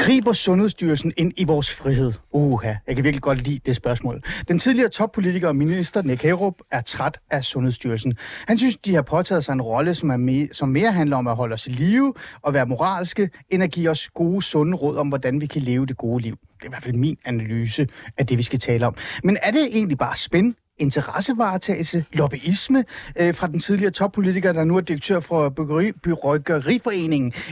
Griber 0.00 0.32
Sundhedsstyrelsen 0.32 1.12
ind 1.16 1.32
i 1.36 1.44
vores 1.44 1.70
frihed? 1.74 2.12
Uha, 2.32 2.74
jeg 2.86 2.96
kan 2.96 3.04
virkelig 3.04 3.22
godt 3.22 3.46
lide 3.46 3.60
det 3.66 3.76
spørgsmål. 3.76 4.22
Den 4.48 4.58
tidligere 4.58 4.88
toppolitiker 4.88 5.48
og 5.48 5.56
minister 5.56 6.02
Nick 6.02 6.22
Hagerup 6.22 6.54
er 6.70 6.80
træt 6.80 7.18
af 7.30 7.44
Sundhedsstyrelsen. 7.44 8.14
Han 8.46 8.58
synes, 8.58 8.76
de 8.76 8.94
har 8.94 9.02
påtaget 9.02 9.44
sig 9.44 9.52
en 9.52 9.62
rolle, 9.62 9.94
som, 9.94 10.10
er 10.10 10.16
me- 10.16 10.52
som 10.52 10.68
mere 10.68 10.92
handler 10.92 11.16
om 11.16 11.26
at 11.26 11.36
holde 11.36 11.54
os 11.54 11.66
i 11.66 11.70
live 11.70 12.14
og 12.42 12.54
være 12.54 12.66
moralske, 12.66 13.30
end 13.50 13.62
at 13.62 13.70
give 13.70 13.90
os 13.90 14.08
gode, 14.08 14.42
sunde 14.42 14.76
råd 14.76 14.96
om, 14.96 15.08
hvordan 15.08 15.40
vi 15.40 15.46
kan 15.46 15.62
leve 15.62 15.86
det 15.86 15.96
gode 15.96 16.22
liv. 16.22 16.36
Det 16.56 16.62
er 16.62 16.66
i 16.66 16.68
hvert 16.68 16.82
fald 16.82 16.94
min 16.94 17.16
analyse 17.24 17.88
af 18.18 18.26
det, 18.26 18.38
vi 18.38 18.42
skal 18.42 18.58
tale 18.58 18.86
om. 18.86 18.94
Men 19.24 19.36
er 19.42 19.50
det 19.50 19.68
egentlig 19.72 19.98
bare 19.98 20.16
spænd 20.16 20.54
interessevaretagelse, 20.80 22.04
lobbyisme 22.12 22.84
øh, 23.16 23.34
fra 23.34 23.46
den 23.46 23.60
tidligere 23.60 23.90
toppolitiker, 23.90 24.52
der 24.52 24.64
nu 24.64 24.76
er 24.76 24.80
direktør 24.80 25.20
for 25.20 25.48
Byggeri, 25.48 25.92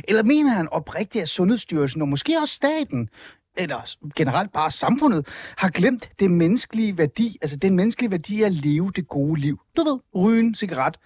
Eller 0.09 0.23
mener 0.23 0.53
han 0.53 0.69
oprigtigt, 0.69 1.23
at 1.23 1.29
Sundhedsstyrelsen 1.29 2.03
og 2.03 2.09
måske 2.09 2.37
også 2.43 2.55
staten 2.55 3.09
eller 3.57 3.95
generelt 4.17 4.53
bare 4.53 4.71
samfundet, 4.71 5.27
har 5.57 5.69
glemt 5.69 6.11
det 6.21 6.31
menneskelige 6.31 6.99
værdi, 6.99 7.39
altså 7.43 7.57
den 7.57 7.77
menneskelige 7.77 8.11
værdi 8.11 8.43
at 8.43 8.53
leve 8.53 8.93
det 8.97 9.09
gode 9.09 9.41
liv. 9.41 9.61
Du 9.77 9.83
ved, 9.83 9.99
ryge 10.23 10.55
cigaret, 10.55 10.97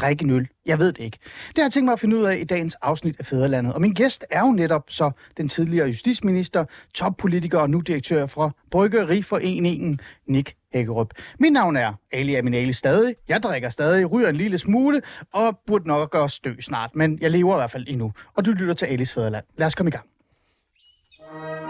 drikke 0.00 0.24
en 0.24 0.30
øl. 0.30 0.48
Jeg 0.66 0.78
ved 0.78 0.92
det 0.92 1.04
ikke. 1.04 1.18
Det 1.48 1.58
har 1.58 1.64
jeg 1.64 1.72
tænkt 1.72 1.84
mig 1.84 1.92
at 1.92 2.00
finde 2.00 2.16
ud 2.16 2.24
af 2.24 2.36
i 2.36 2.44
dagens 2.44 2.74
afsnit 2.74 3.16
af 3.18 3.26
Fæderlandet. 3.26 3.74
Og 3.74 3.80
min 3.80 3.92
gæst 3.94 4.24
er 4.30 4.40
jo 4.40 4.52
netop 4.52 4.84
så 4.88 5.10
den 5.36 5.48
tidligere 5.48 5.86
justitsminister, 5.86 6.64
toppolitiker 6.94 7.58
og 7.58 7.70
nu 7.70 7.80
direktør 7.80 8.26
for 8.26 8.56
Bryggeriforeningen, 8.70 10.00
Nick 10.26 10.54
Hækkerup. 10.72 11.14
Mit 11.38 11.52
navn 11.52 11.76
er 11.76 11.92
Ali 12.12 12.34
Aminali 12.34 12.72
stadig. 12.72 13.14
Jeg 13.28 13.42
drikker 13.42 13.70
stadig, 13.70 14.12
ryger 14.12 14.28
en 14.28 14.36
lille 14.36 14.58
smule 14.58 15.02
og 15.32 15.58
burde 15.66 15.88
nok 15.88 16.10
gøre 16.10 16.28
stø 16.28 16.54
snart, 16.60 16.90
men 16.94 17.18
jeg 17.20 17.30
lever 17.30 17.54
i 17.54 17.58
hvert 17.58 17.70
fald 17.70 17.84
endnu. 17.88 18.12
Og 18.36 18.46
du 18.46 18.50
lytter 18.50 18.74
til 18.74 18.86
Alis 18.86 19.12
Fæderland. 19.12 19.44
Lad 19.56 19.66
os 19.66 19.74
komme 19.74 19.88
i 19.88 19.92
gang. 19.92 21.69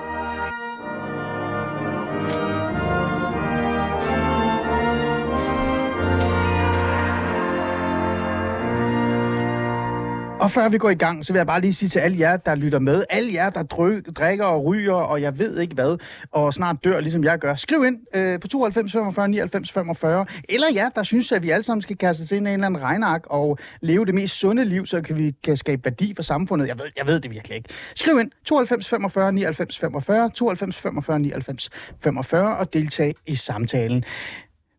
Og 10.41 10.51
før 10.51 10.69
vi 10.69 10.79
går 10.79 10.91
i 10.91 10.95
gang, 10.95 11.27
så 11.27 11.33
vil 11.33 11.39
jeg 11.39 11.47
bare 11.47 11.61
lige 11.61 11.73
sige 11.73 11.89
til 11.89 11.99
alle 11.99 12.19
jer, 12.19 12.37
der 12.37 12.55
lytter 12.55 12.79
med, 12.79 13.05
alle 13.11 13.33
jer, 13.35 13.51
der 13.51 13.63
dryg, 13.63 14.05
drikker 14.17 14.45
og 14.45 14.65
ryger, 14.65 14.93
og 14.93 15.23
jeg 15.23 15.39
ved 15.39 15.59
ikke 15.59 15.75
hvad, 15.75 15.99
og 16.33 16.55
snart 16.55 16.77
dør, 16.85 17.01
ligesom 17.01 17.25
jeg 17.25 17.39
gør, 17.39 17.55
skriv 17.55 17.85
ind 17.85 17.99
øh, 18.15 18.41
på 18.41 18.49
92 18.49 18.93
45 18.93 19.29
99 19.29 19.73
45, 19.73 20.27
eller 20.49 20.67
jer, 20.75 20.89
der 20.89 21.03
synes, 21.03 21.33
at 21.33 21.43
vi 21.43 21.51
alle 21.51 21.63
sammen 21.63 21.83
skal 21.83 21.97
kaste 21.97 22.23
os 22.23 22.33
ind 22.33 22.47
i 22.47 22.51
en 22.51 22.55
eller 22.55 22.67
anden 22.67 22.83
regnark 22.83 23.27
og 23.27 23.59
leve 23.81 24.07
det 24.07 24.15
mest 24.15 24.39
sunde 24.39 24.65
liv, 24.65 24.87
så 24.87 25.01
kan 25.01 25.19
vi 25.19 25.35
kan 25.45 25.57
skabe 25.57 25.85
værdi 25.85 26.15
for 26.15 26.23
samfundet. 26.23 26.69
Jeg 26.69 26.79
ved, 26.79 26.87
jeg 26.97 27.07
ved 27.07 27.21
det 27.21 27.31
virkelig 27.31 27.57
ikke. 27.57 27.69
Skriv 27.95 28.21
ind 28.21 28.31
92 28.45 28.89
45 28.89 29.33
99 29.33 29.79
45, 29.79 30.31
92 30.31 30.77
45 30.77 31.19
99 31.19 31.71
45 32.01 32.57
og 32.57 32.73
deltag 32.73 33.15
i 33.27 33.35
samtalen. 33.35 34.05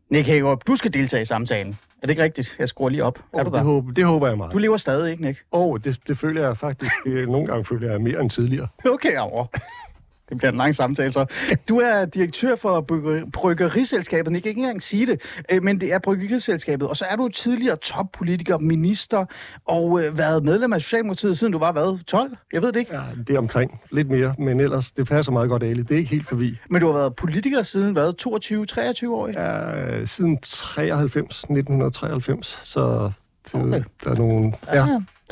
Nick 0.10 0.28
Hagerup, 0.28 0.68
du 0.68 0.76
skal 0.76 0.94
deltage 0.94 1.22
i 1.22 1.26
samtalen. 1.26 1.78
Er 2.02 2.08
det 2.08 2.10
ikke 2.10 2.24
rigtigt? 2.24 2.56
Jeg 2.60 2.70
skruer 2.70 2.90
lige 2.90 3.04
op. 3.04 3.20
Er 3.20 3.22
Oh, 3.34 3.40
du 3.40 3.46
det, 3.46 3.54
der? 3.54 3.62
håber, 3.64 3.92
det 3.92 4.06
håber 4.06 4.28
jeg 4.28 4.38
meget. 4.38 4.54
Du 4.54 4.58
lever 4.58 4.78
stadig, 4.78 5.12
ikke, 5.12 5.24
Nick? 5.24 5.44
Åh, 5.52 5.62
oh, 5.62 5.80
det, 5.84 6.00
det 6.08 6.18
føler 6.18 6.42
jeg 6.48 6.58
faktisk. 6.58 6.92
Nogle 7.06 7.48
gange 7.48 7.66
føler 7.66 7.92
jeg 7.92 8.02
mere 8.02 8.22
end 8.22 8.30
tidligere. 8.30 8.68
Okay, 8.94 9.18
over. 9.20 9.46
Det 10.32 10.38
bliver 10.38 10.52
en 10.52 10.58
lang 10.58 10.76
samtale, 10.76 11.12
så. 11.12 11.26
Du 11.70 11.78
er 11.80 12.06
direktør 12.06 12.56
for 12.56 12.82
brygger- 12.82 13.26
Bryggeriselskabet. 13.34 14.32
Jeg 14.34 14.42
kan 14.44 14.50
ikke 14.50 14.60
engang 14.60 14.84
sige 14.84 15.06
det, 15.06 15.22
øh, 15.52 15.64
men 15.64 15.82
det 15.82 15.94
er 15.94 16.00
Bryggeriselskabet. 16.00 16.88
Og 16.88 16.98
så 16.98 17.06
er 17.06 17.16
du 17.16 17.28
tidligere 17.28 17.76
toppolitiker, 17.76 18.58
minister, 18.58 19.26
og 19.66 20.04
øh, 20.04 20.18
været 20.18 20.44
medlem 20.44 20.74
af 20.74 20.82
Socialdemokratiet, 20.82 21.38
siden 21.38 21.54
du 21.54 21.60
var, 21.60 21.72
hvad, 21.72 22.04
12? 22.06 22.32
Jeg 22.54 22.62
ved 22.62 22.72
det 22.72 22.80
ikke. 22.80 22.96
Ja, 22.96 23.02
det 23.28 23.34
er 23.36 23.38
omkring 23.40 23.82
lidt 23.92 24.10
mere, 24.10 24.36
men 24.38 24.60
ellers, 24.60 24.92
det 24.92 25.08
passer 25.08 25.32
meget 25.32 25.50
godt, 25.50 25.64
Ali. 25.64 25.82
Det 25.84 25.92
er 25.92 25.98
ikke 25.98 26.10
helt 26.10 26.28
forbi. 26.28 26.58
Men 26.70 26.82
du 26.82 26.88
har 26.88 26.94
været 26.94 27.16
politiker 27.16 27.64
siden, 27.64 27.94
hvad, 27.94 28.14
22, 28.14 28.66
23 28.66 29.16
år? 29.16 29.28
Ja, 29.28 30.06
siden 30.06 30.38
93, 30.42 31.44
1993, 31.44 32.60
så 32.64 33.12
det, 33.46 33.62
Okay. 33.62 33.84
der 34.04 34.12
er 34.12 34.16
nogle... 34.16 34.54
Ja, 34.74 34.86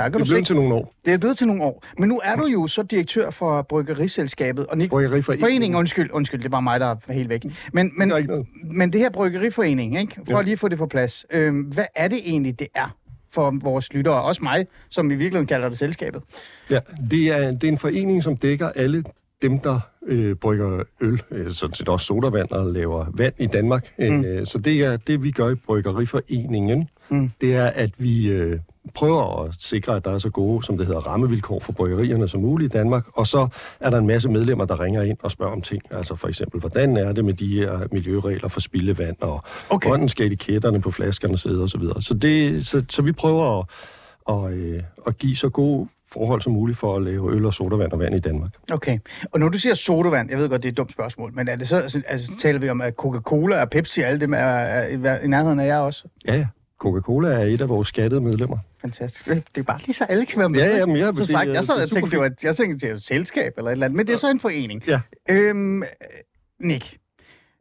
der 0.03 0.09
kan 0.09 0.19
det 0.19 0.25
er 0.25 0.29
blevet 0.29 0.47
til 0.47 0.55
nogle 0.55 0.73
år. 0.73 0.93
Det 1.05 1.13
er 1.13 1.17
blevet 1.17 1.37
til 1.37 1.47
nogle 1.47 1.63
år. 1.63 1.85
Men 1.99 2.09
nu 2.09 2.21
er 2.23 2.35
du 2.35 2.45
jo 2.45 2.67
så 2.67 2.83
direktør 2.83 3.29
for 3.29 3.61
Bryggeriselskabet. 3.61 4.67
Og 4.67 4.77
Nick, 4.77 4.89
Bryggeriforeningen. 4.89 5.45
Foreningen, 5.45 5.77
undskyld, 5.79 6.09
undskyld, 6.11 6.39
det 6.39 6.45
er 6.45 6.49
bare 6.49 6.61
mig, 6.61 6.79
der 6.79 6.95
er 7.07 7.13
helt 7.13 7.29
væk. 7.29 7.45
Men, 7.73 7.91
men, 7.97 8.07
noget. 8.07 8.45
men 8.63 8.93
det 8.93 9.01
her 9.01 9.09
Bryggeriforening, 9.09 9.99
ikke? 9.99 10.15
for 10.29 10.37
Ja. 10.37 10.41
lige 10.41 10.53
at 10.53 10.59
få 10.59 10.67
det 10.67 10.77
på 10.77 10.85
plads, 10.87 11.25
øh, 11.31 11.53
hvad 11.73 11.85
er 11.95 12.07
det 12.07 12.17
egentlig, 12.25 12.59
det 12.59 12.67
er 12.75 12.95
for 13.33 13.53
vores 13.63 13.93
lyttere, 13.93 14.21
også 14.21 14.43
mig, 14.43 14.67
som 14.89 15.05
i 15.11 15.15
virkeligheden 15.15 15.47
kalder 15.47 15.69
det 15.69 15.77
selskabet? 15.77 16.21
Ja, 16.71 16.79
det 17.11 17.27
er, 17.27 17.51
det 17.51 17.63
er 17.63 17.67
en 17.67 17.77
forening, 17.77 18.23
som 18.23 18.37
dækker 18.37 18.69
alle 18.69 19.03
dem, 19.41 19.59
der 19.59 19.79
øh, 20.07 20.35
brygger 20.35 20.83
øl, 21.01 21.21
øh, 21.31 21.51
sådan 21.51 21.75
set 21.75 21.89
også 21.89 22.05
sodavand 22.05 22.51
og 22.51 22.73
laver 22.73 23.05
vand 23.13 23.33
i 23.37 23.45
Danmark. 23.45 23.93
Mm. 23.99 24.25
Øh, 24.25 24.47
så 24.47 24.57
det 24.57 24.81
er 24.81 24.97
det, 24.97 25.23
vi 25.23 25.31
gør 25.31 25.49
i 25.49 25.55
Bryggeriforeningen. 25.55 26.89
Mm. 27.09 27.31
Det 27.41 27.55
er, 27.55 27.65
at 27.65 27.91
vi 27.97 28.29
øh, 28.31 28.59
prøver 28.95 29.43
at 29.43 29.55
sikre, 29.59 29.95
at 29.95 30.05
der 30.05 30.11
er 30.11 30.17
så 30.17 30.29
gode, 30.29 30.63
som 30.63 30.77
det 30.77 30.87
hedder, 30.87 31.01
rammevilkår 31.01 31.59
for 31.59 31.71
bryggerierne 31.71 32.27
som 32.27 32.41
muligt 32.41 32.73
i 32.73 32.77
Danmark. 32.77 33.03
Og 33.13 33.27
så 33.27 33.47
er 33.79 33.89
der 33.89 33.97
en 33.97 34.07
masse 34.07 34.29
medlemmer, 34.29 34.65
der 34.65 34.79
ringer 34.79 35.01
ind 35.01 35.17
og 35.23 35.31
spørger 35.31 35.53
om 35.53 35.61
ting. 35.61 35.81
Altså 35.91 36.15
for 36.15 36.27
eksempel, 36.27 36.59
hvordan 36.59 36.97
er 36.97 37.11
det 37.11 37.25
med 37.25 37.33
de 37.33 37.47
her 37.59 37.79
miljøregler 37.91 38.47
for 38.49 38.59
spildevand, 38.59 39.15
og 39.21 39.43
Okay. 39.69 39.89
hvordan 39.89 40.09
skal 40.09 40.25
etiketterne 40.25 40.81
på 40.81 40.91
flaskerne 40.91 41.37
sidde 41.37 41.63
osv. 41.63 41.69
Så, 41.69 41.77
videre. 41.77 42.01
så, 42.01 42.13
det, 42.13 42.67
så, 42.67 42.85
så 42.89 43.01
vi 43.01 43.11
prøver 43.11 43.59
at, 43.59 43.65
og, 44.25 44.53
øh, 44.53 44.83
at 45.07 45.17
give 45.17 45.35
så 45.35 45.49
gode 45.49 45.87
forhold 46.11 46.41
som 46.41 46.53
muligt 46.53 46.77
for 46.77 46.95
at 46.95 47.03
lave 47.03 47.35
øl 47.35 47.45
og 47.45 47.53
sodavand 47.53 47.91
og 47.91 47.99
vand 47.99 48.15
i 48.15 48.19
Danmark. 48.19 48.51
Okay. 48.71 48.99
Og 49.31 49.39
når 49.39 49.49
du 49.49 49.57
siger 49.57 49.73
sodavand, 49.73 50.29
jeg 50.29 50.39
ved 50.39 50.49
godt, 50.49 50.63
det 50.63 50.69
er 50.69 50.71
et 50.73 50.77
dumt 50.77 50.91
spørgsmål, 50.91 51.33
men 51.33 51.47
er 51.47 51.55
det 51.55 51.67
så, 51.67 52.03
altså 52.07 52.37
taler 52.39 52.59
vi 52.59 52.69
om, 52.69 52.81
at 52.81 52.93
Coca-Cola 52.93 53.61
og 53.61 53.69
Pepsi, 53.69 54.01
alle 54.01 54.19
dem 54.19 54.33
er, 54.33 54.37
er, 54.37 54.97
er 55.03 55.19
i 55.19 55.27
nærheden 55.27 55.59
af 55.59 55.67
jer 55.67 55.77
også? 55.79 56.07
Ja, 56.27 56.35
ja. 56.35 56.45
Coca-Cola 56.79 57.29
er 57.29 57.45
et 57.45 57.61
af 57.61 57.69
vores 57.69 57.87
skattede 57.87 58.21
medlemmer. 58.21 58.57
Fantastisk. 58.81 59.27
Det 59.27 59.57
er 59.57 59.63
bare 59.63 59.79
lige 59.79 59.93
så 59.93 60.03
alle 60.03 60.25
kan 60.25 60.39
være 60.39 60.49
med. 60.49 60.59
Ja, 60.59 60.77
ja, 60.77 60.85
men 60.85 60.97
jeg 60.97 61.13
så 61.15 61.25
sige, 61.25 61.35
faktisk, 61.35 61.55
jeg, 61.55 61.63
sad 61.63 61.83
og 61.83 61.91
tænkte, 61.91 62.11
det 62.11 62.19
var, 62.19 62.31
jeg 62.43 62.55
tænkte, 62.55 62.87
det 62.87 62.91
er 62.91 62.95
et 62.95 63.03
selskab 63.03 63.53
eller 63.57 63.69
et 63.69 63.71
eller 63.71 63.85
andet, 63.85 63.97
men 63.97 64.07
det 64.07 64.13
er 64.13 64.17
så 64.17 64.29
en 64.29 64.39
forening. 64.39 64.83
Ja. 64.87 64.99
Øhm, 65.29 65.83
Nick, 66.59 66.97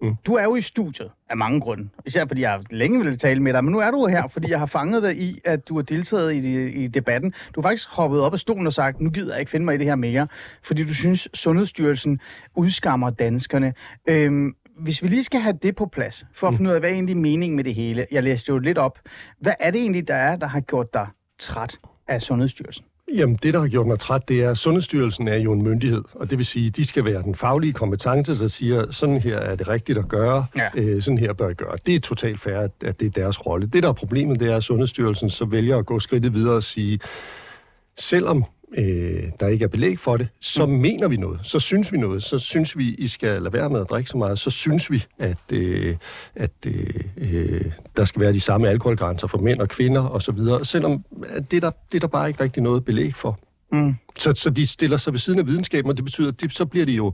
mm. 0.02 0.08
Mm. 0.08 0.14
du 0.26 0.34
er 0.34 0.42
jo 0.42 0.56
i 0.56 0.60
studiet 0.60 1.10
af 1.30 1.36
mange 1.36 1.60
grunde. 1.60 1.88
Især 2.06 2.26
fordi 2.26 2.42
jeg 2.42 2.60
længe 2.70 2.98
ville 2.98 3.16
tale 3.16 3.42
med 3.42 3.52
dig, 3.52 3.64
men 3.64 3.72
nu 3.72 3.78
er 3.78 3.90
du 3.90 4.06
her, 4.06 4.28
fordi 4.28 4.50
jeg 4.50 4.58
har 4.58 4.66
fanget 4.66 5.02
dig 5.02 5.16
i, 5.16 5.40
at 5.44 5.68
du 5.68 5.74
har 5.74 5.82
deltaget 5.82 6.34
i, 6.34 6.40
de, 6.40 6.70
i 6.70 6.86
debatten. 6.86 7.30
Du 7.54 7.60
har 7.60 7.68
faktisk 7.68 7.88
hoppet 7.90 8.20
op 8.20 8.32
af 8.32 8.38
stolen 8.38 8.66
og 8.66 8.72
sagt, 8.72 9.00
nu 9.00 9.10
gider 9.10 9.32
jeg 9.32 9.40
ikke 9.40 9.50
finde 9.50 9.64
mig 9.64 9.74
i 9.74 9.78
det 9.78 9.86
her 9.86 9.94
mere, 9.94 10.28
fordi 10.62 10.84
du 10.84 10.94
synes, 10.94 11.28
Sundhedsstyrelsen 11.34 12.20
udskammer 12.56 13.10
danskerne. 13.10 13.74
Øhm, 14.08 14.54
hvis 14.78 15.02
vi 15.02 15.08
lige 15.08 15.24
skal 15.24 15.40
have 15.40 15.58
det 15.62 15.76
på 15.76 15.86
plads, 15.86 16.26
for 16.34 16.48
at 16.48 16.54
finde 16.54 16.70
ud 16.70 16.74
af, 16.74 16.80
hvad 16.80 16.90
er 16.90 16.94
egentlig 16.94 17.16
meningen 17.16 17.56
med 17.56 17.64
det 17.64 17.74
hele. 17.74 18.06
Jeg 18.10 18.22
læste 18.22 18.50
jo 18.52 18.58
lidt 18.58 18.78
op. 18.78 18.98
Hvad 19.40 19.52
er 19.60 19.70
det 19.70 19.80
egentlig, 19.80 20.08
der 20.08 20.14
er, 20.14 20.36
der 20.36 20.46
har 20.46 20.60
gjort 20.60 20.94
dig 20.94 21.06
træt 21.38 21.78
af 22.08 22.22
Sundhedsstyrelsen? 22.22 22.84
Jamen, 23.14 23.38
det, 23.42 23.54
der 23.54 23.60
har 23.60 23.68
gjort 23.68 23.86
mig 23.86 23.98
træt, 23.98 24.28
det 24.28 24.40
er, 24.44 24.50
at 24.50 24.58
Sundhedsstyrelsen 24.58 25.28
er 25.28 25.36
jo 25.36 25.52
en 25.52 25.62
myndighed, 25.62 26.04
og 26.14 26.30
det 26.30 26.38
vil 26.38 26.46
sige, 26.46 26.66
at 26.66 26.76
de 26.76 26.84
skal 26.84 27.04
være 27.04 27.22
den 27.22 27.34
faglige 27.34 27.72
kompetence, 27.72 28.34
der 28.34 28.46
siger, 28.46 28.90
sådan 28.90 29.20
her 29.20 29.36
er 29.36 29.54
det 29.56 29.68
rigtigt 29.68 29.98
at 29.98 30.08
gøre, 30.08 30.46
Ja. 30.56 30.68
øh, 30.74 31.02
sådan 31.02 31.18
her 31.18 31.32
bør 31.32 31.48
I 31.48 31.54
gøre. 31.54 31.76
Det 31.86 31.94
er 31.94 32.00
totalt 32.00 32.40
fair, 32.40 32.56
at, 32.58 32.70
at 32.84 33.00
det 33.00 33.06
er 33.06 33.10
deres 33.10 33.46
rolle. 33.46 33.66
Det, 33.66 33.82
der 33.82 33.88
er 33.88 33.92
problemet, 33.92 34.40
det 34.40 34.52
er, 34.52 34.56
at 34.56 34.64
Sundhedsstyrelsen 34.64 35.30
så 35.30 35.44
vælger 35.44 35.78
at 35.78 35.86
gå 35.86 36.00
skridtet 36.00 36.34
videre 36.34 36.54
og 36.56 36.62
sige, 36.62 37.00
selvom 37.98 38.44
øh, 38.76 39.22
der 39.40 39.48
ikke 39.48 39.64
er 39.64 39.68
belæg 39.68 39.98
for 39.98 40.16
det, 40.16 40.28
så 40.40 40.66
mm. 40.66 40.72
mener 40.72 41.08
vi 41.08 41.16
noget, 41.16 41.40
så 41.42 41.60
synes 41.60 41.92
vi 41.92 41.98
noget, 41.98 42.22
så 42.22 42.38
synes 42.38 42.78
vi, 42.78 42.94
I 42.94 43.08
skal 43.08 43.42
lade 43.42 43.52
være 43.52 43.70
med 43.70 43.80
at 43.80 43.90
drikke 43.90 44.10
så 44.10 44.18
meget, 44.18 44.38
så 44.38 44.50
synes 44.50 44.90
vi, 44.90 45.04
at, 45.18 45.52
øh, 45.52 45.96
at 46.34 46.50
øh, 46.66 47.04
øh, 47.16 47.64
der 47.96 48.04
skal 48.04 48.20
være 48.20 48.32
de 48.32 48.40
samme 48.40 48.68
alkoholgrænser 48.68 49.26
for 49.26 49.38
mænd 49.38 49.60
og 49.60 49.68
kvinder 49.68 50.08
osv., 50.08 50.38
selvom 50.62 51.04
at 51.28 51.50
det, 51.50 51.56
er 51.56 51.60
der, 51.60 51.70
det 51.92 51.98
er 51.98 52.00
der 52.00 52.06
bare 52.06 52.28
ikke 52.28 52.42
rigtig 52.42 52.62
noget 52.62 52.84
belæg 52.84 53.14
for. 53.14 53.38
Mm. 53.72 53.94
Så, 54.18 54.32
så 54.34 54.50
de 54.50 54.66
stiller 54.66 54.96
sig 54.96 55.12
ved 55.12 55.20
siden 55.20 55.38
af 55.38 55.46
videnskaben, 55.46 55.90
og 55.90 55.96
det 55.96 56.04
betyder, 56.04 56.28
at 56.28 56.40
de, 56.40 56.50
så 56.50 56.66
bliver 56.66 56.86
det 56.86 56.96
jo 56.96 57.12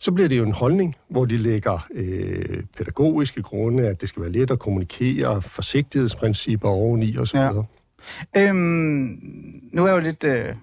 så 0.00 0.12
bliver 0.12 0.28
det 0.28 0.38
jo 0.38 0.44
en 0.44 0.52
holdning, 0.52 0.96
hvor 1.08 1.24
de 1.24 1.36
lægger 1.36 1.86
øh, 1.94 2.62
pædagogiske 2.76 3.42
grunde, 3.42 3.88
at 3.88 4.00
det 4.00 4.08
skal 4.08 4.22
være 4.22 4.32
let 4.32 4.50
at 4.50 4.58
kommunikere, 4.58 5.42
forsigtighedsprincipper 5.42 6.68
oveni 6.68 7.18
osv. 7.18 7.36
Ja. 7.36 7.50
Øhm, 8.36 9.20
nu 9.72 9.82
er 9.82 9.86
jeg 9.88 9.96
jo 9.96 10.00
lidt, 10.00 10.24
øh, 10.24 10.54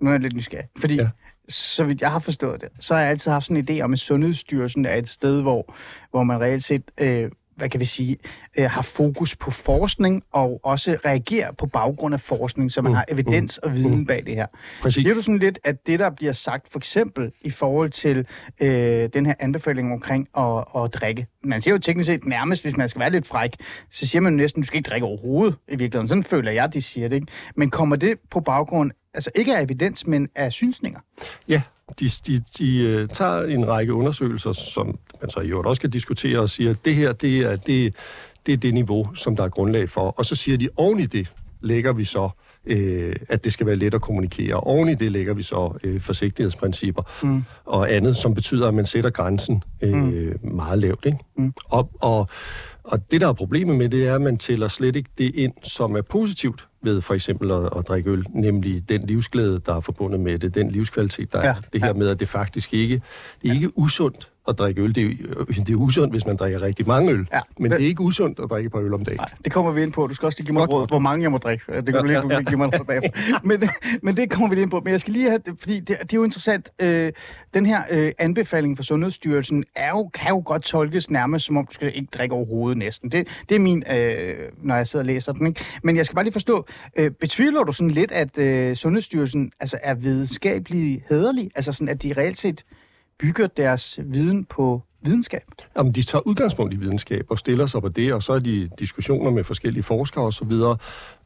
nu 0.00 0.08
er 0.08 0.12
jeg 0.12 0.20
lidt 0.20 0.34
nysgerrig, 0.36 0.68
fordi. 0.78 0.94
Ja. 0.94 1.08
så 1.48 1.84
vidt 1.84 2.00
jeg 2.00 2.10
har 2.12 2.18
forstået 2.18 2.60
det, 2.60 2.68
så 2.80 2.94
har 2.94 3.00
jeg 3.00 3.10
altid 3.10 3.30
haft 3.30 3.46
sådan 3.46 3.68
en 3.68 3.78
idé 3.78 3.82
om, 3.82 3.92
at 3.92 3.98
Sundhedsstyrelsen 3.98 4.86
er 4.86 4.94
et 4.94 5.08
sted, 5.08 5.42
hvor, 5.42 5.74
hvor 6.10 6.22
man 6.22 6.40
reelt 6.40 6.64
set 6.64 6.82
øh, 6.98 7.30
hvad 7.56 7.68
kan 7.68 7.80
vi 7.80 7.84
sige, 7.84 8.16
øh, 8.58 8.70
har 8.70 8.82
fokus 8.82 9.36
på 9.36 9.50
forskning 9.50 10.22
og 10.32 10.60
også 10.62 10.96
reagerer 11.04 11.52
på 11.52 11.66
baggrund 11.66 12.14
af 12.14 12.20
forskning, 12.20 12.72
så 12.72 12.82
man 12.82 12.92
mm. 12.92 12.96
har 12.96 13.04
evidens 13.08 13.58
og 13.58 13.74
viden 13.74 13.94
mm. 13.94 14.06
bag 14.06 14.26
det 14.26 14.34
her. 14.34 14.46
Præcis. 14.82 15.02
Siger 15.02 15.14
du 15.14 15.22
sådan 15.22 15.38
lidt, 15.38 15.58
at 15.64 15.86
det, 15.86 15.98
der 15.98 16.10
bliver 16.10 16.32
sagt 16.32 16.72
for 16.72 16.78
eksempel 16.78 17.32
i 17.42 17.50
forhold 17.50 17.90
til 17.90 18.26
øh, 18.60 19.08
den 19.14 19.26
her 19.26 19.34
anbefaling 19.40 19.92
omkring 19.92 20.28
at, 20.36 20.64
at 20.76 20.94
drikke, 20.94 21.26
man 21.44 21.62
siger 21.62 21.74
jo 21.74 21.78
teknisk 21.78 22.06
set 22.06 22.24
nærmest, 22.24 22.62
hvis 22.62 22.76
man 22.76 22.88
skal 22.88 23.00
være 23.00 23.10
lidt 23.10 23.26
fræk, 23.26 23.56
så 23.90 24.06
siger 24.06 24.22
man 24.22 24.32
næsten, 24.32 24.62
du 24.62 24.66
skal 24.66 24.78
ikke 24.78 24.90
drikke 24.90 25.06
overhovedet 25.06 25.56
i 25.68 25.76
virkeligheden. 25.76 26.08
Sådan 26.08 26.24
føler 26.24 26.52
jeg, 26.52 26.74
de 26.74 26.82
siger 26.82 27.08
det. 27.08 27.16
Ikke? 27.16 27.26
Men 27.56 27.70
kommer 27.70 27.96
det 27.96 28.18
på 28.30 28.40
baggrund, 28.40 28.90
altså 29.14 29.30
ikke 29.34 29.56
af 29.56 29.62
evidens, 29.62 30.06
men 30.06 30.28
af 30.34 30.52
synsninger? 30.52 31.00
Ja, 31.48 31.62
de, 32.00 32.10
de, 32.26 32.42
de 32.58 33.00
uh, 33.02 33.08
tager 33.08 33.42
en 33.42 33.68
række 33.68 33.94
undersøgelser, 33.94 34.52
som 34.52 34.98
man 35.20 35.30
så 35.30 35.40
i 35.40 35.48
øvrigt 35.48 35.68
også 35.68 35.80
kan 35.80 35.90
diskutere 35.90 36.38
og 36.38 36.50
siger, 36.50 36.70
at 36.70 36.84
det 36.84 36.94
her, 36.94 37.12
det 37.12 37.40
er 37.40 37.56
det, 37.56 37.94
det 38.46 38.52
er 38.52 38.56
det 38.56 38.74
niveau, 38.74 39.14
som 39.14 39.36
der 39.36 39.44
er 39.44 39.48
grundlag 39.48 39.90
for. 39.90 40.14
Og 40.16 40.26
så 40.26 40.36
siger 40.36 40.58
de, 40.58 40.68
oven 40.76 41.00
i 41.00 41.06
det 41.06 41.32
lægger 41.60 41.92
vi 41.92 42.04
så, 42.04 42.30
øh, 42.66 43.16
at 43.28 43.44
det 43.44 43.52
skal 43.52 43.66
være 43.66 43.76
let 43.76 43.94
at 43.94 44.00
kommunikere. 44.00 44.54
Oven 44.54 44.88
i 44.88 44.94
det 44.94 45.12
lægger 45.12 45.34
vi 45.34 45.42
så 45.42 45.78
øh, 45.84 46.00
forsigtighedsprincipper 46.00 47.02
mm. 47.22 47.44
og 47.64 47.92
andet, 47.92 48.16
som 48.16 48.34
betyder, 48.34 48.68
at 48.68 48.74
man 48.74 48.86
sætter 48.86 49.10
grænsen 49.10 49.62
øh, 49.80 49.94
mm. 49.94 50.38
meget 50.42 50.78
lavt. 50.78 51.06
Ikke? 51.06 51.18
Mm. 51.36 51.52
Og, 51.64 51.90
og, 52.00 52.28
og 52.90 53.10
det, 53.10 53.20
der 53.20 53.28
er 53.28 53.32
problemet 53.32 53.76
med 53.76 53.88
det, 53.88 54.06
er, 54.06 54.14
at 54.14 54.20
man 54.20 54.38
tæller 54.38 54.68
slet 54.68 54.96
ikke 54.96 55.10
det 55.18 55.34
ind, 55.34 55.52
som 55.62 55.96
er 55.96 56.02
positivt 56.02 56.68
ved 56.82 57.00
for 57.00 57.14
eksempel 57.14 57.50
at, 57.50 57.68
at 57.76 57.88
drikke 57.88 58.10
øl, 58.10 58.24
nemlig 58.30 58.88
den 58.88 59.00
livsglæde, 59.00 59.60
der 59.66 59.76
er 59.76 59.80
forbundet 59.80 60.20
med 60.20 60.38
det, 60.38 60.54
den 60.54 60.70
livskvalitet, 60.70 61.32
der 61.32 61.38
ja, 61.40 61.46
er. 61.46 61.54
Det 61.72 61.80
her 61.80 61.88
ja. 61.88 61.92
med, 61.92 62.08
at 62.08 62.20
det 62.20 62.28
faktisk 62.28 62.74
ikke, 62.74 63.02
det 63.42 63.50
er 63.50 63.54
ikke 63.54 63.78
usundt 63.78 64.29
at 64.48 64.58
drikke 64.58 64.82
øl. 64.82 64.94
Det 64.94 65.04
er, 65.04 65.44
det 65.44 65.70
er 65.70 65.76
usundt, 65.76 66.12
hvis 66.12 66.26
man 66.26 66.36
drikker 66.36 66.62
rigtig 66.62 66.86
mange 66.86 67.12
øl. 67.12 67.26
Ja, 67.32 67.40
men, 67.58 67.70
det 67.70 67.82
er 67.82 67.86
ikke 67.86 68.02
usundt 68.02 68.40
at 68.40 68.50
drikke 68.50 68.66
et 68.66 68.72
par 68.72 68.80
øl 68.80 68.94
om 68.94 69.04
dagen. 69.04 69.16
Nej, 69.16 69.30
det 69.44 69.52
kommer 69.52 69.72
vi 69.72 69.82
ind 69.82 69.92
på. 69.92 70.06
Du 70.06 70.14
skal 70.14 70.26
også 70.26 70.38
lige 70.38 70.46
give 70.46 70.54
mig 70.54 70.70
råd, 70.70 70.88
hvor 70.88 70.98
mange 70.98 71.22
jeg 71.22 71.30
må 71.30 71.38
drikke. 71.38 71.64
Det 71.72 71.84
kan 71.84 71.94
ja, 71.94 72.00
du 72.00 72.06
lige, 72.06 72.18
ja, 72.18 72.34
ja. 72.34 72.42
give 72.42 72.58
mig 72.58 72.80
råd 72.80 72.84
bagefter. 72.84 73.10
men, 73.48 73.70
men 74.02 74.16
det 74.16 74.30
kommer 74.30 74.54
vi 74.54 74.62
ind 74.62 74.70
på. 74.70 74.80
Men 74.80 74.90
jeg 74.90 75.00
skal 75.00 75.12
lige 75.12 75.30
have, 75.30 75.40
fordi 75.58 75.80
det, 75.80 75.88
det 75.88 76.12
er 76.12 76.16
jo 76.16 76.24
interessant. 76.24 76.70
Øh, 76.82 77.12
den 77.54 77.66
her 77.66 77.82
øh, 77.90 78.12
anbefaling 78.18 78.76
fra 78.76 78.82
Sundhedsstyrelsen 78.82 79.64
er 79.76 79.90
jo, 79.90 80.10
kan 80.14 80.28
jo 80.28 80.42
godt 80.44 80.62
tolkes 80.62 81.10
nærmest, 81.10 81.46
som 81.46 81.56
om 81.56 81.66
du 81.66 81.72
skal 81.74 81.92
ikke 81.94 82.08
drikke 82.14 82.34
overhovedet 82.34 82.78
næsten. 82.78 83.12
Det, 83.12 83.28
det 83.48 83.54
er 83.54 83.58
min, 83.58 83.84
øh, 83.90 84.34
når 84.62 84.76
jeg 84.76 84.86
sidder 84.86 85.02
og 85.02 85.06
læser 85.06 85.32
den. 85.32 85.46
Ikke? 85.46 85.64
Men 85.82 85.96
jeg 85.96 86.06
skal 86.06 86.14
bare 86.14 86.24
lige 86.24 86.32
forstå, 86.32 86.66
øh, 86.96 87.10
betvivler 87.10 87.64
du 87.64 87.72
sådan 87.72 87.90
lidt, 87.90 88.12
at 88.12 88.38
øh, 88.38 88.76
Sundhedsstyrelsen 88.76 89.52
altså, 89.60 89.78
er 89.82 89.94
videnskabelig 89.94 91.04
hederlig? 91.08 91.50
Altså 91.54 91.72
sådan, 91.72 91.88
at 91.88 92.02
de 92.02 92.12
reelt 92.16 92.38
set 92.38 92.64
bygger 93.20 93.46
deres 93.46 93.98
viden 94.04 94.44
på 94.44 94.82
videnskab? 95.02 95.42
Jamen, 95.76 95.92
de 95.92 96.02
tager 96.02 96.26
udgangspunkt 96.26 96.74
i 96.74 96.76
videnskab 96.76 97.26
og 97.30 97.38
stiller 97.38 97.66
sig 97.66 97.82
på 97.82 97.88
det, 97.88 98.14
og 98.14 98.22
så 98.22 98.32
er 98.32 98.38
de 98.38 98.70
diskussioner 98.78 99.30
med 99.30 99.44
forskellige 99.44 99.82
forskere 99.82 100.24
osv. 100.24 100.52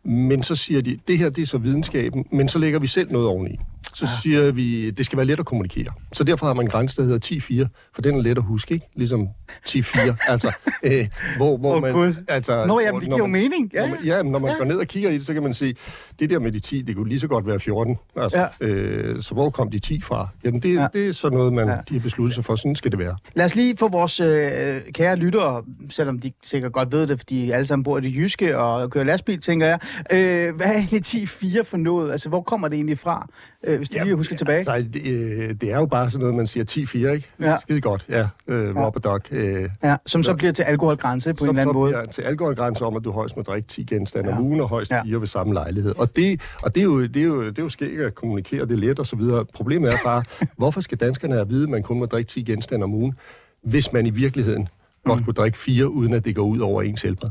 Men 0.04 0.42
så 0.42 0.56
siger 0.56 0.82
de, 0.82 0.98
det 1.08 1.18
her 1.18 1.30
det 1.30 1.42
er 1.42 1.46
så 1.46 1.58
videnskaben, 1.58 2.24
men 2.32 2.48
så 2.48 2.58
lægger 2.58 2.78
vi 2.78 2.86
selv 2.86 3.12
noget 3.12 3.28
oveni 3.28 3.58
så 3.94 4.04
ja. 4.04 4.10
siger 4.22 4.52
vi, 4.52 4.90
det 4.90 5.06
skal 5.06 5.16
være 5.16 5.26
let 5.26 5.40
at 5.40 5.46
kommunikere. 5.46 5.92
Så 6.12 6.24
derfor 6.24 6.46
har 6.46 6.54
man 6.54 6.66
en 6.66 6.70
grænse, 6.70 7.02
der 7.02 7.08
hedder 7.08 7.66
10-4, 7.66 7.90
for 7.94 8.02
den 8.02 8.14
er 8.14 8.22
let 8.22 8.38
at 8.38 8.44
huske, 8.44 8.74
ikke? 8.74 8.86
Ligesom 8.96 9.28
10-4, 9.68 10.16
altså, 10.28 10.52
øh, 10.82 11.08
hvor, 11.36 11.56
hvor 11.56 11.76
oh, 11.76 11.82
man... 11.82 11.92
God. 11.92 12.14
Altså, 12.28 12.64
Nå, 12.66 12.80
jamen, 12.80 13.00
det 13.00 13.08
giver 13.08 13.18
jo 13.18 13.26
mening. 13.26 13.70
Ja, 13.74 13.80
når 13.80 13.88
man, 13.88 14.04
ja, 14.04 14.22
når 14.22 14.38
man 14.38 14.50
ja. 14.50 14.56
går 14.56 14.64
ned 14.64 14.76
og 14.76 14.86
kigger 14.86 15.10
i 15.10 15.14
det, 15.14 15.26
så 15.26 15.32
kan 15.32 15.42
man 15.42 15.54
se, 15.54 15.76
det 16.18 16.30
der 16.30 16.38
med 16.38 16.52
de 16.52 16.60
10, 16.60 16.82
det 16.82 16.96
kunne 16.96 17.08
lige 17.08 17.20
så 17.20 17.28
godt 17.28 17.46
være 17.46 17.60
14. 17.60 17.96
Altså, 18.16 18.48
ja. 18.60 18.66
øh, 18.66 19.22
så 19.22 19.34
hvor 19.34 19.50
kom 19.50 19.70
de 19.70 19.78
10 19.78 20.00
fra? 20.00 20.28
Jamen, 20.44 20.62
det, 20.62 20.74
ja. 20.74 20.86
det 20.92 21.08
er 21.08 21.12
så 21.12 21.30
noget, 21.30 21.52
man, 21.52 21.68
ja. 21.68 21.76
de 21.88 21.94
har 21.94 22.00
besluttet 22.00 22.34
sig 22.34 22.44
for. 22.44 22.56
Sådan 22.56 22.76
skal 22.76 22.90
det 22.90 22.98
være. 22.98 23.16
Lad 23.34 23.44
os 23.44 23.54
lige 23.54 23.76
få 23.76 23.88
vores 23.88 24.20
øh, 24.20 24.80
kære 24.92 25.16
lyttere, 25.16 25.62
selvom 25.90 26.18
de 26.18 26.32
sikkert 26.42 26.72
godt 26.72 26.92
ved 26.92 27.06
det, 27.06 27.18
fordi 27.18 27.50
alle 27.50 27.66
sammen 27.66 27.84
bor 27.84 27.98
i 27.98 28.00
det 28.00 28.16
jyske 28.16 28.58
og 28.58 28.90
kører 28.90 29.04
lastbil, 29.04 29.40
tænker 29.40 29.66
jeg. 29.66 29.78
Øh, 30.12 30.56
hvad 30.56 30.66
er 30.66 30.72
egentlig 30.72 31.00
10-4 31.06 31.62
for 31.62 31.76
noget? 31.76 32.12
Altså, 32.12 32.28
hvor 32.28 32.40
kommer 32.40 32.68
det 32.68 32.76
egentlig 32.76 32.98
fra? 32.98 33.28
Øh, 33.66 33.76
hvis 33.76 33.88
du 33.88 33.96
ja, 33.96 34.04
lige 34.04 34.14
husker 34.14 34.36
tilbage. 34.36 34.70
Altså, 34.70 34.90
det, 34.92 35.06
øh, 35.06 35.54
det 35.60 35.72
er 35.72 35.78
jo 35.78 35.86
bare 35.86 36.10
sådan 36.10 36.20
noget, 36.20 36.36
man 36.36 36.46
siger 36.46 36.64
10-4, 37.08 37.14
ikke? 37.14 37.28
Ja. 37.40 37.56
Skide 37.60 37.80
godt, 37.80 38.06
ja. 38.08 38.28
Øh, 38.48 38.76
ja. 38.76 38.90
Duck. 39.04 39.28
Øh, 39.30 39.68
ja, 39.82 39.96
som 40.06 40.22
så, 40.22 40.30
så 40.30 40.36
bliver 40.36 40.52
til 40.52 40.62
alkoholgrænse 40.62 41.34
på 41.34 41.38
som 41.38 41.46
en 41.46 41.48
eller 41.48 41.60
anden 41.60 41.74
måde. 41.74 41.92
Som 41.92 42.08
til 42.08 42.22
alkoholgrænse 42.22 42.84
om, 42.84 42.96
at 42.96 43.04
du 43.04 43.12
højst 43.12 43.36
må 43.36 43.42
drikke 43.42 43.68
10 43.68 43.84
genstande 43.84 44.30
ja. 44.30 44.36
om 44.36 44.42
ugen, 44.42 44.60
og 44.60 44.68
højst 44.68 44.90
ja. 44.90 45.02
4 45.02 45.20
ved 45.20 45.26
samme 45.26 45.54
lejlighed. 45.54 45.94
Og 45.98 46.16
det, 46.16 46.40
og 46.62 46.74
det, 46.74 46.80
er, 46.80 46.84
jo, 46.84 47.02
det, 47.02 47.16
er, 47.16 47.26
jo, 47.26 47.46
det 47.46 47.58
er 47.58 47.62
jo 47.62 47.68
skægt 47.68 48.00
at 48.00 48.14
kommunikere 48.14 48.66
det 48.66 48.78
let 48.78 48.98
og 48.98 49.06
så 49.06 49.16
videre. 49.16 49.44
Problemet 49.44 49.92
er 49.92 49.98
bare, 50.04 50.24
hvorfor 50.58 50.80
skal 50.80 50.98
danskerne 50.98 51.34
have 51.34 51.42
at 51.42 51.50
vide, 51.50 51.62
at 51.62 51.68
man 51.68 51.82
kun 51.82 51.98
må 51.98 52.06
drikke 52.06 52.28
10 52.28 52.42
genstande 52.42 52.84
om 52.84 52.94
ugen, 52.94 53.14
hvis 53.62 53.92
man 53.92 54.06
i 54.06 54.10
virkeligheden 54.10 54.68
godt 55.04 55.18
mm. 55.18 55.24
kunne 55.24 55.34
drikke 55.34 55.58
fire, 55.58 55.88
uden 55.90 56.14
at 56.14 56.24
det 56.24 56.36
går 56.36 56.42
ud 56.42 56.58
over 56.58 56.82
ens 56.82 57.02
helbred. 57.02 57.30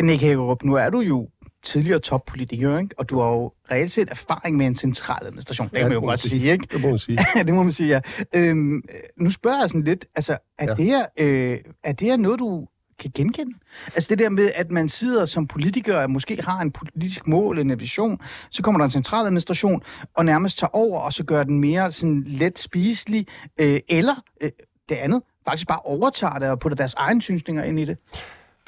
Nick 0.00 0.22
Hækkerup, 0.22 0.62
nu 0.62 0.74
er 0.74 0.90
du 0.90 1.00
jo 1.00 1.28
tidligere 1.62 1.98
toppolitiker, 1.98 2.78
ikke? 2.78 2.94
og 2.98 3.10
du 3.10 3.20
har 3.20 3.28
jo 3.28 3.52
reelt 3.70 3.92
set 3.92 4.10
erfaring 4.10 4.56
med 4.56 4.66
en 4.66 4.76
central 4.76 5.26
administration. 5.26 5.64
Det 5.68 5.72
kan 5.72 5.80
ja, 5.80 5.88
man 5.88 5.92
jo 5.92 6.00
godt 6.00 6.20
sige, 6.20 6.30
sige, 6.30 6.52
ikke? 6.52 6.66
Det 6.72 6.80
må 6.80 6.88
man 6.88 6.98
sige. 6.98 7.18
det 7.46 7.54
må 7.54 7.62
man 7.62 7.72
sige, 7.72 7.88
ja. 7.88 8.00
Øhm, 8.34 8.82
nu 9.16 9.30
spørger 9.30 9.60
jeg 9.60 9.70
sådan 9.70 9.84
lidt, 9.84 10.06
altså, 10.14 10.38
er, 10.58 10.66
ja. 10.66 10.74
det 10.74 10.84
her, 10.84 11.06
øh, 11.18 11.58
er 11.84 11.92
det 11.92 12.08
her 12.08 12.16
noget, 12.16 12.38
du 12.38 12.66
kan 12.98 13.10
genkende? 13.14 13.52
Altså 13.86 14.08
det 14.10 14.18
der 14.18 14.28
med, 14.28 14.50
at 14.54 14.70
man 14.70 14.88
sidder 14.88 15.26
som 15.26 15.46
politiker 15.46 16.02
og 16.02 16.10
måske 16.10 16.42
har 16.42 16.60
en 16.60 16.70
politisk 16.70 17.26
mål, 17.26 17.58
en 17.58 17.80
vision, 17.80 18.20
så 18.50 18.62
kommer 18.62 18.78
der 18.78 18.84
en 18.84 18.90
central 18.90 19.24
administration 19.24 19.82
og 20.14 20.24
nærmest 20.24 20.58
tager 20.58 20.76
over, 20.76 21.00
og 21.00 21.12
så 21.12 21.24
gør 21.24 21.42
den 21.42 21.60
mere 21.60 21.92
sådan 21.92 22.24
let 22.26 22.58
spiselig, 22.58 23.26
øh, 23.60 23.80
eller 23.88 24.14
øh, 24.40 24.50
det 24.88 24.94
andet, 24.94 25.22
faktisk 25.44 25.68
bare 25.68 25.78
overtager 25.78 26.38
det 26.38 26.48
og 26.48 26.58
putter 26.58 26.76
deres 26.76 26.94
egne 26.94 27.22
synsninger 27.22 27.64
ind 27.64 27.80
i 27.80 27.84
det? 27.84 27.96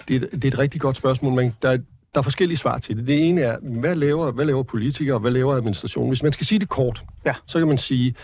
Det 0.08 0.16
er, 0.16 0.20
det 0.20 0.44
er 0.44 0.48
et 0.48 0.58
rigtig 0.58 0.80
godt 0.80 0.96
spørgsmål, 0.96 1.32
men 1.32 1.52
der, 1.62 1.78
der 2.14 2.18
er 2.18 2.22
forskellige 2.22 2.58
svar 2.58 2.78
til 2.78 2.96
det. 2.96 3.06
Det 3.06 3.28
ene 3.28 3.40
er, 3.40 3.56
hvad 3.62 3.94
laver, 3.94 4.30
hvad 4.30 4.44
laver 4.44 4.62
politikere, 4.62 5.18
hvad 5.18 5.30
laver 5.30 5.54
administrationen? 5.54 6.10
Hvis 6.10 6.22
man 6.22 6.32
skal 6.32 6.46
sige 6.46 6.58
det 6.58 6.68
kort, 6.68 7.04
ja. 7.26 7.34
så 7.46 7.58
kan 7.58 7.68
man 7.68 7.78
sige, 7.78 8.14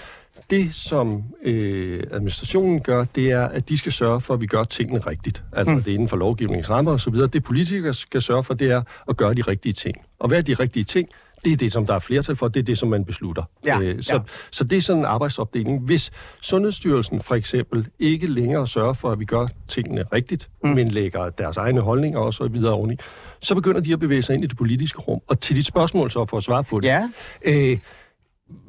det 0.50 0.74
som 0.74 1.22
øh, 1.42 2.02
administrationen 2.12 2.80
gør, 2.80 3.04
det 3.04 3.30
er, 3.30 3.44
at 3.48 3.68
de 3.68 3.76
skal 3.76 3.92
sørge 3.92 4.20
for, 4.20 4.34
at 4.34 4.40
vi 4.40 4.46
gør 4.46 4.64
tingene 4.64 5.00
rigtigt. 5.00 5.42
Altså 5.52 5.74
mm. 5.74 5.82
det 5.82 5.90
er 5.90 5.94
inden 5.94 6.08
for 6.08 6.16
lovgivningsrammer 6.16 6.92
osv. 6.92 7.14
Det 7.14 7.44
politikere 7.44 7.94
skal 7.94 8.22
sørge 8.22 8.44
for, 8.44 8.54
det 8.54 8.70
er 8.70 8.82
at 9.08 9.16
gøre 9.16 9.34
de 9.34 9.42
rigtige 9.42 9.72
ting. 9.72 9.96
Og 10.18 10.28
hvad 10.28 10.38
er 10.38 10.42
de 10.42 10.54
rigtige 10.54 10.84
ting? 10.84 11.08
Det 11.44 11.52
er 11.52 11.56
det, 11.56 11.72
som 11.72 11.86
der 11.86 11.94
er 11.94 11.98
flertal 11.98 12.36
for, 12.36 12.48
det 12.48 12.60
er 12.60 12.64
det, 12.64 12.78
som 12.78 12.88
man 12.88 13.04
beslutter. 13.04 13.42
Ja, 13.66 13.80
øh, 13.80 14.02
så, 14.02 14.14
ja. 14.14 14.20
så 14.50 14.64
det 14.64 14.76
er 14.76 14.80
sådan 14.80 15.00
en 15.00 15.06
arbejdsopdeling. 15.06 15.80
Hvis 15.80 16.10
Sundhedsstyrelsen 16.40 17.22
for 17.22 17.34
eksempel 17.34 17.88
ikke 17.98 18.26
længere 18.26 18.66
sørger 18.66 18.92
for, 18.92 19.10
at 19.10 19.20
vi 19.20 19.24
gør 19.24 19.46
tingene 19.68 20.04
rigtigt, 20.12 20.50
mm. 20.64 20.70
men 20.70 20.88
lægger 20.88 21.30
deres 21.30 21.56
egne 21.56 21.80
holdninger 21.80 22.18
og 22.18 22.34
så 22.34 22.48
videre 22.48 22.72
oveni, 22.72 22.96
så 23.40 23.54
begynder 23.54 23.80
de 23.80 23.92
at 23.92 24.00
bevæge 24.00 24.22
sig 24.22 24.34
ind 24.34 24.44
i 24.44 24.46
det 24.46 24.56
politiske 24.56 24.98
rum. 24.98 25.20
Og 25.26 25.40
til 25.40 25.56
dit 25.56 25.66
spørgsmål 25.66 26.10
så 26.10 26.26
for 26.26 26.36
at 26.36 26.42
svare 26.42 26.64
på 26.64 26.80
det. 26.80 26.88
Ja. 26.88 27.08
Øh, 27.42 27.78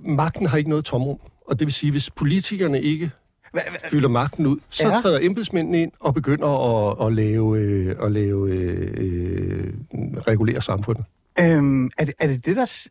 magten 0.05 0.45
har 0.45 0.57
ikke 0.57 0.69
noget 0.69 0.85
tomrum. 0.85 1.19
Og 1.47 1.59
det 1.59 1.65
vil 1.67 1.73
sige, 1.73 1.91
hvis 1.91 2.09
politikerne 2.09 2.81
ikke 2.81 3.11
fylder 3.89 4.09
magten 4.09 4.45
ud, 4.45 4.57
så 4.69 4.89
ja. 4.89 5.01
træder 5.01 5.19
embedsmændene 5.21 5.81
ind 5.81 5.91
og 5.99 6.13
begynder 6.13 6.47
at, 6.47 7.07
at 7.07 7.13
lave, 7.13 7.59
øh, 7.59 7.95
at 8.03 8.11
lave 8.11 8.51
øh, 8.51 8.93
øh, 8.97 9.73
regulere 10.27 10.61
samfundet. 10.61 11.05
Øhm, 11.39 11.89
er, 11.97 12.05
det, 12.05 12.13
er 12.19 12.27
det 12.27 12.45
det, 12.45 12.55
der... 12.55 12.87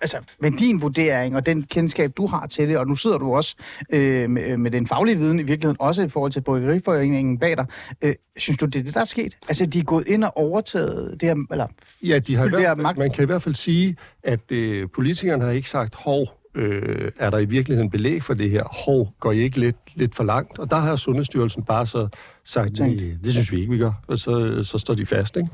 Altså, 0.00 0.16
med 0.40 0.50
din 0.50 0.82
vurdering 0.82 1.36
og 1.36 1.46
den 1.46 1.62
kendskab, 1.62 2.12
du 2.16 2.26
har 2.26 2.46
til 2.46 2.68
det, 2.68 2.78
og 2.78 2.86
nu 2.86 2.94
sidder 2.94 3.18
du 3.18 3.34
også 3.34 3.56
øh, 3.92 4.30
med, 4.30 4.56
med 4.56 4.70
den 4.70 4.86
faglige 4.86 5.18
viden 5.18 5.38
i 5.38 5.42
virkeligheden, 5.42 5.76
også 5.80 6.02
i 6.02 6.08
forhold 6.08 6.32
til 6.32 6.40
Bryggeriforeningen 6.40 7.38
bag 7.38 7.56
dig. 7.56 7.66
Øh, 8.02 8.14
synes 8.36 8.58
du, 8.58 8.66
det 8.66 8.78
er 8.78 8.82
det, 8.82 8.94
der 8.94 9.00
er 9.00 9.04
sket? 9.04 9.38
Altså, 9.48 9.66
de 9.66 9.78
er 9.78 9.84
gået 9.84 10.08
ind 10.08 10.24
og 10.24 10.36
overtaget 10.36 11.20
det 11.20 11.28
her... 11.28 11.36
Eller, 11.50 11.66
ja, 12.02 12.18
de 12.18 12.36
har 12.36 12.46
i 12.46 12.48
hvert 12.48 12.78
fald, 12.78 12.96
man 12.96 13.10
kan 13.10 13.22
i 13.22 13.26
hvert 13.26 13.42
fald 13.42 13.54
sige, 13.54 13.96
at 14.22 14.52
øh, 14.52 14.88
politikerne 14.94 15.44
har 15.44 15.50
ikke 15.50 15.70
sagt, 15.70 15.94
hov, 15.94 16.26
øh, 16.54 17.10
er 17.18 17.30
der 17.30 17.38
i 17.38 17.44
virkeligheden 17.44 17.90
belæg 17.90 18.22
for 18.22 18.34
det 18.34 18.50
her? 18.50 18.64
Hov, 18.64 19.14
går 19.20 19.32
I 19.32 19.38
ikke 19.38 19.60
lidt, 19.60 19.76
lidt 19.94 20.14
for 20.14 20.24
langt? 20.24 20.58
Og 20.58 20.70
der 20.70 20.76
har 20.76 20.96
Sundhedsstyrelsen 20.96 21.62
bare 21.62 21.86
så 21.86 22.08
sagt, 22.44 22.78
det, 22.78 23.18
det 23.24 23.32
synes 23.32 23.52
vi 23.52 23.60
ikke, 23.60 23.72
vi 23.72 23.78
gør. 23.78 23.92
Og 24.06 24.18
så, 24.18 24.62
så 24.62 24.78
står 24.78 24.94
de 24.94 25.06
fast, 25.06 25.36
ikke? 25.36 25.48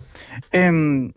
Øhm, 0.56 1.12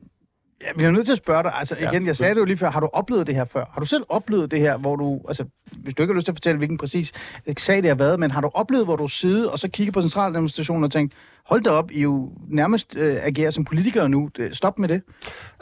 jeg 0.68 0.74
bliver 0.76 0.92
nødt 0.92 1.06
til 1.06 1.12
at 1.12 1.18
spørge 1.18 1.44
dig, 1.44 1.54
altså 1.56 1.76
igen, 1.80 2.06
jeg 2.06 2.16
sagde 2.16 2.34
det 2.36 2.40
jo 2.40 2.46
lige 2.46 2.58
før, 2.58 2.70
har 2.70 2.80
du 2.80 2.90
oplevet 2.94 3.28
det 3.28 3.36
her 3.36 3.46
før? 3.46 3.66
Har 3.74 3.80
du 3.80 3.86
selv 3.86 4.04
oplevet 4.10 4.52
det 4.52 4.60
her, 4.60 4.78
hvor 4.78 4.96
du, 4.96 5.22
altså 5.28 5.46
hvis 5.72 5.94
du 5.94 6.04
ikke 6.04 6.14
har 6.14 6.16
lyst 6.16 6.26
til 6.26 6.32
at 6.32 6.36
fortælle, 6.36 6.58
hvilken 6.58 6.78
præcis 6.78 7.12
sag 7.58 7.78
det 7.78 7.86
har 7.86 7.96
været, 7.96 8.20
men 8.20 8.32
har 8.32 8.42
du 8.42 8.50
oplevet, 8.54 8.86
hvor 8.86 8.96
du 8.96 9.08
sidder 9.08 9.50
og 9.50 9.60
så 9.60 9.68
kigger 9.68 9.92
på 9.92 10.02
centraldemonstrationen 10.02 10.84
og 10.84 10.92
tænker, 10.92 11.16
hold 11.46 11.64
da 11.64 11.70
op, 11.70 11.92
I 11.92 12.02
jo 12.02 12.32
nærmest 12.50 12.98
øh, 12.98 13.18
agerer 13.22 13.52
som 13.52 13.66
politikere 13.66 14.10
nu, 14.10 14.30
stop 14.52 14.80
med 14.80 14.90
det. 14.90 15.02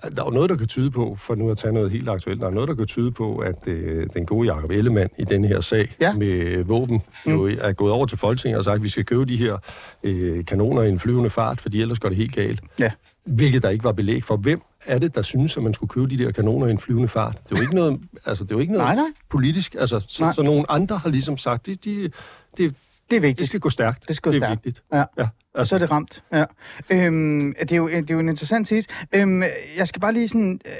Der 0.03 0.21
er 0.21 0.25
jo 0.25 0.31
noget, 0.31 0.49
der 0.49 0.55
kan 0.55 0.67
tyde 0.67 0.91
på, 0.91 1.15
for 1.15 1.35
nu 1.35 1.49
at 1.49 1.57
tage 1.57 1.73
noget 1.73 1.91
helt 1.91 2.09
aktuelt, 2.09 2.41
der 2.41 2.47
er 2.47 2.51
noget, 2.51 2.69
der 2.69 2.75
kan 2.75 2.87
tyde 2.87 3.11
på, 3.11 3.37
at 3.37 3.67
øh, 3.67 4.07
den 4.13 4.25
gode 4.25 4.53
Jacob 4.53 4.71
Ellemann 4.71 5.09
i 5.17 5.23
den 5.23 5.43
her 5.43 5.61
sag 5.61 5.95
ja. 6.01 6.13
med 6.13 6.63
våben 6.63 7.01
mm. 7.25 7.31
jo 7.31 7.49
er 7.61 7.71
gået 7.71 7.91
over 7.91 8.05
til 8.05 8.17
Folketinget 8.17 8.57
og 8.57 8.63
sagt, 8.63 8.75
at 8.75 8.83
vi 8.83 8.89
skal 8.89 9.05
købe 9.05 9.25
de 9.25 9.37
her 9.37 9.57
øh, 10.03 10.45
kanoner 10.45 10.81
i 10.81 10.89
en 10.89 10.99
flyvende 10.99 11.29
fart, 11.29 11.61
fordi 11.61 11.81
ellers 11.81 11.99
går 11.99 12.09
det 12.09 12.17
helt 12.17 12.35
galt. 12.35 12.61
Ja. 12.79 12.91
Hvilket 13.29 13.63
der 13.63 13.69
ikke 13.69 13.83
var 13.83 13.91
belæg 13.91 14.23
for. 14.23 14.37
Hvem 14.37 14.61
er 14.87 14.99
det, 14.99 15.15
der 15.15 15.21
synes, 15.21 15.57
at 15.57 15.63
man 15.63 15.73
skulle 15.73 15.89
købe 15.89 16.07
de 16.09 16.17
der 16.17 16.31
kanoner 16.31 16.67
i 16.67 16.71
en 16.71 16.79
flyvende 16.79 17.07
fart? 17.07 17.39
Det 17.43 17.51
er 17.51 17.55
jo 17.55 17.61
ikke 17.61 17.75
noget, 17.75 17.99
altså, 18.25 18.43
det 18.43 18.51
er 18.51 18.55
jo 18.55 18.59
ikke 18.59 18.73
noget 18.73 18.85
nej, 18.87 18.95
nej. 18.95 19.11
politisk. 19.29 19.75
Altså, 19.79 20.05
så, 20.07 20.23
nej. 20.23 20.33
så 20.33 20.41
nogle 20.41 20.71
andre 20.71 20.97
har 20.97 21.09
ligesom 21.09 21.37
sagt, 21.37 21.65
de, 21.65 21.75
de, 21.75 22.11
de, 22.57 22.73
det 23.09 23.15
er 23.15 23.19
vigtigt. 23.19 23.39
Det 23.39 23.47
skal 23.47 23.59
gå 23.59 23.69
stærkt. 23.69 24.07
Det 24.07 24.15
skal 24.15 24.31
gå 24.31 24.33
det 24.33 24.43
er 24.43 24.47
stærkt. 24.47 24.65
vigtigt. 24.65 24.83
Ja. 24.93 25.03
ja. 25.17 25.27
og 25.53 25.67
så 25.67 25.75
er 25.75 25.79
det 25.79 25.91
ramt. 25.91 26.23
Ja. 26.33 26.45
Øhm, 26.89 27.55
det, 27.59 27.71
er 27.71 27.77
jo, 27.77 27.87
det 27.87 28.11
er 28.11 28.13
jo 28.13 28.19
en 28.19 28.29
interessant 28.29 28.67
tese. 28.67 28.89
Øhm, 29.15 29.43
jeg 29.77 29.87
skal 29.87 29.99
bare 30.01 30.13
lige 30.13 30.27
sådan... 30.27 30.61
Øh, 30.65 30.71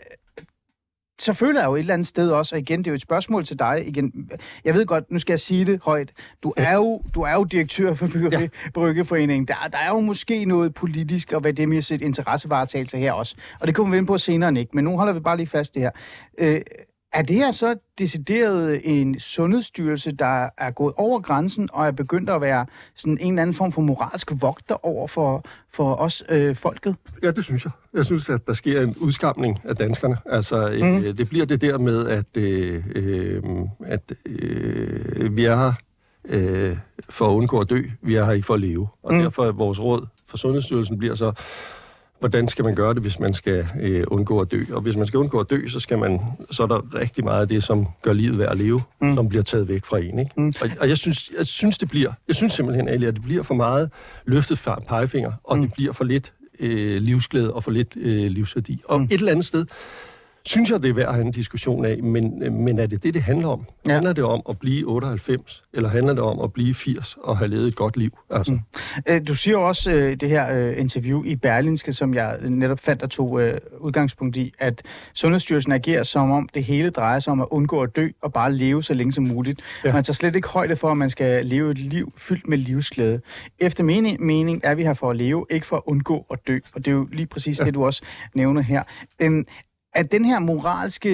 så 1.20 1.34
føler 1.34 1.60
jeg 1.60 1.68
jo 1.68 1.76
et 1.76 1.80
eller 1.80 1.94
andet 1.94 2.08
sted 2.08 2.32
også, 2.32 2.56
og 2.56 2.60
igen, 2.60 2.80
det 2.80 2.88
er 2.88 2.92
jo 2.92 2.96
et 2.96 3.02
spørgsmål 3.02 3.46
til 3.46 3.60
dig. 3.60 3.84
Igen, 3.88 4.32
jeg 4.66 4.74
ved 4.74 4.86
godt, 4.86 5.12
nu 5.12 5.20
skal 5.20 5.34
jeg 5.34 5.40
sige 5.40 5.66
det 5.66 5.80
højt. 5.84 6.12
Du 6.44 6.54
er 6.58 6.74
jo, 6.74 7.02
du 7.16 7.22
er 7.22 7.34
jo 7.34 7.44
direktør 7.44 7.94
for 7.94 8.08
Brygge, 8.08 8.40
ja. 8.40 8.48
Bryggeforeningen. 8.74 9.48
Der, 9.48 9.56
der 9.72 9.78
er 9.78 9.90
jo 9.90 10.00
måske 10.00 10.46
noget 10.46 10.74
politisk 10.74 11.34
og 11.34 11.42
hvad 11.42 11.54
det 11.54 11.70
med 11.70 11.82
sit 11.82 12.02
interessevaretagelse 12.02 12.98
her 12.98 13.12
også. 13.12 13.36
Og 13.60 13.68
det 13.68 13.76
kommer 13.76 13.92
vi 13.92 13.98
ind 13.98 14.08
på 14.08 14.18
senere, 14.18 14.60
ikke? 14.60 14.72
Men 14.74 14.84
nu 14.84 14.98
holder 14.98 15.14
vi 15.14 15.20
bare 15.20 15.38
lige 15.38 15.48
fast 15.48 15.74
det 15.74 15.82
her. 15.82 15.92
Øh, 16.38 16.62
er 17.14 17.22
det 17.22 17.36
her 17.36 17.52
så 17.52 17.76
decideret 18.00 18.82
en 18.84 19.20
sundhedsstyrelse, 19.20 20.12
der 20.12 20.50
er 20.58 20.72
gået 20.72 20.94
over 20.98 21.20
grænsen 21.20 21.70
og 21.74 21.88
er 21.88 21.92
begyndt 21.92 22.30
at 22.30 22.42
være 22.42 22.66
sådan 22.96 23.18
en 23.22 23.34
eller 23.34 23.42
anden 23.42 23.54
form 23.54 23.72
for 23.72 23.82
moralsk 23.82 24.32
vogter 24.42 24.86
over 24.86 25.08
for, 25.08 25.44
for 25.74 25.96
os 25.96 26.24
øh, 26.30 26.56
folket? 26.56 26.96
Ja, 27.24 27.32
det 27.32 27.44
synes 27.44 27.66
jeg. 27.66 27.72
Jeg 27.94 28.06
synes, 28.06 28.30
at 28.30 28.48
der 28.48 28.54
sker 28.54 28.82
en 28.82 28.96
udskamning 28.98 29.60
af 29.64 29.76
danskerne. 29.76 30.18
Altså, 30.26 30.78
mm. 30.82 30.98
øh, 30.98 31.18
det 31.18 31.30
bliver 31.30 31.46
det 31.46 31.62
der 31.62 31.78
med, 31.78 32.08
at, 32.08 32.38
øh, 32.38 32.84
øh, 32.96 33.44
at 33.86 34.14
øh, 34.26 35.38
vi 35.38 35.46
er 35.46 35.56
her 35.56 35.74
øh, 36.26 36.78
for 37.10 37.26
at 37.26 37.36
undgå 37.36 37.60
at 37.60 37.70
dø. 37.70 37.82
Vi 38.02 38.16
er 38.16 38.26
her 38.26 38.32
ikke 38.32 38.46
for 38.46 38.54
at 38.54 38.60
leve. 38.60 38.88
Og 39.04 39.14
mm. 39.14 39.22
derfor 39.22 39.46
er 39.46 39.52
vores 39.52 39.80
råd 39.80 40.08
for 40.28 40.38
Sundhedsstyrelsen 40.38 40.98
bliver 40.98 41.16
så, 41.16 41.32
hvordan 42.20 42.48
skal 42.48 42.66
man 42.66 42.76
gøre 42.76 42.94
det, 42.94 43.02
hvis 43.02 43.20
man 43.20 43.34
skal 43.34 43.68
øh, 43.82 44.04
undgå 44.08 44.40
at 44.40 44.52
dø? 44.52 44.64
Og 44.72 44.82
hvis 44.82 44.96
man 44.96 45.08
skal 45.08 45.18
undgå 45.18 45.40
at 45.40 45.50
dø, 45.50 45.68
så, 45.68 45.80
skal 45.80 45.98
man, 45.98 46.20
så 46.52 46.64
er 46.64 46.68
der 46.68 46.96
rigtig 46.96 47.24
meget 47.24 47.42
af 47.42 47.48
det, 47.48 47.64
som 47.64 47.88
gør 48.02 48.14
livet 48.14 48.38
værd 48.38 48.52
at 48.52 48.58
leve, 48.58 48.82
mm. 49.02 49.16
som 49.16 49.30
bliver 49.30 49.44
taget 49.44 49.68
væk 49.68 49.86
fra 49.86 49.98
en. 50.00 50.20
Ikke? 50.20 50.32
Mm. 50.38 50.54
Og, 50.62 50.70
og 50.80 50.90
jeg, 50.90 50.98
synes, 50.98 51.32
jeg 51.38 51.48
synes, 51.48 51.78
det 51.78 51.90
bliver, 51.90 52.12
jeg 52.28 52.36
synes 52.36 52.54
simpelthen, 52.54 52.88
Ali, 52.88 53.06
at 53.06 53.14
det 53.14 53.24
bliver 53.24 53.44
for 53.44 53.54
meget 53.54 53.92
løftet 54.26 54.60
pegefinger, 54.88 55.32
og 55.44 55.58
mm. 55.58 55.62
det 55.62 55.74
bliver 55.74 55.94
for 55.94 56.04
lidt 56.04 56.34
øh, 56.60 57.02
livsglæde 57.02 57.54
og 57.54 57.64
for 57.64 57.72
lidt 57.72 57.98
øh, 57.98 58.32
livsværdi. 58.32 58.82
Og 58.86 59.00
mm. 59.00 59.06
et 59.06 59.14
eller 59.14 59.32
andet 59.32 59.46
sted, 59.46 59.66
synes 60.46 60.70
jeg, 60.72 60.84
det 60.84 60.90
er 60.90 60.94
værd 60.94 61.08
at 61.08 61.14
have 61.14 61.26
en 61.26 61.32
diskussion 61.32 61.86
af, 61.86 62.04
men, 62.04 62.44
men 62.66 62.80
er 62.80 62.88
det 62.88 63.04
det, 63.04 63.14
det 63.14 63.22
handler 63.22 63.48
om? 63.48 63.66
Ja. 63.86 63.92
Handler 63.92 64.14
det 64.14 64.24
om 64.24 64.42
at 64.50 64.60
blive 64.60 64.86
98, 64.86 65.64
eller 65.74 65.90
handler 65.90 66.14
det 66.14 66.24
om 66.24 66.40
at 66.40 66.54
blive 66.54 66.74
80 66.74 67.18
og 67.24 67.38
have 67.38 67.48
levet 67.48 67.68
et 67.68 67.76
godt 67.76 67.98
liv? 67.98 68.18
Altså. 68.30 68.52
Mm. 68.52 68.60
Øh, 69.10 69.22
du 69.28 69.36
siger 69.36 69.58
jo 69.58 69.68
også 69.68 69.92
øh, 69.92 70.16
det 70.16 70.30
her 70.30 70.54
øh, 70.58 70.80
interview 70.80 71.24
i 71.24 71.36
Berlinske, 71.36 71.94
som 71.94 72.14
jeg 72.14 72.38
netop 72.42 72.80
fandt 72.80 73.04
og 73.04 73.10
tog 73.10 73.42
øh, 73.42 73.58
udgangspunkt 73.80 74.38
i, 74.38 74.54
at 74.60 74.82
Sundhedsstyrelsen 75.14 75.72
agerer 75.72 76.04
som 76.04 76.32
om 76.32 76.50
det 76.54 76.64
hele 76.64 76.90
drejer 76.90 77.20
sig 77.20 77.32
om 77.32 77.42
at 77.42 77.48
undgå 77.52 77.82
at 77.82 77.96
dø 77.96 78.08
og 78.22 78.34
bare 78.34 78.52
leve 78.54 78.84
så 78.84 78.94
længe 78.94 79.14
som 79.14 79.24
muligt. 79.24 79.62
Ja. 79.86 79.94
Man 79.94 80.04
tager 80.04 80.14
slet 80.14 80.36
ikke 80.36 80.48
højde 80.48 80.76
for, 80.76 80.92
at 80.92 80.98
man 80.98 81.10
skal 81.10 81.46
leve 81.46 81.72
et 81.72 81.78
liv 81.78 82.14
fyldt 82.18 82.48
med 82.48 82.58
livsglæde. 82.58 83.22
Efter 83.60 83.84
mening, 83.84 84.22
mening 84.22 84.62
er 84.64 84.76
vi 84.76 84.84
her 84.84 84.94
for 84.94 85.10
at 85.10 85.16
leve, 85.16 85.46
ikke 85.50 85.66
for 85.66 85.76
at 85.76 85.84
undgå 85.86 86.26
at 86.32 86.40
dø. 86.48 86.60
Og 86.74 86.86
det 86.86 86.92
er 86.92 86.96
jo 86.96 87.08
lige 87.12 87.26
præcis 87.26 87.60
ja. 87.60 87.66
det, 87.66 87.74
du 87.74 87.86
også 87.86 88.02
nævner 88.34 88.62
her. 88.62 88.84
Øhm, 89.20 89.46
at 90.00 90.12
den 90.12 90.26
her 90.26 90.40
moralske 90.40 91.10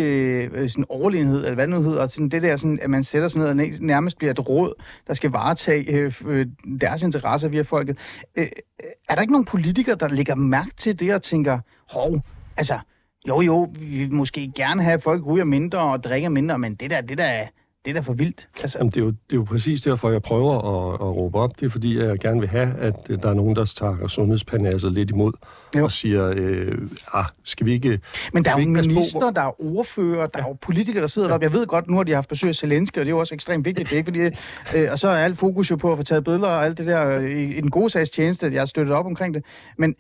øh, 0.46 0.70
sådan 0.70 0.86
overlegenhed, 0.90 1.38
eller 1.38 1.54
hvad 1.54 1.68
det 1.68 1.76
nu 1.76 1.82
hedder, 1.82 2.08
sådan 2.08 2.30
det 2.30 2.42
der, 2.42 2.58
sådan, 2.58 2.80
at 2.82 2.90
man 2.90 3.04
sætter 3.04 3.28
sig 3.28 3.42
ned 3.42 3.48
og 3.48 3.56
nærmest 3.80 4.18
bliver 4.18 4.32
et 4.32 4.50
råd, 4.50 4.74
der 5.08 5.14
skal 5.14 5.30
varetage 5.30 5.92
øh, 5.92 6.14
øh 6.28 6.46
deres 6.82 7.04
interesser 7.04 7.50
via 7.50 7.62
folket. 7.62 7.98
Øh, 8.36 8.44
øh, 8.44 8.90
er 9.10 9.16
der 9.16 9.22
ikke 9.22 9.34
nogen 9.34 9.46
politikere, 9.46 9.96
der 9.96 10.08
lægger 10.08 10.36
mærke 10.36 10.72
til 10.78 11.00
det 11.00 11.14
og 11.14 11.22
tænker, 11.22 11.60
hov, 11.92 12.20
altså, 12.58 12.80
jo 13.28 13.42
jo, 13.42 13.74
vi 13.80 13.86
vil 13.86 14.14
måske 14.14 14.52
gerne 14.56 14.84
have, 14.84 14.94
at 14.94 15.02
folk 15.02 15.26
ryger 15.26 15.46
mindre 15.46 15.80
og 15.80 16.04
drikker 16.04 16.30
mindre, 16.30 16.60
men 16.60 16.76
det 16.76 16.90
der, 16.90 17.02
det 17.02 17.18
der, 17.18 17.44
det 17.86 17.92
er 17.92 17.94
da 17.94 18.00
for 18.00 18.14
vildt. 18.14 18.50
Altså... 18.62 18.78
Jamen, 18.78 18.92
det, 18.92 18.98
er 18.98 19.02
jo, 19.02 19.08
det 19.08 19.32
er 19.32 19.36
jo 19.36 19.44
præcis 19.44 19.82
derfor, 19.82 20.12
jeg 20.12 20.22
prøver 20.22 20.54
at, 20.54 20.94
at 20.94 21.16
råbe 21.16 21.38
op. 21.38 21.60
Det 21.60 21.66
er 21.66 21.70
fordi, 21.70 22.00
jeg 22.00 22.20
gerne 22.20 22.40
vil 22.40 22.50
have, 22.50 22.76
at 22.80 23.08
der 23.08 23.30
er 23.30 23.34
nogen, 23.34 23.56
der 23.56 23.66
tager 23.66 24.08
sundhedspanasset 24.08 24.92
lidt 24.92 25.10
imod 25.10 25.32
jo. 25.78 25.84
og 25.84 25.92
siger, 25.92 26.34
øh, 26.38 26.78
ah, 27.14 27.26
skal 27.44 27.66
vi 27.66 27.74
ikke... 27.74 28.00
Men 28.34 28.46
der 28.46 28.56
er 28.56 28.60
jo 28.60 28.68
minister, 28.68 29.32
der 29.32 29.42
er 29.42 29.62
ordfører, 29.62 30.28
der 30.28 30.40
ja. 30.40 30.44
er 30.44 30.48
jo 30.48 30.58
politikere, 30.62 31.02
der 31.02 31.08
sidder 31.08 31.28
ja. 31.28 31.30
deroppe. 31.30 31.44
Jeg 31.44 31.54
ved 31.54 31.68
godt, 31.68 31.88
nu 31.88 31.96
har 31.96 32.04
de 32.04 32.12
haft 32.14 32.30
besøg 32.30 32.50
af 32.50 32.56
Zelensky, 32.56 32.98
og 32.98 33.06
det 33.06 33.12
er 33.12 33.16
jo 33.16 33.20
også 33.20 33.36
ekstremt 33.36 33.66
vigtigt. 33.66 33.90
Det 33.90 33.94
er 33.94 33.98
ikke 33.98 34.32
fordi, 34.72 34.80
øh, 34.80 34.92
og 34.92 35.00
så 35.00 35.08
er 35.08 35.18
alt 35.18 35.38
fokus 35.38 35.72
jo 35.72 35.76
på 35.76 35.92
at 35.92 35.98
få 35.98 36.04
taget 36.04 36.24
billeder 36.24 36.48
og 36.48 36.66
alt 36.66 36.78
det 36.78 36.88
der 36.88 37.20
øh, 37.20 37.32
i, 37.32 37.58
i 37.58 37.62
den 37.62 37.72
gode 37.72 37.90
sags 37.90 38.10
tjeneste, 38.10 38.54
jeg 38.54 38.62
har 38.62 38.66
støttet 38.66 38.96
op 38.96 39.06
omkring 39.06 39.34
det. 39.34 39.44
Men 39.78 39.96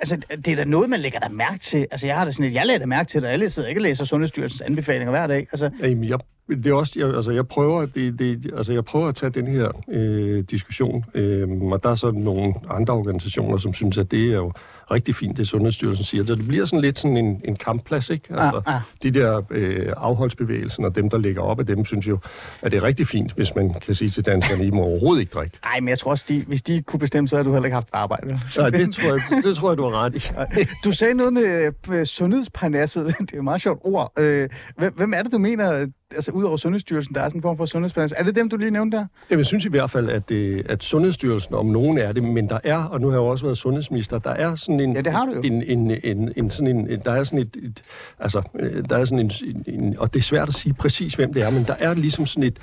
Altså, 0.00 0.16
det 0.16 0.48
er 0.48 0.56
da 0.56 0.64
noget, 0.64 0.90
man 0.90 1.00
lægger 1.00 1.18
der 1.18 1.28
mærke 1.28 1.58
til. 1.58 1.86
Altså, 1.90 2.06
jeg 2.06 2.16
har 2.16 2.24
da 2.24 2.30
sådan 2.30 2.46
et, 2.46 2.54
jeg 2.54 2.66
lægger 2.66 2.86
mærke 2.86 3.08
til 3.08 3.22
det, 3.22 3.28
alle 3.28 3.50
sidder 3.50 3.68
ikke 3.68 3.78
og 3.78 3.82
læser 3.82 4.04
Sundhedsstyrelsens 4.04 4.60
anbefalinger 4.60 5.10
hver 5.10 5.26
dag. 5.26 5.46
Altså... 5.52 5.70
Jamen, 5.80 6.04
jeg 6.04 6.18
det 6.48 6.66
er 6.66 6.74
også, 6.74 6.92
jeg, 6.96 7.14
altså 7.14 7.30
jeg 7.32 7.48
prøver, 7.48 7.86
det, 7.86 8.18
det, 8.18 8.50
altså 8.56 8.72
jeg 8.72 8.84
prøver 8.84 9.08
at 9.08 9.14
tage 9.14 9.30
den 9.30 9.46
her 9.46 9.68
øh, 9.88 10.44
diskussion, 10.50 11.04
øh, 11.14 11.48
og 11.62 11.82
der 11.82 11.90
er 11.90 11.94
så 11.94 12.10
nogle 12.10 12.54
andre 12.70 12.94
organisationer, 12.94 13.58
som 13.58 13.72
synes, 13.72 13.98
at 13.98 14.10
det 14.10 14.32
er 14.32 14.36
jo 14.36 14.52
rigtig 14.92 15.14
fint, 15.14 15.36
det 15.36 15.48
Sundhedsstyrelsen 15.48 16.04
siger. 16.04 16.26
Så 16.26 16.34
det 16.34 16.48
bliver 16.48 16.64
sådan 16.64 16.80
lidt 16.80 16.98
sådan 16.98 17.16
en, 17.16 17.40
en 17.44 17.56
kampplads, 17.56 18.10
ikke? 18.10 18.24
Altså, 18.30 18.62
ah, 18.66 18.74
ah. 18.74 18.80
De 19.02 19.10
der 19.10 19.42
øh, 19.50 19.92
afholdsbevægelser 19.96 20.84
og 20.84 20.94
dem, 20.96 21.10
der 21.10 21.18
ligger 21.18 21.42
op 21.42 21.60
af 21.60 21.66
dem, 21.66 21.84
synes 21.84 22.08
jo, 22.08 22.18
at 22.62 22.72
det 22.72 22.78
er 22.78 22.82
rigtig 22.82 23.08
fint, 23.08 23.32
hvis 23.32 23.54
man 23.54 23.74
kan 23.86 23.94
sige 23.94 24.08
til 24.08 24.26
danskerne, 24.26 24.66
I 24.66 24.70
må 24.70 24.82
overhovedet 24.82 25.20
ikke 25.20 25.32
drikke. 25.34 25.58
Nej, 25.64 25.80
men 25.80 25.88
jeg 25.88 25.98
tror 25.98 26.10
også, 26.10 26.24
de, 26.28 26.44
hvis 26.46 26.62
de 26.62 26.82
kunne 26.82 27.00
bestemme, 27.00 27.28
så 27.28 27.36
havde 27.36 27.48
du 27.48 27.52
heller 27.52 27.66
ikke 27.66 27.74
haft 27.74 27.88
et 27.88 27.94
arbejde. 27.94 28.40
Nej, 28.58 28.70
det 28.70 28.94
tror, 28.94 29.08
jeg, 29.08 29.42
det 29.44 29.56
tror 29.56 29.70
jeg, 29.70 29.78
du 29.78 29.82
har 29.82 30.04
ret 30.04 30.14
i. 30.14 30.66
Du 30.84 30.92
sagde 30.92 31.14
noget 31.14 31.32
med, 31.32 32.06
sundhedsparnasset. 32.06 33.06
Det 33.20 33.32
er 33.32 33.36
et 33.38 33.44
meget 33.44 33.60
sjovt 33.60 33.80
ord. 33.84 34.12
Øh, 34.18 34.48
hvem 34.96 35.12
er 35.14 35.22
det, 35.22 35.32
du 35.32 35.38
mener, 35.38 35.86
altså 36.14 36.32
ud 36.32 36.44
over 36.44 36.56
Sundhedsstyrelsen, 36.56 37.14
der 37.14 37.20
er 37.20 37.28
sådan 37.28 37.38
en 37.38 37.42
form 37.42 37.56
for 37.56 37.66
sundhedsparnas. 37.66 38.14
Er 38.16 38.22
det 38.22 38.36
dem, 38.36 38.48
du 38.48 38.56
lige 38.56 38.70
nævnte 38.70 38.96
der? 38.96 39.06
Jamen, 39.30 39.38
jeg 39.38 39.46
synes 39.46 39.64
i 39.64 39.68
hvert 39.68 39.90
fald, 39.90 40.10
at, 40.10 40.28
det, 40.28 40.66
at 40.70 40.82
Sundhedsstyrelsen, 40.82 41.54
om 41.54 41.66
nogen 41.66 41.98
er 41.98 42.12
det, 42.12 42.22
men 42.22 42.48
der 42.48 42.58
er, 42.64 42.84
og 42.84 43.00
nu 43.00 43.06
har 43.06 43.14
jeg 43.14 43.20
også 43.20 43.44
været 43.44 43.58
sundhedsminister, 43.58 44.18
der 44.18 44.30
er 44.30 44.56
sådan 44.56 44.80
en... 44.84 44.94
Ja, 44.94 45.00
det 45.00 45.12
har 45.12 45.26
du 45.26 45.32
jo. 45.32 45.40
En, 45.40 45.62
en, 45.62 45.90
en, 46.04 46.32
en, 46.36 46.50
sådan 46.50 46.76
en, 46.76 47.00
der 47.04 47.12
er 47.12 47.24
sådan 47.24 47.38
et, 47.38 47.56
et 47.62 47.82
altså, 48.18 48.42
øh, 48.58 48.84
der 48.88 48.96
er 48.96 49.04
sådan 49.04 49.18
en, 49.18 49.30
en, 49.66 49.98
og 49.98 50.14
det 50.14 50.20
er 50.20 50.24
svært 50.24 50.48
at 50.48 50.54
sige 50.54 50.74
præcis, 50.74 51.14
hvem 51.14 51.32
det 51.32 51.42
er, 51.42 51.50
men 51.50 51.64
der 51.64 51.74
er 51.78 51.94
ligesom 51.94 52.26
sådan 52.26 52.44
et, 52.44 52.58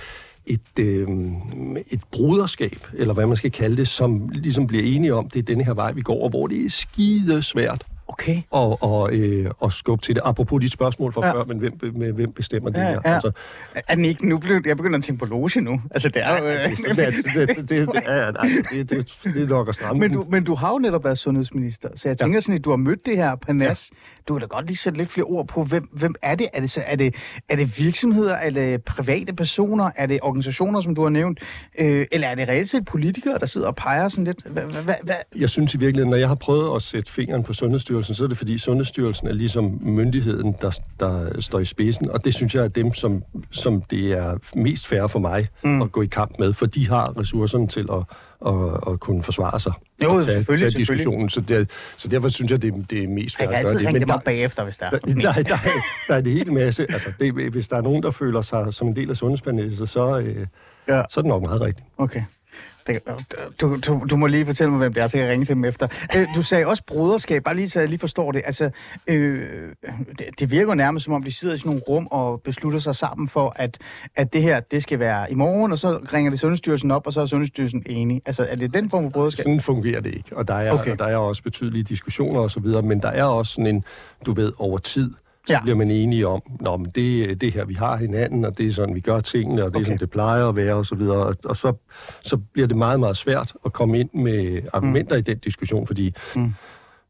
et, 0.45 0.79
øh, 0.79 1.07
et 1.91 2.01
broderskab, 2.11 2.88
eller 2.93 3.13
hvad 3.13 3.27
man 3.27 3.38
skal 3.38 3.51
kalde 3.51 3.77
det, 3.77 3.88
som 3.88 4.29
ligesom 4.29 4.67
bliver 4.67 4.83
enige 4.83 5.13
om, 5.13 5.29
det 5.29 5.39
er 5.39 5.43
denne 5.43 5.63
her 5.63 5.73
vej, 5.73 5.91
vi 5.91 6.01
går, 6.01 6.23
og 6.23 6.29
hvor 6.29 6.47
det 6.47 6.65
er 6.65 6.69
skide 6.69 7.43
svært 7.43 7.85
Okay. 8.09 8.41
Og, 8.51 8.83
og, 8.83 9.13
øh, 9.13 9.51
og 9.59 9.73
skubbe 9.73 10.05
til 10.05 10.15
det. 10.15 10.21
Apropos 10.25 10.61
dit 10.61 10.71
spørgsmål 10.71 11.13
fra 11.13 11.25
ja. 11.25 11.33
før, 11.33 11.43
men 11.43 11.57
hvem, 11.57 11.73
med, 11.95 12.13
hvem 12.13 12.31
bestemmer 12.31 12.69
det 12.69 12.79
ja, 12.79 12.85
her? 12.85 13.01
Ja. 13.05 13.13
Altså, 13.13 13.31
er 13.87 13.95
den 13.95 14.05
ikke, 14.05 14.29
nu 14.29 14.37
blev, 14.37 14.61
jeg 14.65 14.77
begynder 14.77 14.97
at 14.97 15.03
tænke 15.03 15.19
på 15.19 15.25
loge 15.25 15.61
nu. 15.61 15.81
Altså, 15.91 16.09
det 16.09 16.23
er 16.25 16.37
jo... 16.37 16.45
Øh, 16.45 16.69
det, 16.69 16.77
det, 17.35 17.57
det, 17.57 17.69
det, 17.69 17.95
ja, 18.07 18.31
nej, 18.31 18.49
det, 18.71 18.89
det, 18.89 19.19
det 19.23 19.43
er 19.43 19.47
nok 19.47 19.69
at 19.69 19.75
stramme. 19.75 19.99
Men 19.99 20.13
du, 20.13 20.25
men 20.29 20.43
du 20.43 20.55
har 20.55 20.71
jo 20.71 20.77
netop 20.77 21.03
været 21.03 21.17
sundhedsminister, 21.17 21.89
så 21.95 22.09
jeg 22.09 22.17
tænker 22.17 22.35
ja. 22.35 22.41
sådan, 22.41 22.55
at 22.55 22.65
du 22.65 22.69
har 22.69 22.77
mødt 22.77 23.05
det 23.05 23.17
her 23.17 23.35
panas. 23.35 23.91
Ja. 23.91 23.97
Du 24.29 24.33
kan 24.33 24.41
da 24.41 24.48
godt 24.48 24.67
lige 24.67 24.77
sætte 24.77 24.98
lidt 24.98 25.09
flere 25.09 25.25
ord 25.25 25.48
på, 25.48 25.63
hvem, 25.63 25.89
hvem 25.91 26.15
er 26.21 26.36
det? 26.36 26.48
Er 26.53 26.62
det, 26.62 26.71
så, 26.71 26.81
er, 26.86 26.95
det, 26.95 27.15
er 27.50 27.55
det 27.55 27.79
virksomheder? 27.79 28.33
Er 28.33 28.50
det 28.50 28.83
private 28.83 29.33
personer? 29.33 29.91
Er 29.95 30.05
det 30.05 30.19
organisationer, 30.21 30.81
som 30.81 30.95
du 30.95 31.01
har 31.01 31.09
nævnt? 31.09 31.39
Øh, 31.79 32.05
eller 32.12 32.27
er 32.27 32.36
det 32.36 32.48
reelt 32.48 32.69
set 32.69 32.86
politikere, 32.86 33.38
der 33.39 33.45
sidder 33.45 33.67
og 33.67 33.75
peger 33.75 34.09
sådan 34.09 34.25
lidt? 34.25 34.43
Hva, 34.45 34.62
hva, 34.62 34.95
hva? 35.03 35.13
Jeg 35.36 35.50
synes 35.50 35.74
i 35.74 35.77
virkeligheden, 35.77 36.09
når 36.09 36.17
jeg 36.17 36.27
har 36.27 36.36
prøvet 36.36 36.75
at 36.75 36.81
sætte 36.81 37.12
fingeren 37.12 37.43
på 37.43 37.53
Sundhedsstyrelsen, 37.53 38.15
så 38.15 38.24
er 38.24 38.27
det 38.27 38.38
fordi 38.38 38.57
Sundhedsstyrelsen 38.57 39.27
er 39.27 39.33
ligesom 39.33 39.79
myndigheden, 39.81 40.55
der, 40.62 40.79
der 41.00 41.41
står 41.41 41.59
i 41.59 41.65
spidsen, 41.65 42.12
og 42.12 42.25
det 42.25 42.33
synes 42.33 42.55
jeg 42.55 42.63
er 42.63 42.67
dem, 42.67 42.93
som, 42.93 43.24
som 43.51 43.81
det 43.81 44.12
er 44.12 44.38
mest 44.55 44.88
fair 44.88 45.07
for 45.07 45.19
mig 45.19 45.48
mm. 45.63 45.81
at 45.81 45.91
gå 45.91 46.01
i 46.01 46.07
kamp 46.07 46.39
med, 46.39 46.53
for 46.53 46.65
de 46.65 46.89
har 46.89 47.19
ressourcerne 47.19 47.67
til 47.67 47.88
at, 47.91 48.03
at, 48.48 48.93
at 48.93 49.00
kunne 49.00 49.24
forsvare 49.24 49.59
sig. 49.59 49.74
Jo, 50.03 50.21
tage, 50.21 50.31
selvfølgelig, 50.31 50.71
tage 50.71 50.79
diskussionen. 50.79 51.29
Så, 51.29 51.41
det, 51.41 51.69
så 51.97 52.07
derfor 52.07 52.29
synes 52.29 52.51
jeg, 52.51 52.61
det, 52.61 52.73
det 52.89 53.03
er 53.03 53.07
mest 53.07 53.37
fair 53.37 53.47
at 53.47 53.49
gøre 53.49 53.59
det. 53.59 53.67
Jeg 53.67 53.91
kan 53.91 53.95
altid 53.95 54.09
ringe 54.09 54.21
bagefter, 54.25 54.63
hvis 54.63 54.77
der 54.77 54.85
er. 54.85 54.89
Der, 54.89 54.97
der, 54.99 55.33
der, 55.43 55.57
der 56.07 56.13
er 56.15 56.19
en 56.19 56.25
hel 56.25 56.53
masse. 56.53 56.91
Altså, 56.91 57.11
det, 57.19 57.33
hvis 57.33 57.67
der 57.67 57.77
er 57.77 57.81
nogen, 57.81 58.03
der 58.03 58.11
føler 58.11 58.41
sig 58.41 58.73
som 58.73 58.87
en 58.87 58.95
del 58.95 59.09
af 59.09 59.17
sundhedspanelet, 59.17 59.89
så, 59.89 60.19
øh, 60.19 60.47
ja. 60.87 61.01
så 61.09 61.19
er 61.19 61.21
det 61.21 61.29
nok 61.29 61.43
meget 61.43 61.61
rigtigt. 61.61 61.87
Okay. 61.97 62.21
Det, 62.89 63.01
du, 63.62 63.77
du, 63.88 64.05
du 64.10 64.17
må 64.17 64.27
lige 64.27 64.46
fortælle 64.46 64.72
mig, 64.72 64.77
hvem 64.77 64.93
det 64.93 65.03
er, 65.03 65.08
så 65.08 65.17
jeg 65.17 65.29
ringe 65.29 65.46
til 65.46 65.55
dem 65.55 65.65
efter. 65.65 65.88
Øh, 66.17 66.27
du 66.36 66.41
sagde 66.41 66.65
også 66.67 66.84
broderskab, 66.88 67.43
bare 67.43 67.55
lige 67.55 67.69
så 67.69 67.79
jeg 67.79 67.89
lige 67.89 68.00
forstår 68.00 68.31
det. 68.31 68.41
Altså, 68.46 68.69
øh, 69.08 69.48
det, 70.19 70.39
det 70.39 70.51
virker 70.51 70.74
nærmest 70.74 71.05
som 71.05 71.13
om, 71.13 71.24
de 71.24 71.31
sidder 71.31 71.55
i 71.55 71.58
sådan 71.58 71.69
nogle 71.69 71.81
rum 71.89 72.08
og 72.12 72.41
beslutter 72.41 72.79
sig 72.79 72.96
sammen 72.96 73.27
for, 73.27 73.53
at, 73.55 73.77
at 74.15 74.34
det 74.34 74.41
her, 74.41 74.60
det 74.60 74.84
skal 74.84 75.00
være 75.00 75.31
i 75.31 75.36
morgen, 75.36 75.72
og 75.72 75.79
så 75.79 76.00
ringer 76.13 76.31
det 76.31 76.39
Sundhedsstyrelsen 76.39 76.91
op, 76.91 77.08
og 77.08 77.13
så 77.13 77.22
er 77.22 77.25
Sundhedsstyrelsen 77.25 77.84
enig. 77.86 78.22
Altså, 78.25 78.48
er 78.50 78.55
det 78.55 78.74
den 78.74 78.89
form 78.89 79.03
for 79.03 79.10
broderskab? 79.10 79.43
Sådan 79.43 79.62
fungerer 79.62 80.01
det 80.01 80.13
ikke, 80.13 80.38
og 80.38 80.48
der 80.48 80.53
er, 80.53 80.72
okay. 80.72 80.91
og 80.91 81.00
der 81.00 81.05
er 81.05 81.17
også 81.17 81.43
betydelige 81.43 81.84
diskussioner 81.84 82.39
osv., 82.39 82.65
men 82.84 83.01
der 83.01 83.10
er 83.10 83.24
også 83.24 83.53
sådan 83.53 83.67
en, 83.67 83.84
du 84.25 84.34
ved, 84.34 84.51
over 84.60 84.77
tid, 84.77 85.13
så 85.49 85.53
ja. 85.53 85.61
bliver 85.61 85.75
man 85.75 85.91
enige 85.91 86.27
om, 86.27 86.41
Nå, 86.59 86.77
men 86.77 86.91
det, 86.95 87.41
det 87.41 87.53
her, 87.53 87.65
vi 87.65 87.73
har 87.73 87.97
hinanden, 87.97 88.45
og 88.45 88.57
det 88.57 88.67
er 88.67 88.71
sådan, 88.71 88.95
vi 88.95 88.99
gør 88.99 89.19
tingene, 89.19 89.63
og 89.63 89.67
det 89.67 89.75
okay. 89.75 89.81
er 89.81 89.85
sådan, 89.85 89.97
det 89.97 90.09
plejer 90.09 90.49
at 90.49 90.55
være, 90.55 90.75
og 90.75 90.85
så 90.85 90.95
videre. 90.95 91.33
Og, 91.45 91.55
så, 91.55 91.73
så 92.21 92.37
bliver 92.37 92.67
det 92.67 92.77
meget, 92.77 92.99
meget 92.99 93.17
svært 93.17 93.53
at 93.65 93.73
komme 93.73 93.99
ind 93.99 94.09
med 94.13 94.61
argumenter 94.73 95.15
mm. 95.15 95.19
i 95.19 95.21
den 95.21 95.39
diskussion, 95.39 95.87
fordi 95.87 96.13
mm. 96.35 96.53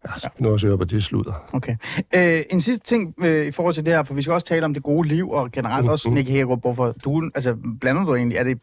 Ja, 0.06 0.30
nu 0.40 0.50
også 0.50 0.78
på 0.78 0.84
det 0.84 1.04
slutter. 1.04 1.34
Okay. 1.54 1.76
Øh, 2.16 2.44
en 2.50 2.62
sidste 2.62 2.86
ting 2.86 3.14
øh, 3.24 3.48
i 3.48 3.52
forhold 3.52 3.74
til 3.74 3.86
det 3.86 3.94
her, 3.94 4.04
for 4.04 4.14
vi 4.14 4.22
skal 4.22 4.34
også 4.34 4.48
tale 4.48 4.66
om 4.66 4.74
det 4.74 4.84
gode 4.84 5.08
liv, 5.08 5.30
og 5.30 5.52
generelt 5.52 5.86
mm. 5.86 5.92
også, 5.92 6.10
Nicky 6.10 6.30
Hagerup, 6.30 6.62
hvorfor 6.62 6.96
du, 7.04 7.30
altså, 7.36 7.56
blander 7.82 8.06
du 8.06 8.16
egentlig, 8.16 8.38
er 8.38 8.44
det 8.44 8.58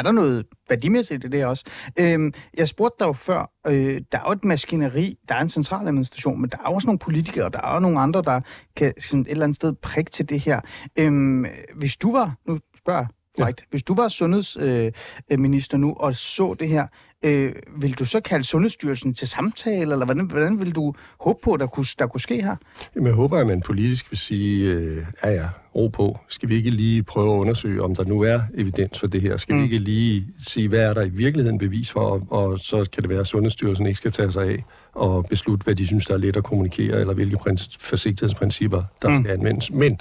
er 0.00 0.04
der 0.04 0.12
noget 0.12 0.46
værdimæssigt 0.68 1.24
i 1.24 1.28
det 1.28 1.44
også? 1.44 1.64
Øhm, 1.98 2.32
jeg 2.56 2.68
spurgte 2.68 2.96
dig 3.00 3.06
jo 3.06 3.12
før, 3.12 3.50
øh, 3.66 4.00
der 4.12 4.18
er 4.18 4.22
jo 4.26 4.32
et 4.32 4.44
maskineri, 4.44 5.18
der 5.28 5.34
er 5.34 5.40
en 5.40 5.48
central 5.48 5.88
administration, 5.88 6.40
men 6.40 6.50
der 6.50 6.56
er 6.58 6.68
også 6.68 6.86
nogle 6.86 6.98
politikere, 6.98 7.44
og 7.44 7.52
der 7.52 7.60
er 7.60 7.74
jo 7.74 7.80
nogle 7.80 8.00
andre, 8.00 8.22
der 8.22 8.40
kan 8.76 8.92
sådan 8.98 9.20
et 9.20 9.30
eller 9.30 9.44
andet 9.44 9.56
sted 9.56 9.72
prikke 9.72 10.10
til 10.10 10.28
det 10.28 10.40
her. 10.40 10.60
Øhm, 10.98 11.46
hvis 11.74 11.96
du 11.96 12.12
var, 12.12 12.34
nu 12.46 12.58
spørger 12.78 13.06
right, 13.38 13.64
hvis 13.70 13.82
du 13.82 13.94
var 13.94 14.08
sundhedsminister 14.08 15.76
øh, 15.76 15.80
nu 15.80 15.94
og 15.96 16.16
så 16.16 16.54
det 16.54 16.68
her, 16.68 16.86
øh, 17.24 17.52
vil 17.76 17.92
du 17.92 18.04
så 18.04 18.20
kalde 18.20 18.44
Sundhedsstyrelsen 18.44 19.14
til 19.14 19.28
samtale, 19.28 19.92
eller 19.92 20.04
hvordan, 20.04 20.26
hvordan 20.26 20.58
vil 20.58 20.74
du 20.74 20.94
håbe 21.20 21.38
på, 21.42 21.56
der 21.56 21.66
kunne, 21.66 21.86
der 21.98 22.06
kunne 22.06 22.20
ske 22.20 22.42
her? 22.42 22.56
Jamen, 22.94 23.06
jeg 23.06 23.14
håber, 23.14 23.38
at 23.38 23.46
man 23.46 23.60
politisk 23.60 24.10
vil 24.10 24.18
sige, 24.18 24.72
øh, 24.72 25.06
ja 25.24 25.30
ja, 25.30 25.48
ro 25.74 25.88
på. 25.88 26.18
Skal 26.28 26.48
vi 26.48 26.54
ikke 26.54 26.70
lige 26.70 27.02
prøve 27.02 27.34
at 27.34 27.38
undersøge, 27.38 27.82
om 27.82 27.94
der 27.94 28.04
nu 28.04 28.20
er 28.20 28.40
evidens 28.54 28.98
for 28.98 29.06
det 29.06 29.22
her? 29.22 29.36
Skal 29.36 29.54
mm. 29.54 29.60
vi 29.60 29.64
ikke 29.64 29.78
lige 29.78 30.26
sige, 30.38 30.68
hvad 30.68 30.80
er 30.80 30.94
der 30.94 31.02
i 31.02 31.08
virkeligheden 31.08 31.58
bevis 31.58 31.90
for, 31.92 32.00
og, 32.00 32.26
og 32.30 32.58
så 32.58 32.88
kan 32.92 33.02
det 33.02 33.10
være, 33.10 33.20
at 33.20 33.26
Sundhedsstyrelsen 33.26 33.86
ikke 33.86 33.96
skal 33.96 34.12
tage 34.12 34.32
sig 34.32 34.48
af 34.48 34.64
og 34.92 35.26
beslutte, 35.26 35.64
hvad 35.64 35.74
de 35.74 35.86
synes, 35.86 36.06
der 36.06 36.14
er 36.14 36.18
let 36.18 36.36
at 36.36 36.44
kommunikere, 36.44 37.00
eller 37.00 37.14
hvilke 37.14 37.38
forsigtighedsprincipper, 37.80 38.82
der 39.02 39.08
mm. 39.08 39.24
skal 39.24 39.38
anvendes. 39.38 39.70
Men 39.72 39.98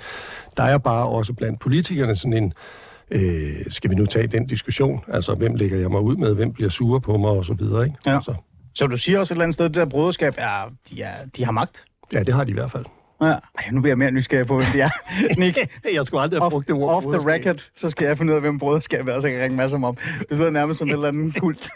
der 0.57 0.63
er 0.63 0.77
bare 0.77 1.07
også 1.07 1.33
blandt 1.33 1.59
politikerne 1.59 2.15
sådan 2.15 2.33
en, 2.33 2.53
øh, 3.11 3.65
skal 3.69 3.89
vi 3.89 3.95
nu 3.95 4.05
tage 4.05 4.27
den 4.27 4.47
diskussion? 4.47 5.03
Altså, 5.07 5.35
hvem 5.35 5.55
lægger 5.55 5.77
jeg 5.77 5.91
mig 5.91 6.01
ud 6.01 6.15
med? 6.15 6.35
Hvem 6.35 6.53
bliver 6.53 6.69
sure 6.69 7.01
på 7.01 7.17
mig? 7.17 7.29
Og 7.29 7.45
så 7.45 7.53
videre, 7.53 7.83
ikke? 7.85 7.97
Ja. 8.05 8.15
Altså, 8.15 8.33
Så 8.75 8.87
du 8.87 8.97
siger 8.97 9.19
også 9.19 9.33
et 9.33 9.35
eller 9.35 9.43
andet 9.43 9.53
sted, 9.53 9.65
at 9.65 9.73
det 9.73 9.79
der 9.79 9.85
broderskab 9.85 10.33
er, 10.37 10.71
de, 10.89 11.01
er, 11.01 11.25
de 11.37 11.45
har 11.45 11.51
magt? 11.51 11.83
ja, 12.13 12.23
det 12.23 12.33
har 12.33 12.43
de 12.43 12.51
i 12.51 12.53
hvert 12.53 12.71
fald. 12.71 12.85
Ja. 13.21 13.27
Ej, 13.27 13.39
nu 13.71 13.81
bliver 13.81 13.91
jeg 13.91 13.97
mere 13.97 14.11
nysgerrig 14.11 14.47
på, 14.47 14.55
hvem 14.55 14.65
de 14.73 14.81
er. 14.81 14.89
Nick, 15.39 15.57
Jeg 15.93 16.05
skulle 16.05 16.21
aldrig 16.21 16.39
have 16.39 16.45
off, 16.45 16.51
brugt 16.51 16.67
det 16.67 16.75
ord. 16.75 16.95
off 16.95 17.03
the 17.03 17.11
broderskab. 17.11 17.45
record, 17.45 17.69
så 17.75 17.89
skal 17.89 18.05
jeg 18.07 18.17
finde 18.17 18.31
ud 18.31 18.35
af, 18.35 18.41
hvem 18.41 18.59
broderskabet 18.59 19.13
er, 19.15 19.21
så 19.21 19.27
jeg 19.27 19.35
kan 19.35 19.43
ringe 19.43 19.57
masser 19.57 19.83
om. 19.83 19.97
Det 20.29 20.37
lyder 20.37 20.49
nærmest 20.49 20.79
som 20.79 20.87
et 20.87 20.93
eller 20.93 21.07
andet 21.07 21.35
kult. 21.41 21.69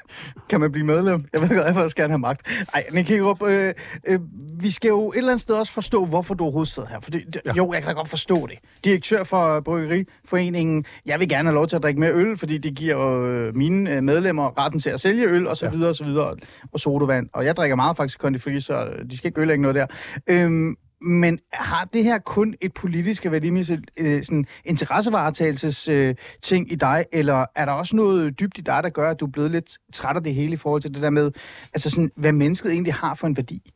Kan 0.50 0.60
man 0.60 0.72
blive 0.72 0.86
medlem? 0.86 1.26
Jeg 1.34 1.42
vil 1.42 1.50
godt, 1.50 1.78
også 1.78 1.96
gerne 1.96 2.12
have 2.12 2.20
magt. 2.20 2.66
Ej, 2.74 2.84
Nick 2.94 3.10
Hækkerup, 3.10 3.42
øh, 3.44 3.74
øh, 4.08 4.20
vi 4.60 4.72
skal 4.72 4.88
jo 4.90 5.12
et 5.12 5.18
eller 5.18 5.30
andet 5.32 5.42
sted 5.42 5.56
også 5.56 5.74
forstå, 5.74 6.06
hvorfor 6.06 6.34
du 6.34 6.44
overhovedet 6.44 6.74
sidder 6.74 6.90
her. 6.90 7.00
For 7.00 7.12
det, 7.12 7.38
ja. 7.46 7.54
Jo, 7.54 7.74
jeg 7.74 7.82
kan 7.82 7.88
da 7.88 7.94
godt 7.94 8.10
forstå 8.10 8.48
det. 8.48 8.58
Direktør 8.86 9.24
for 9.24 9.60
Bryggeriforeningen, 9.60 10.86
jeg 11.06 11.20
vil 11.20 11.30
gerne 11.30 11.50
have 11.50 11.56
lov 11.56 11.68
til 11.68 11.76
at 11.76 11.84
drikke 11.84 12.00
mere 12.00 12.12
øl, 12.14 12.38
fordi 12.38 12.58
det 12.58 12.76
giver 12.76 13.22
øh, 13.24 13.56
mine 13.56 13.92
øh, 13.96 14.04
medlemmer 14.04 14.58
retten 14.64 14.80
til 14.80 14.90
at 14.90 15.02
sælge 15.02 15.26
øl, 15.28 15.48
og 15.48 15.58
så 15.58 15.66
Ja. 15.66 15.72
videre, 15.72 15.90
og 15.90 15.96
så 15.96 16.04
videre, 16.04 16.36
og 16.74 16.80
sodavand. 16.80 17.30
Og 17.34 17.46
jeg 17.46 17.56
drikker 17.56 17.76
meget 17.76 17.98
faktisk 17.98 18.20
konditori, 18.20 18.60
så 18.60 18.88
de 19.10 19.18
skal 19.18 19.28
ikke 19.28 19.40
ødelægge 19.40 19.62
noget 19.62 19.76
der. 19.76 19.86
Øhm, 20.30 20.76
men 21.04 21.40
har 21.54 21.86
det 21.86 22.04
her 22.04 22.18
kun 22.18 22.56
et 22.62 22.74
politisk 22.74 23.26
og 23.26 23.32
værdimæssigt 23.32 23.82
øh, 23.98 24.24
sådan 24.24 24.46
interessevaretagelses 24.66 25.88
øh, 25.88 26.16
ting 26.42 26.72
i 26.72 26.76
dig, 26.76 27.06
eller 27.12 27.46
er 27.56 27.66
der 27.66 27.72
også 27.72 27.96
noget 27.96 28.40
dybt 28.40 28.58
i 28.58 28.62
dig, 28.62 28.84
der 28.84 28.90
gør, 28.90 29.10
at 29.10 29.20
du 29.20 29.26
er 29.26 29.30
blevet 29.32 29.52
lidt 29.52 29.78
træt 29.94 30.16
af 30.16 30.24
det 30.24 30.36
hele 30.36 30.54
i 30.54 30.56
forhold 30.56 30.82
til 30.82 30.94
det 30.94 31.02
der 31.02 31.10
med, 31.10 31.32
altså 31.74 31.90
sådan, 31.90 32.12
hvad 32.16 32.32
mennesket 32.32 32.72
egentlig 32.72 32.94
har 32.94 33.16
for 33.16 33.28
en 33.28 33.38
værdi? 33.38 33.72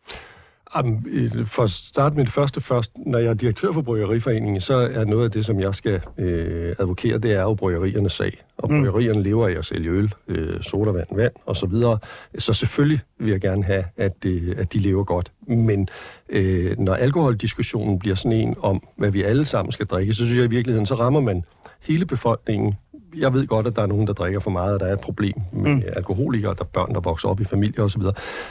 Øh, 1.07 1.45
for 1.45 1.63
at 1.63 1.69
starte 1.69 2.15
med 2.15 2.25
det 2.25 2.33
første 2.33 2.61
først, 2.61 2.91
når 3.05 3.19
jeg 3.19 3.29
er 3.29 3.33
direktør 3.33 3.71
for 3.73 3.81
Bryggeriforeningen, 3.81 4.61
så 4.61 4.73
er 4.73 5.05
noget 5.05 5.23
af 5.25 5.31
det, 5.31 5.45
som 5.45 5.59
jeg 5.59 5.75
skal 5.75 6.01
øh, 6.17 6.75
advokere, 6.79 7.17
det 7.17 7.31
er 7.33 7.41
jo 7.41 7.53
bryggeriernes 7.53 8.13
sag. 8.13 8.43
Og 8.57 8.71
Mm. 8.73 8.83
bryggerierne 8.83 9.21
lever 9.21 9.47
af 9.47 9.51
at 9.51 9.65
sælge 9.65 9.89
øl, 9.89 10.13
øh, 10.27 10.61
sodavand, 10.61 11.07
vand 11.11 11.33
og 11.45 11.55
så 11.57 11.65
videre. 11.65 11.99
Så 12.37 12.53
selvfølgelig 12.53 12.99
vil 13.19 13.31
jeg 13.31 13.41
gerne 13.41 13.63
have, 13.63 13.83
at, 13.97 14.23
det, 14.23 14.53
at 14.57 14.73
de 14.73 14.77
lever 14.79 15.03
godt. 15.03 15.31
Men 15.47 15.87
øh, 16.29 16.79
når 16.79 16.93
alkoholdiskussionen 16.93 17.99
bliver 17.99 18.15
sådan 18.15 18.37
en 18.37 18.55
om, 18.59 18.83
hvad 18.97 19.11
vi 19.11 19.23
alle 19.23 19.45
sammen 19.45 19.71
skal 19.71 19.85
drikke, 19.85 20.13
så 20.13 20.25
synes 20.25 20.37
jeg 20.37 20.45
i 20.45 20.49
virkeligheden, 20.49 20.85
så 20.85 20.95
rammer 20.95 21.19
man 21.19 21.43
hele 21.81 22.05
befolkningen. 22.05 22.73
Jeg 23.15 23.33
ved 23.33 23.47
godt, 23.47 23.67
at 23.67 23.75
der 23.75 23.81
er 23.81 23.85
nogen, 23.87 24.07
der 24.07 24.13
drikker 24.13 24.39
for 24.39 24.49
meget, 24.51 24.73
og 24.73 24.79
der 24.79 24.85
er 24.85 24.93
et 24.93 24.99
problem 24.99 25.33
med 25.53 25.75
mm. 25.75 25.83
alkoholikere, 25.95 26.53
der 26.53 26.63
er 26.63 26.67
børn, 26.73 26.93
der 26.93 26.99
vokser 26.99 27.29
op 27.29 27.41
i 27.41 27.43
familier 27.43 27.83
osv. 27.83 28.01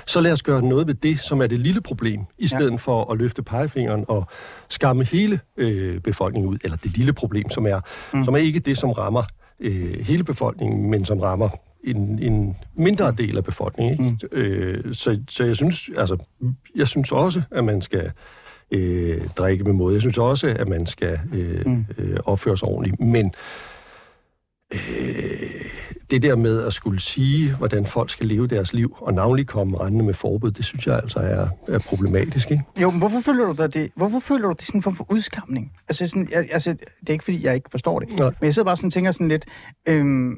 Så 0.07 0.21
lad 0.21 0.33
os 0.33 0.43
gøre 0.43 0.63
noget 0.63 0.87
ved 0.87 0.95
det, 0.95 1.21
som 1.21 1.43
er 1.43 1.47
det 1.47 1.61
lille 1.61 1.81
problem, 1.81 2.21
i 2.39 2.47
stedet 2.49 2.71
ja. 2.71 2.77
for 2.77 3.13
at 3.13 3.19
løfte 3.19 3.43
pegefingeren 3.43 4.05
og 4.09 4.27
skamme 4.69 5.05
hele 5.05 5.41
øh, 5.57 6.01
befolkningen 6.01 6.51
ud. 6.51 6.59
Eller 6.65 6.77
det 6.77 6.97
lille 6.97 7.13
problem, 7.13 7.51
som 7.51 7.67
er, 7.67 7.81
mm. 8.13 8.25
som 8.25 8.35
er 8.35 8.38
ikke 8.38 8.61
det, 8.61 8.79
som 8.79 8.90
rammer 8.90 9.23
øh, 9.61 10.01
hele 10.01 10.25
befolkningen, 10.25 10.90
men 10.90 11.05
som 11.05 11.21
rammer 11.21 11.49
en, 11.85 12.19
en 12.23 12.57
mindre 12.75 13.14
del 13.19 13.37
af 13.37 13.45
befolkningen. 13.45 14.07
Ikke? 14.07 14.29
Mm. 14.33 14.38
Øh, 14.38 14.95
så, 14.95 15.21
så 15.29 15.45
jeg 15.45 15.57
synes, 15.57 15.90
altså, 15.97 16.16
jeg 16.77 16.88
synes 16.88 17.12
også, 17.12 17.42
at 17.51 17.64
man 17.64 17.83
skal 17.83 18.11
øh, 18.71 19.27
drikke 19.37 19.64
med 19.64 19.73
måde. 19.73 19.95
Jeg 19.95 20.01
synes 20.01 20.19
også, 20.19 20.57
at 20.59 20.69
man 20.69 20.87
skal 20.87 21.21
øh, 21.33 21.66
mm. 21.66 21.87
øh, 21.99 22.16
opføre 22.25 22.59
sig 22.59 22.69
ordentligt. 22.69 23.01
Men 23.01 23.33
øh, 24.74 24.81
det 26.11 26.22
der 26.22 26.37
med 26.37 26.62
at 26.62 26.72
skulle 26.72 27.00
sige, 27.00 27.55
hvordan 27.57 27.87
folk 27.87 28.11
skal 28.11 28.26
leve 28.26 28.46
deres 28.46 28.72
liv, 28.72 28.96
og 29.00 29.14
navnlig 29.14 29.46
komme 29.46 29.81
rendende 29.81 30.05
med 30.05 30.14
forbud, 30.14 30.50
det 30.50 30.64
synes 30.64 30.87
jeg 30.87 30.96
altså 30.96 31.18
er, 31.18 31.48
er 31.68 31.79
problematisk. 31.79 32.50
Ikke? 32.50 32.64
Jo, 32.83 32.90
men 32.90 32.98
hvorfor 32.98 33.20
føler 33.20 33.46
du 33.46 33.52
dig 33.52 33.74
det? 33.74 33.90
Hvorfor 33.96 34.18
føler 34.18 34.46
du 34.48 34.52
det 34.52 34.62
sådan 34.62 34.79
en 34.79 34.83
form 34.83 34.96
for 34.96 35.12
udskamning? 35.12 35.72
Altså, 35.88 36.09
sådan, 36.09 36.29
jeg, 36.31 36.48
altså, 36.50 36.72
det 36.72 37.09
er 37.09 37.12
ikke, 37.12 37.24
fordi 37.24 37.44
jeg 37.44 37.55
ikke 37.55 37.70
forstår 37.70 38.00
det. 38.00 38.18
Nej. 38.18 38.31
Men 38.40 38.46
jeg 38.46 38.55
sidder 38.55 38.66
bare 38.66 38.76
sådan 38.76 38.87
og 38.87 38.92
tænker 38.92 39.11
sådan 39.11 39.29
lidt, 39.29 39.46
øhm, 39.88 40.35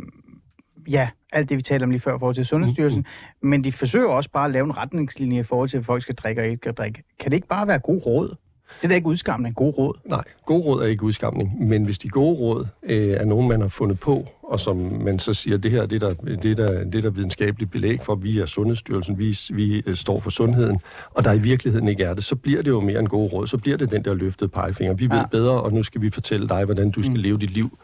ja, 0.90 1.08
alt 1.32 1.48
det, 1.48 1.56
vi 1.56 1.62
talte 1.62 1.84
om 1.84 1.90
lige 1.90 2.00
før 2.00 2.16
i 2.16 2.18
forhold 2.18 2.34
til 2.34 2.46
Sundhedsstyrelsen, 2.46 3.06
mm. 3.42 3.48
men 3.48 3.64
de 3.64 3.72
forsøger 3.72 4.08
også 4.08 4.30
bare 4.30 4.44
at 4.44 4.50
lave 4.50 4.64
en 4.64 4.76
retningslinje 4.76 5.40
i 5.40 5.42
forhold 5.42 5.68
til, 5.68 5.78
at 5.78 5.84
folk 5.84 6.02
skal 6.02 6.14
drikke 6.14 6.42
og 6.42 6.46
ikke 6.46 6.56
skal 6.56 6.74
drikke. 6.74 7.02
Kan 7.20 7.30
det 7.30 7.36
ikke 7.36 7.48
bare 7.48 7.66
være 7.66 7.78
god 7.78 8.06
råd? 8.06 8.36
Det 8.76 8.84
er 8.84 8.88
da 8.88 8.94
ikke 8.94 9.06
udskamning, 9.06 9.54
god 9.54 9.78
råd. 9.78 9.94
Nej, 10.04 10.24
gode 10.46 10.62
råd 10.62 10.82
er 10.82 10.86
ikke 10.86 11.02
udskamning, 11.04 11.68
men 11.68 11.84
hvis 11.84 11.98
de 11.98 12.08
gode 12.08 12.36
råd 12.38 12.66
øh, 12.82 13.08
er 13.10 13.24
nogen, 13.24 13.48
man 13.48 13.60
har 13.60 13.68
fundet 13.68 14.00
på, 14.00 14.26
og 14.42 14.60
som 14.60 14.76
man 14.76 15.18
så 15.18 15.34
siger, 15.34 15.56
det 15.56 15.70
her 15.70 15.86
det 15.86 16.02
er 16.02 16.08
der, 16.08 16.14
det 16.36 16.50
er 16.50 16.54
der, 16.54 16.84
det 16.84 16.94
er 16.94 17.02
der 17.02 17.10
videnskabeligt 17.10 17.70
belæg 17.70 18.00
for, 18.02 18.14
vi 18.14 18.38
er 18.38 18.46
Sundhedsstyrelsen, 18.46 19.18
vi, 19.18 19.38
vi 19.50 19.82
øh, 19.86 19.96
står 19.96 20.20
for 20.20 20.30
sundheden, 20.30 20.80
og 21.14 21.24
der 21.24 21.32
i 21.32 21.38
virkeligheden 21.38 21.88
ikke 21.88 22.04
er 22.04 22.14
det, 22.14 22.24
så 22.24 22.36
bliver 22.36 22.62
det 22.62 22.70
jo 22.70 22.80
mere 22.80 22.98
en 23.00 23.08
god 23.08 23.32
råd, 23.32 23.46
så 23.46 23.58
bliver 23.58 23.76
det 23.76 23.90
den 23.90 24.04
der 24.04 24.14
løftede 24.14 24.48
pegefinger. 24.50 24.94
Vi 24.94 25.04
ved 25.04 25.16
Ja. 25.16 25.26
bedre, 25.30 25.60
og 25.62 25.72
nu 25.72 25.82
skal 25.82 26.02
vi 26.02 26.10
fortælle 26.10 26.48
dig, 26.48 26.64
hvordan 26.64 26.90
du 26.90 27.02
skal 27.02 27.16
mm. 27.16 27.22
leve 27.22 27.38
dit 27.38 27.50
liv. 27.50 27.78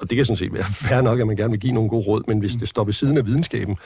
Og 0.00 0.10
det 0.10 0.16
kan 0.16 0.24
sådan 0.24 0.36
set 0.36 0.52
være 0.54 0.64
fair 0.88 1.00
nok, 1.00 1.20
at 1.20 1.26
man 1.26 1.36
gerne 1.36 1.50
vil 1.50 1.60
give 1.60 1.72
nogle 1.72 1.88
gode 1.88 2.02
råd, 2.06 2.22
men 2.26 2.38
hvis 2.38 2.52
det 2.52 2.68
står 2.68 2.84
ved 2.84 2.92
siden 2.92 3.18
af 3.18 3.26
videnskaben, 3.26 3.76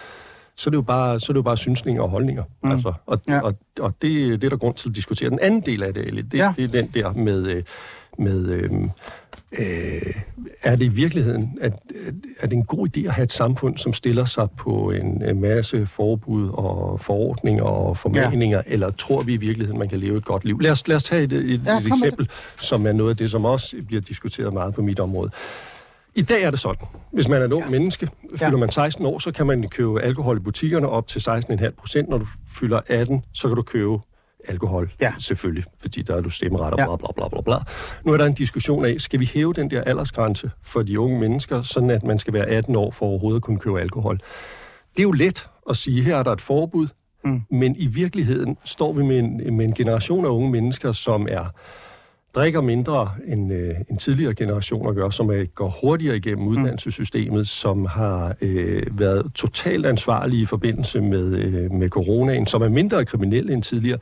så 0.57 0.69
er 0.69 0.71
det 0.71 0.77
jo 0.77 0.83
bare, 0.83 1.21
så 1.21 1.27
er 1.33 1.35
det 1.35 1.39
jo 1.39 1.43
bare 1.43 1.57
synsninger 1.57 2.03
og 2.03 2.09
holdninger. 2.09 2.45
Mm. 2.63 2.71
Altså, 2.71 2.93
og, 3.07 3.21
Ja. 3.29 3.41
og, 3.41 3.55
og 3.81 3.95
det, 4.03 4.43
det 4.43 4.45
er 4.45 4.49
der 4.51 4.57
grund 4.57 4.75
til 4.75 4.89
at 4.89 4.97
diskutere. 4.97 5.31
Den 5.31 5.39
anden 5.43 5.61
del 5.61 5.83
af 5.83 5.95
det, 5.95 6.07
Ali, 6.07 6.23
det, 6.23 6.39
Ja. 6.39 6.53
det 6.57 6.65
er 6.65 6.69
den 6.69 6.91
der 6.95 7.13
med, 7.13 7.47
øh, 7.47 7.63
med 8.19 8.49
øh, 8.51 8.71
øh, 9.59 10.15
er 10.63 10.77
det 10.77 10.85
i 10.85 10.89
virkeligheden, 10.89 11.59
at, 11.61 11.73
er 12.41 12.47
det 12.47 12.57
en 12.57 12.65
god 12.65 12.89
idé 12.97 13.07
at 13.07 13.13
have 13.13 13.25
et 13.25 13.33
samfund, 13.33 13.79
som 13.79 13.93
stiller 13.93 14.25
sig 14.25 14.49
på 14.51 14.91
en, 14.91 15.23
en 15.25 15.41
masse 15.41 15.87
forbud 15.87 16.49
og 16.49 17.01
forordninger 17.01 17.63
og 17.65 17.97
formaninger, 17.97 18.63
ja. 18.67 18.75
eller 18.75 18.91
tror 18.91 19.23
vi 19.23 19.35
i 19.35 19.37
virkeligheden, 19.37 19.79
man 19.79 19.89
kan 19.89 19.99
leve 19.99 20.17
et 20.19 20.25
godt 20.25 20.45
liv? 20.45 20.61
Lad 20.61 20.71
os, 20.71 20.89
lad 20.89 20.97
os 20.97 21.05
tage 21.05 21.23
et, 21.23 21.33
et, 21.33 21.63
Ja, 21.67 21.79
et 21.79 21.87
eksempel, 21.87 22.29
som 22.61 22.87
er 22.87 22.93
noget 22.93 23.11
af 23.11 23.17
det, 23.17 23.31
som 23.31 23.45
også 23.45 23.77
bliver 23.87 24.03
diskuteret 24.03 24.53
meget 24.53 24.75
på 24.75 24.83
mit 24.83 25.01
område. 25.01 25.31
I 26.15 26.23
dag 26.23 26.43
er 26.43 26.51
det 26.51 26.61
sådan. 26.61 26.87
Hvis 27.13 27.29
man 27.29 27.41
er 27.43 27.45
et 27.47 27.53
ung 27.53 27.65
ja. 27.65 27.71
menneske, 27.71 28.09
fylder 28.31 28.51
Ja. 28.51 28.57
man 28.57 28.71
16 28.71 29.07
år, 29.07 29.19
så 29.19 29.33
kan 29.33 29.47
man 29.47 29.69
købe 29.69 30.01
alkohol 30.03 30.37
i 30.37 30.41
butikkerne 30.41 30.89
op 30.89 31.09
til 31.09 31.21
16,5 31.21 31.71
procent. 31.79 32.09
Når 32.09 32.19
du 32.19 32.27
fylder 32.61 32.81
18, 32.89 33.25
så 33.33 33.49
kan 33.49 33.57
du 33.57 33.63
købe 33.63 33.99
alkohol, 34.49 34.93
Ja. 35.01 35.13
selvfølgelig, 35.19 35.65
fordi 35.81 36.03
der 36.03 36.17
er 36.17 36.21
du 36.21 36.31
stemmeret 36.31 36.71
og 36.73 36.77
bla, 36.77 36.97
bla, 36.97 37.07
bla, 37.17 37.29
bla, 37.29 37.41
bla. 37.41 37.57
Nu 38.05 38.13
er 38.13 38.17
der 38.17 38.25
en 38.27 38.35
diskussion 38.35 38.85
af, 38.85 39.01
skal 39.01 39.21
vi 39.21 39.27
hæve 39.35 39.53
den 39.55 39.71
der 39.71 39.83
aldersgrænse 39.83 40.51
for 40.63 40.83
de 40.83 41.01
unge 41.01 41.21
mennesker, 41.21 41.63
sådan 41.63 41.91
at 41.91 42.03
man 42.03 42.19
skal 42.19 42.33
være 42.35 42.47
18 42.47 42.77
år 42.77 42.91
for 42.91 43.07
overhovedet 43.07 43.37
at 43.39 43.43
kunne 43.43 43.59
købe 43.59 43.81
alkohol? 43.81 44.17
Det 44.97 44.99
er 44.99 45.03
jo 45.03 45.13
let 45.13 45.49
at 45.71 45.77
sige, 45.77 46.03
her 46.03 46.17
er 46.17 46.23
der 46.23 46.33
et 46.33 46.41
forbud, 46.41 46.89
mm. 47.25 47.43
men 47.51 47.77
i 47.77 47.87
virkeligheden 47.87 48.57
står 48.65 48.93
vi 48.93 49.03
med 49.03 49.19
en, 49.19 49.57
med 49.57 49.65
en 49.65 49.75
generation 49.75 50.25
af 50.25 50.29
unge 50.29 50.51
mennesker, 50.51 50.93
som 50.93 51.27
er 51.31 51.45
drikker 52.35 52.61
mindre 52.61 53.11
end, 53.27 53.53
øh, 53.53 53.75
end 53.91 53.99
tidligere 53.99 54.35
generationer 54.35 54.93
gør, 54.93 55.11
som 55.11 55.31
er, 55.31 55.45
går 55.45 55.79
hurtigere 55.83 56.17
igennem 56.17 56.49
uddannelsessystemet, 56.49 57.49
som 57.49 57.87
har 57.87 58.35
øh, 58.41 58.83
været 58.99 59.33
totalt 59.35 59.87
ansvarlige 59.87 60.43
i 60.43 60.47
forbindelse 60.47 61.01
med, 61.01 61.37
øh, 61.37 61.73
med 61.73 61.89
coronaen, 61.89 62.47
som 62.47 62.63
er 62.63 62.69
mindre 62.69 63.05
kriminelle 63.05 63.53
end 63.53 63.63
tidligere. 63.63 63.99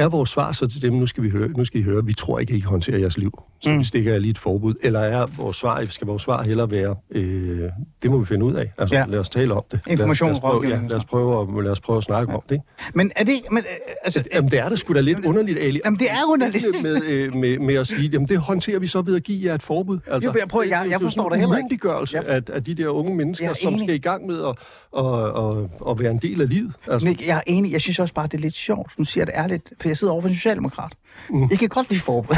Er 0.00 0.08
vores 0.08 0.30
svar 0.30 0.52
så 0.52 0.66
til 0.66 0.82
dem, 0.82 0.92
nu 0.92 1.06
skal, 1.06 1.22
vi 1.22 1.30
høre, 1.30 1.48
nu 1.48 1.64
skal 1.64 1.80
I 1.80 1.82
høre, 1.82 2.04
vi 2.04 2.12
tror 2.14 2.38
ikke, 2.38 2.54
I 2.54 2.60
kan 2.60 2.68
håndtere 2.68 3.00
jeres 3.00 3.18
liv, 3.18 3.42
så 3.60 3.70
mm. 3.70 3.78
vi 3.78 3.84
stikker 3.84 4.12
jer 4.12 4.18
lige 4.18 4.30
et 4.30 4.38
forbud? 4.38 4.74
Eller 4.82 5.00
er 5.00 5.26
vores 5.36 5.56
svar, 5.56 5.84
skal 5.88 6.06
vores 6.06 6.22
svar 6.22 6.42
hellere 6.42 6.70
være, 6.70 6.96
øh, 7.10 7.68
det 8.02 8.10
må 8.10 8.18
vi 8.18 8.24
finde 8.26 8.44
ud 8.44 8.54
af. 8.54 8.72
Altså, 8.78 8.94
Ja. 8.94 9.00
ja. 9.00 9.06
lad 9.06 9.18
os 9.18 9.28
tale 9.28 9.54
om 9.54 9.62
det. 9.70 9.80
Lad 9.86 10.00
os, 10.10 10.20
lad 10.20 10.30
os, 10.30 10.40
prøve, 10.40 10.68
ja, 10.68 10.76
og 10.82 10.88
lad 10.88 10.96
os 10.96 11.04
prøve, 11.04 11.58
at, 11.58 11.64
lad 11.64 11.72
os 11.72 11.80
prøve 11.80 11.96
at 11.96 12.02
snakke 12.02 12.30
ja. 12.32 12.36
om 12.36 12.42
det. 12.48 12.54
Ikke? 12.54 12.64
Men 12.94 13.10
er 13.16 13.24
det. 13.24 13.34
Men, 13.50 13.58
øh, 13.58 13.94
altså, 14.04 14.22
Jamen, 14.34 14.50
det 14.50 14.58
er 14.58 14.68
da 14.68 14.76
sgu 14.76 14.94
da 14.94 15.00
lidt 15.00 15.24
underligt, 15.24 15.58
Ali. 15.58 15.80
Jamen, 15.84 15.98
det 15.98 16.10
er 16.10 16.24
underligt. 16.32 16.64
Med, 16.82 17.02
øh, 17.08 17.34
med, 17.36 17.58
med 17.58 17.74
at 17.74 17.86
sige, 17.86 18.08
jamen 18.08 18.28
det 18.28 18.38
håndterer 18.38 18.78
vi 18.78 18.86
så 18.86 19.02
ved 19.02 19.16
at 19.16 19.22
give 19.22 19.46
jer 19.48 19.54
et 19.54 19.62
forbud. 19.62 19.98
Altså, 20.06 20.28
Jo, 20.30 20.34
jeg 20.38 20.48
prøver- 20.48 20.64
jeg- 20.64 20.86
jeg 20.90 20.94
jo 20.94 20.98
forstår 20.98 21.28
det 21.28 21.38
heller 21.38 21.56
ikke. 21.56 21.62
umyndiggørelse 21.64 22.16
Jeg- 22.16 22.24
af, 22.26 22.42
af 22.52 22.64
de 22.64 22.74
der 22.74 22.88
unge 22.88 23.14
mennesker, 23.16 23.44
Jeg 23.46 23.50
er 23.50 23.54
som 23.62 23.78
skal 23.78 23.94
i 23.94 23.98
gang 23.98 24.26
med 24.26 24.44
at, 24.44 24.54
at, 24.98 25.04
at, 25.06 25.90
at 25.90 25.98
være 26.02 26.10
en 26.10 26.18
del 26.18 26.40
af 26.40 26.48
livet. 26.48 26.72
Altså, 26.90 27.08
Nick, 27.08 27.26
jeg 27.26 27.36
er 27.36 27.40
enig. 27.46 27.72
Jeg 27.72 27.80
synes 27.80 27.98
også 27.98 28.14
bare, 28.14 28.26
det 28.26 28.34
er 28.34 28.38
lidt 28.42 28.54
sjovt. 28.56 28.92
Nu 28.98 29.04
siger 29.04 29.22
jeg 29.22 29.26
det 29.26 29.34
ærligt, 29.36 29.72
for 29.80 29.88
jeg 29.90 29.96
sidder 29.96 30.12
over 30.12 30.22
for 30.22 30.28
en 30.28 30.34
socialdemokrat. 30.34 30.92
Mm. 31.30 31.48
Jeg 31.50 31.58
kan 31.58 31.68
godt 31.68 31.90
lide 31.90 32.00
forbud. 32.00 32.36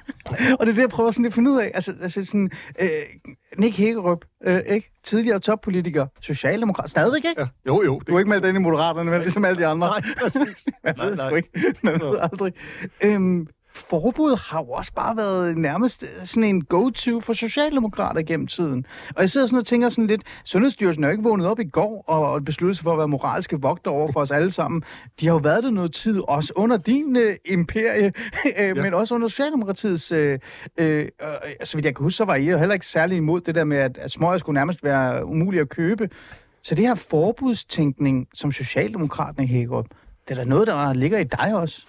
og 0.58 0.66
det 0.66 0.72
er 0.72 0.74
det, 0.74 0.78
jeg 0.78 0.88
prøver 0.88 1.10
sådan 1.10 1.26
at 1.26 1.34
finde 1.34 1.50
ud 1.50 1.60
af. 1.60 1.70
Altså, 1.74 1.94
altså 2.02 2.24
sådan, 2.24 2.50
øh, 2.80 2.88
Nick 3.58 3.76
Hækkerup, 3.76 4.24
øh, 4.44 4.60
ikke? 4.68 4.90
Tidligere 5.04 5.40
toppolitiker, 5.40 6.06
socialdemokrat, 6.20 6.90
stadigvæk 6.90 7.24
ikke? 7.24 7.40
Ja. 7.40 7.46
Jo, 7.66 7.82
jo. 7.82 8.00
Du 8.08 8.14
er 8.14 8.18
ikke 8.18 8.28
meldt 8.28 8.46
ind 8.46 8.56
i 8.56 8.60
Moderaterne, 8.60 9.10
men 9.10 9.20
ligesom 9.20 9.44
alle 9.44 9.58
de 9.60 9.66
andre. 9.66 9.88
Nej, 9.88 10.00
præcis. 10.20 10.66
Man 10.84 10.94
Nej, 10.96 11.06
ved 11.06 11.16
nej. 11.16 11.26
sgu 11.26 11.34
ikke. 11.36 11.74
Man 11.82 12.00
ved 12.00 12.18
aldrig. 12.20 12.52
Øhm, 13.00 13.46
forbud 13.78 14.38
har 14.50 14.58
jo 14.58 14.70
også 14.70 14.92
bare 14.92 15.16
været 15.16 15.58
nærmest 15.58 16.02
øh, 16.02 16.26
sådan 16.26 16.44
en 16.44 16.64
go-to 16.64 17.20
for 17.20 17.32
socialdemokrater 17.32 18.22
gennem 18.22 18.46
tiden. 18.46 18.86
Og 19.16 19.20
jeg 19.20 19.30
sidder 19.30 19.46
sådan 19.46 19.58
og 19.58 19.66
tænker 19.66 19.88
sådan 19.88 20.06
lidt, 20.06 20.22
Sundhedsstyrelsen 20.44 21.04
er 21.04 21.08
jo 21.08 21.12
ikke 21.12 21.24
vågnet 21.24 21.46
op 21.46 21.60
i 21.60 21.68
går 21.68 22.04
og 22.06 22.28
og 22.32 22.44
besluttet 22.44 22.76
sig 22.76 22.84
for 22.84 22.92
at 22.92 22.98
være 22.98 23.08
moralske 23.08 23.60
vogter 23.60 23.90
over 23.90 24.12
for 24.12 24.20
os 24.20 24.30
alle 24.30 24.50
sammen. 24.50 24.82
De 25.20 25.26
har 25.26 25.32
jo 25.32 25.38
været 25.38 25.64
der 25.64 25.70
noget 25.70 25.92
tid, 25.92 26.20
også 26.28 26.52
under 26.56 26.76
din 26.76 27.16
øh, 27.16 27.36
imperie, 27.44 28.06
øh, 28.46 28.52
ja. 28.56 28.74
men 28.74 28.94
også 28.94 29.14
under 29.14 29.28
Socialdemokratiets... 29.28 30.12
Øh, 30.12 30.38
øh, 30.78 30.98
øh, 30.98 31.08
så 31.64 31.76
vidt 31.76 31.84
jeg 31.86 31.96
kan 31.96 32.02
huske, 32.02 32.16
så 32.16 32.24
var 32.24 32.34
I 32.34 32.50
jo 32.50 32.58
heller 32.58 32.74
ikke 32.74 32.86
særlig 32.86 33.16
imod 33.16 33.40
det 33.40 33.54
der 33.54 33.64
med, 33.64 33.76
at, 33.76 33.98
at 33.98 34.10
smøger 34.10 34.38
skulle 34.38 34.54
nærmest 34.54 34.84
være 34.84 35.26
umuligt 35.26 35.60
at 35.60 35.68
købe. 35.68 36.10
Så 36.62 36.74
det 36.74 36.86
her 36.86 36.94
forbudstænkning 36.94 38.28
som 38.34 38.52
Socialdemokraterne 38.52 39.46
hækker 39.46 39.76
op, 39.76 39.86
det 40.28 40.30
er 40.30 40.34
da 40.34 40.44
noget, 40.44 40.66
der 40.66 40.92
ligger 40.92 41.18
i 41.18 41.24
dig 41.24 41.54
også. 41.54 41.86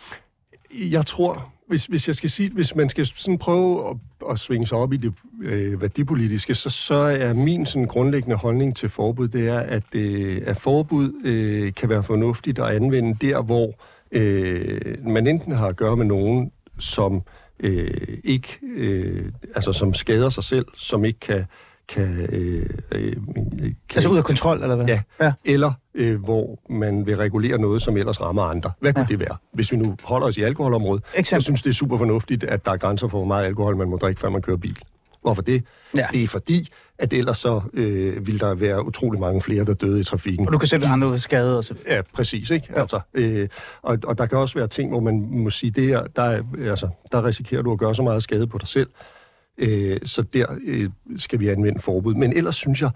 Jeg 0.74 1.06
tror, 1.06 1.54
hvis, 1.70 1.86
hvis 1.86 2.08
jeg 2.08 2.16
skal 2.16 2.30
sige, 2.30 2.50
hvis 2.50 2.76
man 2.76 2.90
skal 2.90 3.06
sådan 3.06 3.38
prøve 3.38 3.90
at, 3.90 3.96
at 4.32 4.40
svinge 4.40 4.68
sig 4.68 4.78
op 4.78 4.94
i 4.94 4.98
det 4.98 5.14
øh, 5.44 5.82
værdipolitiske, 5.82 6.56
så, 6.56 6.70
så 6.70 6.96
er 6.96 7.34
min 7.34 7.66
sådan 7.66 7.88
grundlæggende 7.88 8.36
holdning 8.36 8.76
til 8.76 8.90
forbud, 8.90 9.28
det 9.28 9.48
er, 9.48 9.60
at, 9.60 9.96
øh, 9.96 10.42
at 10.46 10.58
forbud 10.58 11.14
øh, 11.26 11.74
kan 11.74 11.90
være 11.90 12.04
fornuftigt 12.04 12.60
at 12.60 12.66
anvende 12.66 13.28
der, 13.28 13.42
hvor 13.42 13.74
øh, 14.12 15.08
man 15.08 15.28
enten 15.28 15.52
har 15.52 15.68
at 15.68 15.76
gøre 15.76 15.98
med 15.98 16.06
nogen, 16.06 16.52
som 16.80 17.22
øh, 17.60 18.18
ikke, 18.24 18.60
øh, 18.76 19.32
altså 19.56 19.74
som 19.74 19.94
skader 19.94 20.30
sig 20.30 20.44
selv, 20.44 20.66
som 20.78 21.06
ikke 21.06 21.20
kan, 21.20 21.46
kan, 21.90 22.28
øh, 22.32 22.70
øh, 22.92 23.14
kan 23.14 23.76
Altså 23.96 24.10
ud 24.10 24.18
af 24.18 24.24
kontrol, 24.24 24.62
eller 24.64 24.76
hvad? 24.76 24.86
Ja. 24.86 25.02
ja. 25.22 25.34
eller 25.46 25.72
øh, 25.96 26.24
hvor 26.24 26.60
man 26.70 27.06
vil 27.06 27.18
regulere 27.18 27.58
noget, 27.58 27.82
som 27.82 27.98
ellers 27.98 28.22
rammer 28.22 28.44
andre. 28.44 28.72
Hvad 28.80 28.94
kunne 28.94 29.02
Ja. 29.10 29.12
det 29.14 29.20
være? 29.20 29.38
Hvis 29.54 29.72
vi 29.72 29.78
nu 29.78 29.96
holder 30.04 30.28
os 30.28 30.38
i 30.38 30.42
alkoholområdet, 30.42 31.04
Eksempel. 31.16 31.36
jeg 31.38 31.44
synes, 31.44 31.62
det 31.62 31.70
er 31.70 31.74
super 31.74 31.98
fornuftigt, 31.98 32.44
at 32.44 32.66
der 32.66 32.72
er 32.72 32.78
grænser 32.78 33.08
for, 33.08 33.18
hvor 33.18 33.28
meget 33.28 33.46
alkohol 33.46 33.78
man 33.78 33.90
må 33.90 33.98
drikke, 33.98 34.22
før 34.22 34.30
man 34.30 34.42
kører 34.42 34.58
bil. 34.58 34.78
Hvorfor 35.22 35.42
det? 35.42 35.64
Ja. 35.98 36.08
Det 36.14 36.24
er 36.24 36.28
fordi, 36.28 36.70
at 36.98 37.14
ellers 37.14 37.38
så 37.38 37.62
øh, 37.74 38.28
vil 38.28 38.40
der 38.40 38.56
være 38.56 38.86
utrolig 38.86 39.20
mange 39.20 39.42
flere, 39.42 39.66
der 39.66 39.74
døde 39.74 40.00
i 40.00 40.04
trafikken. 40.04 40.48
Og 40.48 40.54
du 40.54 40.58
kan 40.58 40.68
sætte 40.68 40.88
andre 40.88 41.08
ud 41.08 41.18
skade 41.18 41.58
og 41.58 41.64
så 41.64 41.74
Ja, 41.88 42.02
præcis, 42.14 42.50
ikke? 42.50 42.68
Ja. 42.76 42.82
Altså, 42.82 43.00
øh, 43.14 43.48
og, 43.82 43.98
og 44.04 44.18
der 44.18 44.26
kan 44.26 44.38
også 44.38 44.56
være 44.58 44.68
ting, 44.68 44.90
hvor 44.90 45.00
man 45.00 45.28
må 45.32 45.50
sige, 45.50 45.70
det 45.72 45.84
her, 45.84 46.04
der, 46.16 46.22
er- 46.24 46.44
altså, 46.70 46.90
der 47.12 47.26
risikerer 47.26 47.62
du 47.62 47.72
at 47.72 47.78
gøre 47.80 47.96
så 47.96 48.02
meget 48.04 48.24
skade 48.24 48.48
på 48.48 48.58
dig 48.58 48.68
selv. 48.68 48.90
Øh, 49.60 50.00
så 50.06 50.22
der 50.22 50.46
øh, 50.66 50.90
skal 51.18 51.40
vi 51.40 51.50
anvende 51.50 51.80
forbud. 51.80 52.14
Men 52.14 52.34
ellers 52.34 52.56
synes 52.56 52.82
jeg, 52.82 52.90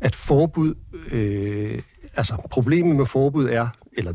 at 0.00 0.14
forbud... 0.14 0.74
Øh, 1.12 1.82
altså, 2.16 2.36
problemet 2.50 2.96
med 2.96 3.06
forbud 3.06 3.48
er, 3.48 3.68
eller 3.92 4.12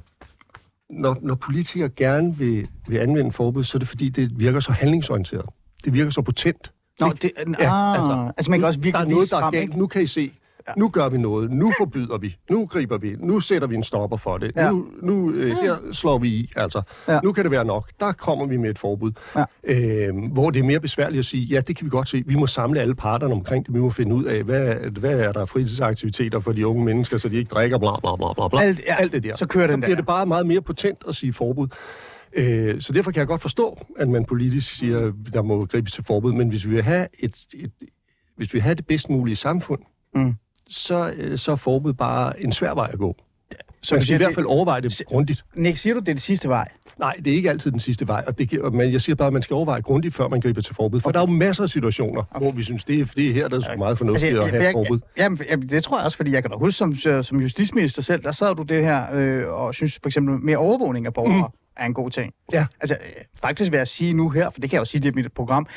når, 0.89 1.17
når 1.21 1.35
politikere 1.35 1.89
gerne 1.89 2.37
vil, 2.37 2.67
vil 2.87 2.97
anvende 2.97 3.31
forbud, 3.31 3.63
så 3.63 3.77
er 3.77 3.79
det 3.79 3.87
fordi, 3.87 4.09
det 4.09 4.39
virker 4.39 4.59
så 4.59 4.71
handlingsorienteret. 4.71 5.45
Det 5.85 5.93
virker 5.93 6.11
så 6.11 6.21
potent. 6.21 6.71
Nå, 6.99 7.13
det, 7.21 7.31
Ja, 7.59 7.71
ah, 7.73 7.99
altså, 7.99 8.31
altså, 8.37 8.51
man 8.51 8.59
kan 8.59 8.67
også 8.67 8.79
der 8.79 8.83
virkelig 8.83 9.05
er 9.05 9.09
noget, 9.09 9.31
der 9.31 9.37
er 9.37 9.51
galt. 9.51 9.63
ikke? 9.63 9.79
Nu 9.79 9.87
kan 9.87 10.01
I 10.01 10.07
se. 10.07 10.31
Ja. 10.67 10.73
Nu 10.77 10.89
gør 10.89 11.09
vi 11.09 11.17
noget. 11.17 11.51
Nu 11.51 11.71
forbyder 11.79 12.17
vi. 12.17 12.35
Nu 12.49 12.65
griber 12.65 12.97
vi. 12.97 13.15
Nu 13.19 13.39
sætter 13.39 13.67
vi 13.67 13.75
en 13.75 13.83
stopper 13.83 14.17
for 14.17 14.37
det. 14.37 14.51
Ja. 14.55 14.71
Nu, 14.71 14.85
nu 15.01 15.31
øh, 15.31 15.55
her 15.61 15.75
slår 15.91 16.17
vi 16.17 16.27
i. 16.29 16.51
Altså, 16.55 16.81
Ja. 17.07 17.19
nu 17.23 17.31
kan 17.31 17.43
det 17.43 17.51
være 17.51 17.65
nok. 17.65 17.91
Der 17.99 18.11
kommer 18.11 18.45
vi 18.45 18.57
med 18.57 18.69
et 18.69 18.79
forbud. 18.79 19.11
Ja. 19.35 19.43
Øh, 20.07 20.31
hvor 20.31 20.49
det 20.49 20.59
er 20.59 20.63
mere 20.63 20.79
besværligt 20.79 21.19
at 21.19 21.25
sige, 21.25 21.43
ja, 21.45 21.59
det 21.59 21.75
kan 21.75 21.85
vi 21.85 21.89
godt 21.89 22.09
se. 22.09 22.23
Vi 22.25 22.35
må 22.35 22.47
samle 22.47 22.81
alle 22.81 22.95
parterne 22.95 23.33
omkring 23.33 23.65
det. 23.65 23.73
Vi 23.73 23.79
må 23.79 23.89
finde 23.89 24.15
ud 24.15 24.23
af, 24.23 24.43
hvad, 24.43 24.75
hvad 24.75 25.19
er 25.19 25.31
der 25.31 25.45
fritidsaktiviteter 25.45 26.39
for 26.39 26.51
de 26.51 26.67
unge 26.67 26.85
mennesker, 26.85 27.17
så 27.17 27.29
de 27.29 27.35
ikke 27.35 27.49
drikker 27.49 27.77
bla 27.77 27.99
bla 27.99 28.15
bla 28.15 28.33
bla. 28.33 28.47
bla. 28.47 28.61
Alt- 28.61 28.81
ja, 28.87 28.95
Alt 28.95 29.11
det 29.11 29.23
der. 29.23 29.35
så 29.35 29.47
kører 29.47 29.67
den 29.67 29.73
så 29.75 29.77
bliver 29.85 29.95
der. 29.95 30.01
det 30.01 30.05
bare 30.05 30.25
meget 30.25 30.45
mere 30.47 30.61
potent 30.61 31.03
at 31.07 31.15
sige 31.15 31.33
forbud. 31.33 31.67
Øh, 32.33 32.81
så 32.81 32.93
derfor 32.93 33.11
kan 33.11 33.19
jeg 33.19 33.27
godt 33.27 33.41
forstå, 33.41 33.85
at 33.97 34.09
man 34.09 34.25
politisk 34.25 34.75
siger, 34.77 35.07
at 35.07 35.13
der 35.33 35.41
må 35.41 35.65
gribes 35.65 35.91
til 35.93 36.03
forbud. 36.03 36.33
Men 36.33 36.49
hvis 36.49 36.65
vi 36.65 36.69
vil 36.71 36.83
have 36.83 37.07
et, 37.19 37.35
et 37.55 37.71
hvis 38.37 38.53
vi 38.53 38.57
vil 38.57 38.61
have 38.63 38.75
det 38.75 38.87
bedst 38.87 39.09
mulige 39.09 39.35
samfund, 39.35 39.79
Mm. 40.15 40.33
Så, 40.69 41.13
øh, 41.17 41.37
så 41.37 41.51
er 41.51 41.55
forbud 41.55 41.93
bare 41.93 42.43
en 42.43 42.51
svær 42.51 42.73
vej 42.73 42.89
at 42.93 42.99
gå. 42.99 43.15
Så 43.81 43.95
Man 43.95 44.01
skal 44.01 44.13
i 44.13 44.17
hvert 44.17 44.35
fald 44.35 44.45
overveje 44.45 44.81
det 44.81 45.01
grundigt. 45.07 45.45
Nick, 45.55 45.77
siger 45.77 45.93
du, 45.93 45.99
det 45.99 46.09
er 46.09 46.13
det 46.13 46.21
sidste 46.21 46.49
vej? 46.49 46.67
Nej, 46.99 47.15
det 47.25 47.31
er 47.31 47.35
ikke 47.35 47.49
altid 47.49 47.71
den 47.71 47.79
sidste 47.79 48.07
vej, 48.07 48.23
og 48.27 48.37
det, 48.37 48.73
men 48.73 48.93
jeg 48.93 49.01
siger 49.01 49.15
bare, 49.15 49.27
at 49.27 49.33
man 49.33 49.41
skal 49.41 49.53
overveje 49.53 49.81
grundigt, 49.81 50.15
før 50.15 50.27
man 50.27 50.41
griber 50.41 50.61
til 50.61 50.75
forbud. 50.75 50.99
For 51.01 51.09
okay. 51.09 51.13
der 51.13 51.25
er 51.25 51.27
jo 51.29 51.33
masser 51.33 51.63
af 51.63 51.69
situationer, 51.69 52.23
okay. 52.31 52.45
hvor 52.45 52.51
vi 52.51 52.63
synes, 52.63 52.83
det 52.83 52.99
er, 52.99 53.05
det 53.15 53.29
er 53.29 53.33
her, 53.33 53.47
der 53.47 53.57
er 53.57 53.61
sgu 53.61 53.77
meget 53.77 53.97
fornuftigt 53.97 54.29
Altså, 54.29 54.43
at 54.43 54.49
have 54.49 54.69
et 54.69 54.73
forbud. 54.73 54.85
forbud. 54.85 54.99
Jamen, 55.17 55.39
jamen, 55.49 55.69
det 55.69 55.83
tror 55.83 55.97
jeg 55.97 56.05
også, 56.05 56.17
fordi 56.17 56.31
jeg 56.31 56.43
kan 56.43 56.51
da 56.51 56.57
huske, 56.57 56.77
som, 56.77 56.95
som 57.23 57.41
justitsminister 57.41 58.01
selv, 58.01 58.23
der 58.23 58.31
sad 58.31 58.55
du 58.55 58.63
det 58.63 58.83
her 58.83 59.05
øh, 59.13 59.47
og 59.47 59.75
synes 59.75 59.99
for 60.03 60.09
eksempel 60.09 60.35
mere 60.35 60.57
overvågning 60.57 61.05
af 61.05 61.13
borgere 61.13 61.37
mm. 61.37 61.64
Er 61.77 61.85
en 61.85 61.93
god 61.93 62.11
ting. 62.11 62.33
Ja. 62.53 62.65
Altså, 62.81 62.97
øh, 63.01 63.23
faktisk 63.41 63.71
vil 63.71 63.77
jeg 63.77 63.87
sige 63.87 64.13
nu 64.13 64.29
her, 64.29 64.49
for 64.49 64.59
det 64.61 64.69
kan 64.69 64.75
jeg 64.75 64.79
jo 64.79 64.85
sige, 64.85 65.01
det 65.01 65.09
er 65.09 65.13
mit 65.15 65.33
program, 65.33 65.67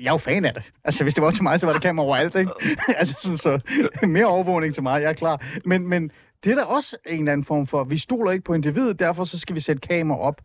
jeg 0.00 0.06
er 0.06 0.12
jo 0.12 0.16
fan 0.16 0.44
af 0.44 0.54
det. 0.54 0.62
Altså, 0.84 1.02
hvis 1.04 1.14
det 1.14 1.22
var 1.22 1.30
til 1.30 1.42
mig, 1.42 1.60
så 1.60 1.66
var 1.66 1.72
det 1.72 1.82
kamera 1.82 2.06
overalt, 2.06 2.36
ikke? 2.36 2.50
altså, 2.98 3.14
så, 3.20 3.36
så 3.36 3.60
mere 4.06 4.26
overvågning 4.26 4.74
til 4.74 4.82
mig, 4.82 5.02
jeg 5.02 5.08
er 5.08 5.14
klar. 5.14 5.44
Men, 5.64 5.88
men 5.88 6.10
det 6.44 6.52
er 6.52 6.56
da 6.56 6.62
også 6.62 6.96
en 7.06 7.18
eller 7.18 7.32
anden 7.32 7.44
form 7.44 7.66
for, 7.66 7.84
vi 7.84 7.98
stoler 7.98 8.32
ikke 8.32 8.44
på 8.44 8.54
individet, 8.54 8.98
derfor 8.98 9.24
så 9.24 9.38
skal 9.38 9.54
vi 9.54 9.60
sætte 9.60 9.80
kamera 9.80 10.18
op. 10.18 10.40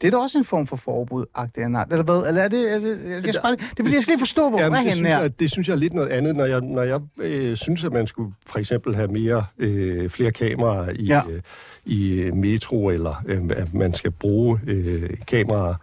Det 0.00 0.06
er 0.06 0.10
da 0.10 0.16
også 0.16 0.38
en 0.38 0.44
form 0.44 0.66
for 0.66 0.76
forbud, 0.76 1.24
agtig 1.34 1.64
eller 1.64 1.80
eller 1.80 2.02
hvad? 2.02 2.28
Eller 2.28 2.42
er 2.42 2.48
det, 2.48 2.74
er 2.74 2.78
det, 2.78 3.10
jeg 3.10 3.22
skal 3.22 3.42
bare, 3.42 3.52
det 3.52 3.62
er 3.62 3.82
fordi, 3.82 3.94
jeg 3.94 4.02
skal 4.02 4.12
lige 4.12 4.18
forstå, 4.18 4.48
hvor 4.48 4.60
Jamen, 4.60 4.74
er 4.74 4.78
det, 4.78 4.84
henne 4.84 4.96
synes 4.96 5.08
her. 5.08 5.20
jeg, 5.20 5.40
det 5.40 5.50
synes 5.50 5.68
jeg 5.68 5.74
er 5.74 5.78
lidt 5.78 5.94
noget 5.94 6.08
andet, 6.08 6.36
når 6.36 6.44
jeg, 6.44 6.60
når 6.60 6.82
jeg 6.82 7.00
øh, 7.18 7.56
synes, 7.56 7.84
at 7.84 7.92
man 7.92 8.06
skulle 8.06 8.34
for 8.46 8.58
eksempel 8.58 8.94
have 8.94 9.08
mere, 9.08 9.44
øh, 9.58 10.10
flere 10.10 10.32
kameraer 10.32 10.90
i, 10.94 11.04
ja. 11.04 11.22
øh, 11.30 11.40
i 11.88 12.12
øh, 12.12 12.36
metro, 12.36 12.88
eller 12.88 13.22
øh, 13.26 13.42
at 13.56 13.74
man 13.74 13.94
skal 13.94 14.10
bruge 14.10 14.60
øh, 14.66 15.10
kameraer, 15.26 15.74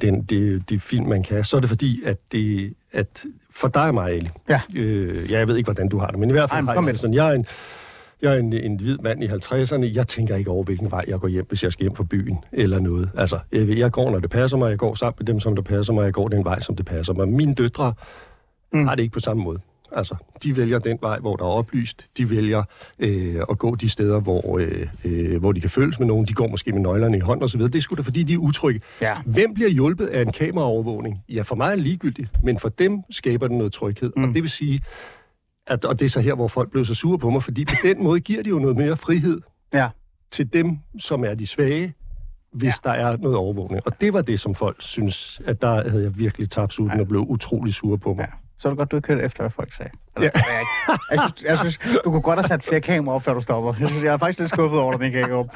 den, 0.00 0.22
det, 0.22 0.70
de 0.70 0.80
film, 0.80 1.06
man 1.06 1.22
kan, 1.22 1.44
så 1.44 1.56
er 1.56 1.60
det 1.60 1.68
fordi, 1.68 2.02
at, 2.04 2.18
det, 2.32 2.74
at 2.92 3.24
for 3.50 3.68
dig 3.68 3.82
Ali, 3.82 4.28
Ja. 4.48 4.60
øh, 4.76 5.30
ja, 5.30 5.38
jeg 5.38 5.48
ved 5.48 5.56
ikke, 5.56 5.66
hvordan 5.66 5.88
du 5.88 5.98
har 5.98 6.06
det, 6.06 6.18
men 6.18 6.28
i 6.28 6.32
hvert 6.32 6.50
fald 6.50 6.68
Ej, 6.68 6.74
har 6.74 6.82
jeg 6.82 6.92
det 6.92 7.00
sådan, 7.00 7.14
jeg 7.14 7.28
er 7.28 7.32
en, 7.32 7.46
jeg 8.22 8.34
er 8.34 8.38
en, 8.38 8.52
en 8.52 8.76
hvid 8.76 8.98
mand 8.98 9.24
i 9.24 9.26
50'erne. 9.26 9.94
Jeg 9.94 10.08
tænker 10.08 10.36
ikke 10.36 10.50
over, 10.50 10.64
hvilken 10.64 10.90
vej 10.90 11.04
jeg 11.08 11.20
går 11.20 11.28
hjem, 11.28 11.46
hvis 11.48 11.62
jeg 11.62 11.72
skal 11.72 11.82
hjem 11.82 11.96
fra 11.96 12.04
byen 12.04 12.38
eller 12.52 12.78
noget. 12.80 13.10
Altså, 13.16 13.38
jeg, 13.52 13.78
jeg 13.78 13.92
går, 13.92 14.10
når 14.10 14.18
det 14.18 14.30
passer 14.30 14.56
mig. 14.56 14.70
Jeg 14.70 14.78
går 14.78 14.94
sammen 14.94 15.16
med 15.18 15.26
dem, 15.26 15.40
som 15.40 15.56
det 15.56 15.64
passer 15.64 15.92
mig. 15.92 16.04
Jeg 16.04 16.12
går 16.12 16.28
den 16.28 16.44
vej, 16.44 16.60
som 16.60 16.76
det 16.76 16.86
passer 16.86 17.12
mig. 17.12 17.28
Mine 17.28 17.54
døtre 17.54 17.94
mm. 18.72 18.86
har 18.86 18.94
det 18.94 19.02
ikke 19.02 19.12
på 19.12 19.20
samme 19.20 19.42
måde. 19.42 19.60
Altså, 19.92 20.14
de 20.42 20.56
vælger 20.56 20.78
den 20.78 20.98
vej, 21.00 21.18
hvor 21.18 21.36
der 21.36 21.44
er 21.44 21.48
oplyst. 21.48 22.06
De 22.16 22.30
vælger 22.30 22.62
øh, 22.98 23.36
at 23.50 23.58
gå 23.58 23.74
de 23.74 23.88
steder, 23.88 24.20
hvor, 24.20 24.58
øh, 24.58 24.86
øh, 25.04 25.40
hvor 25.40 25.52
de 25.52 25.60
kan 25.60 25.70
følges 25.70 25.98
med 25.98 26.06
nogen. 26.06 26.26
De 26.26 26.32
går 26.34 26.48
måske 26.48 26.72
med 26.72 26.80
nøglerne 26.80 27.16
i 27.16 27.20
hånden 27.20 27.44
osv. 27.44 27.60
Det 27.62 27.74
er 27.74 27.80
sgu 27.80 27.94
da, 27.94 28.02
fordi 28.02 28.22
de 28.22 28.34
er 28.34 28.38
utrygge. 28.38 28.80
Ja. 29.00 29.16
Hvem 29.26 29.54
bliver 29.54 29.70
hjulpet 29.70 30.06
af 30.06 30.22
en 30.22 30.32
kameraovervågning? 30.32 31.24
Ja, 31.28 31.42
for 31.42 31.56
mig 31.56 31.66
er 31.66 31.74
det 31.74 31.84
ligegyldigt, 31.84 32.30
men 32.44 32.58
for 32.58 32.68
dem 32.68 33.02
skaber 33.10 33.48
det 33.48 33.56
noget 33.56 33.72
tryghed. 33.72 34.12
Mm. 34.16 34.24
Og 34.24 34.34
det 34.34 34.42
vil 34.42 34.50
sige, 34.50 34.80
at, 35.66 35.84
og 35.84 35.98
det 36.00 36.04
er 36.06 36.10
så 36.10 36.20
her, 36.20 36.34
hvor 36.34 36.48
folk 36.48 36.70
blev 36.70 36.84
så 36.84 36.94
sure 36.94 37.18
på 37.18 37.30
mig, 37.30 37.42
fordi 37.42 37.64
på 37.64 37.74
den 37.84 38.02
måde 38.02 38.20
giver 38.20 38.42
de 38.42 38.48
jo 38.48 38.58
noget 38.58 38.76
mere 38.76 38.96
frihed 38.96 39.40
Ja. 39.74 39.88
til 40.30 40.52
dem, 40.52 40.78
som 40.98 41.24
er 41.24 41.34
de 41.34 41.46
svage, 41.46 41.94
hvis 42.52 42.74
Ja. 42.84 42.90
der 42.90 42.96
er 42.96 43.16
noget 43.16 43.36
overvågning. 43.36 43.82
Og 43.86 44.00
det 44.00 44.12
var 44.12 44.22
det, 44.22 44.40
som 44.40 44.54
folk 44.54 44.76
synes, 44.82 45.40
at 45.44 45.62
der 45.62 45.90
havde 45.90 46.02
jeg 46.04 46.18
virkelig 46.18 46.50
tabt 46.50 46.72
suden 46.72 46.92
Ja. 46.94 47.00
og 47.00 47.08
blev 47.08 47.24
utrolig 47.28 47.74
sure 47.74 47.98
på 47.98 48.14
mig. 48.14 48.22
Ja. 48.30 48.32
Så 48.58 48.68
er 48.68 48.70
det 48.72 48.78
godt, 48.78 48.90
du 48.90 48.96
ikke 48.96 49.08
hørte 49.08 49.22
efter, 49.22 49.42
hvad 49.42 49.50
folk 49.50 49.72
sagde. 49.72 49.90
Eller, 50.16 50.30
ja. 50.34 50.52
jeg, 50.52 50.60
ikke. 50.60 51.02
jeg, 51.10 51.18
synes, 51.18 51.44
jeg 51.44 51.58
synes, 51.58 51.78
du 52.04 52.10
kunne 52.10 52.22
godt 52.22 52.38
have 52.38 52.48
sat 52.48 52.64
flere 52.64 52.80
kameraer 52.80 53.14
op, 53.14 53.22
før 53.22 53.34
du 53.34 53.40
stopper. 53.40 53.74
Jeg, 53.80 53.88
synes, 53.88 54.04
jeg 54.04 54.12
er 54.12 54.16
faktisk 54.16 54.38
lidt 54.38 54.50
skuffet 54.50 54.80
over 54.80 54.92
dig, 54.92 55.00
den 55.00 55.12
kan 55.12 55.32
op. 55.32 55.48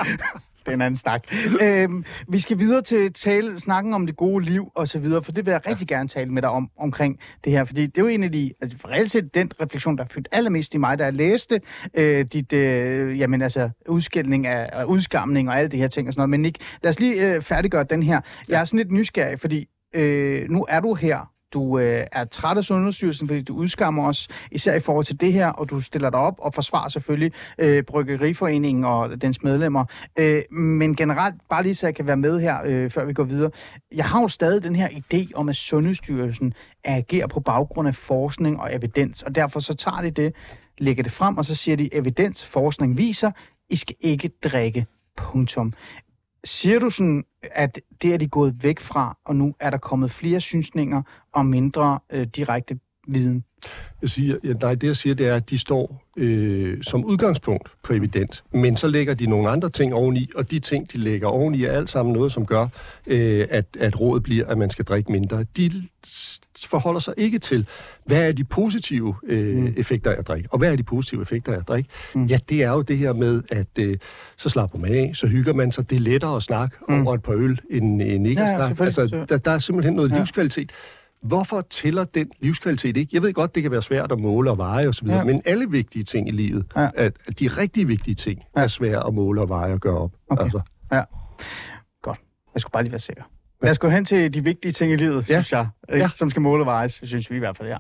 Det 0.61 0.69
er 0.69 0.73
en 0.73 0.81
anden 0.81 0.97
snak. 0.97 1.25
Øhm, 1.63 2.05
vi 2.29 2.39
skal 2.39 2.59
videre 2.59 2.83
til 2.83 3.13
tale, 3.13 3.61
snakken 3.61 3.95
om 3.95 4.07
det 4.07 4.17
gode 4.17 4.45
liv 4.45 4.71
og 4.75 4.89
så 4.89 4.99
videre, 4.99 5.23
for 5.23 5.33
det 5.33 5.47
vil 5.47 5.53
jeg 5.53 5.67
rigtig 5.67 5.89
gerne 5.89 6.09
tale 6.09 6.31
med 6.31 6.43
dig 6.43 6.51
om 6.51 6.71
omkring 6.79 7.19
det 7.45 7.53
her, 7.53 7.65
fordi 7.65 7.87
det 7.87 7.99
er 7.99 8.03
jo 8.03 8.09
en 8.09 8.23
af 8.23 8.33
de, 8.33 8.53
altså 8.63 8.79
reelt 8.89 9.11
set 9.11 9.35
den 9.35 9.51
refleksion, 9.61 9.97
der 9.97 10.05
har 10.05 10.09
fyldt 10.09 10.29
allermest 10.33 10.75
i 10.75 10.79
mig, 10.79 10.99
da 10.99 11.05
jeg 11.05 11.15
læste 11.15 11.61
øh, 11.95 12.25
dit, 12.33 12.53
øh, 12.53 13.19
jamen 13.19 13.43
altså, 13.43 13.71
udskældning 13.89 14.47
af, 14.47 14.85
udskamning 14.85 15.49
og 15.49 15.59
alle 15.59 15.69
de 15.69 15.77
her 15.77 15.89
ting 15.89 16.09
og 16.09 16.15
sådan 16.15 16.21
noget. 16.21 16.31
Men 16.31 16.43
Nick, 16.43 16.59
lad 16.83 16.91
os 16.91 17.01
lige 17.01 17.35
øh, 17.35 17.43
færdiggøre 17.43 17.85
den 17.85 18.03
her. 18.03 18.21
Jeg 18.49 18.61
er 18.61 18.65
sådan 18.65 18.79
lidt 18.79 18.93
nysgerrig, 18.93 19.41
fordi 19.41 19.69
øh, 19.95 20.51
nu 20.51 20.67
er 20.69 20.81
du 20.81 20.95
her 20.95 21.31
du 21.53 21.79
øh, 21.79 22.07
er 22.13 22.25
træt 22.25 22.57
af 22.57 22.65
Sundhedsstyrelsen, 22.65 23.29
fordi 23.29 23.43
du 23.43 23.55
udskammer 23.55 24.07
os, 24.07 24.29
især 24.51 24.75
i 24.75 24.81
forhold 24.81 25.05
til 25.05 25.21
det 25.21 25.33
her, 25.33 25.49
og 25.49 25.71
du 25.71 25.81
stiller 25.81 26.11
dig 26.11 26.21
op 26.21 26.35
og 26.39 26.55
forsvarer 26.55 26.89
selvfølgelig 26.89 27.33
øh, 27.59 27.83
Bryggeriforeningen 27.83 28.85
og 28.85 29.23
dens 29.23 29.43
medlemmer. 29.43 29.85
Øh, 30.19 30.43
men 30.51 30.97
generelt, 30.97 31.35
bare 31.51 31.63
lige 31.63 31.75
så 31.75 31.87
jeg 31.87 31.95
kan 31.95 32.07
være 32.07 32.17
med 32.17 32.41
her, 32.41 32.59
øh, 32.65 32.91
før 32.91 33.05
vi 33.05 33.13
går 33.13 33.25
videre. 33.25 33.51
Jeg 33.95 34.05
har 34.05 34.21
jo 34.21 34.29
stadig 34.29 34.63
den 34.63 34.77
her 34.77 34.89
idé 34.89 35.31
om, 35.35 35.49
at 35.49 35.57
Sundhedsstyrelsen 35.57 36.55
agerer 36.85 37.27
på 37.27 37.41
baggrund 37.41 37.89
af 37.89 37.95
forskning 37.95 38.61
og 38.61 38.75
evidens, 38.75 39.23
og 39.23 39.35
derfor 39.35 39.61
så 39.61 39.75
tager 39.75 40.03
de 40.03 40.11
det, 40.11 40.35
lægger 40.79 41.03
det 41.03 41.13
frem, 41.13 41.37
og 41.39 41.45
så 41.45 41.55
siger 41.55 41.77
de, 41.77 41.95
evidens, 41.95 42.45
forskning 42.45 42.99
viser, 42.99 43.31
I 43.71 43.77
skal 43.77 43.97
ikke 44.01 44.31
drikke. 44.45 44.87
Punktum. 45.17 45.73
Siger 46.45 46.79
du 46.79 46.91
sådan, 46.91 47.25
at 47.43 47.81
det 48.03 48.15
er 48.15 48.19
de 48.19 48.29
gået 48.29 48.63
væk 48.63 48.81
fra, 48.81 49.19
og 49.25 49.37
nu 49.37 49.55
er 49.61 49.71
der 49.71 49.79
kommet 49.79 50.11
flere 50.11 50.41
synsninger 50.41 51.03
og 51.33 51.47
mindre 51.47 52.01
øh, 52.13 52.27
direkte 52.27 52.79
viden? 53.13 53.45
Jeg 54.03 54.11
siger, 54.11 54.37
ja, 54.45 54.53
nej, 54.53 54.75
det 54.75 54.87
jeg 54.87 54.97
siger, 54.97 55.15
det 55.15 55.27
er, 55.29 55.35
at 55.35 55.51
de 55.51 55.59
står 55.59 56.03
øh, 56.17 56.83
som 56.83 57.05
udgangspunkt 57.05 57.69
på 57.83 57.93
evidens, 57.93 58.45
men 58.53 58.77
så 58.77 58.87
lægger 58.87 59.15
de 59.15 59.27
nogle 59.27 59.49
andre 59.51 59.71
ting 59.71 59.95
oveni, 59.95 60.31
og 60.37 60.51
de 60.51 60.59
ting, 60.59 60.93
de 60.93 60.99
lægger 60.99 61.29
oveni, 61.29 61.65
er 61.65 61.73
alt 61.73 61.91
sammen 61.91 62.13
noget, 62.13 62.33
som 62.33 62.47
gør, 62.47 62.69
øh, 63.07 63.47
at, 63.51 63.67
at 63.81 64.01
rådet 64.01 64.23
bliver, 64.23 64.47
at 64.47 64.59
man 64.59 64.71
skal 64.71 64.85
drikke 64.85 65.13
mindre. 65.13 65.45
De 65.57 65.73
forholder 66.67 67.01
sig 67.01 67.15
ikke 67.17 67.39
til, 67.39 67.67
hvad 68.05 68.29
er 68.29 68.33
de 68.33 68.45
positive 68.45 69.15
øh, 69.27 69.57
mm. 69.57 69.75
effekter 69.77 70.11
af 70.11 70.17
at 70.19 70.29
drikke, 70.29 70.49
og 70.53 70.59
hvad 70.59 70.73
er 70.73 70.77
de 70.77 70.83
positive 70.83 71.23
effekter 71.23 71.53
af 71.53 71.57
at 71.57 71.69
drikke? 71.69 71.89
Mm. 72.15 72.27
Ja, 72.27 72.39
det 72.49 72.63
er 72.63 72.71
jo 72.71 72.83
det 72.83 72.99
her 72.99 73.13
med, 73.13 73.43
at 73.51 73.69
øh, 73.79 73.97
så 74.37 74.49
slapper 74.49 74.79
man 74.79 74.95
af, 74.95 75.11
så 75.15 75.27
hygger 75.27 75.53
man 75.53 75.73
sig, 75.73 75.91
det 75.91 75.97
er 75.97 76.01
lettere 76.01 76.37
at 76.37 76.43
snakke 76.43 76.77
mm. 76.89 77.07
over 77.07 77.15
et 77.15 77.23
par 77.23 77.33
øl, 77.33 77.61
end, 77.71 78.03
end 78.03 78.27
ikke 78.27 78.43
Ja, 78.43 78.49
at 78.51 78.77
snakke. 78.77 78.85
Altså, 78.85 79.25
der, 79.29 79.39
der 79.39 79.51
er 79.51 79.59
simpelthen 79.59 79.95
noget 79.95 80.11
Ja. 80.11 80.17
livskvalitet. 80.19 80.73
Hvorfor 81.23 81.61
tæller 81.61 82.05
den 82.05 82.31
livskvalitet 82.41 82.97
ikke? 82.97 83.11
Jeg 83.13 83.23
ved 83.23 83.33
godt, 83.33 83.55
det 83.55 83.63
kan 83.63 83.73
være 83.73 83.83
svært 83.83 84.13
at 84.13 84.19
måle 84.21 84.51
og 84.51 84.59
veje 84.59 84.87
osv., 84.89 85.09
Ja. 85.09 85.17
ja. 85.17 85.25
men 85.25 85.43
alle 85.45 85.71
vigtige 85.71 86.03
ting 86.03 86.29
i 86.29 86.31
livet, 86.31 86.67
Ja. 86.77 86.81
ja. 86.83 86.89
at, 86.95 87.13
at 87.27 87.41
de 87.41 87.49
rigtig 87.49 87.89
vigtige 87.89 88.15
ting, 88.15 88.39
Ja. 88.57 88.61
ja. 88.61 88.65
er 88.65 88.69
svære 88.69 89.07
at 89.07 89.15
måle 89.15 89.41
og 89.41 89.49
veje 89.49 89.73
og 89.73 89.81
gøre 89.81 89.99
op. 89.99 90.13
Okay. 90.31 90.45
Altså, 90.45 90.61
Ja. 90.93 91.03
Godt. 92.03 92.19
Jeg 92.55 92.61
skulle 92.61 92.73
bare 92.73 92.83
lige 92.83 92.93
være 92.93 92.99
sikker. 92.99 93.23
Lad 93.63 93.71
os 93.71 93.79
gå 93.79 93.89
hen 93.89 94.05
til 94.05 94.35
de 94.35 94.45
vigtige 94.45 94.73
ting 94.73 94.93
i 94.93 94.97
livet, 94.97 95.31
Ja. 95.31 95.35
synes 95.43 95.53
jeg, 95.53 95.69
ikke? 95.89 96.03
Ja. 96.05 96.11
som 96.15 96.31
skal 96.31 96.43
måle 96.43 96.63
og 96.63 96.67
vejes, 96.67 97.01
synes 97.03 97.31
vi 97.31 97.37
i 97.37 97.39
hvert 97.39 97.57
fald, 97.57 97.69
ja. 97.69 97.77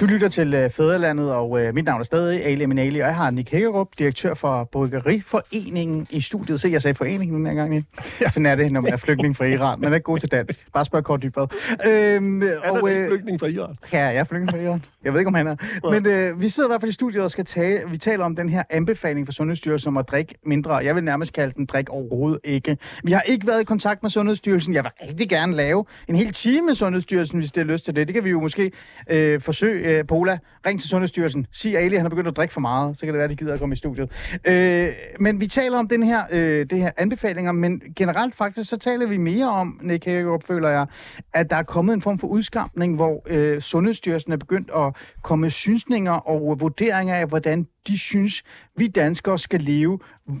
Du 0.00 0.06
lytter 0.06 0.28
til 0.28 0.54
øh, 0.54 0.70
Fæderlandet, 0.70 1.32
og 1.32 1.60
øh, 1.60 1.74
mit 1.74 1.84
navn 1.84 2.00
er 2.00 2.04
stadig 2.04 2.44
Ali 2.44 2.66
Minali, 2.66 3.00
og 3.00 3.06
jeg 3.06 3.16
har 3.16 3.30
Nick 3.30 3.50
Hækkerup, 3.50 3.88
direktør 3.98 4.34
for 4.34 4.64
Bryggeriforeningen 4.64 6.06
i 6.10 6.20
studiet. 6.20 6.60
Se, 6.60 6.68
jeg 6.68 6.82
sagde 6.82 6.94
foreningen 6.94 7.46
den 7.46 7.56
gang, 7.56 7.74
ikke? 7.76 7.88
Ja. 8.20 8.30
Sådan 8.30 8.46
er 8.46 8.54
det, 8.54 8.72
når 8.72 8.80
man 8.80 8.92
er 8.92 8.96
flygtning 8.96 9.36
fra 9.36 9.44
Iran. 9.44 9.80
Man 9.80 9.92
er 9.92 9.94
ikke 9.94 10.04
god 10.04 10.18
til 10.18 10.30
dansk. 10.30 10.66
Bare 10.72 10.84
spørg 10.84 11.04
kort 11.04 11.22
dybere. 11.22 11.48
Øhm, 11.86 12.42
er 12.42 12.46
der 12.46 12.70
og, 12.70 12.92
øh, 12.92 13.08
flygtning 13.08 13.40
fra 13.40 13.46
Iran? 13.46 13.74
Ja, 13.92 14.04
jeg 14.04 14.16
er 14.16 14.24
flygtning 14.24 14.50
fra 14.50 14.58
Iran. 14.58 14.84
Jeg 15.04 15.12
ved 15.12 15.20
ikke, 15.20 15.28
om 15.28 15.34
han 15.34 15.46
er. 15.46 15.56
Men 15.90 16.06
øh, 16.06 16.40
vi 16.40 16.48
sidder 16.48 16.68
i 16.68 16.70
hvert 16.70 16.80
fald 16.80 16.90
i 16.90 16.92
studiet 16.92 17.22
og 17.22 17.30
skal 17.30 17.44
tale, 17.44 17.80
vi 17.90 17.98
taler 17.98 18.24
om 18.24 18.36
den 18.36 18.48
her 18.48 18.62
anbefaling 18.70 19.26
fra 19.26 19.32
Sundhedsstyrelsen 19.32 19.88
om 19.88 19.96
at 19.96 20.08
drikke 20.08 20.34
mindre. 20.46 20.76
Jeg 20.76 20.94
vil 20.94 21.04
nærmest 21.04 21.32
kalde 21.32 21.52
den 21.56 21.66
drik 21.66 21.90
overhovedet 21.90 22.40
ikke. 22.44 22.78
Vi 23.04 23.12
har 23.12 23.20
ikke 23.20 23.46
været 23.46 23.60
i 23.60 23.64
kontakt 23.64 24.02
med 24.02 24.10
Sundhedsstyrelsen. 24.10 24.74
Jeg 24.74 24.84
vil 24.84 25.08
rigtig 25.08 25.28
gerne 25.28 25.54
lave 25.54 25.84
en 26.08 26.16
hel 26.16 26.32
time 26.32 26.66
med 26.66 26.74
Sundhedsstyrelsen, 26.74 27.38
hvis 27.38 27.52
det 27.52 27.60
er 27.60 27.64
lyst 27.64 27.84
til 27.84 27.96
det. 27.96 28.08
Det 28.08 28.14
kan 28.14 28.24
vi 28.24 28.30
jo 28.30 28.40
måske 28.40 28.72
øh, 29.10 29.40
forsøge. 29.40 29.93
Øh, 29.98 30.06
Pola, 30.06 30.38
ring 30.66 30.80
til 30.80 30.88
Sundhedsstyrelsen. 30.88 31.46
Sig 31.52 31.76
Ali, 31.76 31.96
han 31.96 32.06
er 32.06 32.10
begyndt 32.10 32.28
at 32.28 32.36
drikke 32.36 32.54
for 32.54 32.60
meget. 32.60 32.98
Så 32.98 33.00
kan 33.00 33.08
det 33.08 33.14
være, 33.14 33.24
at 33.24 33.30
de 33.30 33.36
gider 33.36 33.52
at 33.52 33.60
komme 33.60 33.72
i 33.72 33.76
studiet. 33.76 34.38
Øh, 34.48 34.88
men 35.20 35.40
vi 35.40 35.46
taler 35.46 35.78
om 35.78 35.88
den 35.88 36.02
her, 36.02 36.22
øh, 36.30 36.66
det 36.70 36.78
her 36.78 36.90
anbefalinger, 36.96 37.52
men 37.52 37.82
generelt 37.96 38.34
faktisk, 38.34 38.70
så 38.70 38.76
taler 38.76 39.06
vi 39.06 39.16
mere 39.16 39.50
om, 39.50 39.80
Nick 39.82 40.04
Hagerup, 40.04 40.44
føler 40.44 40.68
jeg, 40.68 40.86
at 41.32 41.50
der 41.50 41.56
er 41.56 41.62
kommet 41.62 41.94
en 41.94 42.02
form 42.02 42.18
for 42.18 42.26
udskampning, 42.26 42.96
hvor 42.96 43.22
øh, 43.26 43.60
Sundhedsstyrelsen 43.60 44.32
er 44.32 44.36
begyndt 44.36 44.70
at 44.76 44.96
komme 45.22 45.40
med 45.40 45.50
synsninger 45.50 46.12
og 46.12 46.60
vurderinger 46.60 47.14
af, 47.14 47.26
hvordan 47.26 47.66
de 47.88 47.98
synes, 47.98 48.42
vi 48.76 48.88
danskere 48.88 49.38
skal 49.38 49.60
leve 49.60 49.98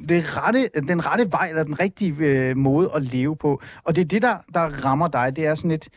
det 0.08 0.36
rette, 0.36 0.68
den 0.88 1.06
rette 1.06 1.32
vej, 1.32 1.48
eller 1.48 1.64
den 1.64 1.80
rigtige 1.80 2.14
øh, 2.18 2.56
måde 2.56 2.90
at 2.94 3.02
leve 3.02 3.36
på. 3.36 3.62
Og 3.84 3.96
det 3.96 4.02
er 4.02 4.08
det, 4.08 4.22
der, 4.22 4.36
der 4.54 4.60
rammer 4.60 5.08
dig. 5.08 5.36
Det 5.36 5.46
er 5.46 5.54
sådan 5.54 5.70
et, 5.70 5.88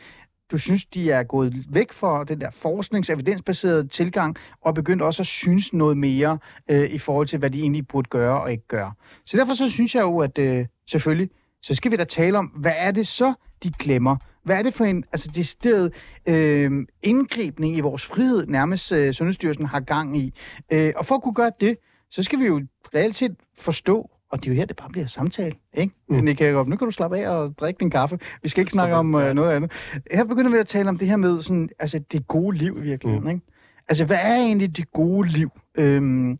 du 0.51 0.57
synes, 0.57 0.85
de 0.85 1.11
er 1.11 1.23
gået 1.23 1.65
væk 1.69 1.93
fra 1.93 2.23
den 2.23 2.41
der 2.41 2.49
forsknings- 2.49 3.11
evidensbaserede 3.11 3.87
tilgang, 3.87 4.35
og 4.61 4.73
begyndt 4.73 5.01
også 5.01 5.21
at 5.21 5.27
synes 5.27 5.73
noget 5.73 5.97
mere 5.97 6.37
øh, 6.71 6.89
i 6.89 6.97
forhold 6.97 7.27
til, 7.27 7.39
hvad 7.39 7.49
de 7.49 7.59
egentlig 7.59 7.87
burde 7.87 8.09
gøre 8.09 8.41
og 8.41 8.51
ikke 8.51 8.67
gøre. 8.67 8.93
Så 9.25 9.37
derfor 9.37 9.53
så 9.53 9.69
synes 9.69 9.95
jeg 9.95 10.01
jo, 10.01 10.19
at 10.19 10.37
øh, 10.37 10.65
selvfølgelig, 10.89 11.29
så 11.61 11.75
skal 11.75 11.91
vi 11.91 11.95
da 11.95 12.03
tale 12.03 12.37
om, 12.37 12.45
hvad 12.45 12.73
er 12.77 12.91
det 12.91 13.07
så, 13.07 13.33
de 13.63 13.71
glemmer? 13.79 14.17
Hvad 14.43 14.57
er 14.57 14.63
det 14.63 14.73
for 14.73 14.85
en 14.85 15.03
altså, 15.11 15.31
decideret 15.35 15.93
øh, 16.27 16.71
indgribning 17.03 17.77
i 17.77 17.79
vores 17.79 18.05
frihed, 18.05 18.47
nærmest 18.47 18.91
øh, 18.91 19.13
Sundhedsstyrelsen 19.13 19.65
har 19.65 19.79
gang 19.79 20.17
i? 20.17 20.33
Øh, 20.71 20.93
og 20.95 21.05
for 21.05 21.15
at 21.15 21.21
kunne 21.21 21.33
gøre 21.33 21.51
det, 21.61 21.77
så 22.11 22.23
skal 22.23 22.39
vi 22.39 22.45
jo 22.45 22.61
reelt 22.95 23.15
set 23.15 23.35
forstå, 23.57 24.09
og 24.29 24.43
det 24.43 24.49
er 24.49 24.53
jo 24.53 24.55
her, 24.55 24.65
det 24.65 24.75
bare 24.75 24.89
bliver 24.89 25.07
samtale, 25.07 25.55
ikke? 25.73 25.93
Mm. 26.09 26.15
Nick 26.15 26.39
Hagerup, 26.39 26.67
nu 26.67 26.75
kan 26.75 26.85
du 26.85 26.91
slappe 26.91 27.17
af 27.17 27.29
og 27.29 27.57
drikke 27.59 27.79
din 27.79 27.89
kaffe. 27.89 28.19
Vi 28.43 28.49
skal 28.49 28.61
ikke 28.61 28.71
snakke 28.71 28.95
om 28.95 29.15
øh, 29.15 29.33
noget 29.33 29.51
andet. 29.51 29.71
Her 30.11 30.25
begynder 30.25 30.51
vi 30.51 30.57
at 30.57 30.67
tale 30.67 30.89
om 30.89 30.97
det 30.97 31.07
her 31.07 31.15
med 31.15 31.41
sådan, 31.41 31.69
altså, 31.79 31.99
det 32.11 32.27
gode 32.27 32.57
liv 32.57 32.77
i 32.77 32.81
virkeligheden, 32.81 33.23
mm. 33.23 33.29
ikke? 33.29 33.41
Altså, 33.87 34.05
hvad 34.05 34.17
er 34.21 34.35
egentlig 34.35 34.77
det 34.77 34.91
gode 34.91 35.29
liv? 35.29 35.51
Øhm, 35.75 36.39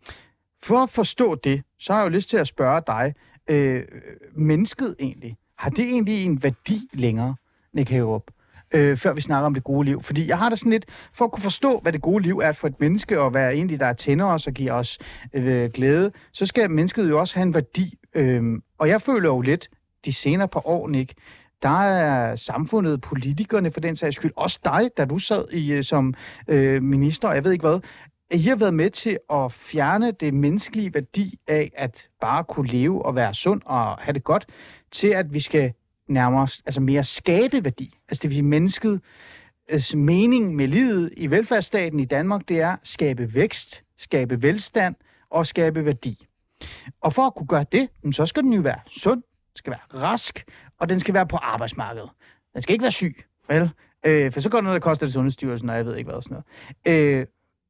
for 0.64 0.84
at 0.84 0.90
forstå 0.90 1.36
det, 1.36 1.62
så 1.80 1.94
har 1.94 2.00
jeg 2.00 2.06
jo 2.06 2.10
lyst 2.10 2.30
til 2.30 2.38
at 2.38 2.48
spørge 2.48 2.82
dig, 2.88 3.14
øh, 3.50 3.84
mennesket 4.36 4.96
egentlig, 5.00 5.38
har 5.58 5.70
det 5.70 5.86
egentlig 5.86 6.26
en 6.26 6.44
værdi 6.44 6.90
længere, 6.94 7.36
Nick 7.74 7.90
Hagerup? 7.90 8.24
Øh, 8.72 8.98
før 8.98 9.14
vi 9.14 9.22
snakker 9.22 9.46
om 9.46 9.54
det 9.54 9.64
gode 9.64 9.86
liv. 9.86 10.02
Fordi 10.02 10.28
jeg 10.28 10.38
har 10.38 10.50
det 10.50 10.60
sådan 10.60 10.72
lidt, 10.72 10.86
for 11.14 11.26
at 11.26 11.32
kunne 11.32 11.44
forstå, 11.44 11.80
hvad 11.80 11.94
det 11.94 12.02
gode 12.02 12.24
liv 12.24 12.40
er 12.44 12.52
for 12.52 12.68
et 12.68 12.80
menneske, 12.80 13.20
og 13.22 13.30
hvad 13.30 13.52
egentlig 13.52 13.80
der 13.80 13.94
tænder 13.94 14.26
os 14.26 14.48
og 14.48 14.54
giver 14.54 14.74
os 14.74 14.98
øh, 15.34 15.72
glæde, 15.72 16.12
så 16.34 16.46
skal 16.46 16.72
mennesket 16.72 17.10
jo 17.10 17.20
også 17.20 17.36
have 17.36 17.44
en 17.44 17.54
værdi. 17.54 17.98
Øh, 18.16 18.44
og 18.78 18.90
jeg 18.90 19.02
føler 19.02 19.30
jo 19.30 19.42
lidt, 19.42 19.70
de 20.06 20.14
senere 20.14 20.48
par 20.48 20.68
år, 20.68 20.88
Nick, 20.88 21.14
der 21.62 21.84
er 21.84 22.36
samfundet, 22.36 23.02
politikerne 23.02 23.72
for 23.72 23.80
den 23.80 23.96
sags 23.96 24.16
skyld, 24.16 24.32
også 24.36 24.60
dig, 24.66 24.90
da 24.98 25.06
du 25.06 25.18
sad 25.18 25.50
i, 25.52 25.72
øh, 25.72 25.84
som 25.84 26.14
øh, 26.48 26.84
minister, 26.84 27.32
jeg 27.32 27.44
ved 27.44 27.52
ikke 27.52 27.68
hvad, 27.68 27.80
at 28.32 28.40
I 28.40 28.42
har 28.42 28.56
været 28.56 28.74
med 28.74 28.90
til 28.90 29.20
at 29.30 29.52
fjerne 29.52 30.12
det 30.12 30.34
menneskelige 30.34 30.94
værdi 30.94 31.40
af 31.48 31.72
at 31.76 32.08
bare 32.22 32.44
kunne 32.44 32.70
leve 32.70 33.06
og 33.06 33.16
være 33.16 33.34
sund 33.34 33.62
og 33.66 33.98
have 33.98 34.14
det 34.14 34.24
godt, 34.24 34.46
til 34.92 35.08
at 35.08 35.34
vi 35.34 35.40
skal 35.40 35.74
nærmere 36.08 36.48
altså 36.66 36.82
mere 36.82 37.04
skabe 37.04 37.64
værdi. 37.64 37.98
Altså 38.10 38.22
det 38.22 38.30
vil 38.30 38.36
sige 38.36 38.44
mennesket 38.44 39.02
altså, 39.68 39.98
mening 39.98 40.56
med 40.56 40.68
livet 40.68 41.14
i 41.18 41.28
velfærdsstaten 41.32 42.00
i 42.00 42.06
Danmark, 42.06 42.48
det 42.48 42.62
er 42.62 42.72
at 42.72 42.80
skabe 42.84 43.36
vækst, 43.36 43.84
skabe 43.98 44.42
velstand 44.42 44.96
og 45.30 45.48
skabe 45.48 45.86
værdi. 45.86 46.28
Og 47.02 47.14
for 47.14 47.22
at 47.22 47.36
kunne 47.36 47.48
gøre 47.48 47.66
det, 47.72 47.90
så 48.12 48.26
skal 48.26 48.44
den 48.44 48.54
jo 48.54 48.62
være 48.62 48.80
sund, 48.88 49.24
skal 49.56 49.72
være 49.72 50.02
rask, 50.02 50.46
og 50.80 50.90
den 50.90 51.00
skal 51.00 51.14
være 51.14 51.28
på 51.28 51.38
arbejdsmarkedet. 51.38 52.10
Den 52.54 52.62
skal 52.62 52.74
ikke 52.74 52.84
være 52.84 52.92
syg, 52.92 53.26
vel? 53.50 53.70
Øh, 54.06 54.32
for 54.32 54.40
så 54.40 54.50
går 54.50 54.58
det 54.58 54.64
noget, 54.64 54.82
der 54.82 54.90
koster 54.90 55.06
det 55.06 55.14
Sundhedsstyrelsen, 55.14 55.70
og 55.70 55.76
jeg 55.76 55.86
ved 55.86 55.96
ikke 55.96 56.08
hvad 56.08 56.16
og 56.16 56.24
sådan 56.24 56.44
noget. 56.86 57.20
Øh, 57.20 57.26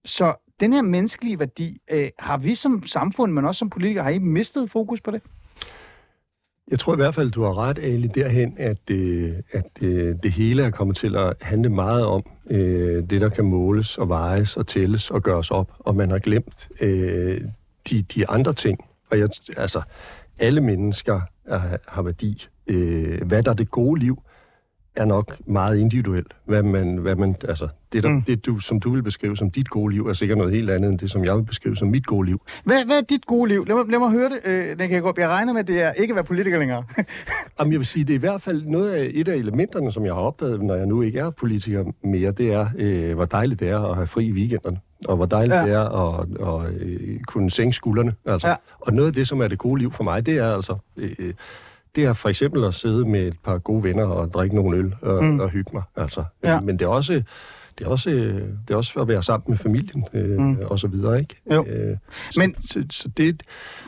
så 0.05 0.35
den 0.59 0.73
her 0.73 0.81
menneskelige 0.81 1.39
værdi, 1.39 1.81
øh, 1.91 2.09
har 2.19 2.37
vi 2.37 2.55
som 2.55 2.85
samfund, 2.85 3.31
men 3.31 3.45
også 3.45 3.59
som 3.59 3.69
politikere, 3.69 4.03
har 4.03 4.11
I 4.11 4.19
mistet 4.19 4.71
fokus 4.71 5.01
på 5.01 5.11
det? 5.11 5.21
Jeg 6.71 6.79
tror 6.79 6.93
i 6.93 6.95
hvert 6.95 7.15
fald, 7.15 7.31
du 7.31 7.43
har 7.43 7.57
ret, 7.57 7.79
Ali, 7.79 8.07
derhen, 8.07 8.53
at, 8.57 8.89
øh, 8.91 9.33
at 9.51 9.69
øh, 9.81 10.15
det 10.23 10.31
hele 10.31 10.63
er 10.63 10.69
kommet 10.69 10.97
til 10.97 11.15
at 11.15 11.33
handle 11.41 11.69
meget 11.69 12.05
om 12.05 12.23
øh, 12.49 13.09
det, 13.09 13.21
der 13.21 13.29
kan 13.29 13.45
måles 13.45 13.97
og 13.97 14.09
vejes 14.09 14.57
og 14.57 14.67
tælles 14.67 15.11
og 15.11 15.23
gøres 15.23 15.51
op, 15.51 15.71
og 15.79 15.95
man 15.95 16.11
har 16.11 16.19
glemt 16.19 16.69
øh, 16.81 17.41
de, 17.89 18.01
de 18.01 18.29
andre 18.29 18.53
ting. 18.53 18.79
Og 19.11 19.19
jeg, 19.19 19.29
altså, 19.57 19.81
alle 20.39 20.61
mennesker 20.61 21.21
er, 21.45 21.77
har 21.87 22.01
værdi. 22.01 22.47
Øh, 22.67 23.21
hvad 23.25 23.43
der 23.43 23.51
er 23.51 23.55
det 23.55 23.71
gode 23.71 23.99
liv, 23.99 24.21
er 24.97 25.05
nok 25.05 25.37
meget 25.45 25.77
individuelt. 25.77 26.33
Hvad 26.45 26.63
man, 26.63 26.97
hvad 26.97 27.15
man, 27.15 27.35
altså, 27.47 27.67
det, 27.93 28.03
der, 28.03 28.09
Mm. 28.09 28.21
det 28.21 28.45
du, 28.45 28.59
som 28.59 28.79
du 28.79 28.89
vil 28.89 29.03
beskrive 29.03 29.37
som 29.37 29.51
dit 29.51 29.69
gode 29.69 29.93
liv, 29.93 30.07
er 30.07 30.13
sikkert 30.13 30.37
noget 30.37 30.53
helt 30.53 30.69
andet 30.69 30.89
end 30.89 30.99
det, 30.99 31.11
som 31.11 31.25
jeg 31.25 31.35
vil 31.37 31.43
beskrive 31.43 31.75
som 31.75 31.87
mit 31.87 32.05
gode 32.05 32.25
liv. 32.25 32.41
Hvad, 32.63 32.85
hvad 32.85 32.97
er 32.97 33.01
dit 33.01 33.25
gode 33.25 33.49
liv? 33.49 33.65
Lad 33.65 33.75
mig, 33.75 33.85
lad 33.89 33.99
mig 33.99 34.11
høre 34.11 34.29
det, 34.29 34.39
øh, 34.45 34.77
Nick 34.79 34.91
Hagerup. 34.91 35.17
Jeg 35.17 35.29
regner 35.29 35.53
med, 35.53 35.61
at 35.61 35.67
det 35.67 35.81
er 35.81 35.91
ikke 35.93 36.11
at 36.11 36.15
være 36.15 36.23
politiker 36.23 36.59
længere. 36.59 36.83
Jamen, 37.59 37.71
jeg 37.71 37.79
vil 37.79 37.87
sige, 37.87 38.03
det 38.05 38.13
er 38.13 38.17
i 38.17 38.19
hvert 38.19 38.41
fald 38.41 38.63
noget 38.65 38.91
af 38.91 39.11
et 39.13 39.27
af 39.27 39.35
elementerne, 39.35 39.91
som 39.91 40.05
jeg 40.05 40.13
har 40.13 40.21
opdaget, 40.21 40.61
når 40.63 40.75
jeg 40.75 40.85
nu 40.85 41.01
ikke 41.01 41.19
er 41.19 41.29
politiker 41.29 41.83
mere, 42.03 42.31
det 42.31 42.53
er, 42.53 42.67
øh, 42.77 43.15
hvor 43.15 43.25
dejligt 43.25 43.59
det 43.59 43.69
er 43.69 43.79
at 43.79 43.95
have 43.95 44.07
fri 44.07 44.25
i 44.25 44.31
weekenderne, 44.31 44.79
og 45.07 45.15
hvor 45.15 45.25
dejligt 45.25 45.55
Ja. 45.55 45.65
det 45.65 45.73
er 45.73 46.19
at, 46.19 46.27
at 46.65 46.81
øh, 46.81 47.19
kunne 47.19 47.49
sænke 47.51 47.73
skuldrene. 47.73 48.13
Altså. 48.25 48.47
Ja. 48.47 48.55
Og 48.79 48.93
noget 48.93 49.07
af 49.07 49.13
det, 49.13 49.27
som 49.27 49.41
er 49.41 49.47
det 49.47 49.57
gode 49.57 49.79
liv 49.79 49.91
for 49.91 50.03
mig, 50.03 50.25
det 50.25 50.37
er 50.37 50.55
altså... 50.55 50.75
Øh, 50.97 51.33
det 51.95 52.03
er 52.03 52.13
for 52.13 52.29
eksempel 52.29 52.63
at 52.63 52.73
sidde 52.73 53.05
med 53.05 53.27
et 53.27 53.37
par 53.43 53.57
gode 53.57 53.83
venner 53.83 54.03
og 54.05 54.33
drikke 54.33 54.55
nogle 54.55 54.77
øl 54.77 54.95
og, 55.01 55.23
Mm. 55.23 55.39
og 55.39 55.49
hygge 55.49 55.69
mig. 55.73 55.83
Altså. 55.95 56.23
Ja. 56.43 56.59
Men 56.61 56.79
det 56.79 56.85
er 56.85 56.89
også... 56.89 57.23
Det 57.79 57.85
er, 57.85 57.89
også, 57.89 58.09
det 58.09 58.73
er 58.73 58.75
også 58.75 58.99
at 58.99 59.07
være 59.07 59.23
sammen 59.23 59.45
med 59.47 59.57
familien 59.57 60.05
øh, 60.13 60.39
mm. 60.39 60.57
og 60.65 60.79
så 60.79 60.87
videre, 60.87 61.19
ikke? 61.19 61.35
Jo. 61.53 61.65
Øh, 61.65 61.97
så, 62.31 62.39
Men- 62.39 62.55
Så, 62.67 62.83
så 62.89 63.09
det... 63.17 63.43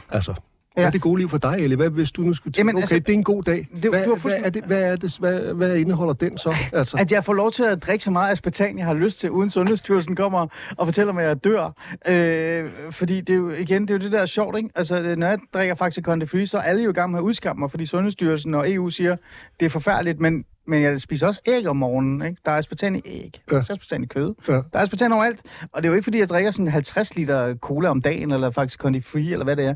Altså... 0.10 0.34
Hvad 0.80 0.88
er 0.88 0.92
det 0.92 1.02
gode 1.02 1.18
liv 1.20 1.30
for 1.30 1.38
dig, 1.38 1.56
Eli? 1.60 1.76
Hvad 1.76 1.90
hvis 1.90 2.12
du 2.12 2.22
nu 2.22 2.34
skulle 2.34 2.52
tænke, 2.54 2.60
Jamen, 2.60 2.70
Jamen, 2.70 2.78
okay, 2.78 2.82
altså- 2.84 2.96
altså, 2.96 3.06
det 3.08 3.14
er 3.14 3.18
en 3.18 3.24
god 3.24 3.44
dag. 3.44 3.68
du 3.84 3.90
hvad, 3.90 4.00
har 4.00 4.08
hvad, 4.08 4.18
fuldstændig- 4.18 4.46
er 4.48 4.50
det, 4.52 4.64
hvad, 4.64 4.82
er 4.82 4.96
det, 4.96 5.16
hvad, 5.20 5.40
hvad 5.54 5.76
indeholder 5.76 6.14
den 6.14 6.38
så? 6.38 6.56
Altså, 6.74 6.98
At 7.00 7.12
jeg 7.12 7.24
får 7.26 7.34
lov 7.34 7.52
til 7.52 7.64
at 7.64 7.84
drikke 7.84 8.04
så 8.04 8.12
meget 8.12 8.32
aspartan, 8.32 8.78
jeg 8.78 8.86
har 8.86 8.94
lyst 8.94 9.20
til, 9.20 9.32
uden 9.32 9.50
Sundhedsstyrelsen 9.50 10.16
kommer 10.16 10.48
og 10.78 10.88
fortæller 10.88 11.14
mig, 11.14 11.24
at 11.24 11.28
jeg 11.30 11.44
dør. 11.44 11.66
Øh, 12.08 12.92
fordi 12.92 13.22
det 13.22 13.34
er 13.34 13.38
jo, 13.38 13.50
igen, 13.50 13.82
det 13.82 13.90
er 13.92 13.96
jo 13.96 14.00
det 14.04 14.12
der 14.12 14.20
er 14.20 14.26
sjovt, 14.26 14.58
ikke? 14.58 14.70
Altså, 14.76 15.16
når 15.18 15.28
jeg 15.28 15.40
drikker 15.54 15.76
faktisk 15.76 16.06
Conde 16.06 16.28
Free, 16.28 16.48
så 16.48 16.58
er 16.58 16.62
alle 16.62 16.84
jo 16.84 16.90
i 16.90 16.94
gang 16.94 17.12
med 17.12 17.20
at 17.20 17.24
udskamme 17.24 17.60
mig, 17.60 17.72
fordi 17.72 17.86
Sundhedsstyrelsen 17.86 18.54
og 18.54 18.72
EU 18.74 18.90
siger, 18.90 19.16
det 19.60 19.66
er 19.66 19.70
forfærdeligt, 19.70 20.20
men 20.20 20.46
men 20.70 20.82
jeg 20.82 21.02
spiser 21.02 21.28
også 21.28 21.42
æg 21.46 21.68
om 21.68 21.78
morgenen. 21.78 22.22
Ikke? 22.22 22.42
Der 22.46 22.52
er 22.52 22.58
aspartam 22.58 22.96
i 22.96 23.02
æg. 23.06 23.32
Der 23.34 23.40
Ja. 23.52 23.56
er 23.56 23.60
også 23.60 23.74
aspartam 23.74 24.04
i 24.04 24.06
kød. 24.06 24.34
Ja. 24.48 24.54
Der 24.54 24.62
er 24.74 24.80
aspartam 24.80 25.12
overalt. 25.12 25.42
Og 25.72 25.84
det 25.84 25.88
er 25.88 25.92
jo 25.92 25.96
ikke, 25.96 26.04
fordi 26.04 26.20
jeg 26.20 26.30
drikker 26.30 26.52
sådan 26.52 26.68
50 26.68 27.16
liter 27.16 27.56
cola 27.56 27.90
om 27.90 28.02
dagen, 28.02 28.32
eller 28.32 28.52
faktisk 28.52 28.80
Condi 28.80 29.02
Free, 29.02 29.32
eller 29.32 29.44
hvad 29.44 29.56
det 29.56 29.66
er. 29.66 29.74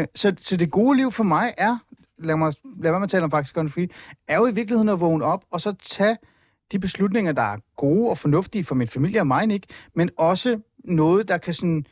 Øh, 0.00 0.06
så, 0.14 0.34
så 0.42 0.56
det 0.56 0.70
gode 0.70 0.96
liv 0.96 1.12
for 1.12 1.24
mig 1.24 1.54
er, 1.58 1.78
lad, 2.18 2.36
mig, 2.36 2.52
lad 2.82 2.90
være 2.90 3.00
med 3.00 3.06
at 3.06 3.10
tale 3.10 3.24
om 3.24 3.30
faktisk 3.30 3.54
Condi 3.54 3.72
Free, 3.72 3.88
er 4.28 4.36
jo 4.36 4.46
i 4.46 4.54
virkeligheden 4.54 4.88
at 4.88 5.00
vågne 5.00 5.24
op, 5.24 5.44
og 5.50 5.60
så 5.60 5.74
tage 5.82 6.16
de 6.72 6.78
beslutninger, 6.78 7.32
der 7.32 7.42
er 7.42 7.56
gode 7.76 8.10
og 8.10 8.18
fornuftige 8.18 8.64
for 8.64 8.74
min 8.74 8.88
familie 8.88 9.20
og 9.20 9.26
mig, 9.26 9.52
ikke? 9.52 9.66
men 9.94 10.10
også 10.18 10.60
noget, 10.84 11.28
der 11.28 11.38
kan 11.38 11.54
sådan, 11.54 11.84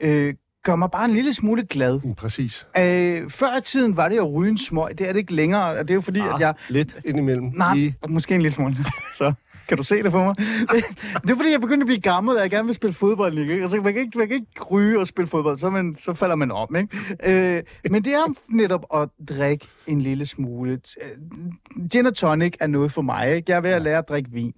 øh, 0.00 0.34
gøre 0.64 0.76
mig 0.76 0.90
bare 0.90 1.04
en 1.04 1.10
lille 1.10 1.34
smule 1.34 1.66
glad. 1.66 2.00
Mm, 2.04 2.14
Præcis. 2.14 2.66
Øh, 2.78 3.30
før 3.30 3.58
i 3.58 3.62
tiden 3.64 3.96
var 3.96 4.08
det 4.08 4.16
at 4.16 4.32
ryge 4.32 4.50
en 4.50 4.58
smøg. 4.58 4.98
Det 4.98 5.08
er 5.08 5.12
det 5.12 5.18
ikke 5.18 5.34
længere, 5.34 5.64
og 5.64 5.78
det 5.78 5.90
er 5.90 5.94
jo 5.94 6.00
fordi, 6.00 6.20
Ah, 6.20 6.34
at 6.34 6.40
jeg... 6.40 6.54
Lidt 6.68 7.00
indimellem. 7.04 7.44
Nej, 7.54 7.74
Lige. 7.74 7.94
måske 8.08 8.34
en 8.34 8.42
lille 8.42 8.54
smule. 8.54 8.76
Så 9.18 9.32
kan 9.68 9.76
du 9.76 9.82
se 9.82 10.02
det 10.02 10.10
for 10.12 10.24
mig? 10.24 10.34
det 11.22 11.30
er 11.30 11.36
fordi, 11.36 11.50
jeg 11.50 11.60
begyndte 11.60 11.82
at 11.82 11.86
blive 11.86 12.00
gammel, 12.00 12.36
og 12.36 12.42
jeg 12.42 12.50
gerne 12.50 12.66
vil 12.66 12.74
spille 12.74 12.94
fodbold. 12.94 13.38
Ikke? 13.38 13.54
Altså, 13.62 13.76
man, 13.80 13.92
kan 13.92 14.02
ikke, 14.02 14.18
man 14.18 14.28
kan 14.28 14.34
ikke 14.36 14.64
ryge 14.70 15.00
og 15.00 15.06
spille 15.06 15.28
fodbold, 15.28 15.58
så, 15.58 15.70
man, 15.70 15.96
så 16.00 16.14
falder 16.14 16.34
man 16.36 16.50
om. 16.50 16.76
Ikke? 16.76 17.56
Øh, 17.56 17.62
men 17.90 18.04
det 18.04 18.14
er 18.14 18.34
netop 18.48 18.84
at 18.94 19.08
drikke 19.28 19.66
en 19.86 20.00
lille 20.00 20.26
smule. 20.26 20.72
Øh, 20.72 21.88
Gin 21.90 22.06
og 22.06 22.14
tonic 22.14 22.54
er 22.60 22.66
noget 22.66 22.92
for 22.92 23.02
mig. 23.02 23.34
Ikke? 23.36 23.50
Jeg 23.50 23.56
er 23.56 23.60
ved 23.60 23.70
at 23.70 23.82
lære 23.82 23.98
at 23.98 24.08
drikke 24.08 24.30
vin. 24.30 24.52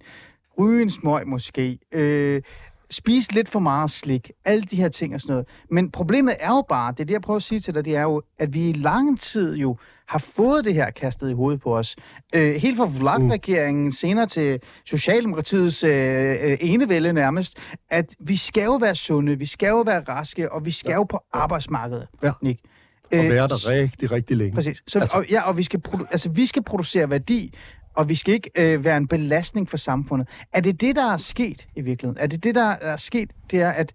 Ryge 0.59 0.81
en 0.81 0.89
smøg 0.89 1.27
måske. 1.27 1.79
Øh, 1.91 2.41
spise 2.89 3.33
lidt 3.33 3.49
for 3.49 3.59
meget 3.59 3.91
slik. 3.91 4.31
Alle 4.45 4.63
de 4.63 4.75
her 4.75 4.89
ting 4.89 5.15
og 5.15 5.21
sådan 5.21 5.31
noget. 5.33 5.47
Men 5.71 5.91
problemet 5.91 6.35
er 6.39 6.49
jo 6.49 6.65
bare, 6.69 6.91
det 6.91 6.99
er 6.99 7.03
det, 7.05 7.13
jeg 7.13 7.21
prøver 7.21 7.37
at 7.37 7.43
sige 7.43 7.59
til 7.59 7.75
dig, 7.75 7.85
det 7.85 7.95
er 7.95 8.01
jo, 8.01 8.21
at 8.39 8.53
vi 8.53 8.69
i 8.69 8.73
lang 8.73 9.19
tid 9.19 9.55
jo 9.55 9.77
har 10.07 10.19
fået 10.19 10.65
det 10.65 10.73
her 10.73 10.91
kastet 10.91 11.29
i 11.29 11.33
hovedet 11.33 11.61
på 11.61 11.77
os. 11.77 11.95
Øh, 12.35 12.55
helt 12.55 12.77
fra 12.77 12.85
Vlad-regeringen, 12.99 13.91
senere 13.91 14.25
til 14.25 14.59
Socialdemokratiets 14.85 15.83
øh, 15.83 16.35
øh, 16.41 16.57
enevælde 16.61 17.13
nærmest, 17.13 17.57
at 17.89 18.15
vi 18.19 18.37
skal 18.37 18.63
jo 18.63 18.75
være 18.75 18.95
sunde, 18.95 19.39
vi 19.39 19.45
skal 19.45 19.67
jo 19.67 19.81
være 19.81 20.03
raske, 20.09 20.51
og 20.51 20.65
vi 20.65 20.71
skal 20.71 20.93
jo 20.93 21.03
på 21.03 21.19
arbejdsmarkedet, 21.33 22.07
Ja. 22.23 22.31
Nick. 22.41 22.59
Og 23.11 23.17
Øh, 23.17 23.29
være 23.29 23.47
der 23.47 23.69
rigtig, 23.69 24.11
rigtig 24.11 24.37
længe. 24.37 24.53
Præcis. 24.55 24.83
Så, 24.87 24.99
altså, 24.99 25.17
og, 25.17 25.25
ja, 25.29 25.41
og 25.41 25.57
vi 25.57 25.63
skal, 25.63 25.79
produ- 25.87 26.07
altså, 26.11 26.29
vi 26.29 26.45
skal 26.45 26.63
producere 26.63 27.09
værdi, 27.09 27.53
og 27.97 28.09
vi 28.09 28.15
skal 28.15 28.33
ikke 28.33 28.51
øh, 28.55 28.85
være 28.85 28.97
en 28.97 29.07
belastning 29.07 29.69
for 29.69 29.77
samfundet. 29.77 30.27
Er 30.53 30.61
det 30.61 30.81
det, 30.81 30.95
der 30.95 31.11
er 31.11 31.17
sket 31.17 31.67
i 31.75 31.81
virkeligheden? 31.81 32.23
Er 32.23 32.27
det 32.27 32.43
det, 32.43 32.55
der 32.55 32.69
er 32.69 32.97
sket, 32.97 33.31
det 33.51 33.61
er, 33.61 33.71
at, 33.71 33.93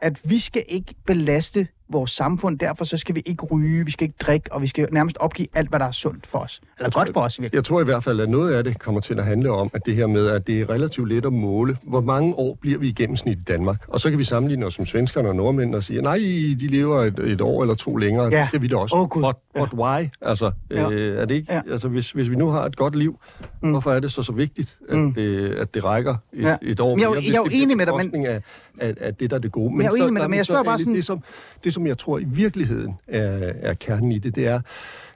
at 0.00 0.30
vi 0.30 0.38
skal 0.38 0.64
ikke 0.68 0.94
belaste 1.06 1.68
vores 1.88 2.10
samfund, 2.10 2.58
derfor 2.58 2.84
så 2.84 2.96
skal 2.96 3.14
vi 3.14 3.22
ikke 3.26 3.44
ryge, 3.46 3.84
vi 3.84 3.90
skal 3.90 4.04
ikke 4.04 4.16
drikke, 4.20 4.52
og 4.52 4.62
vi 4.62 4.66
skal 4.66 4.88
nærmest 4.92 5.16
opgive 5.20 5.48
alt, 5.54 5.68
hvad 5.68 5.78
der 5.80 5.86
er 5.86 5.90
sundt 5.90 6.26
for 6.26 6.38
os. 6.38 6.60
Eller 6.78 6.90
godt 6.90 7.10
for 7.12 7.20
os 7.20 7.38
i 7.38 7.40
virkeligheden. 7.42 7.56
Jeg 7.56 7.64
tror 7.64 7.80
i 7.80 7.84
hvert 7.84 8.04
fald, 8.04 8.20
at 8.20 8.28
noget 8.28 8.52
af 8.54 8.64
det 8.64 8.78
kommer 8.78 9.00
til 9.00 9.18
at 9.18 9.24
handle 9.24 9.50
om, 9.50 9.70
at 9.74 9.86
det 9.86 9.94
her 9.96 10.06
med, 10.06 10.26
at 10.26 10.46
det 10.46 10.60
er 10.60 10.70
relativt 10.70 11.08
let 11.08 11.26
at 11.26 11.32
måle, 11.32 11.76
hvor 11.82 12.00
mange 12.00 12.34
år 12.34 12.58
bliver 12.60 12.78
vi 12.78 12.88
i 12.88 12.92
gennemsnit 12.92 13.38
i 13.38 13.42
Danmark. 13.42 13.84
Og 13.88 14.00
så 14.00 14.10
kan 14.10 14.18
vi 14.18 14.24
sammenligne 14.24 14.66
os 14.66 14.78
med 14.78 14.86
svenskerne 14.86 15.28
og 15.28 15.36
nordmændene 15.36 15.76
og 15.76 15.82
sige, 15.84 16.02
nej, 16.02 16.16
de 16.60 16.66
lever 16.66 17.02
et, 17.02 17.18
et 17.18 17.40
år 17.40 17.62
eller 17.62 17.74
to 17.74 17.96
længere. 17.96 18.24
Ja. 18.32 18.38
Det 18.40 18.46
skal 18.48 18.62
vi 18.62 18.68
da 18.68 18.76
også. 18.76 18.96
Åh, 18.96 19.08
Gud. 19.08 19.22
But, 19.22 19.36
but 19.70 19.78
why? 19.80 20.08
Altså, 20.22 20.50
Ja. 20.70 20.90
øh, 20.90 21.18
er 21.20 21.24
det 21.24 21.34
ikke, 21.34 21.52
Ja. 21.54 21.60
altså 21.70 21.88
hvis, 21.88 22.10
hvis 22.10 22.30
vi 22.30 22.36
nu 22.36 22.48
har 22.48 22.64
et 22.64 22.76
godt 22.76 22.96
liv, 22.96 23.18
mm. 23.62 23.70
hvorfor 23.70 23.92
er 23.92 24.00
det 24.00 24.12
så 24.12 24.22
så 24.22 24.32
vigtigt, 24.32 24.76
at, 24.88 24.96
Mm. 24.98 25.14
det, 25.14 25.48
at 25.54 25.74
det 25.74 25.84
rækker 25.84 26.14
et, 26.32 26.42
Ja. 26.42 26.48
ja. 26.48 26.56
et 26.62 26.80
år 26.80 26.94
Men 26.94 26.98
jeg 27.00 27.04
er 27.04 27.08
jo- 27.08 27.10
mere, 27.14 27.20
hvis 27.20 27.30
jeg 27.30 27.36
er 27.38 27.42
jo 27.44 27.62
enig 27.64 27.76
med 27.76 27.86
dig, 27.86 27.94
men- 28.12 28.26
Af, 28.26 28.88
af, 28.88 28.94
af 29.00 29.14
det, 29.14 29.30
der 29.30 29.36
er 29.36 29.40
det 29.40 29.52
gode. 29.52 29.72
jeg 29.78 29.84
er 29.84 29.88
jo 29.90 29.94
enig 29.96 30.12
med 30.12 30.20
dig, 30.22 30.30
men 30.30 30.36
jeg 30.36 30.46
spørger 30.46 30.60
er 30.60 30.64
bare 30.64 30.78
sådan- 30.78 30.94
Det 30.94 31.04
som, 31.04 31.22
det, 31.64 31.74
som 31.76 31.86
jeg 31.86 31.98
tror 31.98 32.18
i 32.18 32.24
virkeligheden 32.24 32.94
er, 33.06 33.52
er 33.62 33.74
kernen 33.74 34.12
i 34.12 34.18
det, 34.18 34.34
det 34.34 34.46
er, 34.46 34.60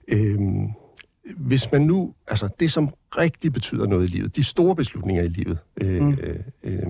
øhm, 0.09 0.69
hvis 1.37 1.73
man 1.73 1.83
nu, 1.83 2.15
altså 2.29 2.49
det 2.61 2.73
som 2.73 2.89
rigtig 3.17 3.53
betyder 3.53 3.87
noget 3.87 4.05
i 4.05 4.07
livet, 4.07 4.37
de 4.37 4.45
store 4.45 4.77
beslutninger 4.77 5.23
i 5.23 5.29
livet, 5.29 5.59
øh, 5.81 6.03
mm. 6.03 6.17
øh, 6.63 6.83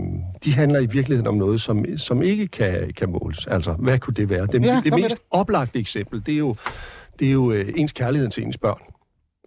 de 0.44 0.52
handler 0.52 0.78
i 0.80 0.87
virkeligheden 0.87 1.26
om 1.26 1.35
noget, 1.35 1.61
som, 1.61 1.85
som 1.96 2.22
ikke 2.22 2.46
kan, 2.48 2.92
kan 2.96 3.09
måles. 3.11 3.46
Altså, 3.46 3.72
hvad 3.72 3.98
kunne 3.98 4.14
det 4.14 4.30
være? 4.30 4.46
Det, 4.46 4.64
Ja, 4.64 4.80
det 4.85 4.94
mest 4.94 5.11
det. 5.11 5.18
oplagte 5.30 5.78
eksempel, 5.78 6.22
det 6.26 6.35
er 6.35 6.38
jo, 6.38 6.56
det 7.18 7.28
er 7.28 7.33
jo 7.33 7.52
øh, 7.52 7.72
ens 7.76 7.92
kærlighed 7.92 8.28
til 8.28 8.42
ens 8.44 8.59
børn. 8.59 8.80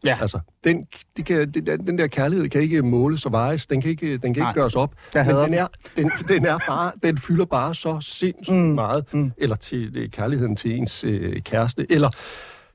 Ja. 0.06 0.18
Altså, 0.22 0.40
den, 0.64 0.88
det 1.18 1.26
kan, 1.26 1.52
det, 1.52 1.66
der- 1.68 1.78
den 1.78 1.98
der 1.98 2.08
kærlighed 2.08 2.50
kan 2.50 2.62
ikke 2.62 2.82
måles 2.82 3.26
og 3.26 3.32
vejes, 3.32 3.66
den 3.68 3.82
kan 3.82 3.90
ikke, 3.92 4.18
den 4.18 4.34
kan 4.34 4.42
Nej. 4.44 4.50
ikke 4.52 4.60
gøres 4.62 4.76
op. 4.76 4.94
Jeg 5.16 5.26
men 5.26 5.36
den 5.36 5.54
er, 5.54 5.68
den, 5.98 6.12
den 6.28 6.46
er 6.46 6.58
bare, 6.68 6.92
den 7.04 7.18
fylder 7.18 7.46
bare 7.46 7.76
så 7.76 7.98
sindssygt 8.02 8.56
Mm, 8.58 8.62
meget. 8.62 9.14
mm. 9.14 9.32
Eller 9.38 9.56
til 9.56 9.94
øh, 9.98 10.10
kærligheden 10.10 10.56
til 10.56 10.72
ens 10.76 11.04
øh, 11.04 11.42
kæreste, 11.42 11.86
eller 11.90 12.10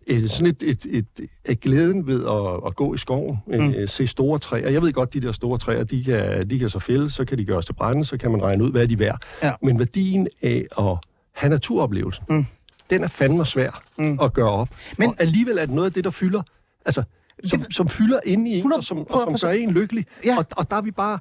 øh, 0.07 0.21
sådan 0.25 0.47
et, 0.47 0.63
et, 0.63 0.87
et, 0.91 1.07
et 1.45 1.61
glæden 1.61 2.07
ved 2.07 2.25
at, 2.27 2.67
at 2.67 2.77
gå 2.77 2.95
i 2.95 2.99
skoven, 2.99 3.39
øh, 3.51 3.61
Mm. 3.65 3.87
se 3.87 4.07
store 4.07 4.39
træer. 4.39 4.69
Jeg 4.71 4.83
ved 4.83 4.93
godt, 4.93 5.15
de 5.15 5.21
der 5.21 5.33
store 5.33 5.59
træer, 5.59 5.85
de 5.85 6.05
kan, 6.05 6.51
de 6.51 6.59
kan 6.59 6.69
så 6.69 6.79
fælde, 6.79 7.11
så 7.11 7.25
kan 7.25 7.39
de 7.39 7.45
gøres 7.45 7.67
til 7.67 7.73
brænde, 7.73 8.05
så 8.05 8.17
kan 8.17 8.31
man 8.31 8.43
regne 8.43 8.65
ud, 8.65 8.71
hvad 8.71 8.89
de 8.89 8.95
er 8.95 8.99
værd. 8.99 9.23
Ja. 9.43 9.53
Men 9.63 9.79
værdien 9.79 10.29
af 10.43 10.65
at 10.79 10.97
have 11.33 11.51
naturoplevelsen, 11.51 12.25
Mm. 12.29 12.47
den 12.91 13.05
er 13.05 13.09
fandme 13.09 13.47
svær 13.47 13.83
Mm. 13.99 14.19
at 14.23 14.33
gøre 14.33 14.51
op. 14.51 14.69
Men- 14.71 14.77
Men, 14.99 15.09
og 15.09 15.15
alligevel 15.19 15.59
er 15.59 15.67
det 15.67 15.75
noget 15.75 15.87
af 15.87 15.93
det, 15.93 16.05
der 16.05 16.11
fylder, 16.11 16.43
altså, 16.85 17.03
som, 17.45 17.71
som 17.71 17.89
fylder 17.89 18.19
inde 18.25 18.51
i 18.51 18.53
en, 18.53 18.59
100 18.59 18.79
og 18.81 18.85
som, 18.85 18.99
og 18.99 19.39
som 19.39 19.49
gør 19.49 19.55
en 19.57 19.71
lykkelig. 19.71 20.07
Ja. 20.25 20.39
Og, 20.39 20.47
og 20.57 20.71
der 20.71 20.77
er 20.77 20.83
vi 20.83 20.91
bare... 20.91 21.19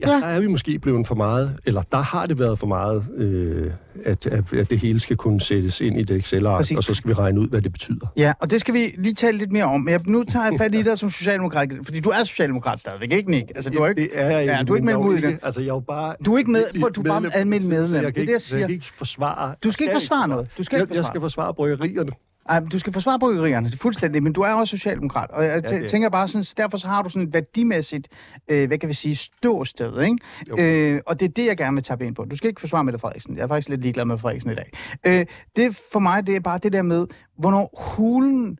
Ja, 0.00 0.10
Ja. 0.10 0.16
der 0.16 0.26
er 0.26 0.40
vi 0.40 0.46
måske 0.46 0.78
blevet 0.78 1.06
for 1.06 1.14
meget, 1.14 1.58
eller 1.66 1.82
der 1.82 1.98
har 1.98 2.26
det 2.26 2.38
været 2.38 2.58
for 2.58 2.66
meget, 2.66 3.04
øh, 3.16 3.70
at, 4.04 4.26
at, 4.26 4.52
at 4.52 4.70
det 4.70 4.78
hele 4.78 5.00
skal 5.00 5.16
kunne 5.16 5.40
sættes 5.40 5.80
ind 5.80 6.00
i 6.00 6.02
det 6.04 6.16
Excel-ark, 6.16 6.56
Præcis. 6.56 6.78
og 6.78 6.84
så 6.84 6.94
skal 6.94 7.08
vi 7.08 7.14
regne 7.14 7.40
ud, 7.40 7.48
hvad 7.48 7.62
det 7.62 7.72
betyder. 7.72 8.06
Ja, 8.16 8.32
og 8.40 8.50
det 8.50 8.60
skal 8.60 8.74
vi 8.74 8.94
lige 8.98 9.14
tale 9.14 9.38
lidt 9.38 9.52
mere 9.52 9.64
om. 9.64 9.88
Jeg, 9.88 10.00
nu 10.06 10.24
tager 10.24 10.44
jeg 10.50 10.54
fat 10.60 10.74
i 10.74 10.82
dig 10.82 10.98
som 10.98 11.10
socialdemokrat, 11.10 11.70
fordi 11.84 12.00
du 12.00 12.10
er 12.10 12.24
socialdemokrat 12.24 12.80
stadigvæk, 12.80 13.12
ikke 13.12 13.30
Nick? 13.30 13.52
Altså, 13.54 13.70
du 13.70 13.78
er 13.78 13.88
ikke... 13.88 14.00
Det 14.02 14.10
er 14.12 14.28
jeg 14.30 14.46
Ja, 14.46 14.62
du 14.62 14.72
er 14.72 14.76
ikke 14.76 14.88
jeg 14.88 14.98
ud 14.98 15.12
i 15.12 15.16
ikke- 15.16 15.28
det. 15.28 15.38
Altså, 15.42 15.60
jeg 15.60 15.68
er 15.68 15.74
jo 15.74 15.80
bare... 15.80 16.14
Du 16.26 16.34
er 16.34 16.38
ikke 16.38 16.50
med- 16.50 16.64
prøv, 16.80 16.90
du 16.92 17.00
er 17.00 17.04
bare 17.04 17.20
medlem, 17.20 17.40
almindelig 17.40 17.70
medlem. 17.80 17.94
Jeg 17.94 18.00
Det 18.02 18.06
er 18.06 18.10
kan 18.10 18.14
det, 18.14 18.20
ikke, 18.20 18.32
jeg 18.32 18.40
så 18.40 18.56
jeg 18.56 18.60
siger. 18.60 18.66
kan 18.66 18.74
ikke 18.74 18.86
forsvare... 18.98 19.54
Du 19.64 19.70
skal 19.70 19.84
ikke 19.84 19.94
forsvare 19.94 20.28
noget. 20.28 20.48
Du 20.58 20.62
skal 20.62 20.76
ikke 20.76 20.82
jeg, 20.90 20.96
jeg 20.96 21.04
forsvare. 21.04 21.12
skal 21.12 21.20
forsvare 21.20 21.54
bryggerierne. 21.54 22.12
Ej, 22.48 22.60
du 22.60 22.78
skal 22.78 22.92
forsvare 22.92 23.18
bryggerierne, 23.18 23.70
er 23.72 23.76
fuldstændig, 23.76 24.22
men 24.22 24.32
du 24.32 24.40
er 24.40 24.52
også 24.52 24.70
socialdemokrat, 24.70 25.30
og 25.30 25.44
jeg 25.44 25.62
ja, 25.70 25.86
tænker 25.86 26.08
bare 26.08 26.28
sådan, 26.28 26.44
så 26.44 26.54
derfor 26.56 26.78
så 26.78 26.86
har 26.86 27.02
du 27.02 27.10
sådan 27.10 27.28
et 27.28 27.34
værdimæssigt, 27.34 28.08
øh, 28.48 28.66
hvad 28.66 28.78
kan 28.78 28.88
vi 28.88 28.94
sige, 28.94 29.16
ståsted, 29.16 30.02
ikke? 30.02 30.18
Jo. 30.48 30.58
Øh, 30.58 31.00
og 31.06 31.20
det 31.20 31.28
er 31.28 31.32
det, 31.32 31.46
jeg 31.46 31.56
gerne 31.56 31.74
vil 31.74 31.84
tabe 31.84 32.06
ind 32.06 32.14
på. 32.14 32.24
Du 32.24 32.36
skal 32.36 32.48
ikke 32.48 32.60
forsvare 32.60 32.84
Mette 32.84 32.98
Frederiksen. 32.98 33.36
Jeg 33.36 33.42
er 33.42 33.48
faktisk 33.48 33.68
lidt 33.68 33.80
ligeglad 33.80 34.04
med 34.04 34.18
Frederiksen 34.18 34.50
i 34.50 34.54
dag. 34.54 34.72
Øh, 35.06 35.26
det 35.56 35.80
for 35.92 35.98
mig, 35.98 36.26
det 36.26 36.36
er 36.36 36.40
bare 36.40 36.58
det 36.58 36.72
der 36.72 36.82
med, 36.82 37.06
hvornår 37.38 37.94
hulen 37.96 38.58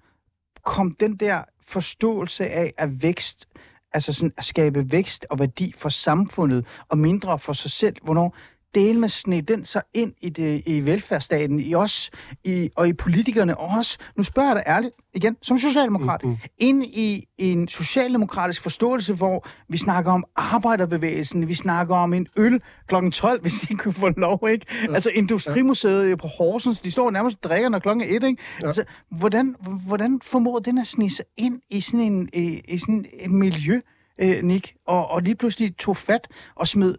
kom 0.65 0.97
den 1.01 1.17
der 1.17 1.43
forståelse 1.67 2.47
af, 2.47 2.73
at 2.79 3.03
vækst, 3.03 3.49
altså 3.93 4.13
sådan 4.13 4.33
at 4.37 4.45
skabe 4.45 4.93
vækst 4.93 5.27
og 5.31 5.39
værdi 5.39 5.73
for 5.77 5.89
samfundet, 5.89 6.67
og 6.89 6.99
mindre 6.99 7.39
for 7.39 7.53
sig 7.53 7.71
selv, 7.71 7.97
hvornår 8.03 8.37
del 8.77 8.99
med 8.99 9.09
sne 9.09 9.41
den 9.41 9.65
så 9.65 9.81
ind 9.95 10.13
i, 10.21 10.29
det, 10.29 10.63
i 10.67 10.85
velfærdsstaten, 10.85 11.61
i 11.61 11.75
os, 11.75 12.11
i, 12.45 12.71
og 12.77 12.89
i 12.89 12.93
politikerne 12.93 13.59
også. 13.59 13.99
Nu 14.17 14.23
spørger 14.23 14.49
jeg 14.49 14.57
dig 14.57 14.65
ærligt, 14.67 14.95
igen, 15.15 15.37
som 15.43 15.59
socialdemokrat, 15.59 16.23
mm-hmm. 16.25 16.39
ind 16.59 16.85
i, 16.85 17.29
en 17.39 17.69
socialdemokratisk 17.69 18.63
forståelse, 18.63 19.15
hvor 19.15 19.49
vi 19.69 19.79
snakker 19.79 20.13
om 20.13 20.25
arbejderbevægelsen, 20.37 21.49
vi 21.49 21.55
snakker 21.55 21.97
om 21.97 22.15
en 22.15 22.27
øl 22.37 22.61
kl. 22.89 23.11
12, 23.11 23.41
hvis 23.41 23.53
de 23.53 23.75
kunne 23.75 23.95
få 23.95 24.09
lov, 24.09 24.49
ikke? 24.53 24.67
Ja. 24.89 24.95
Altså 24.95 25.11
Industrimuseet 25.11 26.11
ja. 26.11 26.17
på 26.17 26.27
Horsens, 26.27 26.81
de 26.81 26.91
står 26.91 27.11
nærmest 27.11 27.37
og 27.37 27.43
drikker, 27.43 27.69
når 27.69 27.79
klokken 27.79 28.03
er 28.03 28.17
et, 28.17 28.23
ikke? 28.23 28.43
Ja. 28.61 28.67
Altså, 28.67 28.85
hvordan, 29.11 29.57
hvordan 29.87 30.21
formår 30.23 30.59
den 30.59 30.79
at 30.79 30.87
snige 30.87 31.11
sig 31.11 31.25
ind 31.37 31.61
i 31.71 31.81
sådan 31.81 32.01
en, 32.01 32.29
i, 32.33 32.61
i 32.69 32.79
sådan 32.79 33.05
et 33.13 33.31
miljø, 33.31 33.81
øh, 34.19 34.43
Nick, 34.43 34.75
og, 34.87 35.11
og 35.11 35.23
lige 35.23 35.35
pludselig 35.35 35.77
tog 35.77 35.97
fat 35.97 36.29
og 36.55 36.69
smed 36.69 36.95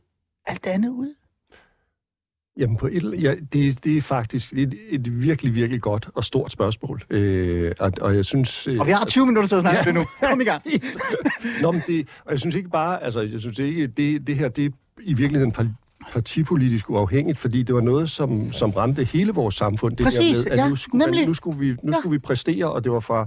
alt 0.48 0.64
det 0.64 0.70
andet 0.70 0.90
ud? 0.90 1.17
Jamen, 2.58 2.78
på 2.78 2.88
et, 2.92 3.22
ja, 3.22 3.34
det, 3.54 3.84
det 3.84 3.98
er 3.98 4.02
faktisk 4.02 4.54
et, 4.54 4.74
et 4.90 5.22
virkelig, 5.24 5.56
virkelig 5.56 5.82
godt 5.82 6.10
og 6.16 6.24
stort 6.24 6.52
spørgsmål. 6.52 7.02
Øh, 7.10 7.72
og, 7.80 7.92
og 8.02 8.16
jeg 8.16 8.26
synes... 8.26 8.68
Øh, 8.68 8.80
Og 8.80 8.88
vi 8.88 8.92
har 8.92 9.06
20 9.06 9.26
minutter 9.26 9.48
til 9.48 9.56
at 9.56 9.62
snakke 9.62 9.80
ja. 9.80 9.84
det 9.86 9.94
nu. 9.94 10.06
Kom 10.30 10.42
i 10.42 10.44
gang. 10.44 10.62
Nå, 11.62 11.72
men 11.72 11.82
det, 11.88 12.08
og 12.26 12.32
jeg 12.32 12.40
synes 12.40 12.56
ikke 12.56 12.70
bare, 12.70 13.04
altså, 13.04 13.22
jeg 13.22 13.40
synes 13.40 13.60
ikke, 13.60 13.88
det, 13.88 14.28
det 14.28 14.36
her, 14.36 14.48
det 14.50 14.66
er 14.66 14.70
i 15.02 15.14
virkeligheden 15.14 15.52
par- 15.52 16.12
partipolitisk 16.12 16.90
uafhængigt, 16.90 17.40
fordi 17.40 17.64
det 17.64 17.76
var 17.76 17.82
noget, 17.82 18.10
som, 18.10 18.52
som 18.52 18.72
ramte 18.72 19.04
hele 19.04 19.32
vores 19.32 19.56
samfund. 19.56 19.98
Det 19.98 20.04
Præcis, 20.04 20.38
der 20.38 20.44
med, 20.44 20.52
at 20.52 20.58
ja, 20.58 20.70
nu 20.70 20.76
skulle, 20.76 21.06
nemlig. 21.06 21.28
nu 21.28 21.34
skulle 21.34 21.60
vi, 21.60 21.68
nu 21.70 21.76
Ja. 21.84 21.88
ja. 21.88 22.00
skulle 22.00 22.12
vi 22.12 22.20
præstere, 22.20 22.72
og 22.72 22.84
det 22.84 22.92
var 22.92 23.00
fra 23.00 23.26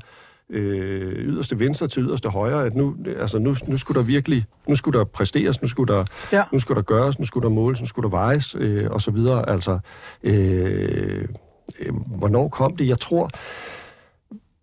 øh, 0.50 1.12
yderste 1.26 1.58
venstre 1.58 1.88
til 1.88 2.02
yderste 2.02 2.28
højre, 2.28 2.66
at 2.66 2.74
nu, 2.74 2.96
altså, 3.20 3.38
nu, 3.38 3.54
nu 3.66 3.76
skulle 3.76 3.98
der 4.00 4.06
virkelig, 4.06 4.44
nu 4.68 4.74
skulle 4.74 4.98
der 4.98 5.04
præsteres, 5.04 5.62
nu 5.62 5.68
skulle 5.68 5.94
der, 5.94 6.04
Ja. 6.32 6.42
nu 6.52 6.58
skulle 6.58 6.76
der 6.76 6.82
gøres, 6.82 7.18
nu 7.18 7.24
skulle 7.24 7.44
der 7.48 7.54
måles, 7.54 7.80
nu 7.80 7.86
skulle 7.86 8.02
der 8.10 8.16
vejes, 8.16 8.56
øh, 8.58 8.86
og 8.90 9.02
så 9.02 9.10
videre. 9.10 9.48
Altså, 9.48 9.78
øh, 10.22 11.24
øh, 11.80 11.94
hvornår 12.06 12.48
kom 12.48 12.76
det? 12.76 12.88
Jeg 12.88 12.98
tror, 12.98 13.30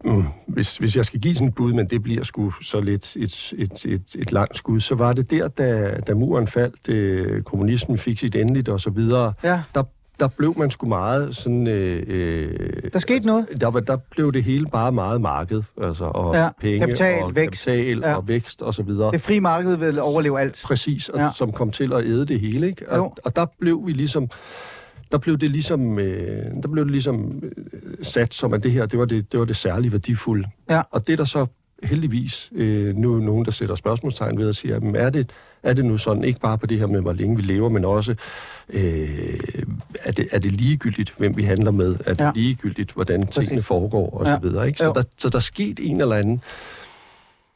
Mm, 0.05 0.23
hvis, 0.47 0.77
hvis 0.77 0.95
jeg 0.95 1.05
skal 1.05 1.19
give 1.19 1.33
sådan 1.33 1.47
et 1.47 1.55
bud, 1.55 1.73
men 1.73 1.87
det 1.87 2.03
bliver 2.03 2.23
sgu 2.23 2.51
så 2.51 2.81
lidt 2.81 3.15
et, 3.15 3.53
et, 3.57 3.85
et, 3.85 4.15
et 4.19 4.31
langt 4.31 4.57
skud, 4.57 4.79
så 4.79 4.95
var 4.95 5.13
det 5.13 5.31
der, 5.31 5.47
da, 5.47 5.99
da 6.07 6.13
muren 6.13 6.47
faldt, 6.47 6.89
øh, 6.89 7.43
kommunismen 7.43 7.97
fik 7.97 8.19
sit 8.19 8.35
endeligt 8.35 8.69
og 8.69 8.81
så 8.81 8.89
videre, 8.89 9.33
Ja. 9.43 9.61
der, 9.75 9.83
der 10.19 10.27
blev 10.27 10.57
man 10.57 10.71
sgu 10.71 10.87
meget 10.87 11.35
sådan... 11.35 11.67
Øh, 11.67 12.03
øh, 12.07 12.49
Der 12.93 12.99
skete 12.99 13.27
noget. 13.27 13.47
der, 13.61 13.67
var, 13.67 13.79
der 13.79 13.97
blev 14.11 14.33
det 14.33 14.43
hele 14.43 14.65
bare 14.71 14.91
meget 14.91 15.21
marked, 15.21 15.63
altså, 15.83 16.05
og 16.05 16.35
Ja, 16.35 16.49
penge, 16.61 16.79
kapital, 16.79 17.23
og 17.23 17.35
vækst. 17.35 17.65
kapital, 17.65 17.97
Ja. 17.99 18.15
og 18.15 18.27
vækst, 18.27 18.61
og 18.61 18.73
så 18.73 18.83
videre. 18.83 19.11
Det 19.11 19.21
frie 19.21 19.41
marked 19.41 19.77
vil 19.77 19.99
overleve 19.99 20.39
alt. 20.41 20.61
Præcis, 20.65 21.09
og, 21.09 21.19
Ja. 21.19 21.29
som 21.35 21.51
kom 21.51 21.71
til 21.71 21.93
at 21.93 22.05
æde 22.05 22.25
det 22.25 22.39
hele, 22.39 22.67
ikke? 22.67 22.85
Jo. 22.95 23.03
Og, 23.03 23.17
og 23.23 23.35
der 23.35 23.45
blev 23.59 23.81
vi 23.85 23.91
ligesom... 23.91 24.29
Der 25.11 25.17
blev 25.17 25.37
det 25.37 25.51
ligesom, 25.51 25.99
øh, 25.99 26.45
der 26.63 26.67
blev 26.71 26.83
det 26.83 26.91
ligesom 26.91 27.43
øh, 27.43 27.51
sat 28.01 28.33
som, 28.33 28.53
at 28.53 28.63
det 28.63 28.71
her, 28.71 28.85
det 28.85 28.99
var 28.99 29.05
det, 29.05 29.31
det 29.31 29.39
var 29.39 29.45
det 29.45 29.55
særligt 29.55 29.91
værdifulde. 29.91 30.47
Ja. 30.69 30.81
Og 30.91 31.07
det 31.07 31.13
er 31.13 31.17
der 31.17 31.25
så 31.25 31.45
heldigvis 31.83 32.49
øh, 32.55 32.95
nu 32.95 33.19
nogen, 33.19 33.45
der 33.45 33.51
sætter 33.51 33.75
spørgsmålstegn 33.75 34.37
ved 34.37 34.49
at 34.49 34.55
sige, 34.55 34.73
jamen, 34.73 34.95
er 34.95 35.09
det, 35.09 35.29
er 35.63 35.73
det 35.73 35.85
nu 35.85 35.97
sådan, 35.97 36.23
ikke 36.23 36.39
bare 36.39 36.57
på 36.57 36.65
det 36.67 36.79
her 36.79 36.87
med, 36.87 37.01
hvor 37.01 37.13
længe 37.13 37.35
vi 37.35 37.41
lever, 37.41 37.69
men 37.69 37.85
også, 37.85 38.15
øh, 38.69 39.39
er, 40.03 40.11
det, 40.11 40.27
er 40.31 40.39
det 40.39 40.51
ligegyldigt, 40.51 41.13
hvem 41.17 41.37
vi 41.37 41.43
handler 41.43 41.71
med? 41.71 41.95
Er 42.05 42.13
det 42.13 42.21
Ja. 42.25 42.31
ligegyldigt, 42.35 42.91
hvordan 42.91 43.27
tingene 43.27 43.55
Præcis. 43.55 43.65
foregår, 43.65 44.09
og 44.19 44.25
Ja. 44.25 44.35
så 44.35 44.41
videre, 44.41 44.67
ikke? 44.67 44.83
Jo. 44.83 44.89
Så 44.93 45.01
der, 45.01 45.07
så 45.17 45.29
der 45.29 45.35
er 45.35 45.39
sket 45.39 45.79
en 45.83 46.01
eller 46.01 46.15
anden 46.15 46.41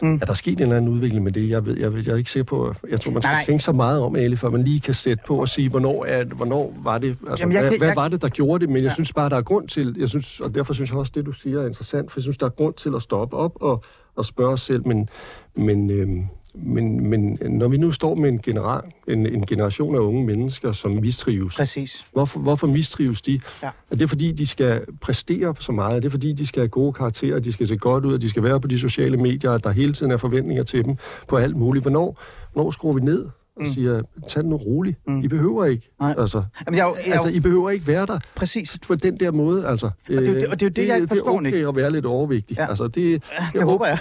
Mm. 0.03 0.19
er 0.21 0.25
der 0.25 0.33
sket 0.33 0.53
en 0.57 0.61
eller 0.61 0.75
anden 0.77 0.91
udvikling 0.91 1.23
med 1.23 1.31
det? 1.31 1.49
Jeg, 1.49 1.65
ved, 1.65 1.77
jeg, 1.79 1.93
ved, 1.93 2.03
jeg 2.05 2.11
er 2.13 2.15
ikke 2.17 2.31
sikker 2.31 2.43
på, 2.45 2.73
jeg 2.89 3.01
tror, 3.01 3.11
man 3.11 3.21
skal 3.21 3.31
Nej, 3.33 3.43
tænke 3.45 3.63
så 3.63 3.71
meget 3.71 3.99
om, 3.99 4.15
Ali, 4.15 4.35
før 4.35 4.49
man 4.49 4.63
lige 4.63 4.79
kan 4.79 4.93
sætte 4.93 5.23
på 5.27 5.37
og 5.41 5.49
sige, 5.49 5.69
hvornår, 5.69 6.05
er, 6.05 6.23
hvornår 6.23 6.73
var 6.83 6.97
det, 6.97 7.09
altså, 7.29 7.43
Jamen, 7.43 7.53
jeg 7.53 7.61
hvad, 7.61 7.69
kan- 7.71 7.79
hvad 7.79 7.87
jeg- 7.87 7.95
var 7.95 8.07
det, 8.07 8.21
der 8.21 8.29
gjorde 8.29 8.61
det? 8.61 8.69
Men 8.69 8.75
jeg 8.83 8.89
Ja. 8.89 8.93
synes 8.93 9.13
bare, 9.13 9.29
der 9.29 9.35
er 9.37 9.41
grund 9.41 9.67
til, 9.67 9.95
jeg 9.99 10.09
synes, 10.09 10.39
og 10.39 10.55
derfor 10.55 10.73
synes 10.73 10.89
jeg 10.89 10.99
også, 10.99 11.11
det 11.15 11.25
du 11.25 11.31
siger 11.31 11.61
er 11.61 11.67
interessant, 11.67 12.11
for 12.11 12.19
jeg 12.19 12.23
synes, 12.23 12.37
der 12.37 12.45
er 12.45 12.49
grund 12.49 12.73
til 12.73 12.91
at 12.95 13.01
stoppe 13.01 13.37
op 13.37 13.51
og, 13.61 13.83
og 14.15 14.25
spørge 14.25 14.53
os 14.53 14.61
selv, 14.61 14.87
men, 14.87 15.09
men, 15.55 15.89
øhm, 15.89 16.25
men, 16.53 17.09
men 17.09 17.39
når 17.49 17.67
vi 17.67 17.77
nu 17.77 17.91
står 17.91 18.15
med 18.15 18.29
en, 18.29 18.39
general, 18.39 18.81
en, 19.07 19.25
en 19.25 19.45
generation 19.45 19.95
af 19.95 19.99
unge 19.99 20.25
mennesker, 20.25 20.71
som 20.71 20.91
mistrives, 20.91 21.55
Præcis. 21.55 22.05
Hvorfor, 22.13 22.39
hvorfor 22.39 22.67
mistrives 22.67 23.21
de? 23.21 23.39
Ja. 23.63 23.69
Er 23.91 23.95
det 23.95 24.09
fordi, 24.09 24.31
de 24.31 24.47
skal 24.47 24.85
præstere 25.01 25.55
så 25.59 25.71
meget? 25.71 25.95
Er 25.95 25.99
det 25.99 26.11
fordi, 26.11 26.33
de 26.33 26.47
skal 26.47 26.59
have 26.61 26.69
gode 26.69 26.93
karakterer, 26.93 27.39
de 27.39 27.51
skal 27.51 27.67
se 27.67 27.77
godt 27.77 28.05
ud, 28.05 28.13
og 28.13 28.21
de 28.21 28.29
skal 28.29 28.43
være 28.43 28.61
på 28.61 28.67
de 28.67 28.79
sociale 28.79 29.17
medier, 29.17 29.51
at 29.51 29.63
der 29.63 29.71
hele 29.71 29.93
tiden 29.93 30.11
er 30.11 30.17
forventninger 30.17 30.63
til 30.63 30.85
dem 30.85 30.95
på 31.27 31.37
alt 31.37 31.55
muligt? 31.55 31.83
Hvornår, 31.83 32.21
hvornår 32.53 32.71
skruer 32.71 32.93
vi 32.93 33.01
ned 33.01 33.29
og 33.55 33.61
Mm. 33.61 33.65
siger, 33.73 34.01
tag 34.27 34.41
det 34.43 34.49
nu 34.49 34.55
roligt. 34.55 34.97
Mm. 35.07 35.21
I 35.21 35.27
behøver 35.27 35.65
ikke. 35.65 35.89
Nej. 35.99 36.15
Altså, 36.17 36.43
Jamen, 36.67 36.77
jeg, 36.77 36.93
jeg, 37.05 37.13
altså, 37.13 37.27
I 37.27 37.39
behøver 37.39 37.69
ikke 37.69 37.87
være 37.87 38.05
der 38.05 38.19
præcis. 38.35 38.77
på 38.87 38.95
den 38.95 39.19
der 39.19 39.31
måde. 39.31 39.67
Altså. 39.67 39.85
Og 39.85 39.93
det 40.07 40.27
er 40.27 40.31
jo 40.33 40.35
det- 40.39 40.47
og 40.47 40.59
det 40.59 40.65
er 40.65 40.69
jo 40.69 40.73
det, 40.83 40.87
jeg 40.87 40.95
ikke 40.95 41.07
forstår, 41.07 41.39
Det 41.39 41.47
er 41.47 41.51
okay 41.51 41.67
at 41.67 41.75
være 41.75 41.91
lidt 41.91 42.05
overvægtig. 42.05 42.57
Ja. 42.57 42.69
Altså, 42.69 42.83
det, 42.87 42.95
det, 42.95 43.23
Det 43.53 43.63
håber 43.63 43.85
jeg. 43.85 43.97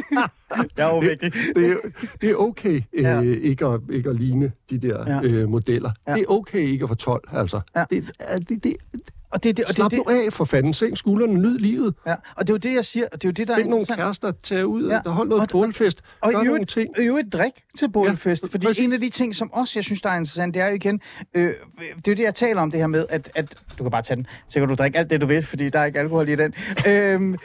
jeg 0.76 0.88
er 0.90 0.94
jo 0.94 0.98
vigtig. 0.98 1.32
det, 1.56 1.70
er, 1.70 1.76
det 2.20 2.30
er 2.30 2.34
okay 2.34 2.74
øh, 2.92 3.02
Ja. 3.02 3.20
ikke, 3.20 3.66
at, 3.66 3.80
ikke 3.92 4.10
at 4.10 4.16
ligne 4.16 4.52
de 4.70 4.78
der 4.78 5.14
Ja. 5.16 5.22
øh, 5.28 5.48
modeller. 5.48 5.90
Ja. 6.08 6.12
Det 6.14 6.20
er 6.20 6.26
okay 6.28 6.58
ikke 6.60 6.82
at 6.82 6.88
få 6.88 6.94
12, 6.94 7.28
altså. 7.32 7.60
Ja. 7.76 7.84
Det, 7.90 8.04
er- 8.18 8.38
det, 8.38 8.64
det, 8.64 8.74
Og 9.32 9.42
det, 9.42 9.48
er 9.48 9.52
det, 9.52 9.64
og 9.64 9.70
er 9.70 9.74
Slap 9.74 9.90
det, 9.90 9.98
nu 9.98 10.04
af 10.08 10.32
for 10.32 10.44
fanden. 10.44 10.74
Sænk 10.74 10.98
skuldrene, 10.98 11.34
nyd 11.34 11.58
livet. 11.58 11.94
ja, 12.06 12.14
og 12.36 12.46
det 12.46 12.50
er 12.50 12.54
jo 12.54 12.58
det, 12.58 12.74
jeg 12.74 12.84
siger, 12.84 13.06
og 13.12 13.22
det 13.22 13.24
er 13.24 13.28
jo 13.28 13.32
det, 13.32 13.48
der 13.48 13.54
er 13.54 13.58
Find 13.58 13.68
nogle 13.68 13.80
interessant. 13.80 14.06
kærester, 14.06 14.32
tag 14.42 14.66
ud, 14.66 14.88
Ja. 14.88 15.00
der 15.04 15.10
hold 15.10 15.28
noget 15.28 15.42
Og- 15.42 15.48
bålfest, 15.52 16.02
Og 16.20 16.28
gør 16.28 16.30
i 16.30 16.32
nogle 16.32 16.48
øvrigt, 16.50 16.70
ting. 16.70 16.88
i 16.98 17.02
øvrigt 17.02 17.32
drik 17.32 17.52
til 17.78 17.90
bålfest, 17.90 18.42
Ja, 18.42 18.48
fordi 18.52 18.66
præcis. 18.66 18.84
en 18.84 18.92
af 18.92 19.00
de 19.00 19.08
ting, 19.08 19.34
som 19.34 19.52
også 19.52 19.72
jeg 19.78 19.84
synes, 19.84 20.00
der 20.02 20.08
er 20.10 20.16
interessant, 20.16 20.54
det 20.54 20.62
er 20.62 20.68
jo 20.68 20.74
igen, 20.74 21.00
øh, 21.34 21.42
det 21.44 21.52
er 21.86 21.92
jo 22.08 22.14
det, 22.14 22.18
jeg 22.18 22.34
taler 22.34 22.62
om 22.62 22.70
det 22.70 22.80
her 22.80 22.86
med, 22.86 23.06
at, 23.08 23.30
at 23.34 23.54
du 23.78 23.84
kan 23.84 23.90
bare 23.90 24.02
tage 24.02 24.16
den, 24.16 24.26
så 24.48 24.58
kan 24.60 24.68
du 24.68 24.74
drikke 24.74 24.98
alt 24.98 25.10
det, 25.10 25.20
du 25.20 25.26
vil, 25.26 25.42
fordi 25.42 25.68
der 25.68 25.78
er 25.78 25.84
ikke 25.84 25.98
alkohol 25.98 26.28
i 26.28 26.34
den. 26.36 26.54
øhm, 26.88 27.36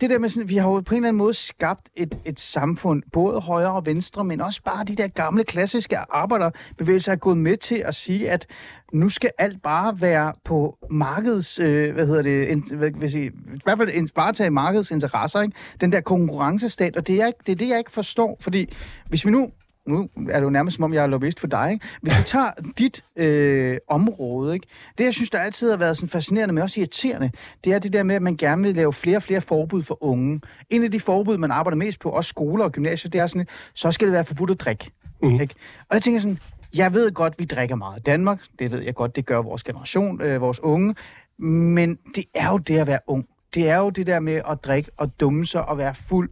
det 0.00 0.10
der 0.10 0.18
med 0.18 0.28
sådan, 0.28 0.48
vi 0.48 0.56
har 0.56 0.68
jo 0.68 0.80
på 0.80 0.94
en 0.94 0.96
eller 0.98 1.08
anden 1.08 1.18
måde 1.18 1.34
skabt 1.34 1.88
et, 1.96 2.18
et 2.24 2.40
samfund, 2.40 3.02
både 3.12 3.40
højre 3.40 3.72
og 3.72 3.86
venstre, 3.86 4.24
men 4.24 4.40
også 4.40 4.62
bare 4.62 4.84
de 4.84 4.96
der 4.96 5.08
gamle, 5.08 5.44
klassiske 5.44 5.96
arbejderbevægelser 6.10 7.12
er 7.12 7.16
gået 7.16 7.38
med 7.38 7.56
til 7.56 7.82
at 7.84 7.94
sige, 7.94 8.30
at 8.30 8.46
nu 8.92 9.08
skal 9.08 9.30
alt 9.38 9.62
bare 9.62 10.00
være 10.00 10.32
på 10.44 10.78
markeds, 10.90 11.58
øh, 11.60 11.94
hvad 11.94 12.06
hedder 12.06 12.22
det, 12.22 12.48
in, 12.48 12.64
hvad, 12.76 12.90
jeg 13.00 13.10
sige, 13.10 13.26
i 13.26 13.60
hvert 13.64 13.78
fald 13.78 13.90
en- 13.94 14.08
varetage 14.16 14.50
markedets 14.50 14.90
interesser, 14.90 15.40
ikke? 15.40 15.56
Den 15.80 15.92
der 15.92 16.00
konkurrencestat, 16.00 16.96
og 16.96 17.06
det 17.06 17.22
er, 17.22 17.26
ikke, 17.26 17.38
det 17.46 17.52
er 17.52 17.56
det, 17.56 17.68
jeg 17.68 17.78
ikke 17.78 17.92
forstår, 17.92 18.36
fordi 18.40 18.74
hvis 19.08 19.26
vi 19.26 19.30
nu 19.30 19.50
nu 19.86 20.08
er 20.30 20.36
det 20.36 20.44
jo 20.44 20.50
nærmest 20.50 20.74
som 20.74 20.84
om, 20.84 20.94
jeg 20.94 21.02
er 21.02 21.06
lobbyist 21.06 21.40
for 21.40 21.46
dig, 21.46 21.70
ikke? 21.72 21.86
Hvis 22.02 22.18
vi 22.18 22.22
tager 22.26 22.50
dit 22.78 23.04
øh, 23.16 23.78
område, 23.88 24.54
ikke? 24.54 24.66
Det, 24.98 25.04
jeg 25.04 25.14
synes, 25.14 25.30
der 25.30 25.38
altid 25.38 25.70
har 25.70 25.76
været 25.76 25.96
sådan 25.96 26.08
fascinerende, 26.08 26.54
men 26.54 26.62
også 26.62 26.80
irriterende, 26.80 27.30
det 27.64 27.72
er 27.72 27.78
det 27.78 27.92
der 27.92 28.02
med, 28.02 28.14
at 28.14 28.22
man 28.22 28.36
gerne 28.36 28.62
vil 28.62 28.74
lave 28.74 28.92
flere 28.92 29.16
og 29.16 29.22
flere 29.22 29.40
forbud 29.40 29.82
for 29.82 30.04
unge. 30.04 30.40
En 30.70 30.84
af 30.84 30.90
de 30.90 31.00
forbud, 31.00 31.38
man 31.38 31.50
arbejder 31.50 31.76
mest 31.76 32.00
på, 32.00 32.10
også 32.10 32.28
skoler 32.28 32.64
og 32.64 32.72
gymnasier, 32.72 33.10
det 33.10 33.20
er 33.20 33.26
sådan, 33.26 33.46
så 33.74 33.92
skal 33.92 34.06
det 34.06 34.12
være 34.14 34.24
forbudt 34.24 34.50
at 34.50 34.60
drikke. 34.60 34.90
Mhm. 35.22 35.40
Ikke? 35.40 35.54
Og 35.88 35.94
jeg 35.94 36.02
tænker 36.02 36.20
sådan, 36.20 36.38
jeg 36.74 36.94
ved 36.94 37.12
godt, 37.12 37.34
vi 37.38 37.44
drikker 37.44 37.76
meget 37.76 37.98
i 37.98 38.02
Danmark. 38.02 38.38
Det 38.58 38.70
ved 38.70 38.82
jeg 38.82 38.94
godt, 38.94 39.16
det 39.16 39.26
gør 39.26 39.38
vores 39.38 39.62
generation, 39.62 40.20
øh, 40.20 40.40
vores 40.40 40.60
unge. 40.60 40.94
Men 41.38 41.98
det 42.14 42.24
er 42.34 42.50
jo 42.50 42.58
det 42.58 42.78
at 42.78 42.86
være 42.86 43.00
ung. 43.06 43.26
Det 43.54 43.68
er 43.68 43.76
jo 43.76 43.90
det 43.90 44.06
der 44.06 44.20
med 44.20 44.42
at 44.48 44.64
drikke 44.64 44.90
og 44.96 45.20
dumme 45.20 45.46
sig 45.46 45.68
og 45.68 45.78
være 45.78 45.94
fuld. 45.94 46.30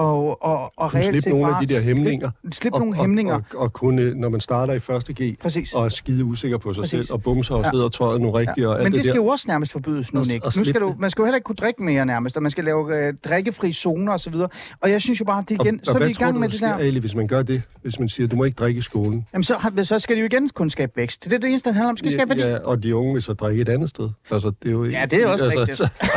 Og, 0.00 0.42
og, 0.44 0.72
og 0.76 0.94
reelt 0.94 1.06
Slippe 1.22 1.30
nogle 1.40 1.54
af 1.56 1.66
de 1.66 1.74
der 1.74 1.80
hæmninger. 1.80 2.30
Slip, 2.42 2.54
slip 2.54 2.72
Og- 2.72 2.78
nogle 2.80 2.94
og, 2.96 3.00
hæmninger. 3.00 3.34
Og, 3.34 3.42
og, 3.54 3.72
kunne, 3.72 4.14
når 4.14 4.28
man 4.28 4.40
starter 4.40 4.74
i 4.74 4.78
første 4.78 5.12
G, 5.22 5.38
Præcis. 5.42 5.74
og 5.74 5.84
er 5.84 5.88
skide 5.88 6.24
usikker 6.24 6.58
på 6.58 6.72
sig 6.74 6.82
Præcis. 6.82 7.06
selv, 7.06 7.14
og 7.14 7.22
bumser 7.22 7.54
og 7.54 7.64
Ja. 7.64 7.70
sidder 7.70 7.88
tøjet 7.88 8.20
nu 8.20 8.30
rigtigt, 8.30 8.66
og 8.66 8.74
alt 8.74 8.82
Men 8.82 8.92
det, 8.92 8.96
det 8.96 9.04
skal 9.04 9.14
der. 9.16 9.22
jo 9.22 9.26
også 9.26 9.44
nærmest 9.48 9.72
forbydes 9.72 10.12
nu, 10.12 10.20
Og- 10.20 10.26
Nick. 10.26 10.44
og 10.44 10.52
Nu 10.56 10.64
skal 10.64 10.80
du, 10.80 10.88
det. 10.88 10.98
man 10.98 11.10
skal 11.10 11.22
jo 11.22 11.26
heller 11.26 11.36
ikke 11.36 11.44
kunne 11.44 11.56
drikke 11.56 11.82
mere 11.82 12.06
nærmest, 12.06 12.36
og 12.36 12.42
man 12.42 12.50
skal 12.50 12.64
lave 12.64 13.06
øh, 13.08 13.14
drikkefri 13.24 13.72
zoner 13.72 14.12
osv. 14.12 14.34
Og, 14.34 14.50
og 14.80 14.90
jeg 14.90 15.00
synes 15.02 15.20
jo 15.20 15.24
bare, 15.24 15.44
det 15.48 15.50
igen, 15.64 15.84
så 15.84 15.90
er 15.92 15.96
hvad 15.96 16.06
vi 16.06 16.10
i 16.10 16.14
gang 16.14 16.34
du, 16.34 16.40
med 16.40 16.48
det 16.48 16.60
der. 16.60 16.74
Ali, 16.74 16.98
hvis 17.00 17.14
man 17.14 17.26
gør 17.28 17.42
det? 17.42 17.62
Hvis 17.82 17.98
man 17.98 18.08
siger, 18.08 18.26
du 18.26 18.36
må 18.36 18.44
ikke 18.44 18.56
drikke 18.56 18.78
i 18.78 18.82
skolen. 18.82 19.26
Jamen, 19.32 19.44
så, 19.44 19.54
så 19.82 19.98
skal 19.98 20.16
det 20.16 20.22
jo 20.22 20.26
igen 20.26 20.48
kun 20.48 20.70
skabe 20.70 20.92
vækst. 20.96 21.24
Det 21.24 21.32
er 21.32 21.38
det 21.38 21.48
eneste, 21.48 21.68
den 21.68 21.74
handler 21.76 21.90
om. 21.90 21.96
Skal 21.96 22.12
skabe 22.12 22.28
værdi. 22.28 22.42
Ja, 22.42 22.56
og 22.58 22.82
de 22.82 22.96
unge 22.96 23.12
vil 23.12 23.22
så 23.22 23.32
drikke 23.32 23.62
et 23.62 23.68
andet 23.68 23.88
sted. 23.88 24.10
Altså, 24.30 24.52
det 24.62 24.68
er 24.68 24.72
jo, 24.72 24.84
Ja, 24.84 25.06
det 25.10 25.22
er 25.22 25.32
også 25.32 25.44
rigtigt. 25.46 25.78
Så, 25.78 25.88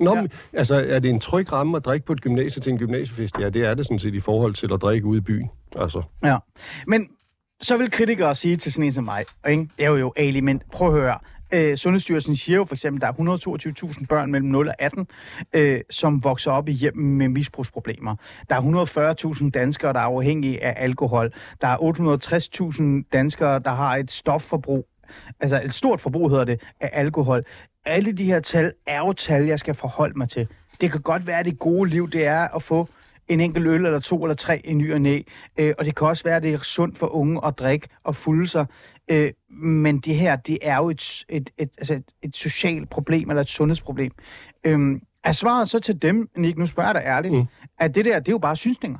Nå, 0.00 0.16
Ja. 0.16 0.22
altså, 0.52 0.74
er 0.88 0.98
det 0.98 1.10
en 1.10 1.20
tryg 1.20 1.52
ramme 1.52 1.76
at 1.76 1.84
drikke 1.84 2.06
på 2.06 2.12
et 2.12 2.20
gymnasie 2.20 2.62
til 2.62 2.72
en 2.72 2.78
gymnasiefest? 2.78 3.40
Ja, 3.40 3.48
det 3.48 3.64
er 3.64 3.74
det 3.74 3.86
sådan 3.86 3.98
set 3.98 4.14
i 4.14 4.20
forhold 4.20 4.54
til 4.54 4.72
at 4.72 4.82
drikke 4.82 5.06
ude 5.06 5.18
i 5.18 5.20
byen. 5.20 5.50
Altså, 5.76 6.02
Ja. 6.24 6.36
Men 6.86 7.08
så 7.60 7.76
vil 7.76 7.90
kritikere 7.90 8.34
sige 8.34 8.56
til 8.56 8.72
sådan 8.72 8.84
en 8.84 8.92
som 8.92 9.04
mig, 9.04 9.24
ikke? 9.48 9.68
jeg 9.78 9.84
er 9.84 9.90
jo 9.90 9.96
jo 9.96 10.12
Ali, 10.16 10.40
men 10.40 10.62
prøv 10.72 10.88
at 10.88 10.94
høre. 11.00 11.18
Øh, 11.54 11.76
Sundhedsstyrelsen 11.76 12.36
siger 12.36 12.56
jo 12.56 12.64
for 12.64 12.74
eksempel, 12.74 13.04
at 13.04 13.16
der 13.18 13.24
er 13.24 13.36
122.000 13.92 14.06
børn 14.08 14.30
mellem 14.32 14.48
0 14.50 14.68
og 14.68 14.74
18, 14.78 15.06
øh, 15.54 15.80
som 15.90 16.24
vokser 16.24 16.50
op 16.50 16.68
i 16.68 16.72
hjem 16.72 16.96
med 16.96 17.28
misbrugsproblemer. 17.28 18.16
Der 18.50 18.56
er 18.56 18.60
140.000 19.40 19.50
danskere, 19.50 19.92
der 19.92 19.98
er 19.98 20.04
afhængige 20.04 20.64
af 20.64 20.84
alkohol. 20.84 21.32
Der 21.60 21.68
er 21.68 21.76
860.000 21.76 23.08
danskere, 23.12 23.58
der 23.58 23.70
har 23.70 23.96
et 23.96 24.10
stofforbrug, 24.10 24.86
altså 25.40 25.60
et 25.64 25.74
stort 25.74 26.00
forbrug 26.00 26.30
hedder 26.30 26.44
det, 26.44 26.62
af 26.80 26.90
alkohol. 26.92 27.44
Alle 27.84 28.12
de 28.12 28.24
her 28.24 28.40
tal 28.40 28.72
er 28.86 28.98
jo 28.98 29.12
tal, 29.12 29.44
jeg 29.44 29.58
skal 29.58 29.74
forholde 29.74 30.18
mig 30.18 30.28
til. 30.28 30.48
Det 30.80 30.92
kan 30.92 31.00
godt 31.00 31.26
være, 31.26 31.38
at 31.38 31.46
det 31.46 31.58
gode 31.58 31.90
liv, 31.90 32.10
det 32.10 32.26
er 32.26 32.48
at 32.48 32.62
få 32.62 32.88
en 33.28 33.40
enkelt 33.40 33.66
øl 33.66 33.86
eller 33.86 34.00
to 34.00 34.24
eller 34.24 34.34
tre 34.34 34.60
i 34.64 34.74
ny 34.74 34.94
og 34.94 35.00
næ. 35.00 35.20
Øh, 35.56 35.74
og 35.78 35.84
det 35.84 35.96
kan 35.96 36.06
også 36.06 36.24
være, 36.24 36.36
at 36.36 36.42
det 36.42 36.54
er 36.54 36.58
sundt 36.58 36.98
for 36.98 37.14
unge 37.14 37.40
at 37.46 37.58
drikke 37.58 37.88
og 38.04 38.16
fulde 38.16 38.48
sig. 38.48 38.66
Øh, 39.08 39.32
men 39.48 39.98
det 39.98 40.14
her, 40.16 40.36
det 40.36 40.58
er 40.62 40.76
jo 40.76 40.90
et, 40.90 41.24
et, 41.28 41.50
et, 41.58 41.70
altså 41.78 41.94
et, 41.94 42.04
et 42.22 42.36
socialt 42.36 42.90
problem 42.90 43.30
eller 43.30 43.42
et 43.42 43.48
sundhedsproblem. 43.48 44.12
Øh, 44.64 45.00
er 45.24 45.32
svaret 45.32 45.68
så 45.68 45.78
til 45.78 46.02
dem, 46.02 46.28
Nick, 46.36 46.58
nu 46.58 46.66
spørger 46.66 46.88
jeg 46.88 46.94
dig 46.94 47.02
ærligt, 47.06 47.34
mm. 47.34 47.44
At 47.78 47.94
det 47.94 48.04
der, 48.04 48.18
det 48.18 48.28
er 48.28 48.32
jo 48.32 48.38
bare 48.38 48.56
synsninger? 48.56 48.98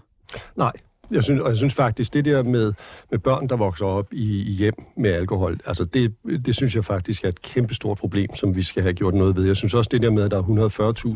nej. 0.57 0.73
Jeg 1.11 1.25
synes, 1.25 1.43
og 1.43 1.49
jeg 1.49 1.57
synes 1.57 1.75
faktisk, 1.75 2.13
det 2.15 2.25
der 2.25 2.43
med, 2.43 2.73
med 3.11 3.19
børn, 3.19 3.49
der 3.49 3.57
vokser 3.57 3.87
op 3.87 4.13
i, 4.13 4.43
i 4.43 4.53
hjem 4.53 4.75
med 4.97 5.11
alkohol, 5.11 5.61
altså 5.67 5.85
det, 5.85 6.15
det 6.47 6.57
synes 6.57 6.75
jeg 6.77 6.85
faktisk 6.85 7.25
er 7.25 7.29
et 7.29 7.43
kæmpestort 7.43 7.99
problem, 7.99 8.35
som 8.35 8.57
vi 8.57 8.63
skal 8.63 8.83
have 8.83 8.93
gjort 8.93 9.15
noget 9.15 9.37
ved. 9.37 9.45
Jeg 9.45 9.57
synes 9.57 9.75
også 9.75 9.89
det 9.93 10.03
der 10.03 10.11
med, 10.11 10.23
at 10.23 10.31
der 10.31 10.39
er 10.39 10.43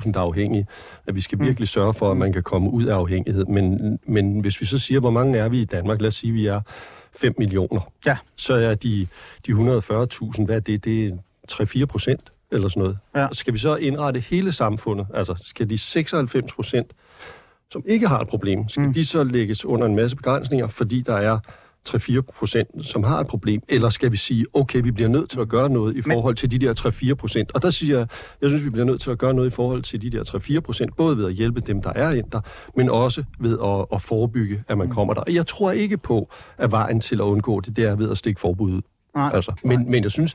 140.000, 0.05 0.13
der 0.13 0.21
er 0.21 0.25
afhængige, 0.25 0.67
at 1.07 1.15
vi 1.15 1.21
skal 1.21 1.41
virkelig 1.41 1.69
sørge 1.69 1.95
for, 1.95 2.11
at 2.11 2.17
man 2.17 2.33
kan 2.33 2.43
komme 2.43 2.71
ud 2.71 2.85
af 2.85 2.95
afhængighed. 2.97 3.45
Men, 3.45 3.99
men 4.07 4.41
hvis 4.41 4.61
vi 4.61 4.67
så 4.67 4.79
siger, 4.79 5.01
hvor 5.01 5.11
mange 5.11 5.39
er 5.39 5.49
vi 5.49 5.61
i 5.61 5.65
Danmark, 5.65 6.01
lad 6.01 6.09
os 6.09 6.15
sige, 6.15 6.31
at 6.31 6.35
vi 6.35 6.47
er 6.47 6.61
5 7.17 7.35
millioner, 7.39 7.81
Ja. 8.07 8.17
så 8.37 8.55
er 8.55 8.75
de, 8.75 9.07
de 9.47 9.53
140.000, 9.53 10.45
hvad 10.45 10.57
er 10.57 10.61
det? 10.61 10.85
Det 10.85 11.07
er 11.07 11.11
3-4 11.53 11.85
procent 11.85 12.33
eller 12.53 12.69
sådan 12.69 12.81
noget. 12.81 12.99
Ja. 13.17 13.27
Skal 13.33 13.53
vi 13.53 13.59
så 13.59 13.77
indrette 13.77 14.21
hele 14.21 14.53
samfundet? 14.53 15.07
Altså 15.15 15.35
skal 15.45 15.71
de 15.71 15.79
96 15.79 16.55
procent, 16.55 16.93
som 17.73 17.83
ikke 17.87 18.09
har 18.09 18.21
et 18.21 18.29
problem, 18.29 18.69
skal 18.69 18.87
mm. 18.87 18.93
de 18.93 19.05
så 19.05 19.25
lægges 19.25 19.65
under 19.65 19.87
en 19.87 19.97
masse 19.97 20.17
begrænsninger, 20.17 20.67
fordi 20.67 21.01
der 21.01 21.17
er 21.17 21.39
3-4 21.89 22.21
procent, 22.21 22.87
som 22.87 23.05
har 23.05 23.21
et 23.21 23.27
problem? 23.27 23.63
Eller 23.69 23.89
skal 23.89 24.13
vi 24.13 24.17
sige, 24.17 24.47
okay, 24.55 24.83
vi 24.83 24.91
bliver 24.91 25.09
nødt 25.09 25.31
til 25.31 25.41
at 25.41 25.49
gøre 25.49 25.69
noget 25.69 25.97
i 25.97 26.03
forhold 26.03 26.35
til 26.35 26.51
de 26.51 26.59
der 26.59 27.11
3-4 27.11 27.15
procent? 27.15 27.53
Og 27.55 27.63
der 27.63 27.71
siger 27.71 27.99
jeg, 27.99 28.07
jeg 28.43 28.51
synes, 28.51 28.65
vi 28.65 28.71
bliver 28.71 28.85
nødt 28.85 29.01
til 29.01 29.11
at 29.11 29.19
gøre 29.19 29.35
noget 29.35 29.47
i 29.47 29.51
forhold 29.51 29.83
til 29.83 30.03
de 30.03 30.11
der 30.11 30.57
3-4 30.57 30.61
procent, 30.61 30.97
både 30.97 31.19
ved 31.19 31.27
at 31.27 31.33
hjælpe 31.33 31.61
dem, 31.61 31.83
der 31.83 31.93
er 31.95 32.11
ind 32.11 32.31
der, 32.31 32.41
men 32.77 32.91
også 32.91 33.25
ved 33.41 33.59
at, 33.65 33.87
at 33.93 34.03
forebygge, 34.03 34.63
at 34.69 34.79
man 34.79 34.91
kommer 34.91 35.15
der. 35.15 35.21
Og 35.21 35.35
jeg 35.35 35.47
tror 35.47 35.71
ikke 35.71 35.97
på, 35.99 36.31
at 36.59 36.71
vejen 36.71 37.01
til 37.01 37.17
at 37.17 37.25
undgå 37.25 37.61
det, 37.61 37.77
det 37.77 37.85
er 37.85 37.95
ved 37.95 38.11
at 38.11 38.19
stikke 38.19 38.41
forbud 38.41 38.73
ud. 38.73 38.83
Nej. 39.15 39.31
Altså, 39.35 39.53
men, 39.65 39.91
men 39.91 40.03
jeg 40.03 40.11
synes, 40.11 40.35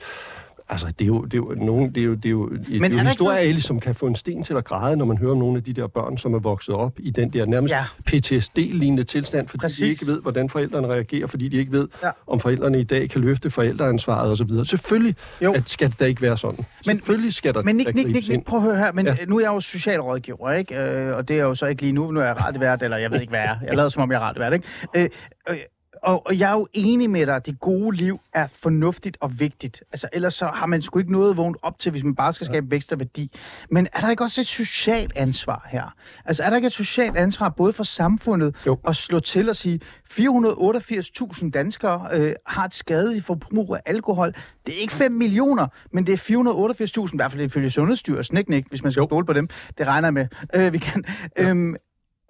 Altså, 0.70 0.88
det 0.88 1.01
er 1.01 1.05
jo, 1.07 1.22
det 1.22 1.34
er 1.34 1.38
jo, 1.38 1.53
nogen, 1.57 1.95
det 1.95 2.01
er 2.01 2.05
jo, 2.05 2.14
det 2.14 2.26
er 2.26 2.30
jo, 2.30 2.49
det 2.49 2.82
er 2.82 2.86
er 2.86 2.89
jo 2.89 2.97
der 2.97 3.03
historier, 3.03 3.59
som 3.59 3.80
kan 3.80 3.95
få 3.95 4.07
en 4.07 4.16
sten 4.16 4.43
til 4.43 4.53
at 4.53 4.64
græde, 4.66 4.97
når 4.97 5.05
man 5.05 5.18
hører 5.18 5.32
om 5.32 5.38
nogle 5.38 5.57
af 5.57 5.64
de 5.64 5.74
der 5.74 5.88
børn, 5.88 6.18
som 6.18 6.34
er 6.34 6.39
vokset 6.39 6.76
op 6.76 6.93
i 6.99 7.11
den 7.11 7.30
der 7.30 7.45
nærmest 7.45 7.74
Ja. 7.74 7.84
PTSD-lignende 8.05 9.03
tilstand, 9.03 9.47
fordi 9.47 9.61
Præcis. 9.61 9.80
de 9.80 9.89
ikke 9.89 10.07
ved, 10.07 10.22
hvordan 10.22 10.49
forældrene 10.49 10.88
reagerer, 10.88 11.28
fordi 11.28 11.47
de 11.47 11.57
ikke 11.57 11.72
ved, 11.72 11.88
Ja. 12.03 12.09
om 12.28 12.39
forældrene 12.39 12.80
i 12.80 12.84
dag 12.84 13.09
kan 13.09 13.22
løfte 13.22 13.49
forældreansvaret 13.49 14.32
osv. 14.32 14.66
Selvfølgelig 14.66 15.16
Jo. 15.43 15.53
at 15.53 15.70
skal 15.70 15.93
det 15.99 16.07
ikke 16.07 16.22
være 16.22 16.38
sådan. 16.38 16.55
Men- 16.57 16.66
Men, 16.88 16.97
Selvfølgelig 16.97 17.34
skal 17.34 17.53
der 17.53 17.64
Men 17.64 17.76
Nick, 17.76 17.95
Nick, 17.95 18.07
Nick. 18.09 18.30
Nick, 18.30 18.45
prøv 18.45 18.59
at 18.59 18.66
høre 18.66 18.78
her. 18.78 18.91
Men 18.91 19.05
ja. 19.05 19.16
Nu 19.28 19.38
er 19.38 19.41
jeg 19.41 19.47
jo 19.49 19.59
socialrådgiver, 19.59 20.51
ikke? 20.51 20.76
Øh, 20.80 21.16
og 21.18 21.28
det 21.28 21.39
er 21.39 21.43
jo 21.43 21.55
så 21.55 21.66
ikke 21.66 21.82
lige 21.82 21.93
nu. 21.93 22.11
Nu 22.11 22.20
er 22.20 22.24
jeg 22.26 22.41
radiovært, 22.45 22.84
eller 22.84 22.97
jeg 22.97 23.11
ved 23.11 23.22
ikke, 23.22 23.32
hvad 23.32 23.39
jeg 23.39 23.57
er. 23.61 23.66
Jeg 23.68 23.76
lader 23.76 23.89
som 23.89 24.01
om, 24.03 24.11
jeg 24.11 24.18
er 24.18 24.22
radiovært, 24.22 24.53
ikke? 24.53 24.68
Øh, 24.95 25.09
øh, 25.49 25.57
og, 26.04 26.26
og 26.26 26.39
jeg 26.39 26.49
er 26.49 26.54
jo 26.54 26.68
enig 26.74 27.10
med 27.10 27.26
dig, 27.26 27.36
at 27.36 27.45
det 27.45 27.60
gode 27.60 27.97
liv 27.97 28.20
er 28.34 28.47
fornuftigt 28.62 29.18
og 29.22 29.39
vigtigt. 29.39 29.84
Altså, 29.91 30.08
ellers 30.14 30.34
så 30.34 30.45
har 30.47 30.66
man 30.66 30.82
sgu 30.82 30.99
ikke 30.99 31.12
noget 31.12 31.32
at 31.32 31.38
vågne 31.38 31.56
op 31.62 31.80
til, 31.80 31.91
hvis 31.91 32.04
man 32.04 32.16
bare 32.16 32.34
skal 32.34 32.47
skabe 32.47 32.72
vækst 32.72 32.91
og 32.93 32.99
værdi. 32.99 33.32
Men 33.70 33.88
er 33.93 33.99
der 33.99 34.10
ikke 34.10 34.24
også 34.24 34.41
et 34.41 34.47
socialt 34.47 35.12
ansvar 35.16 35.68
her? 35.72 35.93
Altså, 36.26 36.43
er 36.43 36.49
der 36.49 36.56
ikke 36.56 36.66
et 36.68 36.74
socialt 36.74 37.18
ansvar 37.18 37.49
både 37.49 37.74
for 37.74 37.84
samfundet 37.84 38.56
Jo. 38.66 38.78
at 38.88 38.95
slå 38.95 39.20
til 39.20 39.49
og 39.49 39.56
sige, 39.56 39.80
488.000 40.12 41.49
danskere 41.49 42.08
øh, 42.14 42.34
har 42.45 42.66
et 42.66 42.74
skadeligt 42.76 43.26
forbrug 43.26 43.76
af 43.76 43.82
alkohol. 43.86 44.34
Det 44.66 44.76
er 44.76 44.80
ikke 44.82 44.93
5 44.93 45.12
millioner, 45.12 45.68
men 45.93 46.08
det 46.08 46.14
er 46.14 47.04
488.000, 47.08 47.14
i 47.14 47.16
hvert 47.16 47.32
fald 47.32 47.43
ifølge 47.43 47.70
Sundhedsstyrelsen, 47.70 48.38
ikke, 48.38 48.49
Nick, 48.49 48.70
hvis 48.70 48.84
man 48.84 48.91
skal 48.91 49.01
Jo. 49.01 49.08
stole 49.08 49.26
på 49.26 49.34
dem. 49.34 49.47
Det 49.78 49.88
regner 49.88 50.06
jeg 50.08 50.14
med. 50.14 50.28
Øh, 50.56 50.74
vi 50.74 50.78
kan. 50.78 51.04
Øhm, 51.38 51.76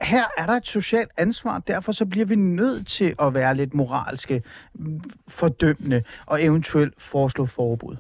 her 0.02 0.24
er 0.38 0.46
der 0.46 0.54
et 0.54 0.68
socialt 0.68 1.10
ansvar, 1.18 1.60
derfor 1.68 1.92
så 1.92 2.06
bliver 2.06 2.26
vi 2.26 2.36
nødt 2.36 2.88
til 2.88 3.16
at 3.22 3.34
være 3.34 3.56
lidt 3.56 3.74
moralske, 3.74 4.44
mm, 4.76 5.02
fordømmende 5.28 6.04
og 6.26 6.44
eventuelt 6.44 6.94
foreslå 6.98 7.46
forbud. 7.46 7.96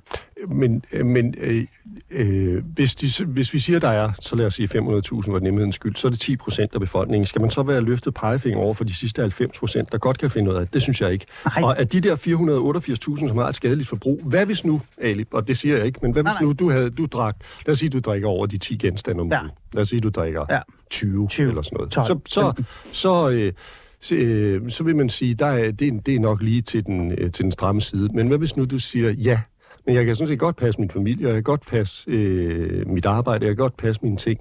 Men, 0.48 0.84
men 1.04 1.36
øh, 1.38 1.66
øh, 2.12 2.64
hvis, 2.66 2.96
de, 2.96 3.26
hvis 3.26 3.54
vi 3.54 3.60
siger, 3.60 3.80
der 3.80 3.88
er, 3.90 4.12
så 4.20 4.36
lad 4.36 4.46
os 4.46 4.54
sige 4.56 4.68
500.000 4.68 5.32
var 5.32 5.40
nemhedens 5.40 5.76
skyld, 5.76 5.96
så 5.96 6.08
er 6.08 6.10
det 6.12 6.20
10 6.20 6.36
procent 6.36 6.74
af 6.74 6.80
befolkningen. 6.80 7.26
Skal 7.26 7.42
man 7.42 7.50
så 7.50 7.64
være 7.64 7.82
løftet 7.82 8.14
pegefinger 8.14 8.60
over 8.60 8.74
for 8.74 8.84
de 8.84 8.94
sidste 8.96 9.22
90 9.22 9.60
procent, 9.60 9.92
der 9.92 9.98
godt 9.98 10.18
kan 10.18 10.30
finde 10.32 10.52
ud 10.52 10.56
af 10.56 10.68
det? 10.68 10.82
Synes 10.82 11.02
jeg 11.02 11.12
ikke. 11.14 11.26
Nej. 11.46 11.64
Og 11.64 11.80
af 11.80 11.88
de 11.88 12.00
der 12.00 12.16
488.000, 12.16 13.28
som 13.28 13.38
har 13.38 13.50
et 13.50 13.56
skadeligt 13.56 13.90
forbrug, 13.90 14.22
hvad 14.24 14.46
hvis 14.46 14.66
nu, 14.66 14.82
Ali, 15.02 15.26
og 15.32 15.48
det 15.48 15.58
siger 15.58 15.78
jeg 15.78 15.86
ikke, 15.86 16.00
men 16.02 16.12
hvad 16.12 16.24
Nej, 16.24 16.32
hvis 16.34 16.42
nej. 16.42 16.48
nu 16.48 16.54
du 16.54 16.70
havde, 16.72 16.90
du 16.90 17.06
drak, 17.06 17.36
lad 17.66 17.72
os 17.74 17.80
sige, 17.80 17.90
du 17.90 18.00
drikker 18.00 18.28
over 18.28 18.46
de 18.46 18.58
10 18.58 18.78
genstande 18.78 19.22
om 19.22 19.32
Ja. 19.32 19.40
ugen. 19.40 19.52
Lad 19.74 19.82
os 19.82 19.90
sige, 19.90 20.00
du 20.00 20.10
drikker 20.10 20.46
Ja. 20.50 20.60
20, 20.94 21.28
20, 21.28 21.50
eller 21.50 21.62
sådan 21.62 21.76
noget. 21.78 21.92
12, 21.92 22.08
så, 22.08 22.20
så, 22.28 22.64
så, 22.92 23.30
øh, 23.30 23.54
så, 24.00 24.16
øh, 24.16 24.72
så 24.72 24.84
vil 24.84 24.96
man 24.96 25.10
sige, 25.10 25.34
der 25.34 25.46
er, 25.46 25.72
det, 25.72 25.88
er- 25.88 26.00
det 26.06 26.16
er 26.16 26.20
nok 26.20 26.42
lige 26.42 26.62
til 26.62 26.86
den, 26.86 27.12
øh, 27.12 27.32
til 27.32 27.44
den 27.44 27.52
stramme 27.52 27.82
side. 27.82 28.10
Men 28.14 28.28
hvad 28.28 28.38
hvis 28.38 28.56
nu 28.58 28.66
du 28.66 28.80
siger, 28.80 29.10
ja, 29.12 29.40
men 29.86 29.96
jeg 29.96 30.06
kan 30.06 30.16
sådan 30.16 30.28
set 30.28 30.40
godt 30.40 30.56
passe 30.56 30.80
min 30.80 30.90
familie, 30.90 31.26
og 31.26 31.30
jeg 31.30 31.36
kan 31.36 31.44
godt 31.44 31.66
passe 31.68 32.12
øh, 32.12 32.88
mit 32.88 33.06
arbejde, 33.06 33.46
jeg 33.46 33.50
kan 33.56 33.58
godt 33.64 33.78
passe 33.78 34.02
mine 34.04 34.18
ting. 34.18 34.40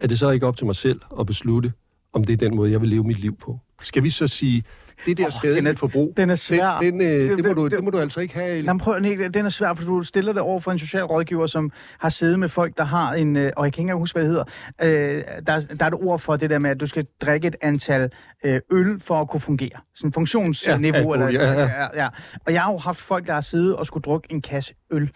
Er 0.00 0.06
det 0.06 0.18
så 0.18 0.30
ikke 0.30 0.46
op 0.46 0.56
til 0.56 0.66
mig 0.66 0.76
selv 0.76 1.00
at 1.20 1.26
beslutte, 1.26 1.72
om 2.12 2.24
det 2.24 2.32
er 2.32 2.36
den 2.36 2.56
måde, 2.56 2.70
jeg 2.70 2.80
vil 2.80 2.88
leve 2.88 3.04
mit 3.04 3.20
liv 3.20 3.36
på? 3.36 3.58
Skal 3.82 4.02
vi 4.02 4.10
så 4.10 4.26
sige, 4.26 4.62
det 5.06 5.16
der 5.18 5.24
oh, 5.26 5.32
skadelige 5.32 5.76
forbrug, 5.76 6.14
den 6.16 6.30
er 6.30 6.34
svær. 6.34 6.78
Den, 6.80 7.00
den, 7.00 7.30
øh, 7.30 7.36
det, 7.36 7.44
må 7.46 7.52
du, 7.52 7.64
det- 7.64 7.72
det 7.72 7.84
må 7.84 7.90
du 7.90 7.98
altså 7.98 8.20
ikke 8.20 8.34
have, 8.34 8.46
Ali. 8.50 8.62
Nå, 8.66 8.72
men 8.72 8.80
prøv, 8.80 9.00
Nick, 9.00 9.34
den 9.34 9.44
er 9.44 9.48
svær, 9.48 9.74
for 9.74 9.84
du 9.84 10.02
stiller 10.02 10.32
det 10.32 10.42
over 10.42 10.60
for 10.60 10.72
en 10.72 10.78
social 10.78 11.04
rådgiver, 11.04 11.46
som 11.46 11.72
har 11.98 12.08
siddet 12.08 12.38
med 12.38 12.48
folk, 12.48 12.76
der 12.78 12.84
har 12.84 13.12
en, 13.14 13.36
øh, 13.36 13.42
og 13.42 13.44
jeg 13.46 13.52
kan 13.54 13.66
ikke 13.66 13.80
engang 13.80 13.98
huske, 13.98 14.18
hvad 14.18 14.24
det 14.24 14.30
hedder, 14.30 14.44
øh, 14.82 15.22
der, 15.46 15.60
der 15.60 15.84
er 15.84 15.88
et 15.88 15.94
ord 15.94 16.18
for 16.18 16.36
det 16.36 16.50
der 16.50 16.58
med, 16.58 16.70
at 16.70 16.80
du 16.80 16.86
skal 16.86 17.06
drikke 17.22 17.48
et 17.48 17.56
antal 17.60 18.10
øh, 18.44 18.60
øl 18.72 19.00
for 19.00 19.20
at 19.20 19.28
kunne 19.28 19.40
fungere. 19.40 19.70
Sådan 19.94 20.12
funktionsniveau. 20.12 21.14
Ja, 21.16 21.22
eller, 21.26 21.26
alkohol, 21.40 21.68
ja, 21.68 21.72
ja, 21.94 22.02
ja. 22.02 22.08
Og 22.46 22.52
jeg 22.52 22.62
har 22.62 22.72
jo 22.72 22.78
haft 22.78 23.00
folk, 23.00 23.26
der 23.26 23.32
har 23.32 23.40
siddet 23.40 23.76
og 23.76 23.86
skulle 23.86 24.02
drukke 24.02 24.28
en 24.32 24.42
kasse 24.42 24.74
øl 24.90 25.10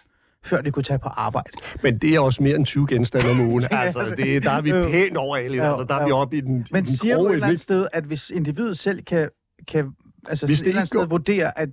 før 0.45 0.61
de 0.61 0.71
kunne 0.71 0.83
tage 0.83 0.99
på 0.99 1.09
arbejde. 1.09 1.49
Men 1.83 1.97
det 1.97 2.15
er 2.15 2.19
også 2.19 2.43
mere 2.43 2.55
end 2.55 2.65
20 2.65 2.87
genstande 2.89 3.29
om 3.29 3.39
ugen. 3.39 3.63
Ja, 3.71 3.81
altså, 3.81 4.15
det, 4.17 4.43
der 4.43 4.51
er 4.51 4.61
vi 4.61 4.71
pænt 4.71 5.17
over. 5.17 5.37
Jo, 5.37 5.63
Altså, 5.63 5.85
der 5.89 5.95
er 5.95 6.05
vi 6.05 6.11
oppe 6.11 6.37
i 6.37 6.41
den, 6.41 6.59
i 6.59 6.63
Men 6.71 6.85
den 6.85 6.95
siger 6.95 7.17
du 7.17 7.27
et 7.27 7.33
eller 7.33 7.47
andet 7.47 7.59
sted, 7.59 7.87
at 7.93 8.03
hvis 8.03 8.29
individet 8.29 8.77
selv 8.77 9.01
kan, 9.03 9.29
kan 9.67 9.95
altså 10.27 10.45
Hvis 10.45 10.59
et 10.59 10.65
det 10.65 10.69
eller 10.69 10.79
andet 10.81 10.87
sted 10.87 10.99
går- 10.99 11.05
vurdere, 11.05 11.57
at 11.59 11.69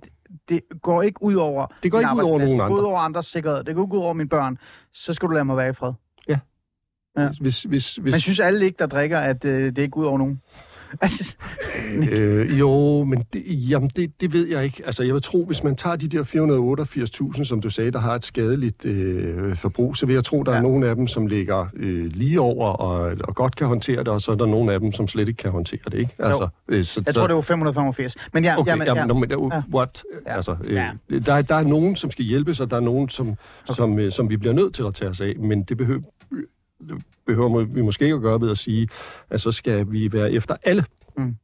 det 0.49 0.61
går 0.81 1.01
ikke 1.01 1.23
ud 1.23 1.35
over 1.35 1.65
Det 1.83 1.91
går 1.91 1.99
ikke 1.99 2.15
ud 2.15 2.21
over 2.21 2.39
nogen 2.39 2.51
Det 2.51 2.59
går 2.59 2.67
ud 2.69 2.79
andre. 2.79 2.89
over 2.89 2.99
andres 2.99 3.25
sikkerhed. 3.25 3.63
Det 3.63 3.75
går 3.75 3.83
ikke 3.85 3.93
ud 3.95 3.99
over 4.01 4.13
mine 4.13 4.29
børn. 4.29 4.57
Så 4.93 5.13
skal 5.13 5.27
du 5.29 5.33
lade 5.33 5.45
mig 5.45 5.57
være 5.57 5.69
i 5.69 5.73
fred. 5.73 5.93
Ja. 6.27 6.39
Hvis, 7.41 7.63
hvis, 7.63 7.95
hvis, 7.95 8.11
Men 8.13 8.19
synes 8.19 8.39
alle 8.39 8.65
ikke, 8.65 8.77
der 8.79 8.85
drikker, 8.87 9.19
at 9.19 9.45
øh, 9.45 9.63
det 9.65 9.77
ikke 9.77 9.89
går 9.91 10.01
ud 10.01 10.05
over 10.05 10.17
nogen? 10.17 10.41
Altså, 11.01 11.35
Øh, 12.11 12.59
jo, 12.59 13.03
men 13.03 13.23
det, 13.33 13.43
jamen 13.69 13.89
det, 13.95 14.21
det 14.21 14.33
ved 14.33 14.47
jeg 14.47 14.63
ikke. 14.63 14.83
Altså, 14.85 15.03
jeg 15.03 15.13
vil 15.13 15.21
tro, 15.21 15.45
hvis 15.45 15.63
man 15.63 15.75
tager 15.75 15.95
de 15.95 16.07
der 16.07 16.23
488.000, 17.37 17.43
som 17.43 17.61
du 17.61 17.69
sagde, 17.69 17.91
der 17.91 17.99
har 17.99 18.15
et 18.15 18.25
skadeligt 18.25 18.85
øh, 18.85 19.55
forbrug, 19.55 19.95
så 19.97 20.05
vil 20.05 20.13
jeg 20.13 20.23
tro, 20.23 20.43
der 20.43 20.51
ja. 20.51 20.57
Er 20.57 20.61
nogle 20.61 20.87
af 20.89 20.95
dem, 20.95 21.07
som 21.07 21.27
ligger 21.27 21.65
øh, 21.75 22.05
lige 22.05 22.41
over 22.41 22.67
og, 22.67 23.13
og 23.23 23.35
godt 23.35 23.55
kan 23.55 23.67
håndtere 23.67 23.97
det, 23.99 24.07
og 24.07 24.21
så 24.21 24.31
er 24.31 24.35
der 24.35 24.45
nogle 24.45 24.73
af 24.73 24.79
dem, 24.79 24.91
som 24.91 25.07
slet 25.07 25.27
ikke 25.27 25.37
kan 25.37 25.51
håndtere 25.51 25.79
det, 25.91 25.99
ikke? 25.99 26.15
Altså, 26.19 26.47
øh, 26.67 26.85
så, 26.85 27.03
jeg 27.05 27.15
tror, 27.15 27.27
det 27.27 27.35
var 27.35 27.41
585. 27.41 28.15
Men 28.33 28.43
ja, 28.43 28.59
Okay, 28.59 28.71
jamen, 28.71 28.87
jamen, 28.87 29.01
ja. 29.01 29.05
nå, 29.07 29.13
men, 29.13 29.35
uh, 29.35 29.51
what? 29.73 30.03
Ja. 30.27 30.35
Altså, 30.35 30.55
øh, 30.63 30.73
Ja. 30.73 30.89
der, 31.25 31.33
er- 31.33 31.41
der 31.41 31.55
er 31.55 31.63
nogen, 31.63 31.95
som 31.95 32.11
skal 32.11 32.25
hjælpes, 32.25 32.59
og 32.59 32.71
der 32.71 32.75
er 32.77 32.81
nogen, 32.81 33.09
som, 33.09 33.27
okay. 33.29 33.37
som, 33.75 33.99
øh, 33.99 34.11
som 34.11 34.29
vi 34.29 34.37
bliver 34.37 34.53
nødt 34.53 34.73
til 34.73 34.83
at 34.83 34.93
tage 34.95 35.09
os 35.09 35.21
af, 35.21 35.33
men 35.39 35.63
det 35.63 35.77
behøver, 35.77 36.01
behøver 37.25 37.63
vi 37.63 37.81
måske 37.81 38.03
ikke 38.05 38.15
at 38.15 38.21
gøre 38.21 38.41
ved 38.41 38.51
at 38.51 38.57
sige, 38.57 38.89
at 39.29 39.41
så 39.41 39.51
skal 39.51 39.91
vi 39.91 40.13
være 40.13 40.31
efter 40.31 40.55
alle. 40.63 40.85
Mm. 41.17 41.35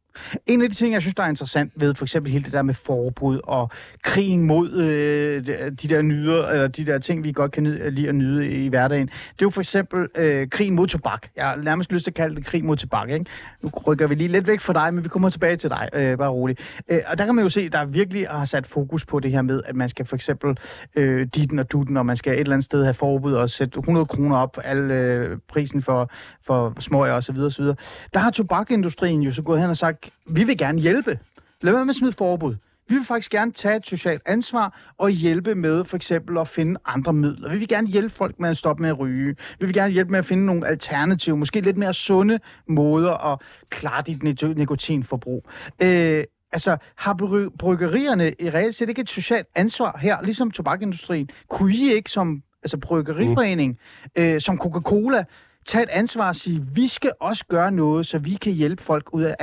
En 0.46 0.62
af 0.62 0.70
de 0.70 0.76
ting, 0.76 0.94
jeg 0.94 1.02
synes, 1.02 1.16
der 1.16 1.24
er 1.24 1.28
interessant 1.28 1.72
ved 1.76 1.96
for 1.96 2.06
eksempel 2.06 2.32
hele 2.32 2.46
det 2.46 2.54
der 2.54 2.62
med 2.62 2.74
forbud 2.74 3.40
og 3.44 3.70
krigen 4.04 4.44
mod 4.44 4.72
øh, 4.72 5.46
de 5.82 5.88
der 5.88 6.02
nyder, 6.02 6.48
eller 6.48 6.68
de 6.68 6.86
der 6.86 7.00
ting, 7.00 7.24
vi 7.24 7.32
godt 7.32 7.52
kan 7.52 7.64
nyde, 7.64 7.92
lide 7.92 8.10
at 8.10 8.16
nyde 8.16 8.50
i 8.50 8.68
hverdagen, 8.68 9.08
det 9.08 9.14
er 9.14 9.46
jo 9.46 9.50
for 9.50 9.62
eksempel 9.62 10.08
øh, 10.16 10.50
krigen 10.50 10.76
mod 10.76 10.88
tobak. 10.88 11.28
Jeg 11.36 11.46
har 11.46 11.56
nærmest 11.56 11.92
lyst 11.92 12.04
til 12.04 12.12
at 12.12 12.16
kalde 12.16 12.36
det 12.36 12.46
krig 12.46 12.66
mod 12.66 12.78
tobak. 12.78 13.10
Ikke? 13.10 13.26
Nu 13.62 13.70
rykker 13.88 14.08
vi 14.08 14.16
lige 14.16 14.28
lidt 14.28 14.48
væk 14.48 14.60
fra 14.60 14.74
dig, 14.74 14.94
men 14.94 15.04
vi 15.04 15.10
kommer 15.10 15.30
tilbage 15.30 15.56
til 15.56 15.70
dig. 15.70 15.90
Øh, 15.94 16.18
bare 16.18 16.30
roligt. 16.30 16.60
Øh, 16.90 17.00
og 17.08 17.18
der 17.18 17.26
kan 17.26 17.36
man 17.36 17.44
jo 17.44 17.50
se, 17.50 17.70
der 17.70 17.86
virkelig 17.86 18.28
har 18.30 18.46
sat 18.46 18.68
fokus 18.68 19.06
på 19.06 19.20
det 19.20 19.32
her 19.32 19.42
med, 19.42 19.62
at 19.66 19.76
man 19.76 19.90
skal 19.90 20.06
for 20.06 20.16
eksempel 20.16 20.58
øh, 20.96 21.28
ditten 21.36 21.60
og 21.60 21.72
dutten, 21.72 21.98
og 21.98 22.06
man 22.06 22.18
skal 22.18 22.34
et 22.34 22.40
eller 22.40 22.54
andet 22.54 22.66
sted 22.66 22.84
have 22.84 22.94
forbud 22.94 23.34
og 23.34 23.50
sætte 23.50 23.80
100 23.80 24.06
kroner 24.06 24.38
op, 24.38 24.58
al 24.64 24.78
øh, 24.78 25.38
prisen 25.50 25.82
for, 25.82 26.12
for 26.46 26.74
smøger 26.80 27.14
og 27.14 27.24
så 27.24 27.32
videre, 27.32 27.48
og 27.48 27.52
så 27.52 27.62
videre. 27.62 27.76
Der 28.14 28.20
har 28.20 28.32
tobakindustrien 28.32 29.22
jo 29.22 29.32
så 29.32 29.42
gået 29.42 29.62
hen 29.62 29.70
og 29.70 29.78
sagt, 29.78 30.07
vi 30.26 30.44
vil 30.44 30.58
gerne 30.58 30.80
hjælpe. 30.80 31.20
Lad 31.62 31.74
være 31.74 31.86
med 31.86 31.90
at 31.90 31.96
smide 31.96 32.14
forbud. 32.14 32.56
Vi 32.90 32.96
vil 32.96 33.06
faktisk 33.06 33.32
gerne 33.32 33.52
tage 33.52 33.76
et 33.76 33.88
socialt 33.88 34.22
ansvar 34.26 34.94
og 34.98 35.10
hjælpe 35.10 35.56
med 35.56 35.86
for 35.86 35.96
eksempel 35.96 36.38
at 36.38 36.48
finde 36.48 36.80
andre 36.86 37.14
midler. 37.14 37.52
Vi 37.52 37.58
vil 37.58 37.68
gerne 37.68 37.88
hjælpe 37.88 38.10
folk 38.16 38.40
med 38.40 38.50
at 38.50 38.58
stoppe 38.58 38.82
med 38.82 38.90
at 38.90 39.00
ryge. 39.00 39.36
Vi 39.60 39.66
vil 39.66 39.74
gerne 39.74 39.94
hjælpe 39.94 40.12
med 40.12 40.20
at 40.20 40.26
finde 40.26 40.46
nogle 40.46 40.68
alternative, 40.68 41.38
måske 41.38 41.62
lidt 41.62 41.78
mere 41.78 41.94
sunde 41.94 42.40
måder 42.68 43.32
at 43.34 43.40
klare 43.70 44.02
dit 44.08 44.24
niko- 44.24 44.54
nikotinforbrug. 44.54 45.46
Øh, 45.82 46.24
altså, 46.52 46.78
har 46.96 47.14
bry- 47.14 47.58
bryggerierne 47.60 48.34
i 48.40 48.50
reelt 48.50 48.76
set 48.76 48.90
ikke 48.90 49.02
et 49.02 49.10
socialt 49.10 49.48
ansvar 49.56 49.98
her, 50.02 50.22
ligesom 50.24 50.52
tobakindustrien? 50.52 51.30
Kunne 51.50 51.74
I 51.74 51.94
ikke 51.94 52.12
som 52.12 52.42
altså 52.64 52.78
bryggeriforening, 52.78 53.78
øh, 54.18 54.42
som 54.42 54.58
Coca-Cola, 54.58 55.24
tage 55.66 55.84
et 55.84 55.90
ansvar 55.90 56.28
og 56.28 56.36
sige, 56.36 56.66
vi 56.74 56.88
skal 56.88 57.12
også 57.22 57.46
gøre 57.46 57.72
noget, 57.72 58.06
så 58.06 58.20
vi 58.20 58.34
kan 58.36 58.54
hjælpe 58.54 58.84
folk 58.84 59.14
ud 59.14 59.24
af 59.24 59.36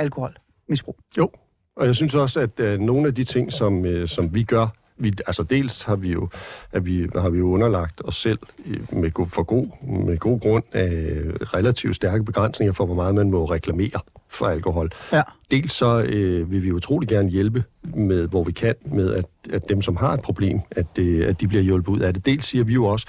alkoholmisbrug? 0.69 0.97
Jo, 1.17 1.29
og 1.75 1.85
jeg 1.85 1.95
synes 1.95 2.15
også, 2.15 2.39
at 2.39 2.59
øh, 2.59 2.79
nogle 2.79 3.07
af 3.07 3.15
de 3.15 3.23
ting, 3.23 3.53
som, 3.53 3.85
øh, 3.85 4.07
som 4.07 4.35
vi 4.35 4.43
gør, 4.43 4.67
vi, 4.97 5.13
altså 5.27 5.43
dels 5.43 5.83
har 5.83 5.95
vi 5.95 6.11
jo, 6.11 6.29
at 6.71 6.85
vi, 6.85 7.07
har 7.15 7.29
vi 7.29 7.37
jo 7.37 7.49
underlagt 7.49 8.01
os 8.05 8.15
selv 8.15 8.39
øh, 8.65 8.93
med, 8.93 9.11
go- 9.11 9.25
for 9.25 9.43
god, 9.43 9.67
med 10.05 10.17
god 10.17 10.39
grund 10.39 10.63
af 10.73 11.21
relativt 11.53 11.95
stærke 11.95 12.23
begrænsninger 12.23 12.73
for, 12.73 12.85
hvor 12.85 12.95
meget 12.95 13.15
man 13.15 13.31
må 13.31 13.45
reklamere 13.45 13.99
for 14.29 14.45
alkohol. 14.45 14.89
Ja. 15.11 15.21
Dels 15.51 15.73
så 15.73 16.01
øh, 16.01 16.51
vil 16.51 16.63
vi 16.63 16.71
utrolig 16.71 17.09
gerne 17.09 17.29
hjælpe 17.29 17.63
med, 17.83 18.27
hvor 18.27 18.43
vi 18.43 18.51
kan, 18.51 18.75
med 18.85 19.13
at, 19.13 19.25
at 19.53 19.69
dem, 19.69 19.81
som 19.81 19.95
har 19.95 20.13
et 20.13 20.21
problem, 20.21 20.59
at, 20.71 20.87
øh, 20.99 21.27
at 21.27 21.41
de 21.41 21.47
bliver 21.47 21.63
hjulpet 21.63 21.91
ud 21.91 21.99
af 21.99 22.13
det. 22.13 22.25
Dels 22.25 22.45
siger 22.45 22.63
vi 22.63 22.73
jo 22.73 22.85
også, 22.85 23.07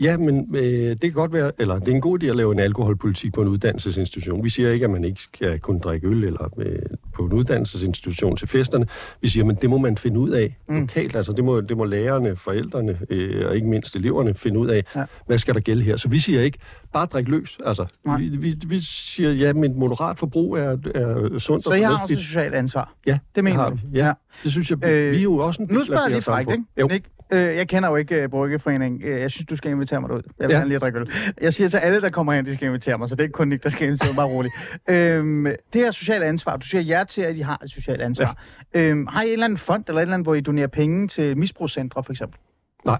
ja, 0.00 0.16
men 0.16 0.56
øh, 0.56 0.62
det 0.62 1.00
kan 1.00 1.12
godt 1.12 1.32
være, 1.32 1.52
eller 1.58 1.78
det 1.78 1.88
er 1.88 1.92
en 1.94 2.00
god 2.00 2.22
idé 2.22 2.26
at 2.26 2.36
lave 2.36 2.52
en 2.52 2.58
alkoholpolitik 2.58 3.32
på 3.34 3.42
en 3.42 3.48
uddannelsesinstitution. 3.48 4.44
Vi 4.44 4.50
siger 4.50 4.70
ikke, 4.72 4.84
at 4.84 4.90
man 4.90 5.04
ikke 5.04 5.22
skal 5.22 5.58
kunne 5.60 5.80
drikke 5.80 6.06
øl 6.06 6.24
eller 6.24 6.48
øh, 6.58 6.78
på 7.14 7.24
en 7.24 7.32
uddannelsesinstitution 7.32 8.36
til 8.36 8.48
festerne. 8.48 8.86
Vi 9.20 9.28
siger, 9.28 9.44
men 9.44 9.56
det 9.56 9.70
må 9.70 9.78
man 9.78 9.96
finde 9.98 10.20
ud 10.20 10.30
af 10.30 10.56
mm. 10.68 10.80
lokalt. 10.80 11.16
Altså 11.16 11.32
det 11.32 11.44
må, 11.44 11.60
det 11.60 11.76
må 11.76 11.84
lærerne, 11.84 12.36
forældrene 12.36 12.98
øh, 13.10 13.46
og 13.48 13.54
ikke 13.54 13.66
mindst 13.68 13.96
eleverne 13.96 14.34
finde 14.34 14.58
ud 14.58 14.68
af, 14.68 14.84
Ja. 14.94 15.00
ja. 15.00 15.06
hvad 15.26 15.38
skal 15.38 15.54
der 15.54 15.60
gælde 15.60 15.82
her. 15.82 15.96
Så 15.96 16.08
vi 16.08 16.18
siger 16.18 16.42
ikke, 16.42 16.58
bare 16.92 17.06
drik 17.06 17.28
løs. 17.28 17.58
Altså, 17.66 17.86
Nej. 18.04 18.18
vi, 18.20 18.28
vi, 18.28 18.54
vi 18.66 18.78
siger, 18.80 19.32
ja, 19.32 19.52
men 19.52 19.78
moderat 19.78 20.18
forbrug 20.18 20.56
er, 20.56 20.76
er 20.94 21.38
sundt 21.38 21.64
Så 21.64 21.70
og 21.70 21.78
I 21.78 21.80
har 21.82 22.02
også 22.02 22.14
et 22.14 22.18
socialt 22.20 22.54
ansvar? 22.54 22.94
Ja, 23.06 23.18
Det 23.34 23.44
mener 23.44 23.56
har 23.60 23.70
du? 23.70 23.76
vi. 23.92 23.98
Ja, 23.98 24.12
det 24.44 24.52
synes 24.52 24.70
jeg, 24.70 24.84
Øh, 24.84 25.12
vi 25.12 25.16
er 25.18 25.22
jo 25.22 25.36
også 25.36 25.62
en 25.62 25.68
del 25.68 25.74
Nu 25.74 25.80
af 25.80 25.86
spørger 25.86 26.02
jeg 26.02 26.10
lige 26.10 26.22
frækt, 26.22 26.50
ikke? 26.50 26.64
Jo. 26.80 26.86
Nick, 26.86 27.04
øh, 27.32 27.40
jeg 27.56 27.68
kender 27.68 27.88
jo 27.88 27.96
ikke 27.96 28.24
uh, 28.24 28.30
Bryggeforeningen. 28.30 29.02
Øh, 29.04 29.20
Jeg 29.20 29.30
synes, 29.30 29.46
du 29.46 29.56
skal 29.56 29.70
invitere 29.70 30.00
mig 30.00 30.10
ud. 30.10 30.22
Jeg 30.38 30.48
vil 30.48 30.52
Ja. 30.54 30.58
gerne 30.58 30.68
lige 30.68 30.78
drikke 30.78 30.98
øl. 30.98 31.10
Jeg 31.40 31.54
siger 31.54 31.68
til 31.68 31.76
alle, 31.76 32.00
der 32.00 32.10
kommer 32.10 32.32
hen, 32.32 32.44
de 32.46 32.54
skal 32.54 32.66
invitere 32.66 32.98
mig, 32.98 33.08
så 33.08 33.14
det 33.14 33.20
er 33.20 33.24
ikke 33.24 33.32
kun 33.32 33.48
Nick, 33.48 33.62
der 33.62 33.68
skal 33.68 33.86
invitere 33.86 34.08
mig. 34.08 34.16
Bare 34.16 34.26
roligt. 34.26 34.54
Øhm, 34.88 35.44
det 35.44 35.80
her 35.80 35.90
sociale 35.90 36.24
ansvar. 36.24 36.56
Du 36.56 36.66
siger 36.66 36.80
ja 36.80 37.04
til, 37.08 37.22
at 37.22 37.36
I 37.36 37.40
har 37.40 37.60
et 37.64 37.70
socialt 37.70 38.00
ansvar. 38.02 38.36
Ja. 38.74 38.80
Øhm, 38.80 39.06
har 39.06 39.22
I 39.22 39.26
en 39.26 39.32
eller 39.32 39.44
anden 39.44 39.58
fond, 39.58 39.84
eller 39.88 39.98
et 40.00 40.02
eller 40.02 40.14
andet, 40.14 40.26
hvor 40.26 40.34
I 40.34 40.40
donerer 40.40 40.66
penge 40.66 41.08
til 41.08 41.36
misbrugscentre, 41.38 42.02
for 42.04 42.12
eksempel? 42.12 42.38
Nej, 42.84 42.98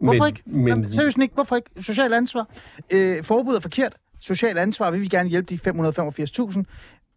Hvorfor 0.00 0.18
Men- 0.18 0.26
ikke? 0.26 0.42
men-. 0.80 0.92
Seriøst 0.92 1.18
ikke, 1.18 1.34
hvorfor 1.34 1.56
ikke? 1.56 1.70
Social 1.80 2.12
ansvar. 2.12 2.48
Øh, 2.90 3.22
forbud 3.24 3.54
er 3.54 3.60
forkert. 3.60 3.96
Social 4.20 4.58
ansvar, 4.58 4.90
vi 4.90 4.98
vil 4.98 5.10
gerne 5.10 5.28
hjælpe 5.28 5.54
de 5.54 5.58
585.000. 5.70 6.62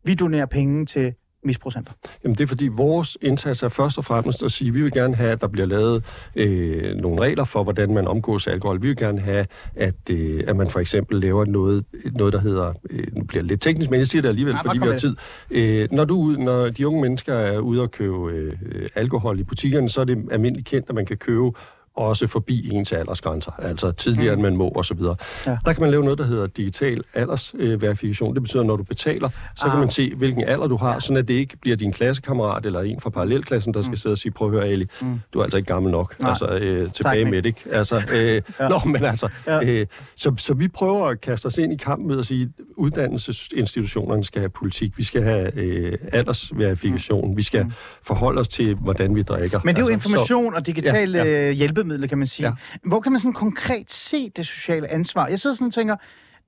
Vi 0.03 0.13
donerer 0.13 0.45
penge 0.45 0.85
til 0.85 1.13
misprocenter. 1.45 1.91
Jamen 2.23 2.35
det 2.35 2.43
er 2.43 2.47
fordi, 2.47 2.67
vores 2.67 3.17
indsats 3.21 3.63
er 3.63 3.69
først 3.69 3.97
og 3.97 4.05
fremmest 4.05 4.43
at 4.43 4.51
sige, 4.51 4.67
at 4.67 4.73
vi 4.73 4.81
vil 4.81 4.91
gerne 4.91 5.15
have, 5.15 5.31
at 5.31 5.41
der 5.41 5.47
bliver 5.47 5.67
lavet 5.67 6.03
øh, 6.35 6.95
nogle 6.95 7.21
regler 7.21 7.43
for, 7.45 7.63
hvordan 7.63 7.93
man 7.93 8.07
omgås 8.07 8.47
alkohol. 8.47 8.81
Vi 8.81 8.87
vil 8.87 8.97
gerne 8.97 9.21
have, 9.21 9.45
at, 9.75 9.95
øh, 10.09 10.43
at 10.47 10.55
man 10.55 10.69
for 10.69 10.79
eksempel 10.79 11.21
laver 11.21 11.45
noget, 11.45 11.85
noget 12.11 12.33
der 12.33 12.39
hedder, 12.39 12.73
øh, 12.89 13.07
nu 13.15 13.23
bliver 13.23 13.41
det 13.41 13.49
lidt 13.49 13.61
teknisk, 13.61 13.89
men 13.89 13.99
jeg 13.99 14.07
siger 14.07 14.21
det 14.21 14.29
alligevel, 14.29 14.53
Ja, 14.53 14.69
fordi 14.69 14.79
vi 14.79 14.87
har 14.87 14.97
tid. 14.97 15.15
Øh, 15.51 15.87
når, 15.91 16.05
du, 16.05 16.15
når 16.39 16.69
de 16.69 16.87
unge 16.87 17.01
mennesker 17.01 17.33
er 17.33 17.59
ude 17.59 17.81
og 17.81 17.91
købe 17.91 18.31
øh, 18.31 18.51
alkohol 18.95 19.39
i 19.39 19.43
butikkerne, 19.43 19.89
så 19.89 20.01
er 20.01 20.05
det 20.05 20.17
almindeligt 20.31 20.67
kendt, 20.67 20.89
at 20.89 20.95
man 20.95 21.05
kan 21.05 21.17
købe 21.17 21.51
også 21.95 22.27
forbi 22.27 22.69
ens 22.71 22.91
aldersgrænser, 22.91 23.51
altså 23.59 23.91
tidligere, 23.91 24.35
mm. 24.35 24.39
end 24.39 24.41
man 24.41 24.57
må 24.57 24.71
osv. 24.75 24.97
Ja. 25.45 25.57
Der 25.65 25.73
kan 25.73 25.81
man 25.81 25.91
lave 25.91 26.03
noget, 26.03 26.19
der 26.19 26.25
hedder 26.25 26.47
digital 26.47 27.01
aldersverifikation. 27.13 28.33
Det 28.33 28.43
betyder, 28.43 28.61
at 28.61 28.67
når 28.67 28.75
du 28.75 28.83
betaler, 28.83 29.29
så 29.55 29.65
ah. 29.65 29.71
Kan 29.71 29.79
man 29.79 29.89
se, 29.89 30.15
hvilken 30.15 30.43
alder 30.43 30.67
du 30.67 30.77
har, 30.77 30.93
ja. 30.93 30.99
sådan 30.99 31.17
at 31.17 31.27
det 31.27 31.33
ikke 31.33 31.57
bliver 31.57 31.77
din 31.77 31.91
klassekammerat 31.91 32.65
eller 32.65 32.81
en 32.81 33.01
fra 33.01 33.09
parallelklassen, 33.09 33.73
der 33.73 33.81
skal 33.81 33.97
sidde 33.97 34.13
og 34.13 34.17
sige, 34.17 34.31
prøv 34.31 34.47
at 34.47 34.53
høre, 34.53 34.65
Ali, 34.65 34.87
mm. 35.01 35.19
du 35.33 35.39
er 35.39 35.43
altså 35.43 35.57
ikke 35.57 35.73
gammel 35.73 35.91
nok. 35.91 36.19
Nej. 36.19 36.29
Altså, 36.29 36.45
øh, 36.45 36.91
tilbage 36.91 37.23
Tak, 37.23 37.31
med 37.31 37.41
det, 37.41 37.45
ikke? 37.45 37.61
Altså, 37.71 38.01
øh, 38.13 38.41
ja. 38.59 38.67
Nå, 38.69 38.79
men 38.85 39.03
altså, 39.05 39.27
Ja. 39.47 39.69
øh, 39.69 39.85
så, 40.15 40.33
så 40.37 40.53
vi 40.53 40.67
prøver 40.67 41.07
at 41.07 41.21
kaste 41.21 41.45
os 41.45 41.57
ind 41.57 41.73
i 41.73 41.77
kampen 41.77 42.07
med 42.07 42.19
at 42.19 42.25
sige, 42.25 42.49
uddannelsesinstitutionerne 42.77 44.23
skal 44.23 44.39
have 44.39 44.49
politik, 44.49 44.97
vi 44.97 45.03
skal 45.03 45.23
have 45.23 45.55
øh, 45.55 45.97
aldersverifikation, 46.11 47.37
vi 47.37 47.43
skal 47.43 47.73
forholde 48.03 48.39
os 48.39 48.47
til, 48.47 48.75
hvordan 48.75 49.15
vi 49.15 49.21
drikker. 49.21 49.59
Men 49.63 49.75
det 49.75 49.81
er 49.81 49.85
jo 49.85 49.91
altså, 49.93 50.09
information 50.09 50.53
og 50.55 50.67
digitale 50.67 51.17
Ja, 51.17 51.23
ja, 51.25 51.45
ja. 51.45 51.51
Hjælpemidler, 51.83 52.07
kan 52.07 52.17
man 52.17 52.27
sige. 52.27 52.47
Ja. 52.47 52.53
Hvor 52.83 52.99
kan 52.99 53.11
man 53.11 53.21
sådan 53.21 53.33
konkret 53.33 53.91
se 53.91 54.29
det 54.29 54.47
sociale 54.47 54.87
ansvar? 54.87 55.27
Jeg 55.27 55.39
sidder 55.39 55.55
sådan 55.55 55.67
og 55.67 55.73
tænker, 55.73 55.95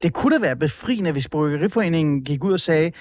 det 0.04 0.14
kunne 0.14 0.36
da 0.36 0.42
være 0.42 0.56
befriende, 0.56 1.12
hvis 1.12 1.28
Bryggeriforeningen 1.28 2.24
gik 2.24 2.44
ud 2.44 2.54
og 2.54 2.60
sagde, 2.60 2.92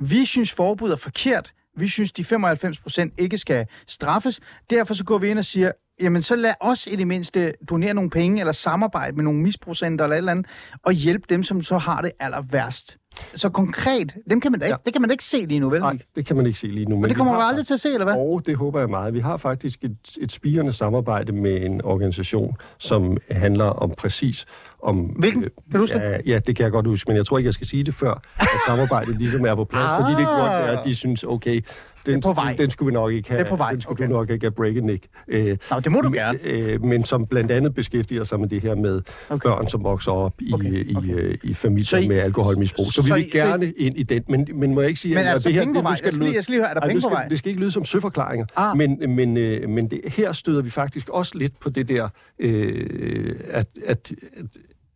vi 0.00 0.24
synes 0.24 0.52
forbud 0.52 0.90
er 0.90 0.96
forkert, 0.96 1.52
vi 1.76 1.88
synes 1.88 2.12
de 2.12 2.24
95 2.24 2.80
procent 2.80 3.12
ikke 3.18 3.38
skal 3.38 3.66
straffes, 3.86 4.40
derfor 4.70 4.94
så 4.94 5.04
går 5.04 5.18
vi 5.18 5.28
ind 5.30 5.38
og 5.38 5.44
siger, 5.44 5.72
jamen 6.00 6.22
så 6.22 6.36
lad 6.36 6.54
os 6.60 6.86
i 6.86 6.96
det 6.96 7.06
mindste 7.06 7.52
donere 7.68 7.94
nogle 7.94 8.10
penge, 8.10 8.40
eller 8.40 8.52
samarbejde 8.52 9.16
med 9.16 9.24
nogle 9.24 9.40
misprocenter 9.40 10.04
eller 10.04 10.14
et 10.14 10.18
eller 10.18 10.32
andet, 10.32 10.46
og 10.82 10.92
hjælpe 10.92 11.26
dem, 11.28 11.42
som 11.42 11.62
så 11.62 11.78
har 11.78 12.02
det 12.02 12.12
aller 12.20 12.42
værst. 12.42 12.98
Så 13.34 13.48
konkret, 13.48 14.14
dem 14.30 14.40
kan 14.40 14.52
man 14.52 14.60
da 14.60 14.66
ikke, 14.66 14.74
ja. 14.74 14.76
Det 14.84 14.92
kan 14.92 15.02
man 15.02 15.10
ikke 15.10 15.24
se 15.24 15.46
lige 15.46 15.60
nu, 15.60 15.70
vel? 15.70 15.80
Nej, 15.80 15.98
det 16.16 16.26
kan 16.26 16.36
man 16.36 16.46
ikke 16.46 16.58
se 16.58 16.66
lige 16.66 16.86
nu. 16.86 17.02
og 17.02 17.08
det 17.08 17.16
kommer 17.16 17.32
man 17.32 17.42
aldrig 17.42 17.66
til 17.66 17.74
at 17.74 17.80
se, 17.80 17.92
eller 17.92 18.04
hvad? 18.04 18.14
Og 18.14 18.42
det 18.46 18.56
håber 18.56 18.80
jeg 18.80 18.90
meget. 18.90 19.14
Vi 19.14 19.20
har 19.20 19.36
faktisk 19.36 19.84
et, 19.84 19.96
et 20.20 20.32
spirende 20.32 20.72
samarbejde 20.72 21.32
med 21.32 21.62
en 21.62 21.84
organisation, 21.84 22.56
som 22.78 23.16
handler 23.30 23.64
om 23.64 23.94
præcis 23.98 24.46
om... 24.82 24.96
Hvilken? 24.98 25.42
Kan 25.42 25.50
du 25.72 25.78
huske 25.78 25.98
ja, 25.98 26.18
ja, 26.26 26.38
det 26.38 26.56
kan 26.56 26.64
jeg 26.64 26.72
godt 26.72 26.86
huske, 26.86 27.10
men 27.10 27.16
jeg 27.16 27.26
tror 27.26 27.38
ikke, 27.38 27.46
jeg 27.46 27.54
skal 27.54 27.66
sige 27.66 27.84
det 27.84 27.94
før, 27.94 28.22
at 28.40 28.48
samarbejdet 28.66 29.18
ligesom 29.18 29.46
er 29.46 29.54
på 29.54 29.64
plads, 29.64 29.90
ah. 29.90 30.00
fordi 30.00 30.10
det 30.10 30.28
kan 30.28 30.38
godt 30.38 30.50
være, 30.50 30.78
at 30.78 30.84
de 30.84 30.94
synes, 30.94 31.24
okay, 31.24 31.60
den, 32.06 32.20
på 32.20 32.32
vej. 32.32 32.54
den 32.58 32.70
skulle 32.70 32.86
vi 32.86 32.92
nok 32.92 33.12
ikke 33.12 33.28
have. 33.28 33.38
Det 33.38 33.44
er 33.46 33.50
på 33.50 33.56
vej, 33.56 33.72
Den 33.72 33.80
skulle 33.80 34.04
okay. 34.04 34.12
du 34.14 34.18
nok 34.18 34.30
ikke 34.30 34.44
have 34.44 34.50
breaket, 34.52 34.84
Nick. 34.84 35.06
Øh, 35.28 35.56
Nå, 35.70 35.80
det 35.80 35.92
må 35.92 36.00
du 36.00 36.12
gerne. 36.12 36.38
Øh, 36.44 36.84
men 36.84 37.04
som 37.04 37.26
blandt 37.26 37.50
andet 37.50 37.74
beskæftiger 37.74 38.24
sig 38.24 38.40
med 38.40 38.48
det 38.48 38.62
her 38.62 38.74
med 38.74 39.00
Okay. 39.30 39.48
børn, 39.48 39.68
som 39.68 39.84
vokser 39.84 40.12
op 40.12 40.34
i, 40.40 40.52
Okay, 40.52 40.72
i, 40.72 40.96
øh, 41.12 41.34
i 41.42 41.54
familier 41.54 41.84
Så 41.84 41.96
I- 41.96 42.08
med 42.08 42.16
alkoholmisbrug. 42.18 42.86
Så, 42.86 42.92
så 42.92 43.02
vi 43.14 43.20
I- 43.20 43.22
vil 43.22 43.32
så 43.32 43.38
I- 43.38 43.40
gerne 43.40 43.72
ind 43.72 43.96
i 43.98 44.02
den. 44.02 44.22
Men, 44.28 44.48
men 44.54 44.74
må 44.74 44.80
jeg 44.80 44.88
ikke 44.88 45.00
sige... 45.00 45.14
Men 45.14 45.24
er 45.24 45.28
og 45.30 45.32
der 45.34 45.38
så 45.38 45.48
det 45.48 45.54
her, 45.54 45.64
det- 45.64 45.98
skal 45.98 46.12
lyde- 46.14 46.34
jeg 46.34 46.42
skal 46.42 46.52
lige 46.52 46.60
høre, 46.62 46.70
er 46.70 46.74
der 46.80 46.86
penge 46.86 47.02
på 47.02 47.08
vej? 47.08 47.28
Det 47.28 47.38
skal 47.38 47.48
ikke 47.48 47.60
lyde 47.60 47.70
som 47.70 47.84
søforklaringer, 47.84 48.46
Ah. 48.56 48.76
men, 48.76 49.14
men, 49.16 49.36
øh, 49.36 49.68
men 49.68 49.90
det, 49.90 50.00
her 50.06 50.32
støder 50.32 50.62
vi 50.62 50.70
faktisk 50.70 51.08
også 51.08 51.32
lidt 51.38 51.60
på 51.60 51.70
det 51.70 51.88
der, 51.88 52.08
øh, 52.38 53.34
at, 53.50 53.66
at, 53.86 54.12
at 54.36 54.46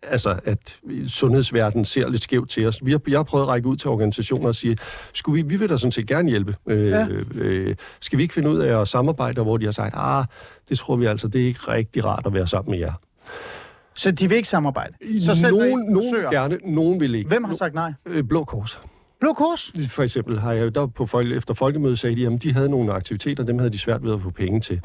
altså, 0.07 0.38
at 0.44 0.78
sundhedsverdenen 1.07 1.84
ser 1.84 2.09
lidt 2.09 2.22
skævt 2.22 2.50
til 2.50 2.66
os. 2.66 2.78
Vi 2.82 2.90
har, 2.90 3.00
jeg 3.09 3.18
har 3.18 3.22
prøvet 3.22 3.44
at 3.44 3.48
række 3.48 3.68
ud 3.68 3.76
til 3.76 3.90
organisationer 3.90 4.48
og 4.48 4.54
sige, 4.54 4.78
skulle 5.12 5.42
vi, 5.44 5.48
vi 5.48 5.57
vil 5.57 5.68
da 5.68 5.76
sådan 5.76 5.92
set 5.92 6.07
gerne 6.07 6.28
hjælpe. 6.30 6.57
Øh, 6.66 6.88
Ja. 6.88 7.07
øh, 7.34 7.76
skal 8.00 8.16
vi 8.16 8.22
ikke 8.22 8.34
finde 8.34 8.50
ud 8.50 8.59
af 8.59 8.80
at 8.80 8.88
samarbejde, 8.88 9.42
hvor 9.42 9.57
de 9.57 9.64
har 9.64 9.72
sagt, 9.72 9.94
ah, 9.96 10.24
det 10.68 10.78
tror 10.78 10.96
vi 10.96 11.07
altså, 11.07 11.28
det 11.28 11.42
er 11.42 11.46
ikke 11.46 11.61
rigtig 11.68 12.04
rart 12.04 12.22
at 12.26 12.34
være 12.34 12.46
sammen 12.46 12.70
med 12.70 12.78
jer. 12.78 12.92
Så 13.94 14.11
de 14.11 14.28
vil 14.28 14.36
ikke 14.36 14.48
samarbejde? 14.48 14.92
Så 15.20 15.34
selv 15.34 15.57
nogen, 15.57 15.84
nogen 15.92 16.14
gerne, 16.30 16.59
nogen 16.64 17.00
vil 17.00 17.14
ikke. 17.14 17.28
Hvem 17.28 17.44
har 17.44 17.54
sagt 17.54 17.74
nej? 17.74 17.92
Øh, 18.07 18.24
Blå 18.24 18.44
Kors. 18.44 18.80
Blå 19.20 19.32
Kors? 19.32 19.72
For 19.88 20.02
eksempel 20.02 20.38
har 20.40 20.52
jeg 20.52 20.74
der 20.74 20.86
på 20.86 21.07
folk, 21.07 21.32
efter 21.32 21.54
folkemødet 21.54 21.98
sagde 21.98 22.16
de, 22.16 22.26
at 22.34 22.42
de 22.42 22.52
havde 22.52 22.68
nogle 22.68 22.92
aktiviteter, 22.92 23.44
dem 23.44 23.59
havde 23.59 23.70
de 23.72 23.78
svært 23.78 24.04
ved 24.04 24.14
at 24.14 24.20
få 24.20 24.30
penge 24.30 24.61
til. 24.61 24.80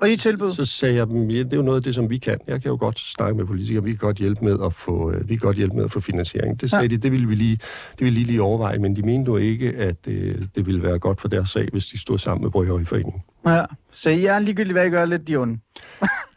Og 0.00 0.10
I 0.10 0.16
tilbød? 0.16 0.52
Så 0.52 0.64
sagde 0.64 0.94
jeg 0.94 1.06
dem, 1.06 1.30
ja, 1.30 1.38
det 1.38 1.52
er 1.52 1.56
jo 1.56 1.62
noget 1.62 1.76
af 1.76 1.82
det, 1.82 1.94
som 1.94 2.10
vi 2.10 2.18
kan. 2.18 2.38
Jeg 2.46 2.62
kan 2.62 2.70
jo 2.70 2.76
godt 2.80 2.98
snakke 2.98 3.36
med 3.36 3.44
politikere, 3.44 3.84
vi 3.84 3.90
kan 3.90 3.98
godt 3.98 4.16
hjælpe 4.16 4.44
med 4.44 4.56
at 4.64 4.74
få, 4.74 5.10
øh, 5.12 5.28
vi 5.28 5.34
kan 5.36 5.40
godt 5.40 5.56
hjælpe 5.56 5.76
med 5.76 5.84
at 5.84 5.92
få 5.92 6.00
finansiering. 6.00 6.60
Det 6.60 6.70
sagde 6.70 6.82
Ja. 6.82 6.88
de, 6.88 6.96
det 6.96 7.12
ville 7.12 7.28
vi 7.28 7.34
lige, 7.34 7.58
det 7.98 8.04
ville 8.04 8.20
de 8.20 8.24
lige 8.24 8.42
overveje, 8.42 8.78
men 8.78 8.96
de 8.96 9.02
mente 9.02 9.28
jo 9.28 9.36
ikke, 9.36 9.68
at 9.76 9.96
øh, 10.08 10.42
det 10.54 10.66
ville 10.66 10.82
være 10.82 10.98
godt 10.98 11.20
for 11.20 11.28
deres 11.28 11.50
sag, 11.50 11.68
hvis 11.72 11.86
de 11.86 12.00
stod 12.00 12.18
sammen 12.18 12.42
med 12.42 12.50
Bryggeriforeningen. 12.50 13.22
Ja. 13.46 13.64
Så 13.92 14.10
I 14.10 14.24
er 14.24 14.38
ligegyldigt, 14.38 14.72
hvad 14.74 14.86
I 14.86 14.90
gør, 14.90 15.04
lidt 15.04 15.28
de 15.28 15.36
onde? 15.36 15.58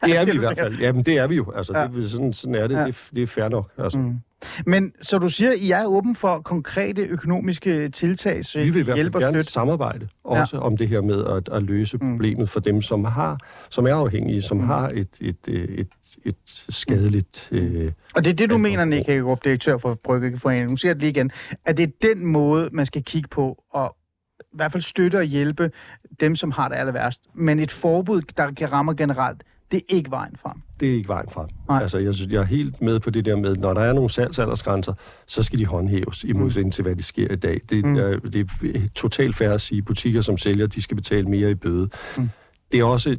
Det 0.05 0.17
er 0.17 0.25
vi 0.25 0.31
i 0.31 0.37
hvert 0.47 0.59
fald. 0.59 0.79
Jamen, 0.79 1.03
det 1.03 1.17
er 1.17 1.27
vi 1.27 1.35
jo. 1.35 1.51
Altså, 1.55 1.77
Ja. 1.77 1.87
det, 1.95 2.11
sådan, 2.11 2.33
sådan 2.33 2.55
er 2.55 2.67
det. 2.67 2.75
Ja. 2.75 2.85
Det, 2.85 2.95
det 3.15 3.23
er 3.23 3.27
fair 3.27 3.49
nok. 3.49 3.71
Altså. 3.77 3.97
Mm. 3.97 4.15
Men 4.65 4.91
så 5.01 5.17
du 5.17 5.27
siger, 5.29 5.51
I 5.51 5.71
er 5.71 5.85
åben 5.85 6.15
for 6.15 6.39
konkrete 6.39 7.01
økonomiske 7.01 7.89
tiltag, 7.89 8.45
så 8.45 8.59
Vi 8.59 8.69
vil 8.69 8.79
i 8.81 8.83
hvert 8.83 8.97
fald 8.97 9.11
gerne 9.11 9.35
støtte? 9.35 9.51
samarbejde, 9.51 10.07
også 10.23 10.57
ja. 10.57 10.61
om 10.63 10.77
det 10.77 10.87
her 10.89 11.01
med 11.01 11.25
at, 11.25 11.49
at 11.51 11.63
løse 11.63 11.97
Mm. 11.97 12.11
problemet 12.11 12.49
for 12.49 12.59
dem, 12.59 12.81
som 12.81 13.05
har, 13.05 13.37
som 13.69 13.85
er 13.87 13.95
afhængige, 13.95 14.41
som 14.41 14.59
har 14.59 14.89
et, 14.89 15.17
et, 15.21 15.47
øh, 15.49 15.63
et, 15.67 15.87
et 16.25 16.35
skadeligt... 16.69 17.49
Øh, 17.51 17.91
Og 18.15 18.23
det 18.25 18.31
er 18.31 18.35
det, 18.35 18.49
du 18.49 18.57
mener, 18.57 18.85
Nick 18.85 19.07
Hækkerup, 19.07 19.43
direktør 19.43 19.77
for 19.77 19.93
Bryggeforeningen. 20.03 20.69
Nu 20.69 20.75
siger 20.75 20.89
jeg 20.89 20.95
det 20.95 21.01
lige 21.01 21.09
igen. 21.11 21.31
At 21.65 21.77
det 21.77 21.83
er 21.83 22.13
den 22.15 22.25
måde, 22.25 22.69
man 22.71 22.85
skal 22.85 23.03
kigge 23.03 23.29
på, 23.29 23.63
og 23.73 23.95
i 24.39 24.55
hvert 24.57 24.71
fald 24.71 24.83
støtte 24.83 25.15
og 25.17 25.23
hjælpe 25.23 25.71
dem, 26.19 26.35
som 26.35 26.51
har 26.51 26.67
det 26.67 26.75
aller 26.75 26.93
værst. 26.93 27.21
Men 27.35 27.59
et 27.59 27.71
forbud, 27.71 28.21
der 28.21 28.67
rammer 28.73 28.93
generelt, 28.93 29.43
det 29.71 29.77
er 29.77 29.95
ikke 29.95 30.11
vejen 30.11 30.35
frem. 30.41 30.61
det 30.79 30.89
er 30.89 30.93
ikke 30.93 31.07
vejen 31.07 31.29
frem. 31.31 31.47
Nej. 31.69 31.81
Altså, 31.81 31.97
jeg, 31.97 32.15
synes, 32.15 32.31
jeg 32.33 32.39
er 32.41 32.45
helt 32.45 32.81
med 32.81 32.99
på 32.99 33.09
det 33.09 33.25
der 33.25 33.35
med, 33.35 33.55
når 33.55 33.73
der 33.73 33.81
er 33.81 33.93
nogle 33.93 34.09
salgsaldersgrænser, 34.09 34.93
så 35.27 35.43
skal 35.43 35.59
de 35.59 35.65
håndhæves 35.65 36.23
i 36.23 36.33
modsætning 36.33 36.73
til, 36.73 36.81
hvad 36.81 36.95
det 36.95 37.05
sker 37.05 37.31
i 37.31 37.35
dag. 37.35 37.59
Det, 37.69 37.83
Mm. 37.85 37.89
mm. 37.91 37.97
er, 37.97 38.19
det 38.19 38.49
er 38.75 38.79
totalt 38.95 39.35
fair 39.35 39.49
at 39.51 39.61
sige, 39.61 39.81
butikker, 39.81 40.21
som 40.21 40.37
sælger, 40.37 40.67
de 40.67 40.81
skal 40.81 40.95
betale 40.95 41.29
mere 41.29 41.51
i 41.51 41.55
bøde. 41.55 41.89
Mm. 42.17 42.21
Mm. 42.23 42.29
Det 42.71 42.79
er 42.79 42.83
også, 42.83 43.17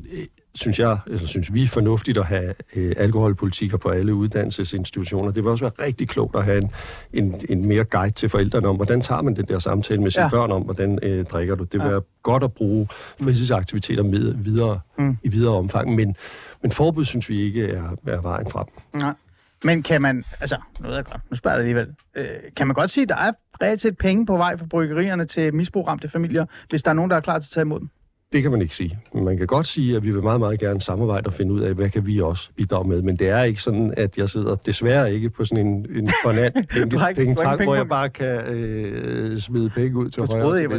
synes 0.54 0.78
jeg, 0.78 0.98
eller 1.06 1.26
synes 1.26 1.54
vi, 1.54 1.66
fornuftigt 1.66 2.18
at 2.18 2.24
have 2.26 2.54
øh, 2.76 2.94
alkoholpolitikker 2.96 3.76
på 3.76 3.88
alle 3.88 4.14
uddannelsesinstitutioner. 4.14 5.30
Det 5.30 5.44
vil 5.44 5.50
også 5.50 5.64
være 5.64 5.86
rigtig 5.86 6.08
klogt 6.08 6.36
at 6.36 6.44
have 6.44 6.58
en, 6.58 6.70
en, 7.12 7.40
en 7.48 7.64
mere 7.64 7.84
guide 7.84 8.14
til 8.14 8.28
forældrene 8.28 8.68
om, 8.68 8.76
hvordan 8.76 9.00
tager 9.00 9.22
man 9.22 9.36
den 9.36 9.44
der 9.48 9.58
samtale 9.58 10.02
med 10.02 10.10
sine 10.10 10.24
Ja. 10.24 10.30
børn 10.30 10.50
om, 10.52 10.62
hvordan 10.62 10.98
øh, 11.02 11.24
drikker 11.24 11.54
du. 11.54 11.64
Det 11.64 11.72
vil 11.74 11.80
Ja. 11.86 11.88
være 11.90 12.02
godt 12.22 12.42
at 12.42 12.52
bruge 12.52 12.88
fritidsaktiviteter 13.22 14.02
med 14.02 14.34
videre, 14.34 14.80
Mm. 14.98 15.16
i 15.22 15.28
videre 15.28 15.54
omfang, 15.54 15.94
men, 15.94 16.16
men 16.62 16.72
forbud 16.72 17.04
synes 17.04 17.28
vi 17.28 17.40
ikke 17.40 17.66
er, 17.68 17.96
er 18.06 18.20
vejen 18.20 18.50
frem. 18.50 18.66
Nej. 18.94 19.14
Men 19.64 19.82
kan 19.82 20.02
man, 20.02 20.24
altså, 20.40 20.56
nu 20.80 20.86
ved 20.88 20.94
jeg 20.96 21.04
godt, 21.04 21.20
nu 21.30 21.36
spørger 21.36 21.56
jeg 21.56 21.60
alligevel, 21.60 21.94
øh, 22.14 22.26
kan 22.56 22.66
man 22.66 22.74
godt 22.74 22.90
sige, 22.90 23.02
at 23.02 23.08
der 23.08 23.16
er 23.16 23.32
reelt 23.62 23.80
set 23.80 23.98
penge 23.98 24.26
på 24.26 24.36
vej 24.36 24.56
for 24.56 24.66
bryggerierne 24.66 25.24
til 25.24 25.54
misbrugramte 25.54 26.08
familier, 26.08 26.46
hvis 26.70 26.82
der 26.82 26.90
er 26.90 26.94
nogen, 26.94 27.10
der 27.10 27.16
er 27.16 27.20
klar 27.20 27.38
til 27.38 27.46
at 27.48 27.50
tage 27.54 27.62
imod 27.62 27.80
dem? 27.80 27.88
Det 28.32 28.42
kan 28.42 28.50
man 28.50 28.62
ikke 28.62 28.76
sige. 28.76 28.98
Man 29.14 29.36
kan 29.38 29.46
godt 29.46 29.66
sige, 29.66 29.96
at 29.96 30.02
vi 30.02 30.10
vil 30.10 30.22
meget, 30.22 30.40
meget 30.40 30.60
gerne 30.60 30.80
samarbejde 30.80 31.26
og 31.26 31.32
finde 31.34 31.52
ud 31.52 31.60
af, 31.60 31.74
hvad 31.74 31.90
kan 31.90 32.06
vi 32.06 32.20
også 32.20 32.50
bidrage 32.56 32.88
med. 32.88 33.02
Men 33.02 33.16
det 33.16 33.28
er 33.28 33.42
ikke 33.42 33.62
sådan, 33.62 33.94
at 33.96 34.18
jeg 34.18 34.28
sidder 34.28 34.54
desværre 34.54 35.12
ikke 35.14 35.30
på 35.30 35.44
sådan 35.44 35.66
en, 35.66 35.86
en 35.96 36.08
fornat 36.24 36.54
Du 36.74 36.96
du 36.96 36.98
pengetank, 37.14 37.62
hvor 37.62 37.74
jeg 37.74 37.88
bare 37.88 38.08
kan 38.08 38.40
øh, 38.46 39.38
smide 39.40 39.70
penge 39.70 39.96
ud 39.98 40.08
til 40.10 40.22
Du 40.22 40.26
højre. 40.32 40.44
og 40.44 40.48
troede, 40.48 40.62
jeg 40.62 40.70
var 40.70 40.76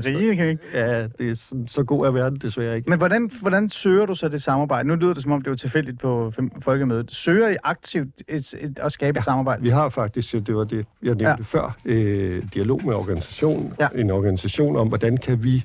ikke? 0.50 0.60
Ja, 0.74 1.04
det 1.04 1.30
er 1.30 1.36
sådan, 1.36 1.68
så 1.68 1.84
god 1.84 2.06
er 2.06 2.12
verden 2.12 2.38
desværre 2.40 2.76
ikke. 2.76 2.90
Men 2.90 2.98
hvordan, 3.00 3.32
hvordan 3.42 3.70
søger 3.70 4.06
du 4.06 4.16
så 4.16 4.30
det 4.30 4.42
samarbejde? 4.42 4.88
Nu 4.88 4.96
lyder 4.96 5.14
det, 5.14 5.24
som 5.24 5.32
om 5.32 5.42
det 5.42 5.50
var 5.50 5.56
tilfældigt 5.56 6.00
på 6.00 6.34
folkemødet. 6.62 7.12
Søger 7.12 7.50
I 7.50 7.56
aktivt 7.64 8.10
et, 8.28 8.54
et, 8.62 8.80
at 8.82 8.92
skabe 8.92 9.18
et 9.20 9.26
samarbejde? 9.26 9.62
Vi 9.62 9.70
har 9.70 9.90
faktisk, 9.90 10.34
det 10.34 10.56
var 10.56 10.64
det, 10.64 10.78
jeg 10.78 10.86
nævnte 11.04 11.24
Ja. 11.24 11.30
ja. 11.30 11.36
før, 11.44 11.78
øh, 11.86 12.44
dialog 12.54 12.82
med 12.86 12.94
organisationen. 12.94 13.74
Ja. 13.80 13.88
En 13.96 14.12
organisation 14.12 14.76
om, 14.76 14.88
hvordan 14.88 15.18
kan 15.18 15.44
vi, 15.44 15.64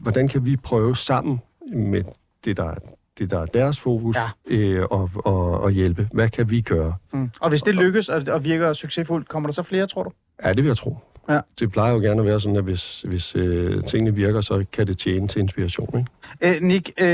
hvordan 0.00 0.28
kan 0.28 0.44
vi 0.44 0.56
prøve 0.56 0.96
sammen 0.96 1.40
med 1.74 2.00
det, 2.44 2.56
der, 2.56 2.74
det, 3.18 3.30
der 3.30 3.38
er 3.40 3.46
deres 3.46 3.80
fokus, 3.80 4.16
Ja. 4.16 4.56
øh, 4.56 4.86
og, 4.90 5.10
og, 5.14 5.60
og 5.60 5.70
hjælpe. 5.70 6.08
Hvad 6.12 6.28
kan 6.28 6.50
vi 6.50 6.60
gøre? 6.60 6.94
Mm. 7.12 7.30
Og 7.40 7.48
hvis 7.48 7.62
det 7.62 7.74
lykkes 7.74 8.08
og, 8.08 8.22
og 8.28 8.44
virker 8.44 8.72
succesfuldt, 8.72 9.28
kommer 9.28 9.46
der 9.48 9.52
så 9.52 9.62
flere, 9.62 9.86
tror 9.86 10.02
du? 10.02 10.10
Ja, 10.44 10.48
det 10.48 10.56
vil 10.56 10.66
jeg 10.66 10.76
tro. 10.76 10.96
Ja. 11.28 11.40
Det 11.58 11.72
plejer 11.72 11.92
jo 11.92 11.98
gerne 11.98 12.20
at 12.20 12.26
være 12.26 12.40
sådan, 12.40 12.56
at 12.56 12.64
hvis, 12.64 13.00
hvis 13.02 13.36
øh, 13.36 13.84
tingene 13.84 14.14
virker, 14.14 14.40
så 14.40 14.64
kan 14.72 14.86
det 14.86 14.98
tjene 14.98 15.28
til 15.28 15.40
inspiration. 15.40 15.98
Ikke? 16.42 16.56
Øh, 16.56 16.62
Nick, 16.62 16.90
øh, 17.00 17.06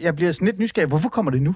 jeg 0.00 0.16
bliver 0.16 0.32
sådan 0.32 0.46
lidt 0.46 0.58
nysgerrig. 0.58 0.88
Hvorfor 0.88 1.08
kommer 1.08 1.30
det 1.30 1.42
nu? 1.42 1.54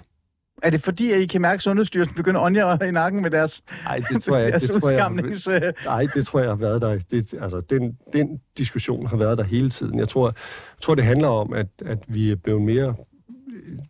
Er 0.62 0.70
det 0.70 0.82
fordi, 0.82 1.12
at 1.12 1.20
I 1.20 1.26
kan 1.26 1.40
mærke, 1.40 1.54
at 1.54 1.62
Sundhedsstyrelsen 1.62 2.16
begynder 2.16 2.40
at 2.40 2.44
ånde 2.44 2.88
i 2.88 2.90
nakken 2.90 3.22
med 3.22 3.30
deres, 3.30 3.62
Nej, 3.84 4.00
det 4.12 4.22
tror 4.22 4.36
jeg, 4.36 4.52
det 4.60 4.62
tror 4.62 4.90
jeg, 4.90 4.98
udskamnings... 4.98 5.48
øh, 5.48 5.62
nej, 5.84 6.06
det 6.14 6.26
tror 6.26 6.40
jeg 6.40 6.48
har 6.48 6.56
været 6.56 6.82
der. 6.82 6.98
Det, 7.10 7.34
altså, 7.40 7.60
den, 7.70 7.98
den 8.12 8.40
diskussion 8.58 9.06
har 9.06 9.16
været 9.16 9.38
der 9.38 9.44
hele 9.44 9.70
tiden. 9.70 9.98
Jeg 9.98 10.08
tror, 10.08 10.26
jeg 10.26 10.82
tror 10.82 10.94
det 10.94 11.04
handler 11.04 11.28
om, 11.28 11.52
at, 11.52 11.66
at 11.86 11.98
vi 12.08 12.30
er 12.30 12.36
blevet 12.36 12.62
mere 12.62 12.94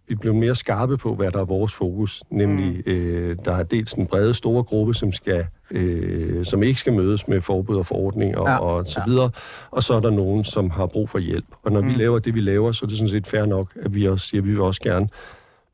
vi 0.08 0.14
blev 0.14 0.34
mere 0.34 0.54
skarpe 0.54 0.96
på, 0.96 1.14
hvad 1.14 1.30
der 1.30 1.40
er 1.40 1.44
vores 1.44 1.74
fokus. 1.74 2.22
Nemlig, 2.30 2.82
mm. 2.86 2.92
øh, 2.92 3.36
der 3.44 3.52
er 3.52 3.62
dels 3.62 3.92
den 3.92 4.06
brede 4.06 4.34
store 4.34 4.62
gruppe, 4.62 4.94
som 4.94 5.12
skal 5.12 5.46
øh, 5.70 6.44
som 6.44 6.62
ikke 6.62 6.80
skal 6.80 6.92
mødes 6.92 7.28
med 7.28 7.40
forbud 7.40 7.76
og 7.76 7.86
forordninger 7.86 8.50
ja. 8.50 8.58
og 8.58 8.86
så 8.86 9.02
videre. 9.06 9.30
Og 9.70 9.82
så 9.82 9.94
er 9.94 10.00
der 10.00 10.10
nogen, 10.10 10.44
som 10.44 10.70
har 10.70 10.86
brug 10.86 11.08
for 11.08 11.18
hjælp. 11.18 11.46
Og 11.62 11.72
når 11.72 11.80
mm. 11.80 11.88
vi 11.88 11.92
laver 11.92 12.18
det, 12.18 12.34
vi 12.34 12.40
laver, 12.40 12.72
så 12.72 12.84
er 12.84 12.88
det 12.88 12.98
sådan 12.98 13.08
set 13.08 13.26
fair 13.26 13.44
nok, 13.44 13.68
at 13.82 13.94
vi 13.94 14.08
også 14.08 14.26
siger, 14.26 14.40
at 14.40 14.46
vi 14.46 14.50
vil 14.50 14.60
også 14.60 14.80
gerne 14.80 15.08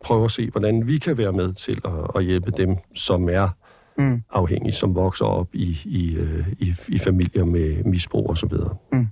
prøve 0.01 0.25
at 0.25 0.31
se, 0.31 0.51
hvordan 0.51 0.87
vi 0.87 0.99
kan 0.99 1.19
være 1.19 1.33
med 1.33 1.53
til 1.53 1.81
at, 1.85 1.93
at 2.15 2.25
hjælpe 2.25 2.51
dem, 2.51 2.77
som 2.95 3.29
er 3.29 3.49
mm. 3.99 4.23
afhængige, 4.31 4.73
som 4.73 4.95
vokser 4.95 5.25
op 5.25 5.49
i, 5.53 5.79
i, 5.85 6.17
øh, 6.17 6.49
i, 6.59 6.75
i 6.89 6.99
familier 6.99 7.45
med 7.45 7.85
misbrug 7.85 8.31
og 8.31 8.39
så 8.39 8.47
videre. 8.47 8.77
Mm. 8.93 9.07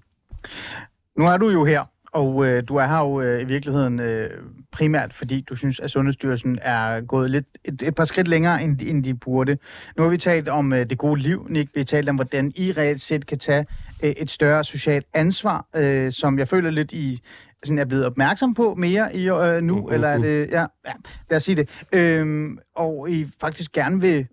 Nu 1.18 1.24
er 1.24 1.36
du 1.36 1.50
jo 1.50 1.64
her, 1.64 1.84
og 2.12 2.46
øh, 2.46 2.62
du 2.68 2.76
er 2.76 2.86
her 2.86 2.98
jo 2.98 3.20
øh, 3.20 3.42
i 3.42 3.44
virkeligheden 3.44 4.00
øh, 4.00 4.30
primært, 4.72 5.14
fordi 5.14 5.40
du 5.40 5.56
synes, 5.56 5.80
at 5.80 5.90
Sundhedsstyrelsen 5.90 6.58
er 6.62 7.00
gået 7.00 7.30
lidt 7.30 7.46
et, 7.64 7.82
et 7.82 7.94
par 7.94 8.04
skridt 8.04 8.28
længere, 8.28 8.62
end, 8.62 8.82
end 8.82 9.04
de 9.04 9.14
burde. 9.14 9.58
Nu 9.96 10.02
har 10.02 10.10
vi 10.10 10.18
talt 10.18 10.48
om 10.48 10.72
øh, 10.72 10.90
det 10.90 10.98
gode 10.98 11.20
liv, 11.20 11.46
Nick. 11.50 11.70
Vi 11.74 11.80
har 11.80 11.84
talt 11.84 12.08
om, 12.08 12.14
hvordan 12.14 12.52
I 12.56 12.72
reelt 12.72 13.00
set 13.00 13.26
kan 13.26 13.38
tage 13.38 13.66
øh, 14.02 14.10
et 14.10 14.30
større 14.30 14.64
socialt 14.64 15.06
ansvar, 15.14 15.66
øh, 15.76 16.12
som 16.12 16.38
jeg 16.38 16.48
føler 16.48 16.70
lidt, 16.70 16.92
I 16.92 17.20
sådan 17.64 17.78
er 17.78 17.84
blevet 17.84 18.06
opmærksom 18.06 18.54
på 18.54 18.74
mere 18.74 19.16
i 19.16 19.28
øh, 19.30 19.62
nu, 19.62 19.74
uh, 19.74 19.78
uh, 19.78 19.84
uh. 19.84 19.94
eller 19.94 20.08
er 20.08 20.18
det... 20.18 20.50
Ja, 20.50 20.66
ja, 20.86 20.92
lad 21.30 21.36
os 21.36 21.42
sige 21.42 21.56
det. 21.56 21.68
Øh, 21.92 22.50
og 22.74 23.10
I 23.10 23.30
faktisk 23.40 23.72
gerne 23.72 24.00
vil 24.00 24.26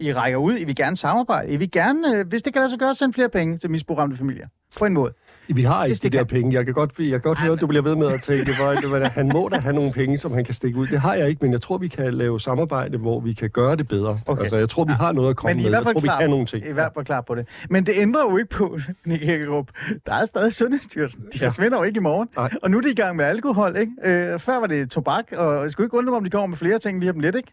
i 0.00 0.12
rækker 0.12 0.38
ud, 0.38 0.58
I 0.58 0.64
vil 0.64 0.76
gerne 0.76 0.96
samarbejde, 0.96 1.52
I 1.52 1.56
vil 1.56 1.70
gerne, 1.70 2.18
øh, 2.18 2.26
hvis 2.28 2.42
det 2.42 2.52
kan 2.52 2.60
lade 2.60 2.70
sig 2.70 2.78
gøre, 2.78 2.94
sende 2.94 3.12
flere 3.12 3.28
penge 3.28 3.58
til 3.58 3.70
misbrugramte 3.70 4.16
familier. 4.16 4.48
På 4.78 4.84
en 4.84 4.92
måde. 4.92 5.12
Vi 5.48 5.62
har 5.62 5.84
ikke 5.84 5.98
de 6.02 6.10
der 6.10 6.18
kan. 6.18 6.26
penge. 6.26 6.54
Jeg 6.54 6.64
kan 6.64 6.74
godt, 6.74 6.92
jeg 6.98 7.10
kan 7.10 7.20
godt 7.20 7.38
høre, 7.38 7.52
at 7.52 7.60
du 7.60 7.66
bliver 7.66 7.82
ved 7.82 7.96
med 7.96 8.06
at 8.06 8.20
tænke, 8.20 8.56
hvor, 8.56 9.08
han 9.08 9.28
må 9.32 9.48
da 9.48 9.58
have 9.58 9.74
nogle 9.74 9.92
penge, 9.92 10.18
som 10.18 10.32
han 10.32 10.44
kan 10.44 10.54
stikke 10.54 10.78
ud. 10.78 10.86
Det 10.86 11.00
har 11.00 11.14
jeg 11.14 11.28
ikke, 11.28 11.38
men 11.44 11.52
jeg 11.52 11.60
tror, 11.60 11.78
vi 11.78 11.88
kan 11.88 12.14
lave 12.14 12.40
samarbejde, 12.40 12.98
hvor 12.98 13.20
vi 13.20 13.32
kan 13.32 13.50
gøre 13.50 13.76
det 13.76 13.88
bedre. 13.88 14.20
Okay. 14.26 14.42
Altså, 14.42 14.56
jeg 14.56 14.68
tror, 14.68 14.84
vi 14.84 14.92
har 14.92 15.12
noget 15.12 15.30
at 15.30 15.36
komme 15.36 15.54
men 15.54 15.62
med. 15.62 15.70
Jeg 15.70 15.82
tror, 15.82 16.00
vi 16.00 16.08
kan 16.20 16.30
nogle 16.30 16.46
ting. 16.46 16.68
I 16.68 16.72
hvert 16.72 16.92
fald 16.94 17.04
klar 17.04 17.20
på 17.20 17.34
det. 17.34 17.48
Men 17.70 17.86
det 17.86 17.94
ændrer 17.96 18.22
jo 18.30 18.36
ikke 18.36 18.50
på, 18.50 18.78
Nick 19.06 19.24
Hækkerup. 19.24 19.70
Der 20.06 20.14
er 20.14 20.26
stadig 20.26 20.52
Sundhedsstyrelsen. 20.52 21.20
De 21.20 21.38
ja. 21.40 21.46
forsvinder 21.46 21.78
jo 21.78 21.84
ikke 21.84 21.98
i 21.98 22.00
morgen. 22.00 22.28
Nej. 22.36 22.50
Og 22.62 22.70
nu 22.70 22.78
er 22.78 22.82
de 22.82 22.90
i 22.90 22.94
gang 22.94 23.16
med 23.16 23.24
alkohol, 23.24 23.76
ikke? 23.76 23.92
Øh, 24.04 24.40
før 24.40 24.60
var 24.60 24.66
det 24.66 24.90
tobak, 24.90 25.32
og 25.32 25.62
jeg 25.62 25.70
skulle 25.70 25.86
ikke 25.86 25.96
undre 25.96 26.10
mig, 26.10 26.16
om 26.16 26.24
de 26.24 26.30
kommer 26.30 26.46
med 26.46 26.56
flere 26.56 26.78
ting 26.78 27.00
lige 27.00 27.10
om 27.10 27.20
lidt, 27.20 27.36
ikke? 27.36 27.52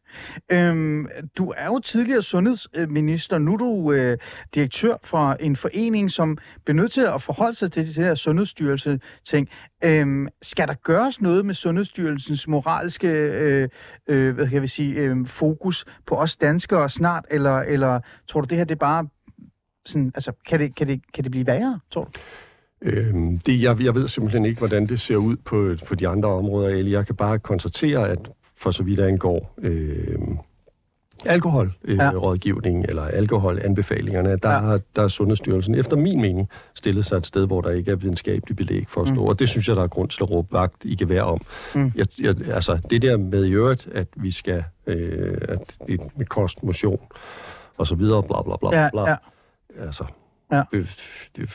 Øhm, 0.50 1.08
du 1.38 1.54
er 1.58 1.66
jo 1.66 1.80
tidligere 1.80 2.22
sundhedsminister. 2.22 3.38
Nu 3.38 3.54
er 3.54 3.58
du 3.58 3.92
øh, 3.92 4.18
direktør 4.56 4.94
for 5.04 5.38
en 5.40 5.56
forening, 5.56 6.12
som 6.12 6.38
bliver 6.66 6.76
nødt 6.76 6.92
til 6.92 7.02
at 7.02 7.22
forholde 7.22 7.56
sig 7.56 7.72
til 7.72 7.79
det 7.86 7.96
her 7.96 8.16
Sundhedsstyrelse-ting. 8.16 9.50
Øhm, 9.84 10.28
skal 10.42 10.68
der 10.68 10.74
gøres 10.74 11.22
noget 11.22 11.46
med 11.46 11.54
Sundhedsstyrelsens 11.54 12.48
moralske 12.48 13.08
øh, 13.08 13.70
øh, 14.08 14.36
hvad 14.36 14.48
kan 14.48 14.62
vi 14.62 14.68
sige, 14.68 14.96
øh, 14.96 15.28
fokus 15.28 15.86
på 16.08 16.16
os 16.16 16.38
danskere 16.38 16.90
snart, 16.90 17.26
eller, 17.32 17.58
eller 17.58 18.00
tror 18.28 18.42
du, 18.42 18.48
det 18.50 18.58
her 18.58 18.66
det 18.66 18.76
er 18.76 18.80
bare 18.80 19.08
sådan, 19.86 20.12
altså, 20.16 20.32
kan 20.48 20.60
det, 20.60 20.76
kan 20.76 20.88
det, 20.88 21.02
kan 21.14 21.24
det 21.24 21.32
blive 21.32 21.48
værre, 21.48 21.80
tror 21.92 22.04
du? 22.04 22.12
Øhm, 22.82 23.40
det, 23.40 23.62
jeg, 23.62 23.82
jeg 23.84 23.96
ved 23.96 24.08
simpelthen 24.08 24.46
ikke, 24.46 24.58
hvordan 24.58 24.88
det 24.88 25.00
ser 25.00 25.16
ud 25.16 25.36
på, 25.36 25.76
på 25.88 25.96
de 25.96 26.08
andre 26.08 26.30
områder, 26.30 26.70
eller 26.70 26.92
jeg 26.92 27.06
kan 27.06 27.16
bare 27.16 27.40
konstatere, 27.40 28.10
at 28.10 28.30
for 28.58 28.72
så 28.72 28.84
vidt 28.84 29.00
angår 29.00 29.56
øh, 29.58 30.18
alkoholrådgivning 31.26 32.78
øh, 32.78 32.84
ja. 32.84 32.90
eller 32.90 33.04
alkoholanbefalingerne, 33.04 34.38
der, 34.38 34.52
ja. 34.52 34.60
har, 34.60 34.80
der 34.96 35.04
er 35.04 35.08
Sundhedsstyrelsen 35.08 35.76
efter 35.76 35.98
min 35.98 36.22
mening 36.22 36.50
stillet 36.76 37.06
sig 37.06 37.18
et 37.18 37.26
sted, 37.26 37.48
hvor 37.48 37.62
der 37.62 37.70
ikke 37.70 37.92
er 37.92 37.96
videnskabelig 37.96 38.56
belæg 38.58 38.86
for 38.90 39.02
at 39.02 39.08
stå. 39.08 39.22
Mm. 39.22 39.28
Og 39.28 39.40
det 39.40 39.50
synes 39.50 39.68
jeg, 39.68 39.76
der 39.76 39.84
er 39.84 39.88
grund 39.88 40.10
til 40.10 40.24
at 40.24 40.32
råbe 40.32 40.54
vagt 40.54 40.86
i 40.86 40.96
gevær 40.96 41.22
om. 41.22 41.42
Mm. 41.76 41.92
Jeg, 41.96 42.08
jeg, 42.20 42.36
altså, 42.52 42.80
det 42.90 43.02
der 43.02 43.18
med 43.18 43.46
i 43.46 43.52
øvrigt, 43.52 43.88
at 43.94 44.08
vi 44.16 44.32
skal, 44.32 44.64
øh, 44.88 45.38
at 45.50 45.76
det 45.88 46.00
med 46.16 46.26
kost, 46.26 46.64
motion 46.64 47.02
og 47.78 47.88
så 47.88 47.96
videre, 47.96 48.24
bla 48.24 48.42
bla 48.42 48.56
bla, 48.62 48.82
ja, 48.82 48.90
bla. 48.94 49.10
Ja. 49.10 49.16
Altså, 49.80 50.04
Ja. 50.52 50.64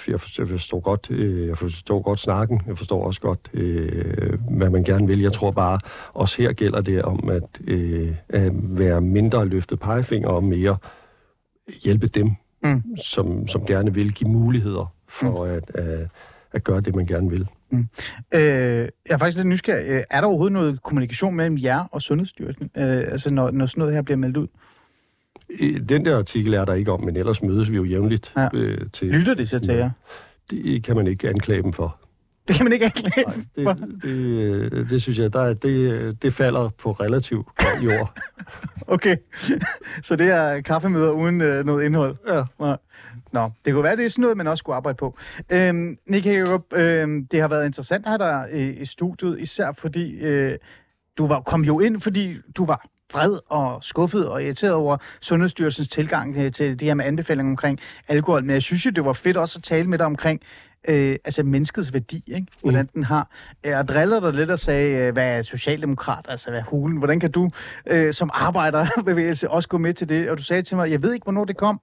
Jeg, 0.09 0.20
forstår, 0.20 0.80
godt, 0.80 1.11
øh, 1.11 1.49
jeg 1.49 1.59
forstår 1.59 2.03
godt 2.03 2.20
snakken. 2.20 2.62
Jeg 2.66 2.78
forstår 2.78 3.07
også 3.07 3.20
godt, 3.20 3.51
øh, 3.55 4.38
hvad 4.51 4.70
man 4.70 4.84
gerne 4.84 5.07
vil. 5.07 5.20
Jeg 5.20 5.32
tror 5.32 5.51
bare, 5.51 5.78
også 6.12 6.42
her 6.42 6.53
gælder 6.53 6.80
det 6.80 7.03
om 7.03 7.28
at, 7.28 7.61
øh, 7.66 8.14
at 8.28 8.53
være 8.55 9.01
mindre 9.01 9.47
løftet 9.47 9.80
pegefinger 9.80 10.28
og 10.28 10.45
mere 10.45 10.76
hjælpe 11.84 12.07
dem, 12.07 12.30
mm. 12.62 12.97
som, 12.97 13.49
som 13.49 13.66
gerne 13.66 13.95
vil 13.95 14.12
give 14.12 14.30
muligheder 14.30 14.95
for 15.09 15.45
mm. 15.45 15.51
at, 15.51 15.70
at, 15.74 16.09
at 16.53 16.64
gøre 16.64 16.80
det, 16.80 16.95
man 16.95 17.07
gerne 17.07 17.30
vil. 17.30 17.49
Mm. 17.70 17.88
Øh, 18.34 18.40
jeg 18.40 18.90
er 19.11 19.16
faktisk 19.16 19.36
lidt 19.36 19.49
nysgerrig. 19.49 20.05
Er 20.11 20.20
der 20.20 20.28
overhovedet 20.28 20.53
noget 20.53 20.82
kommunikation 20.82 21.34
mellem 21.34 21.59
jer 21.59 21.84
og 21.92 22.03
Sundhedsstyrelsen, 22.03 22.70
øh, 22.76 22.99
altså 22.99 23.30
når, 23.30 23.51
når 23.51 23.66
sådan 23.66 23.78
noget 23.78 23.95
her 23.95 24.03
bliver 24.03 24.18
meldt 24.18 24.36
ud? 24.36 24.47
Den 25.88 26.05
der 26.05 26.18
artikel 26.18 26.55
er 26.55 26.64
der 26.64 26.74
ikke 26.74 26.92
om, 26.92 27.05
men 27.05 27.16
ellers 27.16 27.42
mødes 27.42 27.70
vi 27.70 27.76
jo 27.76 27.84
jævnligt 27.84 28.32
ja. 28.36 28.49
øh, 28.55 28.78
til... 28.92 29.09
Lytter 29.09 29.34
de 29.34 29.47
så 29.47 29.59
til 29.59 29.74
jer? 29.74 29.90
Det 30.51 30.84
kan 30.84 30.97
man 30.97 31.07
ikke 31.07 31.28
anklage 31.28 31.62
dem 31.62 31.72
for. 31.72 31.97
Det 32.49 32.57
kan 32.57 32.64
man 32.64 32.72
ikke 32.72 32.84
anklage 32.84 33.24
dem 33.57 33.64
for? 33.64 33.72
Det, 33.72 34.03
det, 34.72 34.90
det 34.90 35.03
synes 35.03 35.18
jeg, 35.18 35.32
der, 35.32 35.55
det, 35.55 36.22
det 36.22 36.32
falder 36.32 36.68
på 36.68 36.92
relativt 36.92 37.47
jord. 37.82 38.18
okay, 38.86 39.16
så 40.03 40.16
det 40.16 40.30
er 40.30 40.61
kaffemøder 40.61 41.11
uden 41.11 41.40
øh, 41.40 41.64
noget 41.64 41.84
indhold? 41.84 42.16
Ja. 42.61 42.76
Nå, 43.32 43.51
det 43.64 43.72
kunne 43.72 43.84
være, 43.84 43.97
det 43.97 44.05
er 44.05 44.09
sådan 44.09 44.22
noget, 44.22 44.36
man 44.36 44.47
også 44.47 44.62
skulle 44.62 44.76
arbejde 44.76 44.97
på. 44.97 45.18
Øhm, 45.53 45.99
Nick 46.07 46.24
Hagerup, 46.24 46.72
øhm, 46.72 47.26
det 47.26 47.40
har 47.40 47.49
været 47.49 47.66
interessant 47.66 48.07
at 48.07 48.11
have 48.11 48.18
dig 48.18 48.49
i, 48.53 48.80
i 48.80 48.84
studiet, 48.84 49.40
især 49.40 49.72
fordi 49.72 50.24
øh, 50.24 50.59
du 51.18 51.26
var, 51.26 51.40
kom 51.40 51.64
jo 51.64 51.80
ind, 51.80 52.01
fordi 52.01 52.36
du 52.57 52.64
var 52.64 52.86
vred 53.12 53.38
og 53.48 53.84
skuffet 53.84 54.28
og 54.28 54.44
irriteret 54.44 54.74
over 54.74 54.96
Sundhedsstyrelsens 55.20 55.88
tilgang 55.88 56.34
til, 56.34 56.52
til 56.52 56.80
det 56.80 56.88
her 56.88 56.94
med 56.94 57.05
anbefalinger 57.05 57.52
omkring 57.52 57.80
alkohol. 58.09 58.44
Men 58.44 58.50
jeg 58.50 58.62
synes 58.62 58.86
jo, 58.86 58.90
det 58.90 59.05
var 59.05 59.12
fedt 59.12 59.36
også 59.36 59.59
at 59.59 59.62
tale 59.62 59.88
med 59.88 59.98
dig 59.98 60.07
omkring 60.07 60.40
øh, 60.88 61.16
altså 61.24 61.42
menneskets 61.42 61.92
værdi, 61.92 62.22
ikke? 62.26 62.46
hvordan 62.62 62.82
mm. 62.82 62.88
den 62.94 63.05
har. 63.05 63.30
Jeg 63.64 63.88
driller 63.88 64.20
dig 64.20 64.32
lidt 64.32 64.50
og 64.50 64.59
sagde, 64.59 65.07
øh, 65.07 65.12
hvad 65.12 65.38
er 65.38 65.42
socialdemokrat, 65.42 66.26
altså 66.28 66.50
hvad 66.50 66.61
er 66.61 66.64
hulen? 66.64 66.98
Hvordan 66.98 67.20
kan 67.20 67.30
du 67.30 67.50
øh, 67.86 68.14
som 68.14 68.30
arbejderbevægelse 68.32 69.50
også 69.57 69.68
gå 69.68 69.78
med 69.78 69.94
til 69.94 70.09
det? 70.09 70.30
Og 70.30 70.38
du 70.38 70.42
sagde 70.42 70.62
til 70.62 70.76
mig, 70.76 70.90
jeg 70.90 71.02
ved 71.02 71.12
ikke, 71.12 71.24
hvornår 71.24 71.44
det 71.44 71.57
kom, 71.57 71.80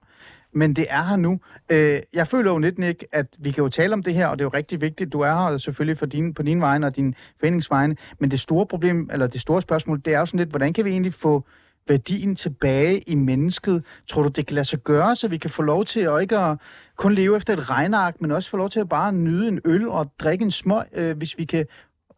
men 0.54 0.76
det 0.76 0.86
er 0.90 1.02
her 1.02 1.16
nu. 1.16 1.40
Øh, 1.70 2.00
jeg 2.12 2.26
føler 2.26 2.52
jo 2.52 2.58
lidt, 2.58 2.78
Nick, 2.78 3.04
at 3.12 3.26
vi 3.38 3.50
kan 3.50 3.64
jo 3.64 3.68
tale 3.68 3.92
om 3.92 4.02
det 4.02 4.14
her, 4.14 4.26
og 4.26 4.38
det 4.38 4.44
er 4.44 4.46
jo 4.46 4.50
rigtig 4.54 4.80
vigtigt. 4.80 5.12
Du 5.12 5.20
er 5.20 5.50
her 5.50 5.56
selvfølgelig 5.56 5.98
for 5.98 6.06
din, 6.06 6.34
på 6.34 6.42
din 6.42 6.60
vegne 6.60 6.86
og 6.86 6.96
din 6.96 7.14
foreningsvegne, 7.40 7.96
men 8.18 8.30
det 8.30 8.40
store 8.40 8.66
problem, 8.66 9.08
eller 9.12 9.26
det 9.26 9.40
store 9.40 9.62
spørgsmål, 9.62 10.00
det 10.04 10.14
er 10.14 10.18
jo 10.18 10.26
sådan 10.26 10.38
lidt, 10.38 10.50
hvordan 10.50 10.72
kan 10.72 10.84
vi 10.84 10.90
egentlig 10.90 11.14
få 11.14 11.44
værdien 11.88 12.36
tilbage 12.36 12.98
i 12.98 13.14
mennesket? 13.14 13.84
Tror 14.08 14.22
du, 14.22 14.28
det 14.28 14.46
kan 14.46 14.54
lade 14.54 14.64
sig 14.64 14.78
gøre, 14.78 15.16
så 15.16 15.28
vi 15.28 15.36
kan 15.36 15.50
få 15.50 15.62
lov 15.62 15.84
til 15.84 16.00
at 16.00 16.22
ikke 16.22 16.38
at 16.38 16.56
kun 16.96 17.14
leve 17.14 17.36
efter 17.36 17.52
et 17.52 17.70
regnark, 17.70 18.20
men 18.20 18.30
også 18.30 18.50
få 18.50 18.56
lov 18.56 18.70
til 18.70 18.80
at 18.80 18.88
bare 18.88 19.12
nyde 19.12 19.48
en 19.48 19.60
øl 19.64 19.88
og 19.88 20.12
drikke 20.18 20.44
en 20.44 20.50
smøg, 20.50 20.84
øh, 20.94 21.16
hvis 21.16 21.38
vi 21.38 21.44
kan 21.44 21.66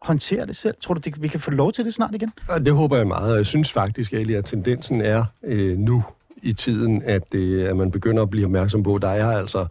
håndtere 0.01 0.45
det 0.45 0.55
selv? 0.55 0.75
Tror 0.81 0.93
du, 0.93 0.99
det, 0.99 1.21
vi 1.21 1.27
kan 1.27 1.39
få 1.39 1.51
lov 1.51 1.71
til 1.71 1.85
det 1.85 1.93
snart 1.93 2.15
igen? 2.15 2.31
Ja, 2.49 2.57
det 2.57 2.73
håber 2.73 2.97
jeg 2.97 3.07
meget, 3.07 3.37
jeg 3.37 3.45
synes 3.45 3.71
faktisk, 3.71 4.13
at 4.13 4.45
tendensen 4.45 5.01
er 5.01 5.25
øh, 5.43 5.77
nu, 5.77 6.03
i 6.45 6.53
tiden, 6.53 7.01
at, 7.05 7.23
det, 7.31 7.61
at 7.63 7.77
man 7.77 7.91
begynder 7.91 8.23
at 8.23 8.29
blive 8.29 8.45
opmærksom 8.45 8.83
på, 8.83 8.95
at 8.95 9.01
der 9.01 9.09
er 9.09 9.37
altså 9.37 9.67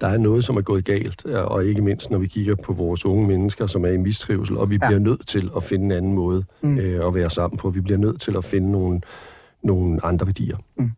der 0.00 0.06
er 0.06 0.18
noget, 0.18 0.44
som 0.44 0.56
er 0.56 0.60
gået 0.60 0.84
galt, 0.84 1.24
og 1.26 1.64
ikke 1.64 1.82
mindst, 1.82 2.10
når 2.10 2.18
vi 2.18 2.26
kigger 2.26 2.54
på 2.54 2.72
vores 2.72 3.04
unge 3.04 3.26
mennesker, 3.26 3.66
som 3.66 3.84
er 3.84 3.88
i 3.88 3.96
mistrivsel, 3.96 4.56
og 4.56 4.70
vi 4.70 4.78
ja. 4.82 4.88
bliver 4.88 5.00
nødt 5.00 5.26
til 5.26 5.50
at 5.56 5.62
finde 5.64 5.84
en 5.84 5.92
anden 5.92 6.12
måde 6.12 6.44
mm. 6.60 6.78
øh, 6.78 7.06
at 7.06 7.14
være 7.14 7.30
sammen 7.30 7.58
på. 7.58 7.70
Vi 7.70 7.80
bliver 7.80 7.98
nødt 7.98 8.20
til 8.20 8.36
at 8.36 8.44
finde 8.44 8.72
nogle, 8.72 9.00
nogle 9.62 10.04
andre 10.04 10.26
værdier. 10.26 10.56
Mm. 10.76 10.90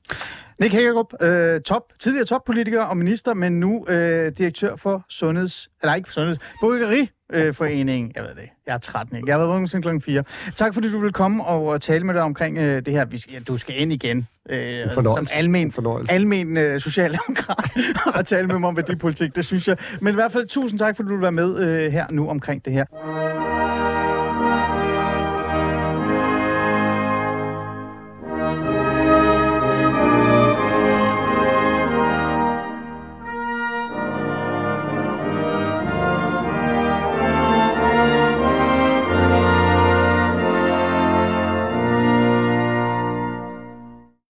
Nick 0.60 0.74
Hækkerup, 0.74 1.22
øh, 1.22 1.60
top, 1.60 1.82
tidligere 2.00 2.26
toppolitiker 2.26 2.82
og 2.82 2.96
minister, 2.96 3.34
men 3.34 3.60
nu 3.60 3.86
øh, 3.88 4.32
direktør 4.38 4.76
for 4.76 5.04
Sundheds... 5.08 5.68
Eller 5.82 5.94
ikke 5.94 6.08
for 6.08 6.12
Sundheds... 6.12 6.38
Bryggeriforeningen. 6.60 8.12
Jeg 8.14 8.22
ved 8.22 8.30
det. 8.30 8.48
Jeg 8.66 8.74
er 8.74 8.78
træt, 8.78 9.12
Nick. 9.12 9.26
Jeg 9.26 9.34
har 9.34 9.38
været 9.38 9.50
vågen 9.50 9.68
siden 9.68 9.82
klokken 9.82 10.00
4. 10.02 10.24
Tak 10.56 10.74
fordi 10.74 10.92
du 10.92 10.98
vil 10.98 11.12
komme 11.12 11.44
og 11.44 11.80
tale 11.80 12.04
med 12.04 12.14
dig 12.14 12.22
omkring 12.22 12.58
øh, 12.58 12.86
det 12.86 12.94
her. 12.94 13.04
Vi 13.04 13.18
skal, 13.18 13.32
ja, 13.32 13.38
du 13.38 13.56
skal 13.56 13.80
ind 13.80 13.92
igen. 13.92 14.26
Øh, 14.50 14.92
som 14.94 15.26
almen, 15.32 15.72
almen 16.08 16.56
øh, 16.56 16.80
socialdemokrat 16.80 17.70
og 18.18 18.26
tale 18.26 18.46
med 18.46 18.58
mig 18.58 18.68
om 18.68 18.76
værdipolitik. 18.76 19.36
Det 19.36 19.44
synes 19.44 19.68
jeg. 19.68 19.76
Men 20.00 20.14
i 20.14 20.14
hvert 20.14 20.32
fald 20.32 20.46
tusind 20.46 20.78
tak, 20.78 20.96
fordi 20.96 21.08
du 21.08 21.14
vil 21.14 21.22
være 21.22 21.32
med 21.32 21.58
øh, 21.58 21.92
her 21.92 22.06
nu 22.10 22.28
omkring 22.28 22.64
det 22.64 22.72
her. 22.72 23.59